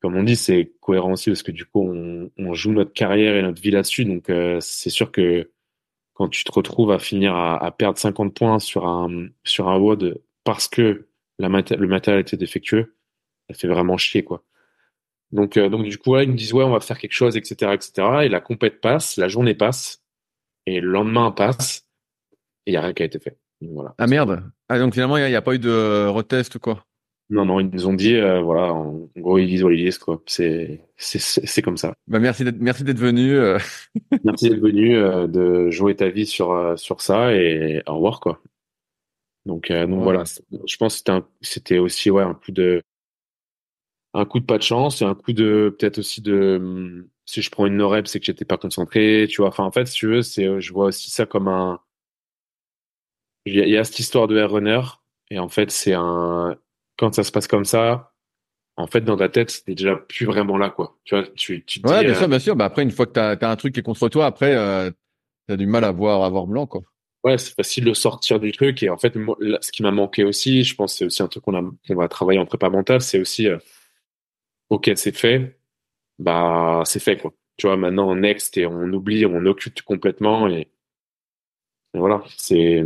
comme 0.00 0.16
on 0.16 0.22
dit, 0.22 0.36
c'est 0.36 0.72
cohérent 0.80 1.12
aussi 1.12 1.30
parce 1.30 1.42
que 1.42 1.50
du 1.50 1.64
coup, 1.64 1.82
on, 1.82 2.54
joue 2.54 2.72
notre 2.72 2.92
carrière 2.92 3.36
et 3.36 3.42
notre 3.42 3.60
vie 3.60 3.72
là-dessus. 3.72 4.04
Donc, 4.04 4.30
euh, 4.30 4.58
c'est 4.60 4.90
sûr 4.90 5.10
que 5.10 5.50
quand 6.12 6.28
tu 6.28 6.44
te 6.44 6.52
retrouves 6.52 6.92
à 6.92 7.00
finir 7.00 7.34
à, 7.34 7.70
perdre 7.72 7.98
50 7.98 8.34
points 8.34 8.58
sur 8.60 8.86
un, 8.86 9.26
sur 9.42 9.68
un 9.68 9.78
WOD 9.78 10.20
parce 10.44 10.68
que 10.68 11.08
la 11.40 11.48
le 11.48 11.86
matériel 11.88 12.20
était 12.20 12.36
défectueux, 12.36 12.94
ça 13.50 13.56
fait 13.56 13.66
vraiment 13.66 13.96
chier, 13.96 14.22
quoi. 14.22 14.44
Donc, 15.32 15.56
euh, 15.56 15.68
donc 15.68 15.84
du 15.84 15.98
coup, 15.98 16.14
là, 16.14 16.22
ils 16.22 16.30
me 16.30 16.36
disent, 16.36 16.52
ouais, 16.52 16.62
on 16.62 16.70
va 16.70 16.80
faire 16.80 16.98
quelque 16.98 17.12
chose, 17.12 17.36
etc., 17.36 17.72
etc. 17.72 18.24
Et 18.24 18.28
la 18.28 18.40
compète 18.40 18.80
passe, 18.80 19.16
la 19.16 19.26
journée 19.26 19.54
passe, 19.54 20.03
et 20.66 20.80
le 20.80 20.90
lendemain 20.90 21.30
passe, 21.30 21.86
et 22.66 22.70
il 22.70 22.72
n'y 22.72 22.76
a 22.76 22.82
rien 22.82 22.92
qui 22.92 23.02
a 23.02 23.06
été 23.06 23.18
fait. 23.18 23.38
voilà. 23.60 23.94
Ah 23.98 24.06
merde. 24.06 24.42
Ah, 24.68 24.78
donc 24.78 24.94
finalement, 24.94 25.16
il 25.16 25.26
n'y 25.26 25.34
a, 25.34 25.38
a, 25.38 25.42
pas 25.42 25.54
eu 25.54 25.58
de 25.58 26.06
retest 26.08 26.54
ou 26.54 26.58
quoi 26.58 26.84
non, 27.30 27.46
non, 27.46 27.58
ils 27.58 27.70
nous 27.70 27.86
ont 27.86 27.94
dit, 27.94 28.16
euh, 28.16 28.42
voilà, 28.42 28.72
en 28.72 29.08
gros, 29.16 29.38
ils 29.38 29.46
visualisent, 29.46 29.98
quoi. 29.98 30.22
C'est, 30.26 30.80
comme 31.62 31.78
ça. 31.78 31.94
Bah, 32.06 32.18
merci 32.18 32.44
d'être, 32.44 32.60
merci 32.60 32.84
d'être 32.84 32.98
venu. 32.98 33.34
Euh. 33.34 33.58
merci 34.24 34.50
d'être 34.50 34.60
venu, 34.60 34.94
euh, 34.94 35.26
de 35.26 35.70
jouer 35.70 35.96
ta 35.96 36.08
vie 36.10 36.26
sur, 36.26 36.78
sur 36.78 37.00
ça 37.00 37.34
et 37.34 37.82
au 37.86 37.94
revoir, 37.94 38.20
quoi. 38.20 38.42
Donc, 39.46 39.70
donc 39.70 40.02
voilà, 40.02 40.24
je 40.66 40.76
pense 40.76 40.94
que 40.94 40.98
c'était, 40.98 41.26
c'était 41.42 41.78
aussi, 41.78 42.10
ouais, 42.10 42.22
un 42.22 42.34
coup 42.34 42.52
de, 42.52 42.82
un 44.14 44.24
coup 44.24 44.40
de 44.40 44.46
pas 44.46 44.58
de 44.58 44.62
chance 44.62 45.02
et 45.02 45.04
un 45.04 45.14
coup 45.14 45.32
de, 45.32 45.74
peut-être 45.78 45.98
aussi 45.98 46.22
de, 46.22 46.58
hum, 46.60 47.08
si 47.26 47.42
je 47.42 47.50
prends 47.50 47.66
une 47.66 47.76
no 47.76 47.92
c'est 48.06 48.20
que 48.20 48.26
j'étais 48.26 48.44
pas 48.44 48.58
concentré, 48.58 49.26
tu 49.28 49.42
vois. 49.42 49.48
Enfin, 49.48 49.64
en 49.64 49.72
fait, 49.72 49.86
si 49.86 49.94
tu 49.94 50.06
veux, 50.06 50.22
c'est, 50.22 50.60
je 50.60 50.72
vois 50.72 50.86
aussi 50.86 51.10
ça 51.10 51.26
comme 51.26 51.48
un, 51.48 51.80
il 53.46 53.54
y, 53.54 53.70
y, 53.70 53.76
a 53.76 53.84
cette 53.84 53.98
histoire 53.98 54.26
de 54.26 54.36
air 54.38 54.50
runner 54.50 54.80
et 55.30 55.38
en 55.38 55.48
fait, 55.48 55.70
c'est 55.70 55.94
un, 55.94 56.56
quand 56.96 57.14
ça 57.14 57.24
se 57.24 57.32
passe 57.32 57.46
comme 57.46 57.64
ça, 57.64 58.12
en 58.76 58.86
fait, 58.86 59.02
dans 59.02 59.16
ta 59.16 59.28
tête, 59.28 59.62
t'es 59.64 59.74
déjà 59.74 59.96
plus 59.96 60.26
vraiment 60.26 60.56
là, 60.56 60.70
quoi. 60.70 60.98
Tu 61.04 61.14
vois, 61.14 61.24
tu, 61.36 61.64
tu 61.64 61.80
Ouais, 61.84 62.04
bien 62.04 62.14
sûr, 62.14 62.24
euh, 62.24 62.28
bien 62.28 62.38
sûr. 62.38 62.56
Bah, 62.56 62.64
après, 62.64 62.82
une 62.82 62.90
fois 62.90 63.06
que 63.06 63.12
t'as 63.12 63.36
as 63.36 63.50
un 63.50 63.56
truc 63.56 63.74
qui 63.74 63.80
est 63.80 63.84
contre 63.84 64.08
toi, 64.08 64.26
après, 64.26 64.54
euh, 64.54 64.90
t'as 65.46 65.56
du 65.56 65.66
mal 65.66 65.84
à 65.84 65.92
voir, 65.92 66.24
à 66.24 66.28
voir 66.28 66.46
blanc, 66.46 66.66
quoi. 66.66 66.82
Ouais, 67.22 67.38
c'est 67.38 67.54
facile 67.54 67.84
de 67.84 67.94
sortir 67.94 68.40
du 68.40 68.52
truc. 68.52 68.82
Et 68.82 68.90
en 68.90 68.98
fait, 68.98 69.14
ce 69.14 69.72
qui 69.72 69.82
m'a 69.82 69.92
manqué 69.92 70.24
aussi, 70.24 70.64
je 70.64 70.74
pense, 70.74 70.96
c'est 70.96 71.06
aussi 71.06 71.22
un 71.22 71.28
truc 71.28 71.44
qu'on 71.44 71.54
a, 71.54 71.62
qu'on 71.86 71.94
va 71.94 72.08
travailler 72.08 72.38
en 72.38 72.46
prépa 72.46 72.68
mentale, 72.68 73.00
c'est 73.00 73.20
aussi, 73.20 73.48
euh, 73.48 73.58
ok, 74.74 74.90
c'est 74.96 75.16
fait, 75.16 75.58
bah, 76.18 76.82
c'est 76.86 77.00
fait, 77.00 77.18
quoi. 77.18 77.32
Tu 77.56 77.66
vois, 77.66 77.76
maintenant, 77.76 78.10
on 78.10 78.16
next 78.16 78.56
et 78.58 78.66
on 78.66 78.92
oublie, 78.92 79.26
on 79.26 79.46
occupe 79.46 79.82
complètement 79.82 80.48
et, 80.48 80.68
et 81.94 81.98
voilà, 81.98 82.24
c'est, 82.36 82.84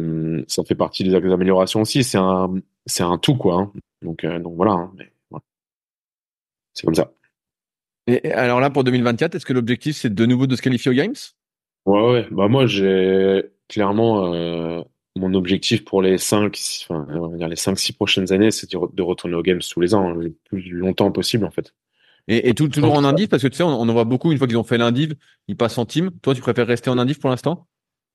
ça 0.48 0.64
fait 0.64 0.74
partie 0.74 1.04
des 1.04 1.14
améliorations 1.14 1.82
aussi. 1.82 2.04
C'est 2.04 2.18
un, 2.18 2.54
c'est 2.86 3.02
un 3.02 3.18
tout, 3.18 3.36
quoi. 3.36 3.54
Hein. 3.56 3.72
Donc, 4.02 4.24
euh, 4.24 4.38
donc 4.38 4.56
voilà, 4.56 4.72
hein, 4.72 4.92
c'est 6.74 6.84
comme 6.84 6.94
ça. 6.94 7.12
Et 8.06 8.30
alors 8.32 8.60
là, 8.60 8.70
pour 8.70 8.84
2024, 8.84 9.34
est-ce 9.34 9.44
que 9.44 9.52
l'objectif, 9.52 9.96
c'est 9.96 10.14
de 10.14 10.26
nouveau 10.26 10.46
de 10.46 10.54
se 10.56 10.62
qualifier 10.62 10.90
aux 10.90 10.94
Games? 10.94 11.14
Ouais, 11.86 12.10
ouais. 12.12 12.28
Bah, 12.30 12.48
moi, 12.48 12.66
j'ai 12.66 13.50
clairement 13.68 14.32
euh, 14.32 14.82
mon 15.16 15.34
objectif 15.34 15.84
pour 15.84 16.02
les 16.02 16.18
5, 16.18 16.56
enfin, 16.88 17.06
on 17.10 17.28
va 17.28 17.36
dire 17.36 17.48
les 17.48 17.56
5-6 17.56 17.94
prochaines 17.94 18.32
années, 18.32 18.50
c'est 18.50 18.70
de 18.70 19.02
retourner 19.02 19.34
aux 19.34 19.42
Games 19.42 19.60
tous 19.60 19.80
les 19.80 19.94
ans, 19.94 20.12
le 20.12 20.30
plus 20.44 20.70
longtemps 20.70 21.10
possible, 21.10 21.44
en 21.44 21.50
fait. 21.50 21.74
Et, 22.28 22.50
et 22.50 22.54
tout, 22.54 22.68
toujours 22.68 22.92
en 22.92 23.04
indiv, 23.04 23.28
parce 23.28 23.42
que 23.42 23.48
tu 23.48 23.56
sais, 23.56 23.62
on, 23.62 23.80
on 23.80 23.88
en 23.88 23.92
voit 23.92 24.04
beaucoup, 24.04 24.30
une 24.30 24.38
fois 24.38 24.46
qu'ils 24.46 24.58
ont 24.58 24.64
fait 24.64 24.78
l'indiv, 24.78 25.14
ils 25.48 25.56
passent 25.56 25.78
en 25.78 25.86
team. 25.86 26.10
Toi, 26.22 26.34
tu 26.34 26.42
préfères 26.42 26.66
rester 26.66 26.90
en 26.90 26.98
indiv 26.98 27.18
pour 27.18 27.30
l'instant? 27.30 27.66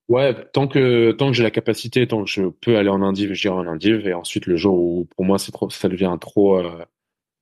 Ouais, 0.09 0.35
tant 0.51 0.67
que 0.67 1.11
tant 1.13 1.27
que 1.27 1.33
j'ai 1.33 1.43
la 1.43 1.51
capacité, 1.51 2.07
tant 2.07 2.23
que 2.23 2.29
je 2.29 2.43
peux 2.49 2.77
aller 2.77 2.89
en 2.89 3.01
indiv, 3.01 3.33
j'irai 3.33 3.55
en 3.55 3.67
indiv. 3.67 4.05
Et 4.07 4.13
ensuite, 4.13 4.45
le 4.47 4.57
jour 4.57 4.77
où 4.77 5.05
pour 5.15 5.23
moi 5.25 5.39
c'est 5.39 5.51
trop, 5.51 5.69
ça 5.69 5.87
devient 5.87 6.15
trop 6.19 6.57
euh, 6.59 6.83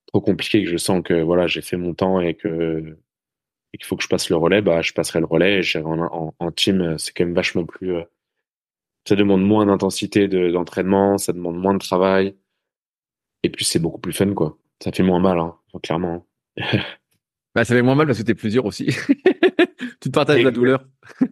trop 0.06 0.20
compliqué, 0.20 0.62
que 0.62 0.70
je 0.70 0.76
sens 0.76 1.02
que 1.02 1.22
voilà, 1.22 1.46
j'ai 1.48 1.60
fait 1.60 1.76
mon 1.76 1.92
temps 1.94 2.20
et 2.20 2.34
que 2.34 2.96
et 3.74 3.78
qu'il 3.78 3.86
faut 3.86 3.96
que 3.96 4.04
je 4.04 4.08
passe 4.08 4.30
le 4.30 4.36
relais, 4.36 4.62
bah 4.62 4.80
je 4.82 4.92
passerai 4.92 5.20
le 5.20 5.26
relais. 5.26 5.60
Et 5.60 5.78
en, 5.78 5.98
en, 5.98 6.34
en, 6.38 6.52
team, 6.52 6.98
c'est 6.98 7.12
quand 7.12 7.24
même 7.24 7.34
vachement 7.34 7.64
plus. 7.64 7.96
Euh, 7.96 8.04
ça 9.08 9.16
demande 9.16 9.42
moins 9.42 9.66
d'intensité 9.66 10.28
d'entraînement, 10.28 11.18
ça 11.18 11.32
demande 11.32 11.56
moins 11.56 11.74
de 11.74 11.78
travail. 11.80 12.36
Et 13.42 13.50
puis 13.50 13.64
c'est 13.64 13.80
beaucoup 13.80 14.00
plus 14.00 14.12
fun, 14.12 14.32
quoi. 14.34 14.58
Ça 14.82 14.92
fait 14.92 15.02
moins 15.02 15.20
mal, 15.20 15.38
hein, 15.38 15.56
clairement. 15.82 16.26
Bah 17.54 17.64
ça 17.64 17.74
fait 17.74 17.82
moins 17.82 17.94
mal 17.94 18.06
parce 18.06 18.18
que 18.18 18.24
t'es 18.24 18.34
plusieurs 18.34 18.64
aussi. 18.64 18.86
tu 20.00 20.10
partages 20.10 20.42
la 20.42 20.50
douleur. 20.50 20.84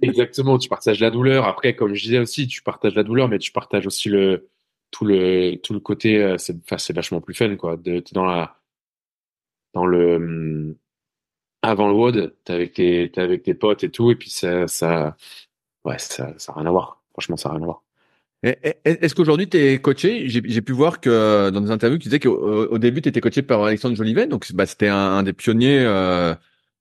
Exactement, 0.02 0.58
tu 0.58 0.68
partages 0.68 1.00
la 1.00 1.10
douleur. 1.10 1.46
Après, 1.46 1.74
comme 1.74 1.94
je 1.94 2.02
disais 2.02 2.18
aussi, 2.18 2.46
tu 2.46 2.62
partages 2.62 2.94
la 2.94 3.02
douleur, 3.02 3.28
mais 3.28 3.38
tu 3.38 3.52
partages 3.52 3.86
aussi 3.86 4.08
le 4.08 4.48
tout 4.90 5.04
le 5.04 5.56
tout 5.56 5.72
le 5.72 5.80
côté. 5.80 6.22
Euh, 6.22 6.36
c'est 6.38 6.56
c'est 6.78 6.94
vachement 6.94 7.20
plus 7.20 7.34
fun, 7.34 7.56
quoi. 7.56 7.76
De, 7.76 8.02
dans 8.12 8.24
la 8.24 8.56
dans 9.74 9.86
le 9.86 10.16
hum, 10.16 10.76
avant 11.62 11.88
le 11.88 11.94
WOD, 11.94 12.36
t'es 12.44 12.52
avec 12.52 12.74
tes 12.74 13.10
t'es 13.12 13.20
avec 13.20 13.42
tes 13.42 13.54
potes 13.54 13.84
et 13.84 13.90
tout, 13.90 14.10
et 14.10 14.16
puis 14.16 14.30
ça 14.30 14.66
ça 14.68 15.16
ouais 15.84 15.98
ça 15.98 16.34
ça 16.38 16.52
a 16.52 16.56
rien 16.56 16.66
à 16.66 16.70
voir. 16.70 17.02
Franchement, 17.12 17.36
ça 17.36 17.50
a 17.50 17.52
rien 17.52 17.62
à 17.62 17.66
voir. 17.66 17.82
Est-ce 18.43 19.14
qu'aujourd'hui 19.14 19.49
tu 19.49 19.59
es 19.59 19.78
coaché? 19.80 20.28
J'ai 20.28 20.62
pu 20.62 20.72
voir 20.72 21.01
que 21.01 21.51
dans 21.51 21.61
des 21.61 21.70
interviews, 21.70 21.99
tu 21.99 22.09
disais 22.09 22.20
qu'au 22.20 22.78
début 22.78 23.03
tu 23.03 23.09
étais 23.11 23.20
coaché 23.20 23.43
par 23.43 23.64
Alexandre 23.64 23.97
Jolivet, 23.97 24.26
donc 24.26 24.51
bah, 24.53 24.66
c'était 24.66 24.88
un, 24.88 25.22
des 25.22 25.34
pionniers 25.34 25.80
euh, 25.80 26.34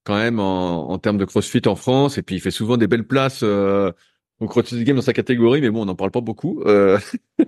quand 0.04 0.16
même 0.16 0.40
en, 0.40 0.90
en, 0.90 0.98
termes 0.98 1.18
de 1.18 1.24
CrossFit 1.26 1.62
en 1.66 1.74
France. 1.74 2.16
Et 2.16 2.22
puis 2.22 2.36
il 2.36 2.40
fait 2.40 2.50
souvent 2.50 2.78
des 2.78 2.86
belles 2.86 3.06
places 3.06 3.40
euh, 3.42 3.92
au 4.40 4.46
CrossFit 4.46 4.82
Game 4.84 4.96
dans 4.96 5.02
sa 5.02 5.12
catégorie, 5.12 5.60
mais 5.60 5.70
bon, 5.70 5.82
on 5.82 5.86
n'en 5.86 5.94
parle 5.94 6.10
pas 6.10 6.22
beaucoup. 6.22 6.62
Euh, 6.64 6.98
ouais, 7.38 7.46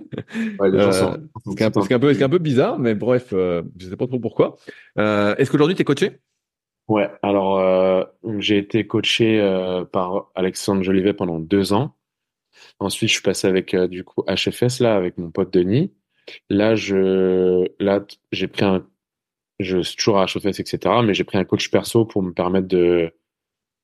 euh, 0.61 0.91
c'est 0.91 1.63
un, 1.63 1.67
un, 1.67 1.99
peu, 1.99 2.23
un 2.23 2.29
peu 2.29 2.37
bizarre, 2.37 2.77
mais 2.77 2.93
bref, 2.93 3.29
euh, 3.33 3.63
je 3.79 3.89
sais 3.89 3.97
pas 3.97 4.07
trop 4.07 4.19
pourquoi. 4.19 4.57
Euh, 4.99 5.35
Est-ce 5.37 5.51
qu'aujourd'hui 5.51 5.75
tu 5.75 5.81
es 5.81 5.85
coaché? 5.85 6.19
Ouais, 6.87 7.09
alors 7.23 7.59
euh, 7.59 8.03
j'ai 8.37 8.57
été 8.57 8.85
coaché 8.85 9.41
par 9.91 10.29
Alexandre 10.35 10.83
Jolivet 10.83 11.13
pendant 11.13 11.39
deux 11.39 11.73
ans. 11.73 11.95
Ensuite, 12.83 13.09
je 13.09 13.13
suis 13.15 13.23
passé 13.23 13.47
avec 13.47 13.75
du 13.75 14.03
coup 14.03 14.23
HFS 14.27 14.79
là 14.79 14.95
avec 14.95 15.17
mon 15.17 15.31
pote 15.31 15.51
Denis. 15.53 15.93
Là, 16.49 16.75
je 16.75 17.65
là 17.79 18.05
j'ai 18.31 18.47
pris 18.47 18.65
un 18.65 18.85
je 19.59 19.81
suis 19.81 19.95
toujours 19.95 20.19
à 20.19 20.25
HFS, 20.25 20.59
etc. 20.59 20.95
Mais 21.03 21.13
j'ai 21.13 21.23
pris 21.23 21.37
un 21.37 21.45
coach 21.45 21.69
perso 21.69 22.05
pour 22.05 22.21
me 22.21 22.33
permettre 22.33 22.67
de 22.67 23.11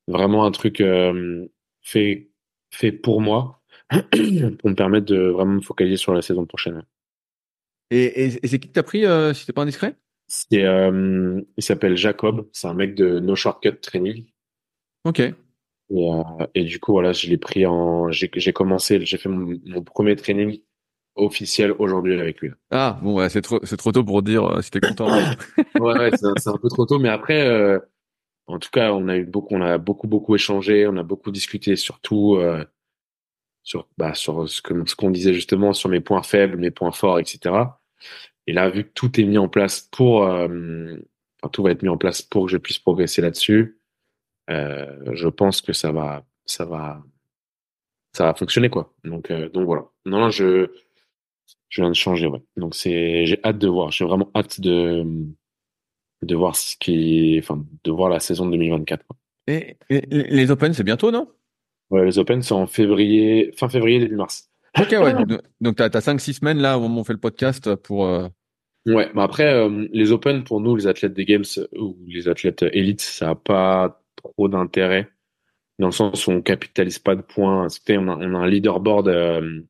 vraiment 0.08 0.46
un 0.46 0.52
truc 0.52 0.82
euh, 0.82 1.48
fait, 1.82 2.30
fait 2.72 2.92
pour 2.92 3.22
moi, 3.22 3.62
pour 3.90 4.00
me 4.70 4.76
permettre 4.76 5.06
de 5.06 5.30
vraiment 5.30 5.56
me 5.56 5.62
focaliser 5.62 5.98
sur 5.98 6.14
la 6.14 6.22
saison 6.22 6.46
prochaine. 6.46 6.84
Et, 7.92 8.26
et, 8.26 8.48
c'est 8.48 8.60
qui 8.60 8.68
que 8.68 8.74
t'as 8.74 8.84
pris, 8.84 9.06
euh, 9.06 9.34
si 9.34 9.46
t'es 9.46 9.54
pas 9.54 9.64
indiscret? 9.64 9.96
C'est, 10.28 10.64
euh, 10.64 11.42
il 11.58 11.64
s'appelle 11.64 11.98
Jacob, 11.98 12.48
c'est 12.52 12.68
un 12.68 12.76
mec 12.76 12.94
de 12.94 13.20
No 13.20 13.36
Shortcut 13.36 13.78
Training. 13.82 14.26
Ok. 15.06 15.22
Et, 15.92 16.12
euh, 16.12 16.46
et 16.56 16.64
du 16.64 16.80
coup, 16.80 16.92
voilà, 16.94 17.14
je 17.14 17.28
l'ai 17.28 17.38
pris 17.38 17.66
en, 17.66 18.12
j'ai 18.12 18.54
commencé, 18.54 19.04
j'ai 19.06 19.18
fait 19.18 19.30
mon, 19.30 19.60
mon, 19.66 19.84
premier 19.84 20.16
training 20.16 20.62
officiel 21.16 21.74
aujourd'hui 21.80 22.20
avec 22.20 22.40
lui. 22.42 22.52
Ah 22.72 23.00
bon, 23.02 23.16
ouais, 23.16 23.30
c'est 23.30 23.42
trop, 23.42 23.60
c'est 23.64 23.78
trop 23.78 23.92
tôt 23.92 24.04
pour 24.04 24.22
dire 24.22 24.46
euh, 24.46 24.62
si 24.62 24.72
t'es 24.72 24.80
content. 24.80 25.10
ouais, 25.80 26.00
ouais 26.00 26.12
c'est 26.18 26.50
un 26.50 26.58
peu 26.58 26.70
trop 26.70 26.86
tôt, 26.86 27.00
mais 27.00 27.10
après, 27.10 27.48
euh, 27.48 27.80
En 28.48 28.60
tout 28.60 28.72
cas, 28.72 28.94
on 28.94 29.08
a 29.10 29.18
eu 29.18 29.26
beaucoup, 29.26 29.56
on 29.56 29.62
a 29.62 29.78
beaucoup, 29.78 30.08
beaucoup 30.08 30.36
échangé, 30.36 30.88
on 30.88 30.98
a 30.98 31.04
beaucoup 31.04 31.32
discuté, 31.32 31.76
surtout 31.76 32.36
euh, 32.38 32.66
sur, 33.64 33.88
bah, 33.98 34.16
sur 34.16 34.50
ce 34.50 34.62
que 34.62 34.74
ce 34.88 34.96
qu'on 34.96 35.12
disait 35.12 35.34
justement 35.34 35.74
sur 35.74 35.90
mes 35.90 36.02
points 36.02 36.24
faibles, 36.24 36.58
mes 36.58 36.72
points 36.72 36.92
forts, 36.92 37.20
etc. 37.20 37.56
Et 38.48 38.54
là, 38.54 38.70
vu 38.70 38.86
que 38.86 38.92
tout 38.96 39.20
est 39.20 39.26
mis 39.26 39.38
en 39.38 39.48
place 39.48 39.82
pour, 39.92 40.24
euh, 40.24 40.48
enfin, 41.42 41.50
tout 41.52 41.64
va 41.64 41.72
être 41.72 41.84
mis 41.84 41.90
en 41.90 41.98
place 41.98 42.22
pour 42.24 42.46
que 42.46 42.52
je 42.52 42.58
puisse 42.58 42.80
progresser 42.80 43.22
là-dessus, 43.22 43.79
je 44.50 45.28
pense 45.28 45.62
que 45.62 45.74
ça 45.74 45.92
va, 45.92 46.26
ça 46.46 46.66
va, 46.66 47.04
ça 48.14 48.26
va 48.26 48.34
fonctionner 48.34 48.70
quoi. 48.70 48.94
Donc, 49.04 49.32
euh, 49.32 49.50
donc 49.50 49.66
voilà. 49.66 49.86
Non, 50.06 50.20
non, 50.20 50.30
je, 50.30 50.68
je 51.70 51.82
viens 51.82 51.90
de 51.90 51.96
changer, 51.96 52.28
ouais. 52.28 52.42
Donc 52.58 52.76
c'est, 52.76 53.26
j'ai 53.26 53.40
hâte 53.44 53.60
de 53.60 53.68
voir. 53.68 53.92
J'ai 53.92 54.06
vraiment 54.06 54.30
hâte 54.36 54.60
de, 54.60 55.06
de 56.24 56.36
voir 56.36 56.56
ce 56.56 56.76
qui, 56.78 57.38
enfin, 57.40 57.64
de 57.84 57.92
voir 57.92 58.10
la 58.10 58.20
saison 58.20 58.46
de 58.46 58.52
2024. 58.52 59.06
Quoi. 59.06 59.18
Et, 59.48 59.78
les 59.90 60.52
Open, 60.52 60.74
c'est 60.74 60.84
bientôt, 60.84 61.12
non? 61.12 61.28
Ouais, 61.90 62.06
les 62.06 62.20
Open 62.20 62.42
sont 62.42 62.56
en 62.56 62.68
février, 62.68 63.52
fin 63.58 63.68
février, 63.70 64.00
début 64.00 64.16
mars. 64.16 64.50
Ok, 64.80 64.92
ouais. 64.92 65.14
Donc, 65.60 65.78
tu 65.78 65.84
as, 65.84 65.90
5-6 65.90 66.34
semaines 66.34 66.60
là 66.60 66.78
où 66.78 66.84
on 66.84 67.04
fait 67.04 67.14
le 67.14 67.20
podcast 67.20 67.74
pour. 67.76 68.06
Euh... 68.06 68.28
Ouais, 68.86 69.10
mais 69.14 69.22
après, 69.22 69.52
euh, 69.52 69.88
les 69.92 70.12
Open, 70.12 70.44
pour 70.44 70.62
nous, 70.62 70.76
les 70.76 70.88
athlètes 70.88 71.14
des 71.14 71.26
Games 71.26 71.44
ou 71.76 71.98
les 72.08 72.28
athlètes 72.28 72.64
élites, 72.72 73.02
ça 73.02 73.28
n'a 73.28 73.36
pas 73.36 73.99
trop 74.22 74.48
d'intérêt. 74.48 75.10
Dans 75.80 75.88
le 75.88 75.94
sens 75.94 76.28
où 76.28 76.32
on 76.32 76.42
capitalise 76.42 77.00
pas 77.00 77.16
de 77.16 77.22
points. 77.22 77.68
On 77.90 78.08
a, 78.08 78.40
un 78.40 78.48
leaderboard, 78.48 79.08
euh, 79.08 79.62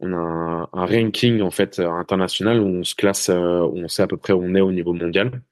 on 0.00 0.12
a 0.12 0.68
un, 0.72 0.86
ranking 0.86 1.42
en 1.42 1.50
fait 1.50 1.78
international 1.78 2.60
où 2.60 2.66
on 2.66 2.84
se 2.84 2.94
classe, 2.94 3.28
euh, 3.28 3.60
on 3.60 3.88
sait 3.88 4.02
à 4.02 4.06
peu 4.06 4.16
près 4.16 4.32
où 4.32 4.42
on 4.42 4.54
est 4.54 4.60
au 4.60 4.72
niveau 4.72 4.92
mondial 4.94 5.42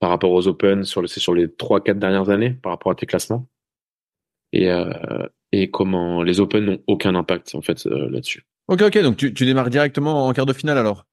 par 0.00 0.10
rapport 0.10 0.32
aux 0.32 0.48
Open 0.48 0.82
sur 0.82 1.00
le, 1.00 1.06
sur 1.06 1.34
les 1.34 1.46
3-4 1.46 1.98
dernières 1.98 2.28
années, 2.28 2.50
par 2.50 2.72
rapport 2.72 2.90
à 2.90 2.96
tes 2.96 3.06
classements 3.06 3.46
et, 4.52 4.70
euh, 4.70 4.86
comment 5.72 6.22
les 6.22 6.40
Open 6.40 6.64
n'ont 6.64 6.82
aucun 6.86 7.14
impact 7.14 7.54
en 7.54 7.62
fait 7.62 7.86
euh, 7.86 8.10
là-dessus. 8.10 8.44
Ok, 8.68 8.82
ok, 8.82 8.98
donc 9.02 9.16
tu 9.16 9.44
démarres 9.44 9.70
directement 9.70 10.26
en 10.26 10.32
quart 10.32 10.46
de 10.46 10.52
finale 10.52 10.78
alors? 10.78 11.06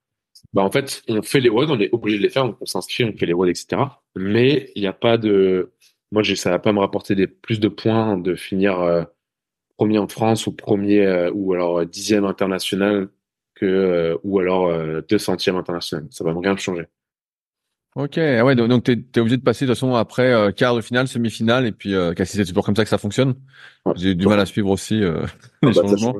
Bah 0.53 0.63
en 0.63 0.71
fait, 0.71 1.03
on 1.07 1.21
fait 1.21 1.39
les 1.39 1.49
WOD, 1.49 1.69
on 1.69 1.79
est 1.79 1.93
obligé 1.93 2.17
de 2.17 2.23
les 2.23 2.29
faire, 2.29 2.45
donc 2.45 2.57
on 2.59 2.65
s'inscrit, 2.65 3.03
on 3.03 3.15
fait 3.15 3.25
les 3.25 3.33
WOD, 3.33 3.49
etc. 3.49 3.81
Mais 4.15 4.71
il 4.75 4.81
n'y 4.81 4.87
a 4.87 4.93
pas 4.93 5.17
de, 5.17 5.71
moi, 6.11 6.23
ça 6.23 6.49
va 6.49 6.59
pas 6.59 6.73
me 6.73 6.79
rapporter 6.79 7.15
des 7.15 7.27
plus 7.27 7.59
de 7.59 7.67
points 7.67 8.17
de 8.17 8.35
finir 8.35 8.79
euh, 8.81 9.03
premier 9.77 9.99
en 9.99 10.07
France 10.07 10.47
ou 10.47 10.51
premier 10.55 11.05
euh, 11.05 11.31
ou 11.33 11.53
alors 11.53 11.85
dixième 11.85 12.25
international 12.25 13.09
que 13.55 13.65
euh, 13.65 14.17
ou 14.23 14.39
alors 14.39 14.71
deux 15.07 15.19
centièmes 15.19 15.57
international. 15.57 16.07
Ça 16.11 16.23
va 16.23 16.33
rien 16.33 16.57
changer. 16.57 16.85
Ok, 17.95 18.19
ah 18.19 18.45
ouais, 18.45 18.55
donc 18.55 18.83
tu 18.83 18.91
es, 18.91 19.19
obligé 19.19 19.37
de 19.37 19.41
passer 19.41 19.65
de 19.65 19.71
toute 19.71 19.75
façon 19.77 19.95
après 19.95 20.31
euh, 20.31 20.51
quart 20.51 20.75
de 20.75 20.81
finale, 20.81 21.07
semi-finale, 21.07 21.65
et 21.65 21.71
puis 21.71 21.95
euh, 21.95 22.13
c'est 22.23 22.45
toujours 22.45 22.63
comme 22.63 22.75
ça 22.75 22.83
que 22.83 22.89
ça 22.89 22.99
fonctionne. 22.99 23.33
J'ai 23.95 24.13
du 24.13 24.27
mal 24.27 24.39
à 24.39 24.45
suivre 24.45 24.69
aussi 24.69 25.03
euh, 25.03 25.25
les 25.63 25.73
bah, 25.73 25.81
changements. 25.81 26.15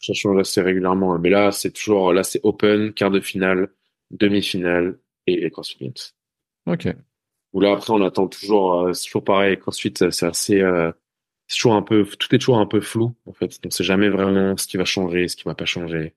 Ça 0.00 0.12
change, 0.12 0.38
assez 0.38 0.60
régulièrement, 0.60 1.14
hein. 1.14 1.20
mais 1.22 1.30
là 1.30 1.50
c'est 1.50 1.70
toujours 1.70 2.12
là 2.12 2.24
c'est 2.24 2.40
open, 2.42 2.92
quart 2.92 3.10
de 3.10 3.20
finale, 3.20 3.70
demi-finale 4.10 4.98
et 5.26 5.40
les 5.40 5.50
CrossFit 5.50 5.78
Games. 5.80 5.94
Ok. 6.66 6.94
Ou 7.54 7.60
là 7.60 7.72
après 7.72 7.94
on 7.94 8.02
attend 8.02 8.28
toujours, 8.28 8.82
euh, 8.82 8.92
c'est 8.92 9.06
toujours 9.06 9.24
pareil. 9.24 9.58
CrossFit 9.58 9.94
c'est 9.96 10.26
assez, 10.26 10.62
c'est 11.46 11.56
toujours 11.56 11.74
un 11.74 11.82
peu, 11.82 12.04
tout 12.04 12.34
est 12.34 12.38
toujours 12.38 12.58
un 12.58 12.66
peu 12.66 12.82
flou 12.82 13.14
en 13.24 13.32
fait. 13.32 13.62
Donc 13.62 13.72
c'est 13.72 13.84
jamais 13.84 14.10
vraiment 14.10 14.58
ce 14.58 14.66
qui 14.66 14.76
va 14.76 14.84
changer, 14.84 15.26
ce 15.28 15.36
qui 15.36 15.44
va 15.44 15.54
pas 15.54 15.64
changer. 15.64 16.14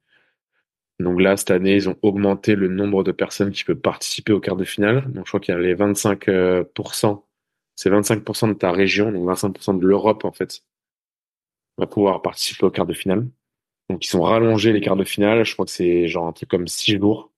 Donc 1.00 1.22
là, 1.22 1.38
cette 1.38 1.52
année, 1.52 1.76
ils 1.76 1.90
ont 1.90 1.98
augmenté 2.02 2.56
le 2.56 2.68
nombre 2.68 3.04
de 3.04 3.12
personnes 3.12 3.52
qui 3.52 3.64
peuvent 3.64 3.76
participer 3.76 4.34
au 4.34 4.40
quart 4.40 4.56
de 4.56 4.64
finale. 4.64 5.12
Donc 5.12 5.26
je 5.26 5.32
crois 5.32 5.40
qu'il 5.40 5.54
y 5.54 5.58
a 5.58 5.60
les 5.60 5.76
25%, 5.76 6.30
euh, 6.30 6.64
c'est 7.76 7.90
25% 7.92 8.50
de 8.50 8.54
ta 8.54 8.72
région, 8.72 9.12
donc 9.12 9.30
25% 9.30 9.80
de 9.80 9.86
l'Europe 9.86 10.26
en 10.26 10.32
fait, 10.32 10.64
va 11.78 11.86
pouvoir 11.86 12.22
participer 12.22 12.66
au 12.66 12.72
quart 12.72 12.88
de 12.88 12.94
finale. 12.94 13.28
Donc 13.90 14.06
ils 14.06 14.18
ont 14.18 14.24
rallongé 14.24 14.74
les 14.74 14.82
quarts 14.82 14.96
de 14.96 15.04
finale, 15.04 15.46
je 15.46 15.54
crois 15.54 15.66
que 15.66 15.72
c'est 15.72 16.08
genre 16.08 16.28
un 16.28 16.34
truc 16.34 16.50
comme 16.50 16.68
6 16.68 16.98
jours, 16.98 17.32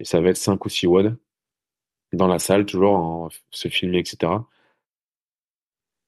et 0.00 0.04
ça 0.04 0.20
va 0.20 0.30
être 0.30 0.36
5 0.38 0.64
ou 0.64 0.68
6 0.68 0.86
WOD 0.86 1.16
dans 2.12 2.26
la 2.26 2.38
salle, 2.38 2.64
toujours, 2.64 2.94
en, 2.94 3.28
se 3.50 3.68
filmer, 3.68 3.98
etc. 3.98 4.32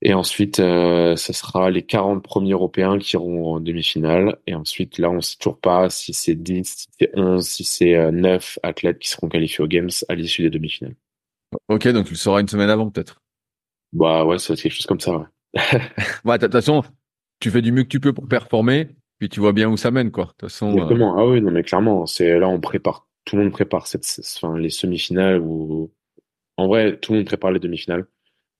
Et 0.02 0.14
ensuite, 0.14 0.60
euh, 0.60 1.14
ce 1.16 1.32
sera 1.32 1.70
les 1.70 1.82
40 1.82 2.22
premiers 2.22 2.52
Européens 2.52 2.98
qui 2.98 3.16
iront 3.16 3.54
en 3.54 3.60
demi-finale. 3.60 4.38
Et 4.46 4.54
ensuite, 4.54 4.96
là, 4.98 5.10
on 5.10 5.16
ne 5.16 5.20
sait 5.20 5.36
toujours 5.36 5.60
pas 5.60 5.90
si 5.90 6.14
c'est 6.14 6.34
10, 6.34 6.64
si 6.64 6.88
c'est 6.98 7.10
11, 7.14 7.46
si 7.46 7.64
c'est 7.64 8.10
9 8.10 8.58
euh, 8.64 8.68
athlètes 8.68 8.98
qui 8.98 9.08
seront 9.08 9.28
qualifiés 9.28 9.62
aux 9.62 9.68
Games 9.68 9.90
à 10.08 10.14
l'issue 10.14 10.42
des 10.42 10.50
demi-finales. 10.50 10.94
Ok, 11.68 11.86
donc 11.88 12.06
tu 12.06 12.12
le 12.12 12.18
sauras 12.18 12.40
une 12.40 12.48
semaine 12.48 12.70
avant, 12.70 12.90
peut-être. 12.90 13.20
Bah 13.92 14.24
ouais, 14.24 14.38
c'est 14.38 14.54
quelque 14.54 14.72
chose 14.72 14.86
comme 14.86 15.00
ça, 15.00 15.28
ouais. 16.24 16.38
de 16.38 16.46
toute 16.46 16.52
façon, 16.52 16.82
tu 17.40 17.50
fais 17.50 17.60
du 17.60 17.72
mieux 17.72 17.82
que 17.82 17.88
tu 17.88 17.98
peux 17.98 18.12
pour 18.12 18.28
performer, 18.28 18.88
puis 19.18 19.28
tu 19.28 19.40
vois 19.40 19.52
bien 19.52 19.68
où 19.68 19.76
ça 19.76 19.90
mène, 19.90 20.12
quoi. 20.12 20.26
De 20.26 20.30
toute 20.30 20.40
façon. 20.42 20.68
Euh, 20.68 20.74
Exactement. 20.74 21.18
Ah 21.18 21.26
oui, 21.26 21.42
non, 21.42 21.50
mais 21.50 21.64
clairement, 21.64 22.06
c'est 22.06 22.38
là, 22.38 22.48
on 22.48 22.60
prépare, 22.60 23.08
tout 23.24 23.36
le 23.36 23.42
monde 23.42 23.52
prépare 23.52 23.88
cette, 23.88 24.06
enfin, 24.36 24.56
les 24.56 24.70
semi-finales 24.70 25.40
ou, 25.40 25.90
en 26.56 26.68
vrai, 26.68 26.98
tout 26.98 27.12
le 27.12 27.18
monde 27.18 27.26
prépare 27.26 27.50
les 27.50 27.58
demi-finales 27.58 28.06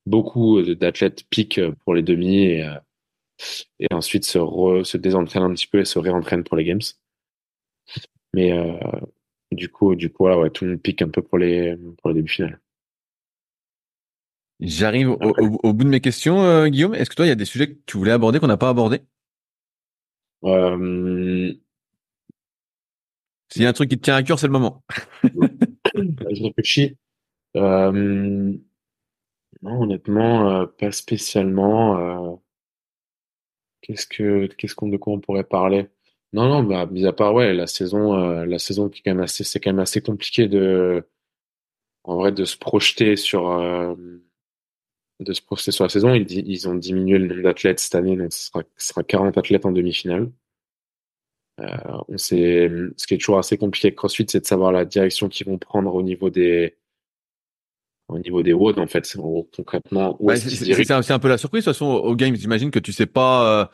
beaucoup 0.07 0.59
euh, 0.59 0.75
d'athlètes 0.75 1.25
piquent 1.31 1.59
euh, 1.59 1.73
pour 1.85 1.95
les 1.95 2.03
demi 2.03 2.39
et, 2.39 2.65
euh, 2.65 2.75
et 3.79 3.87
ensuite 3.93 4.25
se, 4.25 4.39
se 4.85 4.97
désentraînent 4.97 5.45
un 5.45 5.55
petit 5.55 5.67
peu 5.67 5.81
et 5.81 5.85
se 5.85 5.99
réentraînent 5.99 6.45
pour 6.45 6.57
les 6.57 6.65
games. 6.65 6.81
Mais 8.35 8.53
euh, 8.53 8.79
du 9.53 9.69
coup, 9.69 9.95
du 9.95 10.11
coup, 10.11 10.27
ouais, 10.27 10.51
tout 10.51 10.65
le 10.65 10.73
monde 10.73 10.83
pique 10.83 11.03
un 11.03 11.09
peu 11.09 11.23
pour 11.23 11.39
les 11.39 11.77
pour 11.99 12.11
les 12.11 12.17
demi-finales. 12.17 12.61
J'arrive 14.61 15.11
au, 15.11 15.19
au, 15.63 15.73
bout 15.73 15.85
de 15.85 15.89
mes 15.89 16.01
questions, 16.01 16.43
euh, 16.43 16.69
Guillaume. 16.69 16.95
Est-ce 16.95 17.09
que 17.09 17.15
toi, 17.15 17.25
il 17.25 17.31
y 17.31 17.33
a 17.33 17.35
des 17.35 17.47
sujets 17.47 17.69
que 17.69 17.79
tu 17.87 17.97
voulais 17.97 18.13
aborder 18.13 18.41
qu'on 18.41 18.47
n'a 18.47 18.59
pas 18.59 18.69
abordé 18.69 19.01
euh... 20.45 21.53
S'il 23.49 23.63
y 23.63 23.67
a 23.67 23.71
un 23.71 23.73
truc 23.73 23.91
qui 23.91 23.97
te 23.97 24.03
tient 24.03 24.17
à 24.17 24.23
cœur, 24.23 24.39
c'est 24.39 24.47
le 24.47 24.53
moment. 24.53 24.85
je 25.25 26.43
réfléchis. 26.45 26.97
Euh... 27.57 28.53
Non, 29.63 29.83
honnêtement, 29.83 30.51
euh, 30.51 30.67
pas 30.67 30.91
spécialement. 30.93 32.33
Euh, 32.33 32.37
qu'est-ce 33.83 34.07
que, 34.07 34.47
qu'est-ce 34.47 34.75
qu'on 34.75 34.89
de 34.89 34.97
quoi 34.97 35.13
on 35.15 35.21
pourrait 35.21 35.45
parler? 35.45 35.89
Non, 36.33 36.49
non, 36.49 36.63
bah, 36.63 36.87
mis 36.87 37.07
à 37.07 37.13
part, 37.13 37.35
ouais, 37.35 37.53
la 37.55 37.67
saison, 37.67 38.15
euh, 38.19 38.47
la 38.47 38.59
saison 38.59 38.89
qui 38.89 39.01
est 39.01 39.13
quand 39.13 39.27
c'est 39.29 39.61
quand 39.61 39.71
même 39.71 39.81
assez 39.81 40.01
compliqué 40.01 40.49
de, 40.49 41.07
en 42.05 42.17
vrai, 42.17 42.33
de 42.33 42.45
se 42.45 42.57
projeter 42.59 43.17
sur, 43.17 43.43
de 45.21 45.33
se 45.33 45.43
projeter 45.43 45.73
sur 45.73 45.85
la 45.85 45.89
saison. 45.91 46.15
Ils, 46.15 46.69
ont 46.69 46.75
diminué 46.75 47.19
le 47.19 47.29
nombre 47.29 47.43
d'athlètes 47.43 47.81
cette 47.81 47.95
année, 47.95 48.17
donc 48.17 48.33
ce 48.33 48.47
sera, 48.47 48.63
ce 48.77 48.89
sera 48.89 49.03
40 49.05 49.39
athlètes 49.39 49.67
en 49.67 49.73
demi-finale. 49.73 50.31
on 52.09 52.19
sait, 52.19 52.71
ce 52.97 53.07
qui 53.07 53.15
est 53.15 53.19
toujours 53.19 53.39
assez 53.39 53.59
compliqué 53.59 53.89
avec 53.89 53.97
CrossFit, 53.97 54.27
c'est 54.29 54.41
de 54.41 54.47
savoir 54.47 54.73
la 54.73 54.85
direction 54.85 55.29
qu'ils 55.29 55.47
vont 55.47 55.59
prendre 55.59 55.95
au 55.95 56.03
niveau 56.03 56.31
des, 56.31 56.77
au 58.11 58.19
niveau 58.19 58.43
des 58.43 58.53
WOD 58.53 58.79
en 58.79 58.87
fait 58.87 59.17
concrètement 59.55 60.17
bah, 60.21 60.37
c'est 60.37 61.11
un 61.11 61.19
peu 61.19 61.29
la 61.29 61.39
surprise 61.39 61.65
de 61.65 61.71
toute 61.71 61.75
façon 61.75 61.87
au 61.87 62.15
game 62.15 62.35
j'imagine 62.35 62.71
que 62.71 62.79
tu 62.79 62.93
sais 62.93 63.07
pas 63.07 63.61
euh, 63.61 63.67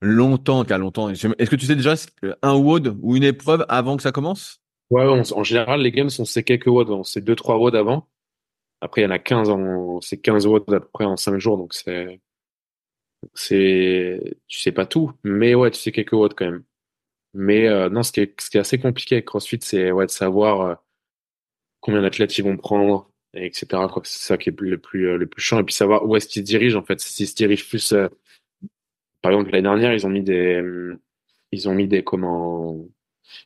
longtemps 0.00 0.64
qu'à 0.64 0.78
longtemps. 0.78 1.08
Est-ce 1.08 1.50
que 1.50 1.56
tu 1.56 1.66
sais 1.66 1.76
déjà 1.76 1.94
un 2.42 2.54
WOD 2.54 2.98
ou 3.02 3.16
une 3.16 3.24
épreuve 3.24 3.64
avant 3.68 3.96
que 3.96 4.02
ça 4.02 4.12
commence? 4.12 4.60
Ouais 4.90 5.04
en 5.04 5.44
général 5.44 5.82
les 5.82 5.92
games 5.92 6.08
on 6.18 6.24
sait 6.24 6.42
quelques 6.42 6.66
WOD 6.66 6.90
on 6.90 7.04
sait 7.04 7.20
deux 7.20 7.36
trois 7.36 7.58
WOD 7.58 7.76
avant. 7.76 8.08
Après 8.80 9.02
il 9.02 9.04
y 9.04 9.06
en 9.06 9.10
a 9.10 9.18
15 9.18 9.50
en 9.50 10.00
c'est 10.00 10.18
15 10.18 10.46
WOD 10.46 10.72
à 10.72 10.80
peu 10.80 10.88
près 10.92 11.04
en 11.04 11.16
5 11.16 11.38
jours 11.38 11.58
donc 11.58 11.74
c'est 11.74 12.20
c'est 13.34 14.38
tu 14.46 14.60
sais 14.60 14.72
pas 14.72 14.86
tout 14.86 15.12
mais 15.24 15.54
ouais 15.54 15.70
tu 15.70 15.80
sais 15.80 15.92
quelques 15.92 16.12
WOD 16.12 16.34
quand 16.34 16.46
même. 16.46 16.64
Mais 17.34 17.68
euh, 17.68 17.90
non 17.90 18.02
ce 18.02 18.12
qui 18.12 18.20
est 18.20 18.40
ce 18.40 18.50
qui 18.50 18.56
est 18.56 18.60
assez 18.60 18.78
compliqué 18.78 19.16
avec 19.16 19.26
CrossFit 19.26 19.58
c'est 19.60 19.90
ouais 19.90 20.06
de 20.06 20.10
savoir 20.10 20.60
euh, 20.62 20.74
combien 21.80 22.00
d'athlètes 22.02 22.38
ils 22.38 22.44
vont 22.44 22.56
prendre 22.56 23.10
etc. 23.34 23.66
C'est 24.04 24.22
ça 24.22 24.38
qui 24.38 24.50
est 24.50 24.60
le 24.60 24.78
plus, 24.78 25.08
euh, 25.08 25.16
le 25.16 25.26
plus 25.26 25.42
chiant. 25.42 25.60
Et 25.60 25.64
puis 25.64 25.74
savoir 25.74 26.06
où 26.06 26.16
est-ce 26.16 26.28
qu'ils 26.28 26.42
se 26.42 26.46
dirigent, 26.46 26.78
en 26.78 26.82
fait. 26.82 27.00
S'ils 27.00 27.28
se 27.28 27.34
dirigent 27.34 27.64
plus, 27.68 27.92
euh, 27.92 28.08
par 29.22 29.32
exemple, 29.32 29.50
l'année 29.50 29.62
dernière, 29.62 29.92
ils 29.92 30.06
ont 30.06 30.10
mis 30.10 30.22
des, 30.22 30.62
ils 31.52 31.68
ont 31.68 31.74
mis 31.74 31.88
des, 31.88 32.02
comment, 32.02 32.86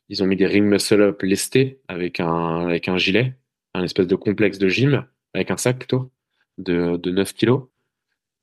ils 0.09 0.23
ont 0.23 0.27
mis 0.27 0.37
des 0.37 0.47
ring 0.47 0.65
muscle 0.65 1.01
up 1.01 1.23
lestés 1.23 1.81
avec 1.89 2.21
un, 2.21 2.67
avec 2.67 2.89
un 2.89 2.99
gilet, 2.99 3.37
un 3.75 3.85
espèce 3.85 4.07
de 4.07 4.17
complexe 4.17 4.59
de 4.59 4.69
gym, 4.69 5.07
avec 5.35 5.51
un 5.51 5.57
sac 5.57 5.79
plutôt, 5.79 6.11
de, 6.59 6.97
de 6.97 7.11
9 7.11 7.33
kilos. 7.35 7.69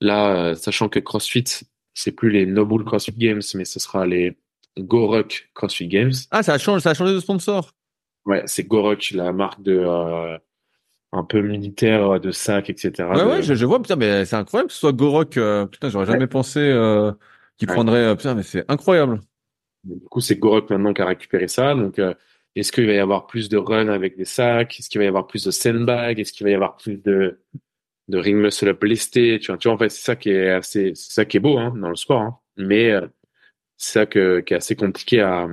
Là, 0.01 0.35
euh, 0.35 0.55
sachant 0.55 0.89
que 0.89 0.99
CrossFit, 0.99 1.43
c'est 1.93 2.11
plus 2.11 2.31
les 2.31 2.45
Noble 2.45 2.85
CrossFit 2.85 3.11
Games, 3.13 3.41
mais 3.55 3.65
ce 3.65 3.79
sera 3.79 4.05
les 4.05 4.37
GoRuck 4.77 5.49
CrossFit 5.53 5.87
Games. 5.87 6.13
Ah, 6.31 6.41
ça 6.41 6.53
a 6.53 6.57
changé, 6.57 6.81
ça 6.81 6.91
a 6.91 6.93
changé 6.93 7.13
de 7.13 7.19
sponsor. 7.19 7.71
Ouais, 8.25 8.43
c'est 8.45 8.63
GoRuck, 8.63 9.11
la 9.11 9.33
marque 9.33 9.61
de, 9.61 10.39
un 11.11 11.23
peu 11.23 11.41
militaire 11.41 12.15
euh, 12.15 12.19
de 12.19 12.31
sac, 12.31 12.69
etc. 12.69 13.09
Ouais, 13.09 13.23
ouais, 13.23 13.41
je, 13.43 13.53
je, 13.53 13.65
vois, 13.65 13.81
putain, 13.81 13.95
mais 13.95 14.25
c'est 14.25 14.35
incroyable 14.35 14.67
que 14.67 14.73
ce 14.73 14.79
soit 14.79 14.91
Gorok. 14.91 15.37
Euh, 15.37 15.65
putain, 15.65 15.89
j'aurais 15.89 16.05
jamais 16.05 16.27
pensé 16.27 16.59
euh, 16.59 17.11
qu'il 17.57 17.67
prendrait. 17.67 18.05
Euh, 18.05 18.15
putain, 18.15 18.35
mais 18.35 18.43
c'est 18.43 18.65
incroyable. 18.69 19.19
Du 19.83 20.07
coup, 20.09 20.21
c'est 20.21 20.35
Gorok 20.35 20.69
maintenant 20.69 20.93
qui 20.93 21.01
a 21.01 21.05
récupéré 21.05 21.47
ça. 21.47 21.73
Donc, 21.73 22.01
est-ce 22.55 22.71
qu'il 22.71 22.85
va 22.85 22.93
y 22.93 22.99
avoir 22.99 23.27
plus 23.27 23.47
de 23.49 23.57
runs 23.57 23.87
avec 23.87 24.17
des 24.17 24.25
sacs? 24.25 24.79
Est-ce 24.79 24.89
qu'il 24.89 24.99
va 24.99 25.05
y 25.05 25.07
avoir 25.07 25.25
plus 25.25 25.45
de 25.45 25.51
sandbags 25.51 26.19
Est-ce 26.19 26.33
qu'il 26.33 26.43
va 26.43 26.51
y 26.51 26.55
avoir 26.55 26.75
plus 26.77 26.97
de 27.01 27.39
de 28.09 28.17
ring 28.17 28.37
muscle 28.37 28.67
up 28.67 28.83
lesté. 28.83 29.39
Tu 29.39 29.47
vois, 29.47 29.57
tu 29.57 29.67
vois 29.67 29.75
en 29.75 29.77
fait, 29.77 29.89
c'est 29.89 30.03
ça 30.03 30.15
qui 30.15 30.31
est 30.31 30.49
assez, 30.49 30.93
c'est 30.95 31.13
ça 31.13 31.25
qui 31.25 31.37
est 31.37 31.39
beau 31.39 31.57
hein, 31.57 31.73
dans 31.77 31.89
le 31.89 31.95
sport. 31.95 32.21
Hein. 32.21 32.39
Mais 32.57 32.91
euh, 32.91 33.07
c'est 33.77 33.99
ça 33.99 34.05
que, 34.05 34.41
qui 34.41 34.53
est 34.53 34.57
assez 34.57 34.75
compliqué 34.75 35.21
à, 35.21 35.47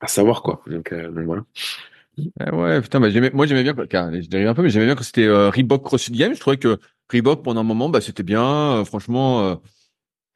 à 0.00 0.08
savoir 0.08 0.42
quoi. 0.42 0.62
Donc, 0.66 0.92
euh, 0.92 1.10
donc 1.10 1.24
voilà. 1.26 1.44
Eh 2.46 2.50
ouais, 2.54 2.80
putain, 2.82 3.00
bah, 3.00 3.10
j'aimais, 3.10 3.30
moi 3.32 3.46
j'aimais 3.46 3.62
bien, 3.62 3.74
car, 3.86 4.12
je 4.12 4.28
dérive 4.28 4.48
un 4.48 4.54
peu, 4.54 4.62
mais 4.62 4.70
j'aimais 4.70 4.86
bien 4.86 4.94
quand 4.94 5.02
c'était 5.04 5.26
euh, 5.26 5.50
Reebok 5.50 5.82
CrossFit 5.84 6.12
Games. 6.12 6.34
Je 6.34 6.40
trouvais 6.40 6.56
que 6.58 6.78
Reebok 7.12 7.42
pendant 7.42 7.60
un 7.60 7.64
moment, 7.64 7.88
bah 7.88 8.00
c'était 8.00 8.22
bien. 8.22 8.44
euh, 8.80 8.84
franchement. 8.84 9.40
euh, 9.44 9.54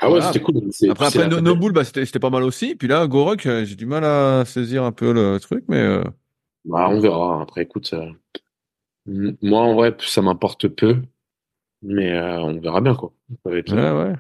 Ah 0.01 0.07
ouais, 0.07 0.21
Voilà. 0.21 0.27
c'était 0.33 0.41
cool. 0.41 0.57
Après, 0.91 1.07
après 1.07 1.29
No, 1.29 1.41
No 1.41 1.57
Bull, 1.57 1.73
bah 1.73 1.85
c'était, 1.85 2.05
c'était 2.07 2.19
pas 2.19 2.31
mal 2.31 2.43
aussi. 2.43 2.75
Puis 2.75 2.89
là, 2.89 3.07
Gorok, 3.07 3.43
j'ai 3.43 3.75
du 3.77 3.87
mal 3.87 4.05
à 4.05 4.45
saisir 4.45 4.85
un 4.85 4.93
peu 4.93 5.13
le 5.13 5.39
truc, 5.41 5.65
mais. 5.69 6.01
Bah, 6.65 6.89
on 6.91 7.01
verra. 7.01 7.43
Après, 7.43 7.63
écoute, 7.63 7.95
moi 9.07 9.61
en 9.61 9.75
vrai, 9.75 9.97
ça 10.01 10.23
m'importe 10.23 10.69
peu, 10.69 10.97
mais 11.83 12.17
on 12.39 12.59
verra 12.61 12.81
bien 12.81 12.95
quoi. 12.95 13.13
Ça 13.45 13.51
va 13.51 13.59
être 13.59 13.75
Ouais, 13.75 14.11
ouais. 14.11 14.15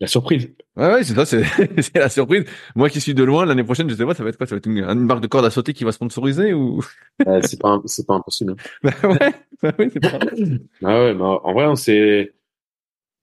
la 0.00 0.06
surprise. 0.06 0.50
Ouais, 0.76 0.92
ouais, 0.92 1.04
c'est 1.04 1.14
ça, 1.14 1.24
c'est, 1.24 1.42
c'est 1.82 1.94
la 1.96 2.08
surprise. 2.10 2.44
Moi 2.74 2.90
qui 2.90 3.00
suis 3.00 3.14
de 3.14 3.24
loin, 3.24 3.46
l'année 3.46 3.64
prochaine, 3.64 3.88
je 3.88 3.94
sais 3.94 4.04
pas, 4.04 4.14
ça 4.14 4.22
va 4.22 4.28
être 4.28 4.36
quoi? 4.36 4.46
Ça 4.46 4.54
va 4.54 4.58
être 4.58 4.66
une, 4.66 4.78
une 4.84 5.00
marque 5.06 5.22
de 5.22 5.26
corde 5.26 5.46
à 5.46 5.50
sauter 5.50 5.72
qui 5.72 5.84
va 5.84 5.92
sponsoriser 5.92 6.52
ou? 6.52 6.82
Euh, 7.26 7.40
c'est 7.42 7.58
pas, 7.60 7.80
c'est 7.86 8.06
pas 8.06 8.14
impossible. 8.14 8.52
hein. 8.84 8.90
bah 9.02 9.08
ouais, 9.08 9.34
bah 9.62 9.72
oui, 9.78 9.88
c'est 9.92 10.00
pas. 10.00 10.18
Ah 10.84 11.00
ouais, 11.04 11.14
mais 11.14 11.22
en 11.22 11.52
vrai, 11.54 11.66
on 11.66 11.76
c'est, 11.76 12.34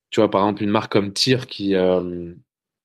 tu 0.09 0.19
vois, 0.19 0.29
par 0.31 0.41
exemple, 0.41 0.63
une 0.63 0.69
marque 0.71 0.91
comme 0.91 1.13
Tyr 1.13 1.47
qui, 1.47 1.75
euh, 1.75 2.33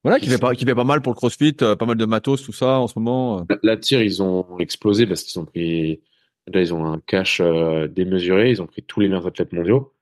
Voilà, 0.05 0.21
qui 0.21 0.29
fait 0.29 0.39
pas, 0.39 0.55
qui 0.55 0.64
fait 0.64 0.75
pas 0.75 0.85
mal 0.85 1.01
pour 1.03 1.12
le 1.12 1.16
CrossFit, 1.16 1.57
euh, 1.62 1.75
pas 1.77 1.87
mal 1.87 1.97
de 1.97 2.05
matos, 2.05 2.43
tout 2.43 2.53
ça, 2.53 2.79
en 2.79 2.89
ce 2.89 2.99
moment. 2.99 3.41
euh. 3.41 3.45
la, 3.49 3.59
la 3.62 3.77
Tyr, 3.77 4.03
ils 4.03 4.23
ont 4.23 4.59
explosé 4.59 5.07
parce 5.07 5.23
qu'ils 5.23 5.41
ont 5.41 5.45
pris, 5.47 6.03
là, 6.47 6.61
ils 6.61 6.75
ont 6.75 6.85
un 6.87 7.01
cash 7.01 7.41
démesuré, 7.91 8.51
ils 8.51 8.62
ont 8.62 8.66
pris 8.66 8.83
tous 8.83 9.01
les 9.01 9.09
meilleurs 9.09 9.27
athlètes 9.27 9.53
mondiaux. 9.53 9.93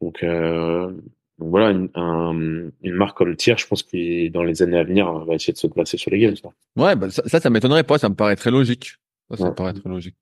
Donc, 0.00 0.22
euh, 0.22 0.92
donc 1.38 1.50
voilà, 1.50 1.70
une, 1.70 1.90
un- 1.94 2.70
une 2.82 2.94
marque 2.94 3.16
comme 3.18 3.36
Tyr, 3.36 3.58
je 3.58 3.66
pense 3.66 3.82
que 3.82 4.28
dans 4.28 4.42
les 4.42 4.62
années 4.62 4.78
à 4.78 4.84
venir, 4.84 5.12
va 5.24 5.34
essayer 5.34 5.52
de 5.52 5.58
se 5.58 5.66
placer 5.66 5.96
sur 5.98 6.10
les 6.10 6.18
games. 6.18 6.36
ça. 6.36 6.48
Ouais, 6.76 6.96
bah, 6.96 7.10
ça, 7.10 7.22
ça, 7.28 7.40
ça 7.40 7.50
m'étonnerait 7.50 7.84
pas, 7.84 7.98
ça 7.98 8.08
me 8.08 8.14
paraît 8.14 8.36
très 8.36 8.50
logique. 8.50 8.94
Ça, 9.30 9.36
ça 9.36 9.44
me 9.44 9.48
Ouais. 9.50 9.54
paraît 9.54 9.74
très 9.74 9.88
logique. 9.88 10.16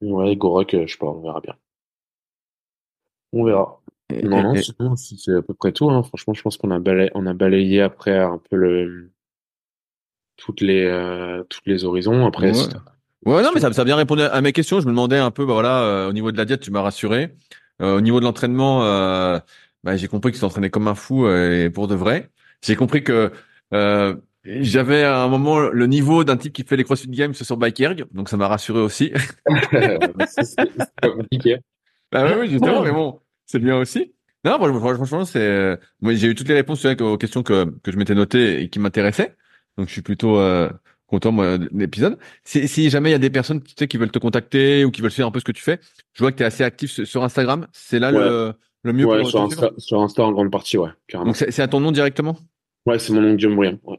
Ouais, 0.00 0.36
Gorok, 0.36 0.74
euh, 0.74 0.86
je 0.86 0.92
sais 0.92 0.98
pas, 0.98 1.06
on 1.06 1.20
verra 1.22 1.40
bien. 1.40 1.54
On 3.32 3.44
verra. 3.44 3.80
Et- 4.12 4.22
Non, 4.22 4.42
non, 4.42 4.54
sinon, 4.56 4.96
c'est 4.96 5.34
à 5.34 5.42
peu 5.42 5.54
près 5.54 5.72
tout. 5.72 5.90
Hein. 5.90 6.02
Franchement, 6.02 6.34
je 6.34 6.42
pense 6.42 6.56
qu'on 6.56 6.70
a 6.70 6.78
balayé, 6.78 7.10
on 7.14 7.26
a 7.26 7.32
balayé 7.34 7.80
après 7.80 8.16
un 8.18 8.38
peu 8.50 8.56
le, 8.56 9.10
toutes 10.36 10.60
les, 10.60 10.84
euh, 10.84 11.42
toutes 11.48 11.66
les 11.66 11.84
horizons. 11.84 12.26
Après, 12.26 12.50
Ouais. 12.52 12.66
Ouais, 13.26 13.42
non, 13.42 13.50
mais 13.54 13.60
ça, 13.60 13.72
ça 13.72 13.82
a 13.82 13.84
bien 13.86 13.96
répondu 13.96 14.20
à 14.22 14.40
mes 14.42 14.52
questions. 14.52 14.80
Je 14.80 14.84
me 14.84 14.90
demandais 14.90 15.16
un 15.16 15.30
peu, 15.30 15.46
bah 15.46 15.54
voilà, 15.54 15.82
euh, 15.82 16.10
au 16.10 16.12
niveau 16.12 16.30
de 16.30 16.36
la 16.36 16.44
diète, 16.44 16.60
tu 16.60 16.70
m'as 16.70 16.82
rassuré. 16.82 17.34
Euh, 17.80 17.96
au 17.96 18.00
niveau 18.02 18.20
de 18.20 18.24
l'entraînement, 18.26 18.84
euh, 18.84 19.38
bah, 19.84 19.96
j'ai 19.96 20.08
compris 20.08 20.32
que 20.32 20.36
tu 20.36 20.40
t'entraînais 20.40 20.70
comme 20.70 20.88
un 20.88 20.94
fou 20.94 21.26
euh, 21.26 21.66
et 21.66 21.70
pour 21.70 21.86
de 21.88 21.94
vrai. 21.94 22.30
J'ai 22.62 22.74
compris 22.74 23.04
que 23.04 23.30
euh, 23.74 24.16
j'avais 24.44 25.04
à 25.04 25.22
un 25.22 25.28
moment 25.28 25.60
le 25.60 25.86
niveau 25.86 26.24
d'un 26.24 26.38
type 26.38 26.54
qui 26.54 26.64
fait 26.64 26.76
les 26.76 26.84
CrossFit 26.84 27.08
Games 27.08 27.34
sur 27.34 27.56
Bike 27.58 27.80
Erg, 27.80 28.06
donc 28.12 28.30
ça 28.30 28.38
m'a 28.38 28.48
rassuré 28.48 28.80
aussi. 28.80 29.12
c'est 30.26 30.70
compliqué. 31.02 31.58
bah 32.10 32.34
oui, 32.38 32.48
justement, 32.48 32.82
mais 32.84 32.92
bon, 32.92 33.20
c'est 33.44 33.58
bien 33.58 33.76
aussi. 33.76 34.14
Non, 34.44 34.56
franchement, 34.56 34.94
franchement, 34.96 35.24
c'est, 35.24 35.78
moi, 36.00 36.14
j'ai 36.14 36.28
eu 36.28 36.34
toutes 36.34 36.48
les 36.48 36.54
réponses 36.54 36.84
aux 36.84 37.18
questions 37.18 37.42
que, 37.42 37.64
que 37.82 37.92
je 37.92 37.96
m'étais 37.96 38.14
notées 38.14 38.62
et 38.62 38.68
qui 38.68 38.78
m'intéressaient. 38.78 39.36
Donc, 39.78 39.88
je 39.88 39.92
suis 39.92 40.02
plutôt 40.02 40.38
euh, 40.38 40.70
content 41.06 41.32
moi, 41.32 41.56
de 41.56 41.68
l'épisode. 41.72 42.18
Si, 42.44 42.68
si 42.68 42.90
jamais 42.90 43.10
il 43.10 43.12
y 43.12 43.16
a 43.16 43.18
des 43.18 43.30
personnes 43.30 43.62
tu 43.62 43.74
sais, 43.78 43.88
qui 43.88 43.96
veulent 43.96 44.10
te 44.10 44.18
contacter 44.18 44.84
ou 44.84 44.90
qui 44.90 45.00
veulent 45.00 45.10
suivre 45.10 45.28
un 45.28 45.30
peu 45.30 45.40
ce 45.40 45.46
que 45.46 45.52
tu 45.52 45.62
fais, 45.62 45.80
je 46.12 46.22
vois 46.22 46.30
que 46.30 46.36
tu 46.36 46.42
es 46.42 46.46
assez 46.46 46.62
actif 46.62 46.90
sur, 46.90 47.06
sur 47.06 47.24
Instagram. 47.24 47.66
C'est 47.72 47.98
là 47.98 48.10
le, 48.10 48.54
le 48.84 48.92
mieux 48.92 49.06
Ouais, 49.06 49.18
pour 49.18 49.28
sur 49.30 49.40
Insta, 49.40 49.72
sur 49.78 50.00
Insta 50.00 50.22
en 50.24 50.32
grande 50.32 50.50
partie, 50.52 50.78
ouais, 50.78 50.90
carrément. 51.08 51.32
Donc, 51.32 51.36
c'est 51.36 51.62
à 51.62 51.68
ton 51.68 51.80
nom 51.80 51.90
directement? 51.90 52.36
Ouais, 52.86 52.98
c'est 52.98 53.12
mon 53.12 53.22
nom 53.22 53.34
Guillaume 53.34 53.56
Briand. 53.56 53.78
Ouais. 53.84 53.98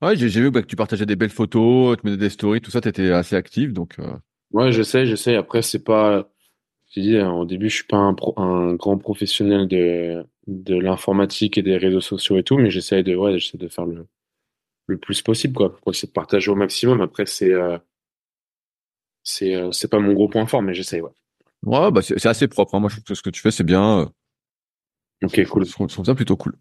Ouais, 0.00 0.16
j'ai 0.16 0.28
vu 0.28 0.50
bah, 0.50 0.62
que 0.62 0.66
tu 0.68 0.76
partageais 0.76 1.06
des 1.06 1.16
belles 1.16 1.28
photos, 1.30 1.96
tu 1.96 2.06
mettais 2.06 2.16
des 2.16 2.30
stories, 2.30 2.60
tout 2.60 2.70
ça, 2.70 2.80
tu 2.80 2.88
étais 2.88 3.10
assez 3.10 3.34
actif. 3.34 3.72
Donc, 3.72 3.98
euh, 3.98 4.12
Ouais, 4.52 4.72
j'essaie, 4.72 5.06
j'essaie. 5.06 5.34
Après, 5.34 5.62
c'est 5.62 5.82
pas, 5.82 6.30
je 6.94 7.00
dis, 7.00 7.16
hein, 7.18 7.32
au 7.32 7.44
début, 7.46 7.68
je 7.70 7.76
suis 7.76 7.84
pas 7.86 7.98
un, 7.98 8.14
pro- 8.14 8.34
un 8.40 8.74
grand 8.74 8.98
professionnel 8.98 9.68
de, 9.68 10.24
de 10.46 10.76
l'informatique 10.78 11.58
et 11.58 11.62
des 11.62 11.76
réseaux 11.78 12.00
sociaux 12.00 12.38
et 12.38 12.42
tout, 12.44 12.58
mais 12.58 12.70
j'essaie 12.70 13.02
de, 13.02 13.14
ouais, 13.16 13.38
j'essaie 13.38 13.58
de 13.58 13.68
faire 13.68 13.86
le, 13.86 14.06
le 14.86 14.98
plus 14.98 15.22
possible, 15.22 15.54
quoi, 15.54 15.76
pour 15.76 15.92
essayer 15.92 16.08
de 16.08 16.12
partager 16.14 16.50
au 16.50 16.56
maximum. 16.56 17.00
Après, 17.02 17.26
c'est, 17.26 17.52
euh, 17.52 17.78
c'est, 19.22 19.54
euh, 19.54 19.70
pas 19.90 19.98
mon 20.00 20.12
gros 20.12 20.28
point 20.28 20.46
fort, 20.46 20.62
mais 20.62 20.74
j'essaie, 20.74 21.00
ouais. 21.00 21.10
Ouais, 21.64 21.90
bah, 21.90 22.00
c'est 22.02 22.26
assez 22.26 22.48
propre. 22.48 22.74
hein. 22.74 22.80
Moi, 22.80 22.88
je 22.90 22.96
trouve 22.96 23.04
que 23.04 23.14
ce 23.14 23.22
que 23.22 23.30
tu 23.30 23.40
fais, 23.40 23.50
c'est 23.50 23.64
bien. 23.64 24.00
euh, 24.00 24.06
Ok, 25.24 25.44
cool. 25.48 25.64
Je 25.66 25.72
trouve 25.72 25.88
je 25.88 25.94
trouve 25.94 26.06
ça 26.06 26.14
plutôt 26.14 26.36
cool. 26.36 26.54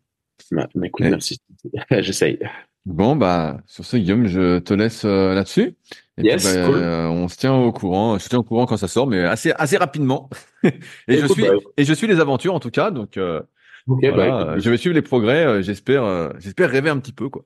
Bah, 0.52 0.68
bah, 0.76 0.88
écoute, 0.88 1.06
Et- 1.06 1.10
merci. 1.10 1.38
j'essaye. 1.92 2.40
Bon, 2.86 3.16
bah, 3.18 3.60
sur 3.66 3.84
ce, 3.84 3.98
Guillaume, 3.98 4.28
je 4.28 4.60
te 4.60 4.74
laisse 4.74 5.04
euh, 5.04 5.34
là-dessus. 5.34 5.76
Yes, 6.18 6.44
bah, 6.56 6.66
cool. 6.68 6.76
euh, 6.78 7.10
on 7.10 7.28
se 7.28 7.36
tient 7.36 7.54
au 7.54 7.72
courant. 7.74 8.18
Je 8.18 8.24
te 8.24 8.30
tiens 8.30 8.40
au 8.40 8.44
courant 8.44 8.66
quand 8.66 8.78
ça 8.78 8.88
sort, 8.88 9.08
mais 9.08 9.24
assez, 9.24 9.52
assez 9.58 9.76
rapidement. 9.78 10.30
et 10.64 10.72
je 11.10 11.14
Écoute, 11.26 11.32
suis, 11.34 11.44
bah, 11.44 11.54
et 11.76 11.84
je 11.84 11.94
suis 11.94 12.08
les 12.08 12.20
aventures 12.22 12.54
en 12.54 12.60
tout 12.62 12.72
cas. 12.72 12.90
Donc, 12.92 13.18
euh, 13.18 13.42
voilà, 13.88 14.46
bah, 14.46 14.58
je 14.60 14.70
vais 14.70 14.78
suivre 14.78 14.96
les 14.96 15.02
progrès. 15.02 15.62
j'espère, 15.64 16.32
j'espère 16.40 16.70
rêver 16.70 16.90
un 16.90 17.00
petit 17.00 17.12
peu, 17.14 17.28
quoi. 17.30 17.44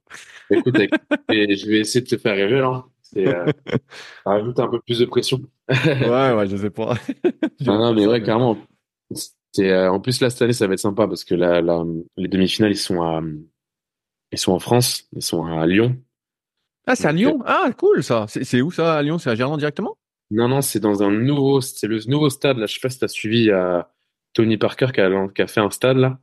écoute, 0.51 0.75
je 1.29 1.67
vais 1.69 1.79
essayer 1.79 2.01
de 2.01 2.07
te 2.09 2.17
faire 2.17 2.35
rêver, 2.35 2.59
là. 2.59 2.85
C'est, 3.01 3.25
ça 3.25 3.45
rajoute 4.25 4.59
un 4.59 4.67
peu 4.69 4.79
plus 4.79 4.99
de 4.99 5.05
pression. 5.05 5.41
Ouais, 5.85 6.33
ouais, 6.33 6.47
je 6.47 6.57
sais 6.57 6.69
pas. 6.69 6.95
Non, 7.61 7.93
mais 7.93 8.07
ouais, 8.07 8.21
clairement. 8.21 8.57
C'est, 9.53 9.69
euh, 9.69 9.91
en 9.91 9.99
plus, 9.99 10.21
là, 10.21 10.29
cette 10.29 10.41
année, 10.41 10.53
ça 10.53 10.67
va 10.67 10.73
être 10.73 10.79
sympa 10.79 11.07
parce 11.07 11.23
que 11.23 11.35
là, 11.35 11.61
là, 11.61 11.83
les 12.17 12.27
demi-finales, 12.27 12.71
ils 12.71 12.77
sont 12.77 13.01
à, 13.01 13.21
ils 14.31 14.37
sont 14.37 14.53
en 14.53 14.59
France, 14.59 15.07
ils 15.15 15.21
sont 15.21 15.45
à 15.45 15.65
Lyon. 15.67 15.97
Ah, 16.87 16.95
c'est 16.95 17.07
à 17.07 17.11
Lyon? 17.11 17.39
Ah, 17.45 17.69
cool 17.77 18.03
ça. 18.03 18.25
C'est 18.27 18.43
c'est 18.43 18.61
où 18.61 18.71
ça 18.71 18.97
à 18.97 19.01
Lyon? 19.03 19.17
C'est 19.17 19.29
à 19.29 19.35
Gerland 19.35 19.57
directement? 19.57 19.97
Non, 20.31 20.47
non, 20.47 20.61
c'est 20.61 20.79
dans 20.79 21.03
un 21.03 21.11
nouveau, 21.11 21.61
c'est 21.61 21.87
le 21.87 21.99
nouveau 22.07 22.29
stade, 22.29 22.57
là. 22.57 22.65
Je 22.65 22.73
sais 22.73 22.79
pas 22.79 22.89
si 22.89 22.99
t'as 22.99 23.07
suivi, 23.07 23.51
euh, 23.51 23.81
Tony 24.33 24.57
Parker 24.57 24.87
qui 24.93 25.01
a, 25.01 25.27
qui 25.27 25.41
a 25.41 25.47
fait 25.47 25.59
un 25.59 25.69
stade, 25.69 25.97
là. 25.97 26.19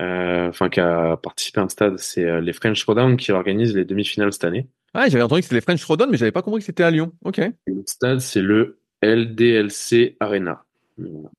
Euh, 0.00 0.48
enfin, 0.48 0.68
qui 0.68 0.80
a 0.80 1.16
participé 1.16 1.60
à 1.60 1.64
un 1.64 1.68
stade. 1.68 1.98
C'est 1.98 2.24
euh, 2.24 2.40
les 2.40 2.52
French 2.52 2.80
Throwdown 2.82 3.16
qui 3.16 3.32
organisent 3.32 3.76
les 3.76 3.84
demi-finales 3.84 4.32
cette 4.32 4.44
année. 4.44 4.68
Ah, 4.94 5.08
j'avais 5.08 5.22
entendu 5.22 5.40
que 5.40 5.44
c'était 5.44 5.56
les 5.56 5.60
French 5.60 5.80
Throwdown, 5.80 6.10
mais 6.10 6.16
j'avais 6.16 6.32
pas 6.32 6.42
compris 6.42 6.60
que 6.60 6.66
c'était 6.66 6.82
à 6.82 6.90
Lyon. 6.90 7.12
Ok, 7.24 7.40
Le 7.66 7.82
stade, 7.86 8.20
c'est 8.20 8.42
le 8.42 8.80
LDLC 9.02 10.16
Arena. 10.20 10.64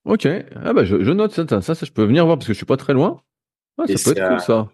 Ok. 0.06 0.28
Ah 0.56 0.74
bah, 0.74 0.84
je, 0.84 1.04
je 1.04 1.12
note 1.12 1.32
ça, 1.32 1.45
ça, 1.47 1.76
ça, 1.76 1.86
je 1.86 1.91
peux 1.91 2.04
venir 2.04 2.26
voir 2.26 2.38
parce 2.38 2.47
que 2.47 2.54
je 2.54 2.58
suis 2.58 2.66
pas 2.66 2.78
très 2.78 2.93
loin. 2.93 3.22
Ah, 3.78 3.84
Et 3.88 3.97
ça 3.97 4.14
peut 4.14 4.20
être 4.20 4.30
cool 4.30 4.39
ça. 4.39 4.70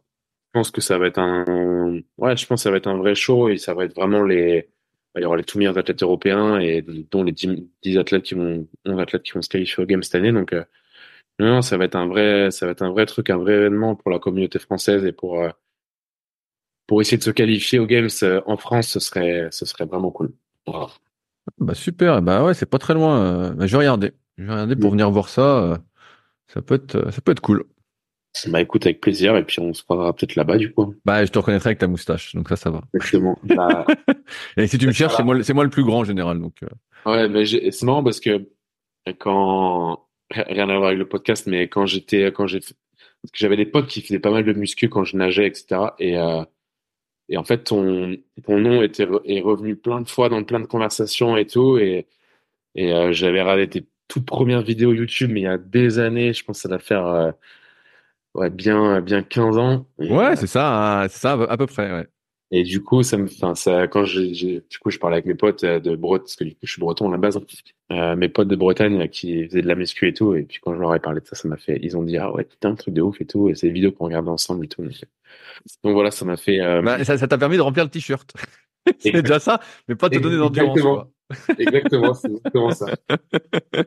Je 0.53 0.59
pense 0.59 0.71
que 0.71 0.81
ça 0.81 0.97
va 0.97 1.07
être 1.07 1.19
un, 1.19 2.01
ouais, 2.17 2.37
je 2.37 2.45
pense 2.45 2.59
que 2.61 2.63
ça 2.63 2.71
va 2.71 2.77
être 2.77 2.87
un 2.87 2.97
vrai 2.97 3.15
show 3.15 3.49
et 3.49 3.57
ça 3.57 3.73
va 3.73 3.83
être 3.83 3.95
vraiment 3.95 4.23
les, 4.23 4.69
il 5.15 5.21
y 5.21 5.25
aura 5.25 5.37
les 5.37 5.43
tout 5.43 5.57
meilleurs 5.57 5.77
athlètes 5.77 6.01
européens 6.01 6.59
et 6.59 6.83
dont 7.11 7.23
les 7.23 7.31
10, 7.31 7.63
10 7.83 7.97
athlètes 7.97 8.23
qui 8.23 8.33
vont, 8.35 8.67
11 8.85 8.99
athlètes 8.99 9.23
qui 9.23 9.33
vont 9.33 9.41
se 9.41 9.49
qualifier 9.49 9.83
au 9.83 9.85
Games 9.85 10.01
cette 10.03 10.15
année. 10.15 10.31
Donc, 10.31 10.53
euh, 10.53 10.63
non, 11.39 11.47
non, 11.47 11.61
ça 11.61 11.77
va 11.77 11.85
être 11.85 11.95
un 11.95 12.07
vrai, 12.07 12.49
ça 12.51 12.65
va 12.65 12.71
être 12.71 12.81
un 12.81 12.91
vrai 12.91 13.05
truc, 13.05 13.29
un 13.29 13.37
vrai 13.37 13.53
événement 13.53 13.95
pour 13.95 14.09
la 14.09 14.19
communauté 14.19 14.57
française 14.57 15.05
et 15.05 15.11
pour, 15.11 15.41
euh, 15.41 15.49
pour 16.87 17.01
essayer 17.01 17.17
de 17.17 17.23
se 17.23 17.31
qualifier 17.31 17.79
aux 17.79 17.85
Games 17.85 18.09
euh, 18.23 18.41
en 18.45 18.57
France, 18.57 18.87
ce 18.87 18.99
serait, 18.99 19.47
ce 19.51 19.65
serait 19.65 19.85
vraiment 19.85 20.09
cool. 20.11 20.33
Voilà. 20.65 20.87
Bah 21.59 21.73
super, 21.75 22.21
bah 22.21 22.43
ouais, 22.43 22.53
c'est 22.53 22.65
pas 22.65 22.79
très 22.79 22.93
loin. 22.93 23.51
bah, 23.51 23.67
je 23.67 23.71
vais 23.73 23.77
regarder. 23.77 24.11
Je 24.37 24.43
vais 24.45 24.51
regarder 24.51 24.75
pour 24.75 24.89
Mm. 24.89 24.93
venir 24.93 25.11
voir 25.11 25.29
ça. 25.29 25.59
euh, 25.63 25.77
Ça 26.47 26.61
peut 26.61 26.75
être, 26.75 27.11
ça 27.11 27.21
peut 27.21 27.31
être 27.33 27.41
cool. 27.41 27.65
Bah, 28.47 28.61
écoute, 28.61 28.85
avec 28.85 29.01
plaisir 29.01 29.35
et 29.35 29.43
puis 29.43 29.59
on 29.59 29.73
se 29.73 29.81
croisera 29.83 30.13
peut-être 30.13 30.35
là-bas, 30.35 30.57
du 30.57 30.71
coup. 30.71 30.93
Bah, 31.05 31.25
je 31.25 31.31
te 31.31 31.39
reconnaîtrai 31.39 31.69
avec 31.69 31.79
ta 31.79 31.87
moustache, 31.87 32.35
donc 32.35 32.47
ça, 32.49 32.55
ça 32.55 32.69
va. 32.69 32.81
Exactement. 32.93 33.37
Bah, 33.43 33.85
Et 34.57 34.67
si 34.67 34.77
tu 34.77 34.85
me 34.87 34.91
cherches, 34.91 35.15
c'est 35.17 35.23
moi, 35.23 35.33
le- 35.35 35.43
c'est 35.43 35.53
moi 35.53 35.63
le 35.63 35.69
plus 35.69 35.83
grand 35.83 35.99
en 35.99 36.03
général, 36.03 36.39
donc. 36.39 36.57
Ouais, 37.05 37.27
mais 37.29 37.45
c'est 37.45 37.83
marrant 37.83 38.03
parce 38.03 38.19
que 38.19 38.47
quand 39.19 40.05
rien 40.31 40.69
à 40.69 40.75
voir 40.77 40.87
avec 40.87 40.99
le 40.99 41.07
podcast, 41.07 41.47
mais 41.47 41.67
quand 41.69 41.85
j'étais 41.85 42.25
quand 42.31 42.47
j'ai 42.47 42.59
fait- 42.61 42.75
parce 43.23 43.31
que 43.31 43.37
j'avais 43.39 43.57
des 43.57 43.65
potes 43.65 43.87
qui 43.87 44.01
faisaient 44.01 44.19
pas 44.19 44.31
mal 44.31 44.43
de 44.45 44.53
muscu 44.53 44.89
quand 44.89 45.03
je 45.03 45.17
nageais, 45.17 45.47
etc. 45.47 45.81
Et 45.99 46.17
euh, 46.17 46.43
et 47.29 47.37
en 47.37 47.43
fait 47.43 47.63
ton 47.65 48.15
ton 48.45 48.59
nom 48.59 48.81
était 48.83 49.05
re- 49.05 49.21
est 49.25 49.41
revenu 49.41 49.75
plein 49.75 50.01
de 50.01 50.09
fois 50.09 50.29
dans 50.29 50.43
plein 50.43 50.59
de 50.59 50.65
conversations 50.67 51.37
et 51.37 51.45
tout 51.47 51.77
et 51.77 52.07
et 52.75 52.93
euh, 52.93 53.11
j'avais 53.13 53.41
regardé 53.41 53.69
tes 53.69 53.87
toutes 54.09 54.25
premières 54.25 54.61
vidéos 54.63 54.93
YouTube, 54.93 55.31
mais 55.33 55.41
il 55.41 55.43
y 55.43 55.47
a 55.47 55.57
des 55.57 55.99
années, 55.99 56.33
je 56.33 56.43
pense 56.45 56.57
que 56.59 56.61
ça 56.63 56.69
doit 56.69 56.79
faire 56.79 57.05
euh, 57.07 57.31
ouais 58.33 58.49
bien 58.49 59.01
bien 59.01 59.23
15 59.23 59.57
ans. 59.57 59.87
Et, 59.99 60.11
Ouais, 60.11 60.33
euh, 60.33 60.35
c'est 60.35 60.47
ça, 60.47 61.01
hein, 61.03 61.07
c'est 61.09 61.19
ça 61.19 61.33
à 61.33 61.57
peu 61.57 61.65
près. 61.67 61.91
Ouais. 61.91 62.07
et 62.51 62.63
du 62.63 62.81
coup, 62.83 63.03
ça 63.03 63.17
me, 63.17 63.25
enfin, 63.25 63.55
ça, 63.55 63.87
quand 63.87 64.05
j'ai- 64.05 64.61
du 64.69 64.79
coup, 64.79 64.89
je 64.91 64.99
parlais 64.99 65.15
avec 65.17 65.25
mes 65.25 65.35
potes 65.35 65.65
de 65.65 65.95
Bretagne, 65.95 66.23
parce 66.23 66.35
que 66.35 66.43
du 66.45 66.51
coup, 66.53 66.59
je 66.63 66.71
suis 66.71 66.79
breton 66.79 67.07
à 67.09 67.11
la 67.11 67.17
base, 67.17 67.37
euh, 67.91 68.15
mes 68.15 68.27
potes 68.27 68.49
de 68.49 68.55
Bretagne 68.55 69.01
euh, 69.01 69.07
qui 69.07 69.45
faisaient 69.47 69.61
de 69.61 69.67
la 69.67 69.75
muscu 69.75 70.07
et 70.07 70.13
tout, 70.13 70.35
et 70.35 70.43
puis 70.43 70.59
quand 70.61 70.73
je 70.75 70.79
leur 70.79 70.93
ai 70.93 70.99
parlé 70.99 71.21
de 71.21 71.25
ça, 71.25 71.35
ça 71.35 71.47
m'a 71.47 71.57
fait, 71.57 71.79
ils 71.81 71.95
ont 71.95 72.03
dit, 72.03 72.17
ah 72.17 72.33
ouais, 72.33 72.43
putain, 72.43 72.71
un 72.71 72.75
truc 72.75 72.93
de 72.93 73.01
ouf 73.01 73.21
et 73.21 73.25
tout, 73.25 73.49
et 73.49 73.55
c'est 73.55 73.67
des 73.67 73.73
vidéos 73.73 73.91
qu'on 73.91 74.05
regarde 74.05 74.27
ensemble 74.27 74.65
et 74.65 74.67
tout. 74.67 74.83
Donc, 74.83 74.93
donc 75.83 75.93
voilà, 75.93 76.11
ça 76.11 76.25
m'a 76.25 76.37
fait, 76.37 76.59
euh, 76.59 76.81
Bah, 76.81 77.03
ça, 77.03 77.17
t'a 77.17 77.37
permis 77.37 77.57
de 77.57 77.61
remplir 77.61 77.85
le 77.85 77.89
t-shirt. 77.89 78.33
c'est 78.99 79.21
déjà 79.21 79.39
ça, 79.39 79.61
mais 79.87 79.95
pas 79.95 80.09
te 80.09 80.17
donner 80.19 80.37
d'endurance. 80.37 80.77
Exactement. 81.57 82.13
c'est 82.13 82.31
exactement 82.31 82.71
ça. 82.71 82.85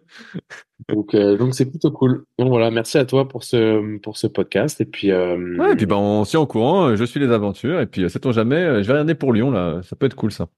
Donc, 0.89 1.15
euh, 1.15 1.37
donc 1.37 1.55
c'est 1.55 1.67
plutôt 1.67 1.91
cool. 1.91 2.25
Donc 2.39 2.49
voilà, 2.49 2.71
merci 2.71 2.99
à 2.99 3.05
toi 3.05 3.29
pour 3.29 3.45
ce 3.45 3.99
pour 3.99 4.17
ce 4.17 4.27
podcast 4.27 4.81
et 4.81 4.85
puis. 4.85 5.11
Euh, 5.11 5.57
ouais, 5.57 5.73
et 5.73 5.77
puis 5.77 5.87
ben 5.87 5.97
on 5.97 6.25
s'y 6.25 6.37
au 6.37 6.47
courant. 6.47 6.97
Je 6.97 7.05
suis 7.05 7.21
les 7.21 7.31
aventures 7.31 7.81
et 7.81 7.87
puis 7.87 8.09
sait-on 8.11 8.33
jamais, 8.33 8.83
je 8.83 8.87
vais 8.87 8.93
regarder 8.95 9.15
pour 9.15 9.33
Lyon 9.33 9.51
là. 9.51 9.81
Ça 9.83 9.95
peut 9.95 10.07
être 10.07 10.17
cool 10.17 10.33
ça. 10.33 10.49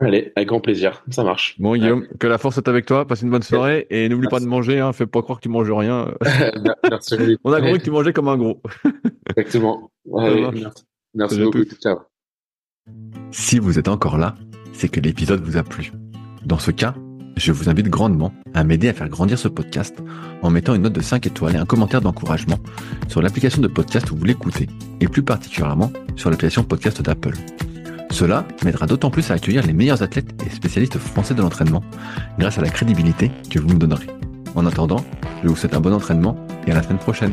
Allez, 0.00 0.32
avec 0.34 0.48
grand 0.48 0.60
plaisir, 0.60 1.04
ça 1.10 1.22
marche. 1.22 1.56
Bon 1.58 1.74
Guillaume, 1.76 2.06
que 2.18 2.26
la 2.26 2.38
force 2.38 2.54
soit 2.54 2.68
avec 2.68 2.86
toi, 2.86 3.06
passe 3.06 3.20
une 3.20 3.30
bonne 3.30 3.42
soirée 3.42 3.86
et 3.90 4.08
n'oublie 4.08 4.28
pas 4.28 4.40
de 4.40 4.46
manger, 4.46 4.80
hein, 4.80 4.94
fais 4.94 5.06
pas 5.06 5.20
croire 5.20 5.38
que 5.38 5.42
tu 5.42 5.50
manges 5.50 5.70
rien. 5.70 6.14
merci. 6.90 7.16
On 7.44 7.52
a 7.52 7.60
compris 7.60 7.78
que 7.78 7.84
tu 7.84 7.90
mangeais 7.90 8.12
comme 8.14 8.28
un 8.28 8.38
gros. 8.38 8.62
Exactement. 9.36 9.90
merci, 10.06 10.64
merci 11.14 11.40
beaucoup. 11.40 11.64
Ciao. 11.82 11.98
Si 13.30 13.58
vous 13.58 13.78
êtes 13.78 13.88
encore 13.88 14.16
là, 14.16 14.36
c'est 14.72 14.88
que 14.88 15.00
l'épisode 15.00 15.42
vous 15.42 15.58
a 15.58 15.62
plu. 15.62 15.92
Dans 16.46 16.58
ce 16.58 16.70
cas, 16.70 16.94
je 17.36 17.52
vous 17.52 17.68
invite 17.68 17.88
grandement 17.88 18.32
à 18.54 18.64
m'aider 18.64 18.88
à 18.88 18.94
faire 18.94 19.08
grandir 19.08 19.38
ce 19.38 19.48
podcast 19.48 20.02
en 20.42 20.50
mettant 20.50 20.74
une 20.74 20.82
note 20.82 20.94
de 20.94 21.02
5 21.02 21.26
étoiles 21.26 21.56
et 21.56 21.58
un 21.58 21.66
commentaire 21.66 22.00
d'encouragement 22.00 22.58
sur 23.08 23.20
l'application 23.20 23.60
de 23.60 23.68
podcast 23.68 24.10
où 24.10 24.16
vous 24.16 24.24
l'écoutez, 24.24 24.66
et 25.00 25.08
plus 25.08 25.22
particulièrement 25.22 25.92
sur 26.16 26.30
l'application 26.30 26.64
podcast 26.64 27.02
d'Apple. 27.02 27.34
Cela 28.10 28.44
m'aidera 28.64 28.86
d'autant 28.86 29.10
plus 29.10 29.30
à 29.30 29.34
accueillir 29.34 29.66
les 29.66 29.72
meilleurs 29.72 30.02
athlètes 30.02 30.34
et 30.44 30.50
spécialistes 30.50 30.98
français 30.98 31.34
de 31.34 31.42
l'entraînement 31.42 31.82
grâce 32.38 32.58
à 32.58 32.62
la 32.62 32.68
crédibilité 32.68 33.30
que 33.50 33.58
vous 33.58 33.68
me 33.68 33.78
donnerez. 33.78 34.06
En 34.54 34.66
attendant, 34.66 35.04
je 35.42 35.48
vous 35.48 35.56
souhaite 35.56 35.74
un 35.74 35.80
bon 35.80 35.92
entraînement 35.92 36.36
et 36.66 36.72
à 36.72 36.74
la 36.74 36.82
semaine 36.82 36.98
prochaine. 36.98 37.32